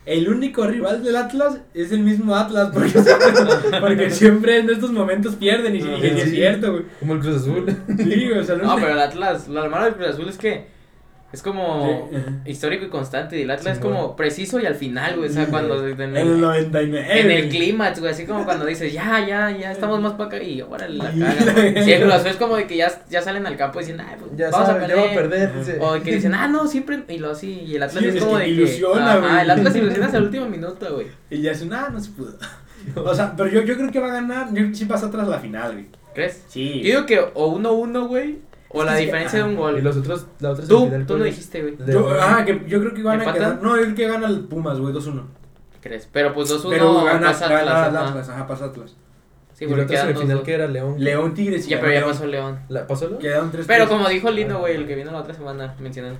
El 0.06 0.28
único 0.30 0.66
rival 0.66 1.04
del 1.04 1.14
Atlas 1.14 1.60
es 1.74 1.92
el 1.92 2.00
mismo 2.00 2.34
Atlas, 2.34 2.70
porque 2.72 2.88
siempre, 2.88 3.80
porque 3.80 4.10
siempre 4.10 4.58
en 4.58 4.70
estos 4.70 4.90
momentos 4.90 5.36
pierden, 5.36 5.76
y, 5.76 5.78
y 5.78 5.82
sí 5.82 5.88
es 6.02 6.30
cierto, 6.30 6.72
güey. 6.72 6.84
Como 6.98 7.14
el 7.14 7.20
Cruz 7.20 7.36
Azul. 7.36 7.66
Sí, 7.98 8.28
güey, 8.28 8.38
o 8.38 8.42
sea, 8.42 8.56
No, 8.56 8.76
pero 8.76 8.92
el 8.92 8.98
Atlas, 8.98 9.46
lo 9.46 9.68
malo 9.68 9.84
del 9.84 9.94
Cruz 9.94 10.08
Azul 10.08 10.28
es 10.30 10.38
que 10.38 10.64
es 11.32 11.42
como 11.42 12.08
Sí, 12.10 12.16
ajá. 12.16 12.32
histórico 12.44 12.84
y 12.86 12.88
constante. 12.88 13.38
Y 13.38 13.42
el 13.42 13.50
Atlas 13.50 13.74
es 13.76 13.82
como 13.82 14.16
preciso 14.16 14.58
y 14.60 14.66
al 14.66 14.74
final, 14.74 15.16
güey. 15.16 15.28
O 15.30 15.32
sea, 15.32 15.46
cuando 15.46 15.86
en 15.86 16.00
el, 16.00 16.16
el 16.16 16.40
99. 16.40 17.20
en 17.20 17.30
el 17.30 17.48
clímax, 17.48 18.00
güey. 18.00 18.10
Así 18.12 18.24
como 18.26 18.44
cuando 18.44 18.66
dices, 18.66 18.92
ya, 18.92 19.24
ya, 19.26 19.50
ya 19.56 19.70
estamos 19.72 20.00
más 20.00 20.14
para 20.14 20.24
acá. 20.26 20.42
Y 20.42 20.60
órale, 20.62 20.96
la 20.98 21.12
Y- 21.14 21.20
cagan. 21.20 21.84
Sí, 21.84 21.92
el 21.92 22.02
Cruz 22.02 22.14
Azul 22.14 22.26
es 22.28 22.36
como 22.36 22.56
de 22.56 22.66
que 22.66 22.76
ya, 22.76 22.90
ya 23.08 23.22
salen 23.22 23.46
al 23.46 23.56
campo 23.56 23.80
y 23.80 23.84
dicen, 23.84 24.00
ay, 24.00 24.16
pues, 24.18 24.32
Ya 24.36 24.50
vamos 24.50 24.66
sabes, 24.68 24.84
a 24.84 24.86
perder. 25.14 25.50
a. 25.80 25.84
O 25.84 25.92
de 25.94 26.02
que 26.02 26.14
dicen, 26.14 26.34
ah, 26.34 26.48
no, 26.48 26.66
siempre. 26.66 27.00
Y 27.08 27.18
lo 27.18 27.30
así. 27.30 27.62
Y 27.66 27.76
el 27.76 27.82
Atlas 27.84 28.02
Sí, 28.02 28.08
es 28.08 28.14
es 28.16 28.20
como 28.24 28.34
que 28.36 28.40
de 28.40 28.44
que. 28.46 28.50
ilusiona, 28.52 29.12
ajá, 29.12 29.18
güey. 29.20 29.40
el 29.42 29.50
Atlas 29.50 29.76
ilusiona 29.76 30.06
hasta 30.06 30.18
el 30.18 30.24
último 30.24 30.46
minuto, 30.46 30.94
güey. 30.94 31.06
Y 31.30 31.42
ya 31.42 31.52
dicen, 31.52 31.72
ah, 31.72 31.88
no 31.92 32.00
se 32.00 32.10
pudo. 32.10 32.34
O 32.96 33.14
sea, 33.14 33.34
pero 33.36 33.48
yo, 33.50 33.62
yo 33.62 33.76
creo 33.76 33.92
que 33.92 34.00
va 34.00 34.08
a 34.08 34.14
ganar. 34.14 34.48
Yo 34.54 34.64
sí 34.74 34.86
pasa 34.86 35.06
atrás 35.06 35.28
la 35.28 35.38
final, 35.38 35.72
güey. 35.72 35.86
¿Crees? 36.14 36.42
Sí. 36.48 36.80
Yo 36.82 36.82
digo 36.96 37.06
que 37.06 37.20
o 37.34 37.54
1-1, 37.56 38.08
güey. 38.08 38.38
O 38.72 38.84
la 38.84 38.96
sí, 38.96 39.04
diferencia 39.06 39.38
de 39.38 39.44
ajá. 39.44 39.48
un 39.52 39.54
Y 39.54 39.58
gol. 39.58 39.84
los 39.84 39.96
otros, 39.96 40.26
la 40.38 40.50
otra 40.50 40.64
Tú, 40.66 40.84
tú 40.84 40.88
¿cuál 41.06 41.18
no 41.18 41.24
dijiste, 41.24 41.60
güey. 41.60 41.76
De- 41.76 41.92
Yo, 41.92 42.08
ah, 42.20 42.44
que 42.44 42.62
yo 42.68 42.80
creo 42.80 42.94
que 42.94 43.02
van 43.02 43.20
a 43.20 43.32
quedar. 43.32 43.60
No, 43.62 43.76
yo 43.76 43.82
creo 43.82 43.94
que 43.96 44.06
gana 44.08 44.28
el 44.28 44.40
Pumas, 44.44 44.78
güey, 44.78 44.94
2-1. 44.94 45.22
¿Crees? 45.80 46.08
Pero 46.12 46.32
pues 46.34 46.48
2-1 46.50 46.68
Pero 46.70 47.04
gana, 47.04 47.26
pasa 47.28 47.48
gana 47.48 47.60
Atlas, 47.60 47.88
el 47.90 47.96
ajá. 47.96 48.08
Atlas, 48.10 48.28
ajá, 48.28 48.46
pasa 48.46 48.64
Atlas. 48.66 48.96
Sí, 49.54 49.64
y 49.64 49.68
porque 49.68 49.86
quedan 49.86 50.06
semifinal 50.08 50.38
2-2. 50.38 50.42
que 50.44 50.54
era 50.54 50.66
León. 50.68 50.94
León 50.98 51.34
Tigres. 51.34 51.66
Ya, 51.66 51.80
pero 51.80 51.92
ya 51.92 52.04
pasó 52.06 52.26
León. 52.26 52.60
¿La, 52.68 52.86
¿Pasó 52.86 53.08
León? 53.08 53.18
Quedaron 53.18 53.50
3 53.50 53.66
Pero 53.66 53.88
como 53.88 54.08
dijo 54.08 54.30
Lino, 54.30 54.60
güey, 54.60 54.76
el 54.76 54.86
que 54.86 54.94
vino 54.94 55.10
la 55.10 55.18
otra 55.18 55.34
semana 55.34 55.74
mencionando, 55.80 56.18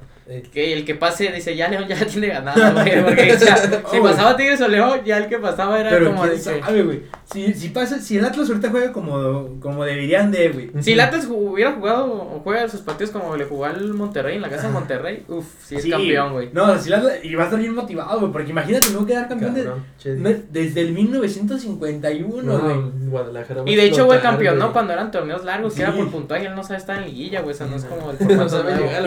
que 0.53 0.73
el 0.73 0.85
que 0.85 0.95
pase, 0.95 1.33
dice, 1.33 1.57
ya 1.57 1.69
León 1.69 1.87
ya 1.89 1.97
tiene 2.07 2.29
ganada, 2.29 2.71
güey, 2.73 3.05
porque 3.05 3.33
o 3.33 3.39
sea, 3.39 3.57
si 3.91 3.99
Oh, 3.99 4.03
pasaba 4.03 4.37
Tigres 4.37 4.61
o 4.61 4.69
León, 4.69 5.01
ya 5.05 5.19
el 5.19 5.29
que 5.29 5.39
pasaba 5.39 5.81
era 5.81 5.91
Pero 5.91 6.11
como 6.11 6.27
de 6.27 6.39
sabe, 6.39 6.83
güey. 6.83 7.03
Si, 7.33 7.53
si, 7.55 7.69
pasa, 7.69 7.99
si 8.01 8.17
el 8.19 8.25
Atlas 8.25 8.49
ahorita 8.49 8.71
juega 8.71 8.93
como, 8.93 9.61
como 9.61 9.85
deberían 9.85 10.31
de, 10.31 10.49
güey. 10.49 10.71
Si 10.81 10.93
el 10.93 11.01
Atlas 11.01 11.27
hubiera 11.31 11.73
jugado 11.73 12.07
o 12.13 12.41
juega 12.45 12.69
sus 12.69 12.81
partidos 12.81 13.11
como 13.13 13.37
le 13.37 13.45
jugó 13.45 13.65
al 13.67 13.93
Monterrey 13.95 14.37
en 14.37 14.43
la 14.43 14.49
casa 14.49 14.67
de 14.69 14.73
Monterrey, 14.73 15.25
uff, 15.29 15.47
sí 15.65 15.77
es 15.77 15.87
campeón, 15.87 16.33
güey. 16.33 16.51
No, 16.53 16.79
si 16.79 16.89
el 16.89 16.95
Atlas, 16.95 17.15
y 17.23 17.35
va 17.35 17.43
a 17.43 17.47
estar 17.47 17.61
bien 17.61 17.75
motivado, 17.75 18.21
güey, 18.21 18.33
porque 18.33 18.51
imagínate 18.51 18.91
no 18.91 19.07
quedar 19.07 19.29
campeón 19.29 19.55
de- 19.55 19.65
no, 19.65 20.31
desde 20.51 20.81
el 20.81 20.93
1951, 20.93 22.43
No, 22.43 22.59
güey. 22.61 22.77
Guadalajara. 23.09 23.63
Y 23.67 23.77
de 23.77 23.85
hecho, 23.85 24.07
güey, 24.07 24.21
campeón, 24.21 24.59
¿no? 24.59 24.73
Cuando 24.73 24.93
eran 24.93 25.11
torneos 25.11 25.45
largos, 25.45 25.75
que 25.75 25.83
era 25.83 25.93
por 25.93 26.09
puntaje, 26.11 26.47
él 26.47 26.55
no 26.55 26.63
sabe 26.65 26.79
estar 26.79 26.97
en 26.99 27.05
liguilla, 27.07 27.41
güey, 27.41 27.55
o 27.55 27.59
sea, 27.59 27.67
no 27.67 27.77
es 27.77 27.85
como 27.85 28.11
el 28.11 28.17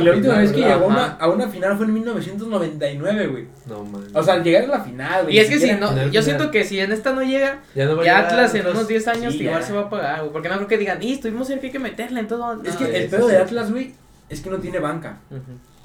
Y 0.01 0.03
la 0.03 0.11
última 0.13 0.37
vez 0.37 0.51
que 0.51 0.61
llegó 0.61 0.89
a 1.19 1.29
una, 1.29 1.47
final 1.47 1.75
fue 1.77 1.85
en 1.85 1.93
1999, 1.93 3.27
güey. 3.27 3.47
No, 3.65 3.83
man. 3.83 4.03
O 4.13 4.23
sea, 4.23 4.41
llegar 4.41 4.63
a 4.63 4.67
la 4.67 4.79
final, 4.81 5.23
güey. 5.23 5.35
Y 5.35 5.39
es 5.39 5.49
que 5.49 5.59
si 5.59 5.71
no, 5.73 5.89
final, 5.89 5.95
yo 6.05 6.09
final. 6.09 6.23
siento 6.23 6.51
que 6.51 6.63
si 6.63 6.79
en 6.79 6.91
esta 6.91 7.13
no 7.13 7.21
llega, 7.23 7.61
ya 7.75 7.85
no 7.85 7.95
va 7.95 8.01
a 8.03 8.05
ya 8.05 8.19
Atlas 8.19 8.55
en 8.55 8.67
unos 8.67 8.87
10 8.87 9.07
años 9.07 9.33
sí, 9.33 9.43
igual 9.43 9.61
ya. 9.61 9.65
se 9.67 9.73
va 9.73 9.81
a 9.81 9.89
pagar, 9.89 10.19
güey, 10.19 10.31
porque 10.31 10.49
no 10.49 10.55
creo 10.55 10.67
que 10.67 10.77
digan, 10.77 11.01
y 11.01 11.13
estuvimos 11.13 11.47
cerca, 11.47 11.65
hay 11.65 11.71
que 11.71 11.79
meterle, 11.79 12.19
entonces... 12.19 12.73
Es 12.73 12.79
no, 12.79 12.85
que 12.87 12.97
el 12.97 13.09
pedo 13.09 13.27
de 13.27 13.37
Atlas, 13.37 13.71
güey, 13.71 13.93
es 14.29 14.41
que 14.41 14.49
no 14.49 14.57
tiene 14.57 14.79
banca. 14.79 15.17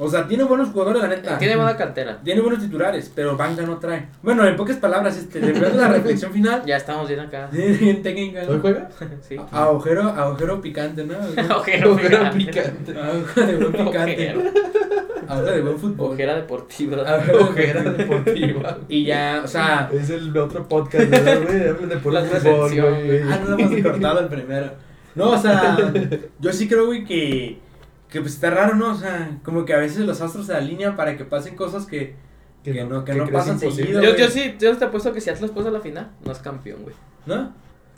O 0.00 0.08
sea, 0.08 0.28
tiene 0.28 0.44
buenos 0.44 0.68
jugadores, 0.68 1.02
la 1.02 1.08
neta. 1.08 1.36
Tiene 1.38 1.56
buena 1.56 1.76
cantera. 1.76 2.18
Tiene 2.22 2.40
buenos 2.40 2.60
titulares, 2.60 3.10
pero 3.12 3.36
banca 3.36 3.62
no 3.62 3.78
trae. 3.78 4.06
Bueno, 4.22 4.46
en 4.46 4.54
pocas 4.54 4.76
palabras, 4.76 5.16
este, 5.16 5.40
después 5.40 5.72
de 5.72 5.80
la 5.80 5.88
reflexión 5.88 6.32
final, 6.32 6.62
Ya 6.64 6.76
estamos 6.76 7.08
bien 7.08 7.18
acá. 7.18 7.48
bien 7.50 8.00
técnica, 8.00 8.42
¿Hoy 8.48 8.54
¿no? 8.54 8.60
juega? 8.60 8.88
Sí. 9.28 9.36
A- 9.50 9.64
Agujero, 9.64 10.02
agujero 10.02 10.60
picante, 10.60 11.02
¿no? 11.04 11.16
Ojera 11.56 12.30
picante. 12.30 12.36
picante. 12.36 12.96
Agujero 13.00 13.72
picante. 13.72 14.34
Agujero 15.28 15.56
de 15.56 15.62
buen 15.62 15.78
fútbol. 15.78 16.12
Ojera 16.12 16.34
deportiva. 16.36 16.96
Ojera 17.40 17.82
deportiva. 17.82 18.78
Y 18.88 19.04
ya, 19.04 19.42
o 19.44 19.46
sea, 19.48 19.90
Es 19.92 20.10
el 20.10 20.36
otro 20.36 20.66
podcast, 20.68 21.08
¿verdad, 21.10 21.42
güey? 21.46 21.68
Hablan 21.68 21.88
de 21.90 21.96
puro 21.98 22.14
La 22.14 22.24
fútbol, 22.24 22.70
güey. 22.70 23.22
ah, 23.22 23.40
no 23.44 23.56
lo 23.56 23.58
hemos 23.64 23.82
cortado 23.82 24.20
el 24.20 24.28
primero. 24.28 24.70
No, 25.14 25.30
o 25.30 25.38
sea, 25.38 25.76
yo 26.38 26.52
sí 26.52 26.68
creo, 26.68 26.86
güey, 26.86 27.04
que, 27.04 27.58
que 28.08 28.20
pues 28.20 28.34
está 28.34 28.50
raro, 28.50 28.74
¿no? 28.76 28.92
O 28.92 28.94
sea, 28.94 29.38
como 29.42 29.64
que 29.64 29.74
a 29.74 29.78
veces 29.78 30.00
los 30.06 30.20
astros 30.20 30.46
se 30.46 30.54
alinean 30.54 30.96
para 30.96 31.16
que 31.16 31.24
pasen 31.24 31.56
cosas 31.56 31.86
que, 31.86 32.14
que 32.62 32.84
no- 32.84 33.04
que 33.04 33.14
no 33.14 33.24
crees 33.24 33.30
pasan 33.38 33.58
seguido. 33.58 34.00
Yo, 34.02 34.16
yo 34.16 34.28
sí, 34.28 34.54
yo 34.58 34.76
te 34.76 34.84
apuesto 34.84 35.12
que 35.12 35.20
si 35.20 35.30
Atlas 35.30 35.50
pasa 35.50 35.68
a 35.68 35.72
la 35.72 35.80
final, 35.80 36.10
no 36.24 36.32
es 36.32 36.38
campeón, 36.38 36.82
güey. 36.82 36.94
¿no? 37.26 37.52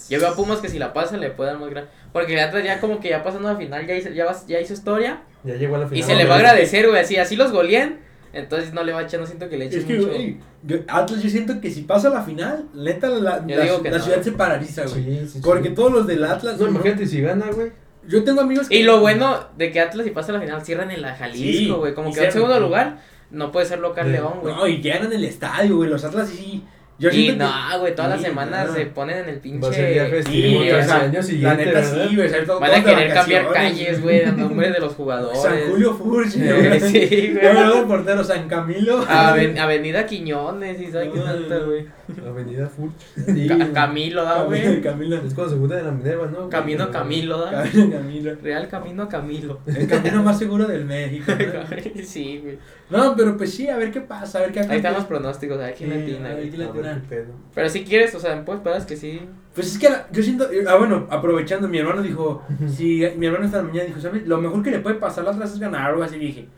Yo 0.09 0.18
veo 0.20 0.28
a 0.28 0.34
Pumas 0.36 0.59
que 0.61 0.68
si 0.68 0.78
la 0.78 0.92
pasa 0.92 1.16
le 1.16 1.30
puede 1.30 1.51
dar 1.51 1.59
más 1.61 1.70
gran. 1.70 1.86
Porque 2.12 2.32
el 2.34 2.40
Atlas 2.40 2.64
ya 2.64 2.80
como 2.80 3.01
que 3.01 3.11
ya 3.11 3.22
pasando 3.22 3.48
a 3.48 3.53
la 3.53 3.59
final, 3.59 3.86
ya 3.86 3.94
hizo, 3.94 4.11
ya, 4.11 4.24
vas- 4.24 4.46
ya 4.46 4.61
hizo 4.61 4.72
historia. 4.72 5.22
Ya 5.44 5.55
llegó 5.57 5.76
a 5.76 5.80
la 5.80 5.86
final. 5.88 5.98
Y 6.01 6.03
se 6.03 6.14
le 6.16 6.24
va 6.24 6.34
a 6.34 6.38
agradecer, 6.38 6.88
güey. 6.88 7.01
Así, 7.01 7.16
así 7.16 7.36
los 7.36 7.53
goleen. 7.53 7.98
Entonces 8.32 8.72
no 8.72 8.84
le 8.84 8.92
va 8.92 9.01
a 9.01 9.03
echar, 9.03 9.18
no 9.20 9.26
siento 9.26 9.48
que 9.48 9.57
le 9.59 9.64
eche 9.66 9.78
Es 9.78 9.84
que, 9.84 9.96
mucho. 9.96 10.09
güey, 10.09 10.36
yo- 10.62 10.78
Atlas 10.86 11.20
yo 11.22 11.28
siento 11.28 11.61
que 11.61 11.68
si 11.70 11.82
pasa 11.82 12.09
a 12.09 12.12
la 12.12 12.22
final, 12.22 12.66
neta, 12.74 13.09
la, 13.09 13.18
la- 13.18 13.44
la 13.46 13.66
no. 13.90 13.98
ciudad 14.01 14.22
se 14.22 14.32
paraliza, 14.32 14.82
güey. 14.86 14.94
Sí, 15.05 15.18
sí, 15.22 15.28
sí. 15.28 15.40
Porque 15.42 15.70
todos 15.70 15.90
los 15.92 16.07
del 16.07 16.24
Atlas. 16.24 16.59
No, 16.61 16.68
imagínate 16.68 17.07
si 17.07 17.20
gana, 17.20 17.46
güey. 17.53 17.72
Yo 18.07 18.22
tengo 18.24 18.40
amigos 18.40 18.68
que. 18.68 18.76
Y 18.76 18.82
lo 18.84 19.01
bueno 19.01 19.48
de 19.57 19.72
que 19.72 19.80
Atlas 19.80 20.05
si 20.07 20.12
pasa 20.12 20.30
a 20.32 20.36
la 20.36 20.40
final 20.40 20.64
cierran 20.64 20.90
en 20.92 21.03
la 21.03 21.14
Jalisco, 21.14 21.78
güey. 21.78 21.92
como 21.94 22.12
que 22.12 22.24
en 22.24 22.32
segundo 22.32 22.59
lugar 22.61 22.98
no 23.30 23.51
puede 23.53 23.66
ser 23.66 23.80
local. 23.80 24.11
León, 24.12 24.34
güey. 24.42 24.55
No, 24.55 24.66
y 24.66 24.80
llegan 24.80 25.05
en 25.07 25.12
el 25.12 25.24
estadio, 25.24 25.76
güey. 25.76 25.90
Los 25.90 26.05
Atlas 26.05 26.28
sí. 26.28 26.64
Yo 27.01 27.09
y 27.11 27.32
no, 27.34 27.51
güey, 27.80 27.94
todas 27.94 28.11
las 28.12 28.20
semanas 28.20 28.66
no. 28.68 28.74
se 28.74 28.86
ponen 28.86 29.18
en 29.24 29.28
el 29.30 29.36
pinche. 29.38 29.66
Va 29.66 29.70
a 29.70 29.72
ser 29.74 29.92
día 29.92 30.05
que. 30.11 30.16
festivo, 30.22 30.62
Sí, 30.62 30.70
o 30.70 30.84
sea, 30.84 30.96
año 31.01 31.20
la 31.40 31.55
neta 31.55 31.70
¿verdad? 31.72 32.07
sí, 32.09 32.16
güey. 32.16 32.30
Van 32.61 32.74
a 32.74 32.84
querer 32.84 33.14
cambiar 33.14 33.53
calles, 33.53 34.03
güey, 34.03 34.20
el 34.20 34.36
nombre 34.36 34.70
de 34.70 34.78
los 34.80 34.94
jugadores. 34.94 35.40
San 35.42 35.59
Julio 35.70 35.94
Furch, 35.94 36.36
güey. 36.36 36.80
sí, 36.80 37.32
Yo 37.42 37.53
me 37.55 37.64
güey. 37.64 37.78
el 37.80 37.84
portero 37.86 38.22
San 38.22 38.46
Camilo. 38.48 39.05
Aven- 39.09 39.59
Avenida 39.59 40.05
Quiñones 40.05 40.80
y 40.80 40.92
sabe 40.92 41.11
qué 41.11 41.20
tanta, 41.20 41.59
güey. 41.59 41.86
Avenida 42.27 42.67
Full. 42.69 42.91
Sí. 43.15 43.49
Ca- 43.49 43.73
Camilo, 43.73 44.25
da, 44.25 44.45
güey. 44.45 44.81
Camilo. 44.81 45.17
Es 45.17 45.35
cuando 45.35 45.53
se 45.55 45.59
junta 45.59 45.77
de 45.77 45.83
la 45.85 45.91
Minerva, 45.91 46.27
¿no? 46.27 46.49
Camino 46.49 46.91
Camilo, 46.91 47.39
da. 47.39 47.63
Camilo, 47.63 47.91
Camilo. 47.91 48.35
Real 48.43 48.69
Camino 48.69 49.09
Camilo. 49.09 49.61
El 49.67 49.87
camino 49.87 50.23
más 50.23 50.39
seguro 50.39 50.67
del 50.67 50.85
México. 50.85 51.33
¿no? 51.33 52.03
sí, 52.05 52.41
güey. 52.43 52.59
No, 52.91 53.15
pero 53.17 53.37
pues 53.37 53.55
sí, 53.55 53.69
a 53.69 53.77
ver 53.77 53.91
qué 53.91 54.01
pasa, 54.01 54.39
a 54.39 54.43
ver 54.43 54.53
qué 54.53 54.61
Ahí 54.61 54.77
están 54.77 54.95
los 54.95 55.05
pronósticos, 55.05 55.59
a 55.59 55.63
ver 55.67 55.75
quién 55.75 55.91
Sí, 55.91 55.97
latina, 55.99 56.31
a 56.31 56.35
ver 56.35 56.51
quién 56.51 56.87
A. 56.87 57.03
Pero 57.55 57.69
si 57.69 57.85
quieres, 57.85 58.15
o 58.15 58.21
sea, 58.21 58.45
pues 58.45 58.59
esperas 58.59 58.87
que 58.87 58.97
sí. 58.97 59.21
Pues 59.55 59.73
es 59.73 59.79
que 59.79 59.89
yo 60.13 60.23
siento, 60.23 60.49
ah 60.69 60.77
bueno, 60.77 61.07
aprovechando, 61.11 61.69
mi 61.69 61.79
hermano 61.79 62.03
dijo, 62.03 62.43
si 62.69 63.03
mi 63.17 63.27
hermano 63.27 63.45
esta 63.45 63.63
mañana 63.63 63.85
dijo, 63.87 64.01
¿sabes? 64.01 64.27
Lo 64.27 64.39
mejor 64.39 64.63
que 64.63 64.71
le 64.71 64.79
puede 64.81 64.97
pasar 64.97 65.25
al 65.27 65.35
Atlas 65.35 65.53
es 65.53 65.59
ganar 65.59 65.91
o 65.91 65.95
algo 65.95 66.03
así, 66.05 66.19
dije. 66.19 66.49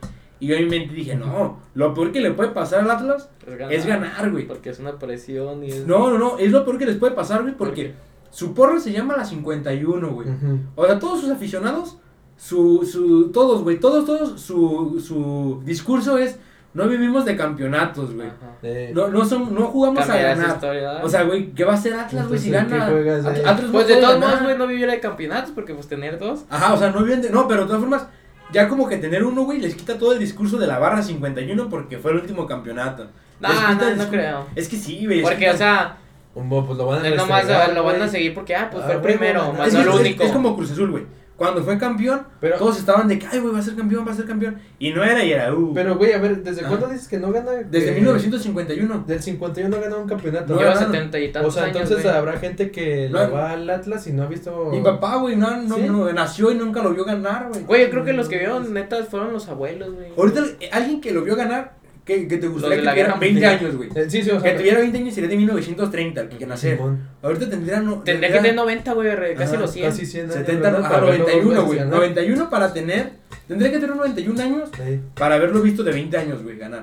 Y 0.43 0.49
yo 0.49 0.57
en 0.57 0.65
mi 0.65 0.71
mente 0.71 0.93
dije, 0.93 1.15
no, 1.15 1.61
lo 1.75 1.95
peor 1.95 2.11
que 2.11 2.21
le 2.21 2.33
puede 2.33 2.51
pasar 2.51 2.81
al 2.81 2.91
Atlas 2.91 3.31
Es 3.47 3.57
ganar. 3.57 3.73
es 3.73 3.87
ganar, 3.87 4.31
güey. 4.33 4.49
Porque 4.49 4.71
es 4.71 4.81
una 4.81 4.99
presión 4.99 5.63
y 5.63 5.69
es. 5.69 5.87
No, 5.87 6.11
no, 6.11 6.19
no, 6.19 6.37
es 6.37 6.51
lo 6.51 6.65
peor 6.65 6.79
que 6.79 6.87
les 6.87 6.97
puede 6.97 7.15
pasar, 7.15 7.43
güey, 7.43 7.55
¿Por 7.55 7.69
porque 7.69 7.95
su 8.31 8.53
porra 8.53 8.81
se 8.81 8.91
llama 8.91 9.17
la 9.17 9.25
51, 9.25 10.09
güey. 10.11 10.29
Ujú. 10.29 10.59
O 10.75 10.85
sea, 10.85 10.99
todos 10.99 11.21
sus 11.21 11.31
aficionados, 11.31 11.99
su, 12.37 12.85
su, 12.91 13.31
todos, 13.31 13.63
güey, 13.63 13.79
todos, 13.79 14.05
todos, 14.05 14.41
su, 14.41 15.01
su 15.01 15.63
discurso 15.65 16.19
es, 16.19 16.41
no 16.75 16.89
vivimos 16.89 17.25
de 17.25 17.37
campeonatos, 17.37 18.13
güey. 18.13 18.27
Ajá. 18.27 18.57
No, 18.95 19.07
no, 19.07 19.25
son, 19.25 19.55
no 19.55 19.67
jugamos 19.67 20.09
a 20.11 20.17
ganar. 20.17 20.49
historia. 20.57 21.03
O 21.05 21.09
sea, 21.09 21.23
güey, 21.23 21.53
¿qué 21.53 21.65
va 21.65 21.75
a 21.75 21.77
hacer 21.77 21.95
Atlas, 21.95 22.27
güey, 22.27 22.41
si 22.41 22.51
gana? 22.51 22.87
¿qué 22.87 22.93
juegas, 22.93 23.25
At- 23.27 23.37
eh? 23.37 23.43
Atlas 23.47 23.71
Pues 23.71 23.87
de 23.87 23.97
todos 23.99 24.19
modos, 24.19 24.43
güey, 24.43 24.59
no 24.59 24.67
viviera 24.67 24.93
de 24.93 24.99
campeonatos 24.99 25.53
porque 25.53 25.73
pues 25.73 25.87
tener 25.87 26.19
dos. 26.19 26.47
Ajá, 26.51 26.75
o 26.75 26.77
sea, 26.79 26.91
no 26.91 27.05
viven 27.05 27.23
de... 27.23 27.31
No, 27.31 27.47
pero 27.47 27.61
de 27.61 27.67
todas 27.67 27.81
formas, 27.81 28.07
ya 28.53 28.69
como 28.69 28.89
que 28.89 28.99
tener 28.99 29.25
uno, 29.25 29.43
güey, 29.45 29.61
les 29.61 29.75
quita 29.75 29.99
todo 29.99 30.13
el 30.13 30.19
discurso 30.19 30.59
de 30.59 30.67
la 30.67 30.79
barra 30.79 31.03
51 31.03 31.69
porque 31.69 31.99
fue 31.99 32.13
el 32.13 32.19
último 32.19 32.47
campeonato. 32.47 33.09
No, 33.41 33.49
no, 33.75 33.95
no 33.97 34.09
creo. 34.09 34.47
Es 34.55 34.69
que 34.69 34.77
sí, 34.77 35.05
güey. 35.07 35.23
Porque, 35.23 35.39
quita- 35.39 35.53
o 35.55 35.57
sea, 35.57 35.97
un 36.35 36.49
bo- 36.49 36.65
pues 36.65 36.79
lo 36.79 36.87
van 36.87 37.05
a 37.05 37.09
es 37.09 37.17
nomás 37.17 37.47
lo 37.75 37.85
van 37.85 38.01
a 38.03 38.09
seguir 38.09 38.35
porque, 38.35 38.55
ah, 38.55 38.69
pues 38.71 38.83
Ah, 38.85 38.87
fue 38.87 38.95
el 38.97 39.01
primero, 39.03 39.53
más 39.53 39.69
es, 39.69 39.75
no 39.75 39.81
es- 39.81 40.01
único. 40.01 40.23
es 40.23 40.33
como 40.33 40.55
Cruz 40.57 40.71
Azul, 40.71 40.91
güey. 40.91 41.05
Cuando 41.43 41.63
fue 41.65 41.77
campeón, 41.77 42.23
Pero, 42.41 42.57
todos 42.57 42.79
estaban 42.79 43.09
de 43.09 43.19
que, 43.19 43.27
ay, 43.27 43.41
güey, 43.41 43.53
va 43.53 43.59
a 43.59 43.63
ser 43.63 43.75
campeón, 43.75 44.07
va 44.07 44.13
a 44.13 44.15
ser 44.15 44.27
campeón. 44.27 44.59
Y 44.79 44.93
no 44.93 45.03
era, 45.03 45.25
y 45.25 45.33
era, 45.33 45.53
uh. 45.55 45.73
pero 45.75 45.97
güey, 45.97 46.13
a 46.13 46.19
ver, 46.19 46.43
¿desde 46.43 46.65
Ah. 46.65 46.69
cuándo 46.69 46.87
dices 46.89 47.09
que 47.09 47.19
no 47.19 47.33
gana? 47.33 47.51
Desde 47.69 47.91
Eh, 47.91 47.95
1951. 47.95 49.05
Del 49.07 49.21
51 49.23 49.69
no 49.69 49.77
ha 49.77 49.81
ganado 49.81 50.03
un 50.03 50.09
campeonato. 50.09 50.55
No, 50.55 50.61
Lleva 50.61 50.75
no, 50.75 50.81
no. 50.81 50.87
setenta 50.87 51.19
y 51.19 51.29
o 51.29 51.33
tantos 51.33 51.55
sea, 51.55 51.65
años, 51.65 51.77
entonces 51.79 52.05
güey. 52.05 52.17
habrá 52.17 52.33
gente 52.39 52.71
que 52.71 53.09
No. 53.11 53.19
le 53.19 53.27
va 53.31 53.51
al 53.51 53.69
Atlas 53.69 54.07
y 54.07 54.13
no 54.13 54.23
ha 54.23 54.27
visto. 54.27 54.67
Mi 54.71 54.81
papá, 54.83 55.17
güey, 55.17 55.35
no, 55.37 55.57
no, 55.63 55.75
¿Sí? 55.77 55.83
no, 55.89 56.13
nació 56.13 56.53
y 56.53 56.55
nunca 56.55 56.83
lo 56.83 56.95
vio 56.95 57.05
ganar, 57.05 57.49
güey. 57.51 57.65
Güey, 57.65 57.83
yo 57.87 57.91
creo 57.91 58.05
que 58.05 58.13
los 58.13 58.29
que 58.29 58.39
vieron 58.39 58.73
neta 58.73 59.03
fueron 59.05 59.33
los 59.33 59.49
abuelos, 59.49 59.93
güey. 59.95 60.13
Ahorita, 60.17 60.41
eh, 60.61 60.71
alguien 60.73 61.01
que 61.01 61.11
lo 61.13 61.23
vio 61.23 61.35
ganar, 61.37 61.75
que, 62.05 62.27
que 62.27 62.37
te 62.39 62.49
gustaría 62.49 62.77
que 62.77 62.83
tuviera 62.83 62.95
guerra 62.95 63.19
20 63.21 63.33
mundial. 63.33 63.59
años, 63.59 63.77
güey. 63.77 63.91
Sí, 64.11 64.23
sí, 64.23 64.31
o 64.31 64.41
sea. 64.41 64.53
Que 64.53 64.59
tuviera 64.59 64.79
20 64.81 64.99
años 64.99 65.15
sería 65.15 65.31
de 65.31 65.37
1930, 65.37 66.21
el 66.21 66.29
que 66.29 66.47
nacer. 66.47 66.79
Ahorita 67.23 67.49
tendría 67.49 67.81
no, 67.81 68.03
Tendría 68.03 68.31
que 68.31 68.39
tener 68.39 68.55
90, 68.55 68.93
güey, 68.93 69.35
casi 69.37 69.57
los 69.57 69.71
100. 69.73 69.87
Casi 69.87 70.07
100 70.07 70.25
años. 70.25 70.35
70, 70.35 70.61
¿verdad? 70.63 70.81
ajá, 70.81 70.89
Para 70.95 71.07
verlo 71.07 71.25
dos 71.25 71.33
91, 71.35 71.51
veces 71.51 71.65
güey. 71.67 71.79
ganar. 71.79 71.95
91 71.95 72.51
para 72.51 72.73
tener 72.73 73.11
Tendría 73.49 73.71
que 73.73 73.79
tener 73.79 73.97
91 73.97 74.43
años 74.43 74.71
Sí. 74.77 75.01
para 75.15 75.35
haberlo 75.35 75.63
visto 75.63 75.83
de 75.83 75.93
20 75.93 76.17
años, 76.17 76.43
güey, 76.43 76.57
ganar. 76.59 76.83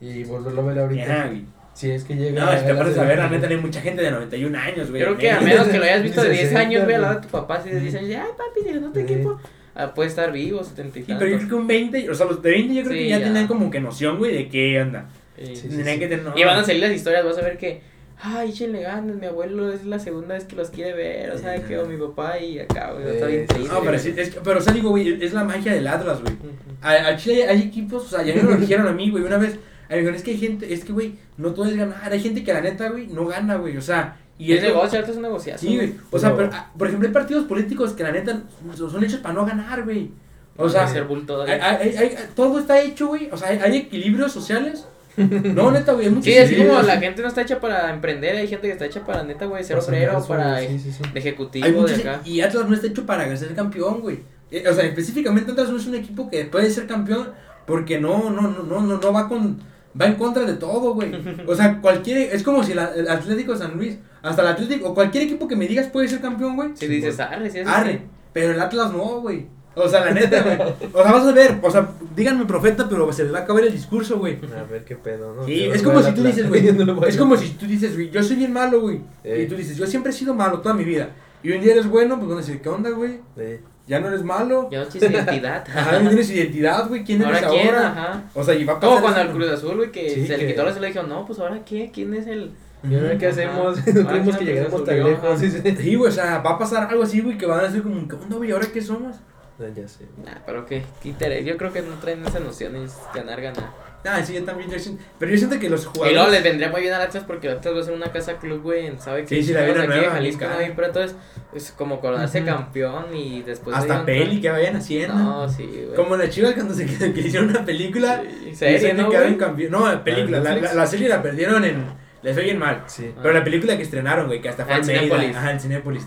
Y 0.00 0.24
volverlo 0.24 0.62
a 0.62 0.64
ver 0.66 0.78
ahorita. 0.80 1.02
Ajá, 1.04 1.26
güey. 1.28 1.44
Si 1.72 1.90
es 1.90 2.04
que 2.04 2.14
llega. 2.14 2.44
No, 2.44 2.52
es 2.52 2.62
que 2.62 2.70
a 2.70 2.74
aparte 2.74 2.90
las 2.90 2.98
a 2.98 3.04
ver, 3.04 3.18
la 3.18 3.28
neta, 3.30 3.46
hay 3.46 3.56
mucha 3.56 3.80
gente 3.80 4.02
de 4.02 4.10
91 4.10 4.58
años, 4.58 4.90
güey. 4.90 5.02
Creo 5.02 5.16
que 5.16 5.30
a 5.30 5.40
menos 5.40 5.68
que 5.68 5.78
lo 5.78 5.84
hayas 5.84 6.02
visto 6.02 6.22
de 6.22 6.30
10 6.30 6.40
60, 6.42 6.60
años, 6.60 6.84
güey, 6.84 6.94
al 6.96 7.02
lado 7.02 7.14
de 7.16 7.20
tu 7.22 7.28
papá, 7.28 7.54
así 7.56 7.70
de 7.70 7.80
10 7.80 7.94
años, 7.94 8.10
ay, 8.22 8.30
papi, 8.36 8.66
ya 8.74 8.80
no 8.80 8.92
te 8.92 9.00
equipo. 9.02 9.40
Ah, 9.82 9.94
puede 9.94 10.08
estar 10.08 10.30
vivo, 10.32 10.62
70 10.64 10.98
y 10.98 11.02
Sí, 11.04 11.14
pero 11.18 11.30
yo 11.30 11.36
creo 11.38 11.48
que 11.48 11.54
un 11.54 11.66
20, 11.66 12.10
o 12.10 12.14
sea, 12.14 12.26
los 12.26 12.42
de 12.42 12.50
20 12.50 12.74
yo 12.74 12.82
creo 12.82 12.92
Sí, 12.92 12.98
que 13.04 13.08
ya, 13.08 13.18
ya. 13.18 13.24
tenían 13.26 13.46
como 13.46 13.70
que 13.70 13.80
noción, 13.80 14.18
güey, 14.18 14.34
de 14.34 14.48
qué 14.48 14.80
onda. 14.82 15.08
Sí. 15.38 15.56
Sí, 15.56 15.68
Tenían 15.68 15.98
que 15.98 16.06
tener, 16.08 16.24
no. 16.24 16.36
Y 16.36 16.44
van 16.44 16.58
a 16.58 16.64
salir 16.64 16.82
las 16.82 16.92
historias, 16.92 17.24
vas 17.24 17.38
a 17.38 17.42
ver 17.42 17.56
que, 17.56 17.80
ay, 18.20 18.50
échenle 18.50 18.82
ganas, 18.82 19.16
mi 19.16 19.26
abuelo 19.26 19.72
es 19.72 19.84
la 19.86 19.98
segunda 19.98 20.34
vez 20.34 20.44
que 20.44 20.54
los 20.56 20.68
quiere 20.70 20.92
ver, 20.92 21.30
o 21.30 21.38
sea, 21.38 21.56
que 21.64 21.78
o 21.78 21.86
mi 21.86 21.96
papá 21.96 22.38
y 22.38 22.58
acá, 22.58 22.92
güey, 22.92 23.08
está 23.14 23.26
bien 23.26 23.46
triste. 23.46 23.68
No, 23.72 23.80
pero, 23.82 23.98
sí, 23.98 24.12
es, 24.16 24.30
que- 24.34 24.40
pero 24.42 24.58
o 24.58 24.62
sea, 24.62 24.72
digo, 24.74 24.90
güey, 24.90 25.22
es 25.24 25.32
la 25.32 25.44
magia 25.44 25.72
del 25.72 25.86
Atlas, 25.86 26.20
güey. 26.20 26.34
Al 26.82 27.16
Chile 27.16 27.46
hay 27.48 27.60
equipos, 27.62 28.04
o 28.04 28.08
sea, 28.16 28.22
ya 28.24 28.34
me 28.34 28.42
lo 28.42 28.56
dijeron 28.56 28.86
a 28.88 28.92
mí, 28.92 29.10
güey, 29.10 29.24
una 29.24 29.38
vez. 29.38 29.58
A 29.88 29.96
mí 29.96 30.06
es 30.14 30.22
que 30.22 30.30
hay 30.32 30.38
gente, 30.38 30.72
es 30.72 30.84
que, 30.84 30.92
güey, 30.92 31.14
no 31.36 31.52
todo 31.52 31.64
es 31.66 31.76
ganar. 31.76 32.12
Hay 32.12 32.20
gente 32.20 32.44
que 32.44 32.52
la 32.52 32.60
neta, 32.60 32.90
güey, 32.90 33.06
no 33.08 33.26
gana, 33.26 33.56
güey. 33.56 33.76
O 33.76 33.82
sea, 33.82 34.16
y 34.46 34.52
es 34.54 34.62
negocio, 34.62 34.98
ahorita 34.98 35.10
es 35.10 35.16
un 35.16 35.22
negociazo. 35.22 35.58
Sí, 35.66 35.76
güey. 35.76 35.94
O 36.10 36.18
sea, 36.18 36.34
Pero- 36.36 36.50
ah, 36.52 36.70
por 36.76 36.86
ejemplo, 36.88 37.08
hay 37.08 37.12
partidos 37.14 37.44
políticos 37.44 37.92
que 37.92 38.02
la 38.02 38.12
neta 38.12 38.42
son 38.76 39.04
hechos 39.04 39.20
para 39.20 39.34
no 39.34 39.44
ganar, 39.46 39.84
güey. 39.84 40.10
O 40.56 40.68
sea, 40.68 40.84
hacer 40.84 41.04
bulto. 41.04 41.42
hay- 41.42 41.52
hay- 41.60 41.96
hay- 41.96 42.16
todo 42.34 42.58
está 42.58 42.80
hecho, 42.80 43.08
güey. 43.08 43.28
O 43.32 43.36
sea, 43.36 43.48
hay, 43.48 43.58
hay 43.58 43.76
equilibrios 43.78 44.32
sociales. 44.32 44.86
No, 45.16 45.70
neta, 45.70 45.92
güey. 45.92 46.08
Sí, 46.22 46.38
así 46.38 46.56
como 46.56 46.80
la 46.82 46.96
gente 46.98 47.20
no 47.20 47.28
está 47.28 47.42
hecha 47.42 47.60
para 47.60 47.90
emprender, 47.92 48.36
hay 48.36 48.46
gente 48.48 48.66
que 48.68 48.72
está 48.72 48.86
hecha 48.86 49.04
para 49.04 49.22
neta, 49.24 49.44
güey, 49.46 49.62
ser 49.64 49.76
Para 49.76 49.88
obrero, 49.88 50.24
para 50.26 50.60
Sí, 50.60 50.78
sí, 50.78 50.92
sí. 50.92 51.02
de 51.12 51.18
ejecutivo 51.18 51.66
Hay 51.66 51.72
de 51.72 51.94
acá. 51.96 52.20
y 52.24 52.40
Atlas 52.40 52.68
no 52.68 52.74
está 52.74 52.86
hecho 52.86 53.04
para 53.04 53.36
ser 53.36 53.54
campeón, 53.54 54.00
güey. 54.00 54.20
Eh, 54.50 54.64
O 54.68 54.72
sea, 54.72 54.84
específicamente 54.84 55.50
Atlas 55.52 55.68
no 55.70 55.76
es 55.76 55.86
un 55.86 55.96
equipo 55.96 56.30
que 56.30 56.44
puede 56.44 56.70
ser 56.70 56.86
campeón 56.86 57.30
porque 57.66 58.00
no, 58.00 58.30
no, 58.30 58.42
no, 58.42 58.62
no, 58.62 58.80
no, 58.80 58.98
no 58.98 59.12
va 59.12 59.28
con, 59.28 59.58
va 60.00 60.06
en 60.06 60.14
contra 60.14 60.44
de 60.44 60.54
todo, 60.54 60.94
güey. 60.94 61.12
O 61.46 61.54
sea, 61.54 61.80
cualquier, 61.80 62.32
es 62.34 62.42
como 62.42 62.62
si 62.62 62.72
la- 62.74 62.94
el 62.94 63.08
Atlético 63.08 63.52
de 63.52 63.58
San 63.58 63.76
Luis, 63.76 63.98
hasta 64.22 64.42
el 64.42 64.48
Atlético, 64.48 64.90
o 64.90 64.94
cualquier 64.94 65.24
equipo 65.24 65.48
que 65.48 65.56
me 65.56 65.66
digas 65.66 65.88
puede 65.88 66.08
ser 66.08 66.20
campeón, 66.20 66.56
güey. 66.56 66.70
Si 66.74 66.86
dices, 66.86 67.18
arre, 67.20 67.50
sí, 67.50 67.58
es 67.58 67.66
Arre, 67.66 68.02
pero 68.32 68.52
el 68.52 68.60
Atlas 68.60 68.92
no, 68.92 69.20
güey. 69.20 69.46
O 69.74 69.88
sea, 69.88 70.04
la 70.04 70.10
neta, 70.10 70.42
güey. 70.42 70.58
O 70.92 71.02
sea, 71.02 71.12
vas 71.12 71.26
a 71.26 71.32
ver, 71.32 71.58
o 71.62 71.70
sea, 71.70 71.88
díganme 72.14 72.44
profeta, 72.44 72.88
pero 72.88 73.12
se 73.12 73.22
les 73.24 73.32
va 73.32 73.38
a 73.38 73.42
acabar 73.42 73.62
el 73.64 73.72
discurso, 73.72 74.18
güey. 74.18 74.38
A 74.56 74.64
ver 74.64 74.84
qué 74.84 74.96
pedo, 74.96 75.34
¿no? 75.34 75.44
Sí, 75.46 75.64
es 75.64 75.82
como 75.82 76.02
si 76.02 76.12
tú 76.12 76.24
dices, 76.24 76.48
güey. 76.48 76.72
No 76.72 77.04
Es 77.04 77.16
como 77.16 77.36
si 77.38 77.50
tú 77.50 77.66
dices, 77.66 77.94
güey, 77.94 78.10
yo 78.10 78.22
soy 78.22 78.36
bien 78.36 78.52
malo, 78.52 78.80
güey. 78.80 79.00
Eh. 79.22 79.44
Y 79.44 79.48
tú 79.48 79.56
dices, 79.56 79.76
yo 79.76 79.86
siempre 79.86 80.10
he 80.10 80.14
sido 80.14 80.34
malo 80.34 80.60
toda 80.60 80.74
mi 80.74 80.84
vida. 80.84 81.10
Y 81.42 81.52
un 81.52 81.60
día 81.60 81.72
eres 81.72 81.88
bueno, 81.88 82.16
pues 82.16 82.28
van 82.28 82.38
a 82.38 82.40
decir, 82.40 82.60
¿qué 82.60 82.68
onda, 82.68 82.90
güey? 82.90 83.20
Sí. 83.36 83.60
Ya 83.86 83.98
no 83.98 84.08
eres 84.08 84.22
malo. 84.22 84.68
Ya 84.70 84.80
no 84.80 84.86
tienes 84.86 85.10
identidad. 85.10 85.64
Ajá, 85.74 85.98
no 86.00 86.08
tienes 86.10 86.30
identidad, 86.30 86.88
güey. 86.88 87.02
¿Quién 87.02 87.24
¿Ahora 87.24 87.38
eres 87.38 87.50
quién? 87.50 87.68
ahora? 87.68 87.88
Ajá. 87.88 88.24
O 88.34 88.44
sea, 88.44 88.54
y 88.54 88.64
va 88.64 88.74
a 88.74 88.80
pasar. 88.80 88.90
Como 88.90 89.02
cuando 89.02 89.20
al 89.20 89.32
Cruz 89.32 89.50
Azul, 89.50 89.76
güey, 89.76 89.90
que 89.90 90.10
Sí, 90.10 90.26
se 90.26 90.36
le 90.36 90.46
quitó 90.46 90.64
la 90.64 90.70
le 90.72 90.86
dijo, 90.88 91.02
no, 91.04 91.24
pues 91.26 91.38
ahora 91.38 91.64
qué, 91.64 91.90
¿quién 91.92 92.14
es 92.14 92.26
el...? 92.26 92.52
¿Y 92.88 92.94
ahora 92.94 93.18
qué 93.18 93.26
hacemos? 93.26 93.76
No 93.94 94.06
creemos 94.08 94.36
que 94.36 94.58
el 94.58 94.84
tan 94.84 95.04
lejos. 95.04 95.38
Sí, 95.40 95.50
sí. 95.50 95.76
Sí, 95.76 95.94
güey, 95.96 96.08
o 96.10 96.14
sea, 96.14 96.38
va 96.38 96.50
a 96.52 96.58
pasar 96.58 96.88
algo 96.88 97.02
así, 97.02 97.20
güey, 97.20 97.36
que 97.36 97.46
van 97.46 97.60
a 97.60 97.64
decir 97.64 97.82
como, 97.82 98.06
¿qué 98.08 98.14
onda, 98.16 98.36
güey? 98.36 98.50
¿Ahora 98.52 98.66
qué 98.72 98.80
somos? 98.80 99.16
Ah, 99.60 99.64
Ya 99.76 99.86
sé. 99.86 100.06
Nah, 100.24 100.32
pero 100.46 100.64
qué, 100.64 100.82
qué 101.02 101.10
interés. 101.10 101.44
Yo 101.44 101.56
creo 101.58 101.72
que 101.72 101.82
no 101.82 101.94
traen 101.96 102.24
esa 102.24 102.40
noción, 102.40 102.76
es 102.76 102.96
ganar, 103.14 103.40
ganar. 103.42 103.90
Ah, 104.02 104.24
sí, 104.24 104.32
yo 104.32 104.42
también. 104.44 104.70
yo 104.70 104.78
siento- 104.78 105.02
pero 105.18 105.30
yo 105.30 105.36
siento 105.36 105.58
que 105.60 105.68
los 105.68 105.82
Y 105.82 105.84
jugadores. 105.88 106.14
luego 106.14 106.30
les 106.30 106.42
vendría 106.42 106.70
muy 106.70 106.80
bien 106.80 106.94
al 106.94 107.02
Atlas 107.02 107.22
porque 107.26 107.48
el 107.48 107.58
Atlas 107.58 107.74
va 107.76 107.80
a 107.80 107.82
ser 107.82 107.92
una 107.92 108.10
casa 108.10 108.38
club, 108.38 108.62
güey, 108.62 108.86
en- 108.86 108.98
sabe 108.98 109.24
que 109.26 109.36
Sí, 109.36 109.48
sí, 109.48 109.52
la 109.52 109.60
viene 109.66 109.86
nueva, 109.86 110.12
Jalisco, 110.12 110.46
no 110.46 110.54
hay, 110.56 110.72
pero 110.74 110.86
entonces 110.86 111.14
es 111.52 111.70
como 111.72 112.00
coronarse 112.00 112.38
Ujú. 112.38 112.46
campeón 112.46 113.14
y 113.14 113.42
después 113.42 113.76
hasta 113.76 114.00
un- 114.00 114.06
peli 114.06 114.40
que 114.40 114.48
vayan 114.48 114.76
haciendo. 114.76 115.14
No, 115.14 115.46
sí, 115.50 115.64
güey. 115.66 115.94
Como 115.94 116.16
la 116.16 116.30
chivas 116.30 116.54
cuando 116.54 116.72
se 116.72 116.86
que, 117.12 117.20
hicieron 117.20 117.50
una 117.50 117.62
película. 117.62 118.22
Sí, 118.24 118.48
y 118.52 118.54
serie, 118.54 118.78
se 118.80 118.94
¿no, 118.94 119.10
campeón. 119.36 119.70
No, 119.70 120.02
película. 120.02 120.38
La, 120.40 120.50
Netflix? 120.54 120.70
la, 120.74 120.80
la 120.80 120.86
serie 120.86 121.08
la 121.10 121.22
perdieron 121.22 121.62
en. 121.66 121.99
Les 122.22 122.34
fue 122.34 122.44
bien 122.44 122.58
mal. 122.58 122.82
Sí. 122.86 123.12
Pero 123.20 123.32
la 123.32 123.42
película 123.42 123.76
que 123.76 123.82
estrenaron, 123.82 124.26
güey, 124.26 124.40
que 124.42 124.48
hasta 124.48 124.64
fue 124.64 124.74
al 124.74 124.80
en 124.80 124.86
Cinépolis. 124.86 125.36
Ajá, 125.36 125.52
en 125.52 125.60
Cinépolis. 125.60 126.06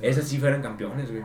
Esas 0.00 0.24
sí 0.28 0.38
fueron 0.38 0.62
campeones, 0.62 1.10
güey. 1.10 1.22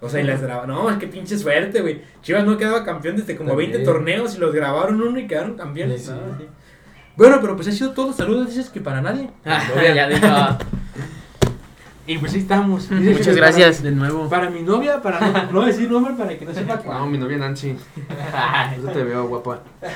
O 0.00 0.08
sea, 0.08 0.20
y 0.20 0.24
las 0.24 0.42
grabaron. 0.42 0.76
No, 0.76 0.90
es 0.90 0.98
que 0.98 1.08
pinche 1.08 1.38
suerte, 1.38 1.80
güey. 1.80 2.02
Chivas 2.22 2.44
no 2.44 2.56
quedaba 2.56 2.84
campeón 2.84 3.16
desde 3.16 3.36
como 3.36 3.56
20 3.56 3.78
También. 3.78 3.92
torneos 3.92 4.36
y 4.36 4.38
los 4.38 4.54
grabaron 4.54 5.00
uno 5.00 5.18
y 5.18 5.26
quedaron 5.26 5.56
campeones. 5.56 6.02
Sí, 6.02 6.08
sí. 6.08 6.12
Ah, 6.14 6.36
sí. 6.38 6.46
Bueno, 7.16 7.38
pero 7.40 7.56
pues 7.56 7.68
ha 7.68 7.72
sido 7.72 7.92
todo. 7.92 8.12
Saludos, 8.12 8.48
dices 8.48 8.68
que 8.68 8.80
para 8.80 9.00
nadie. 9.00 9.30
Ya 9.94 10.08
dijo. 10.08 10.26
Y 12.08 12.18
pues 12.18 12.34
ahí 12.34 12.38
estamos. 12.38 12.88
Muchas 12.88 13.34
gracias 13.34 13.82
de 13.82 13.90
nuevo. 13.90 14.28
Para 14.28 14.48
mi 14.48 14.62
novia, 14.62 15.02
para 15.02 15.18
no, 15.18 15.52
no 15.52 15.66
decir 15.66 15.90
nombre 15.90 16.14
para 16.14 16.38
que 16.38 16.44
no 16.44 16.54
sepa. 16.54 16.80
No, 16.86 17.06
mi 17.06 17.18
novia 17.18 17.36
Nancy. 17.36 17.76
Eso 18.78 18.88
te 18.92 19.02
veo, 19.02 19.26
guapa. 19.26 19.60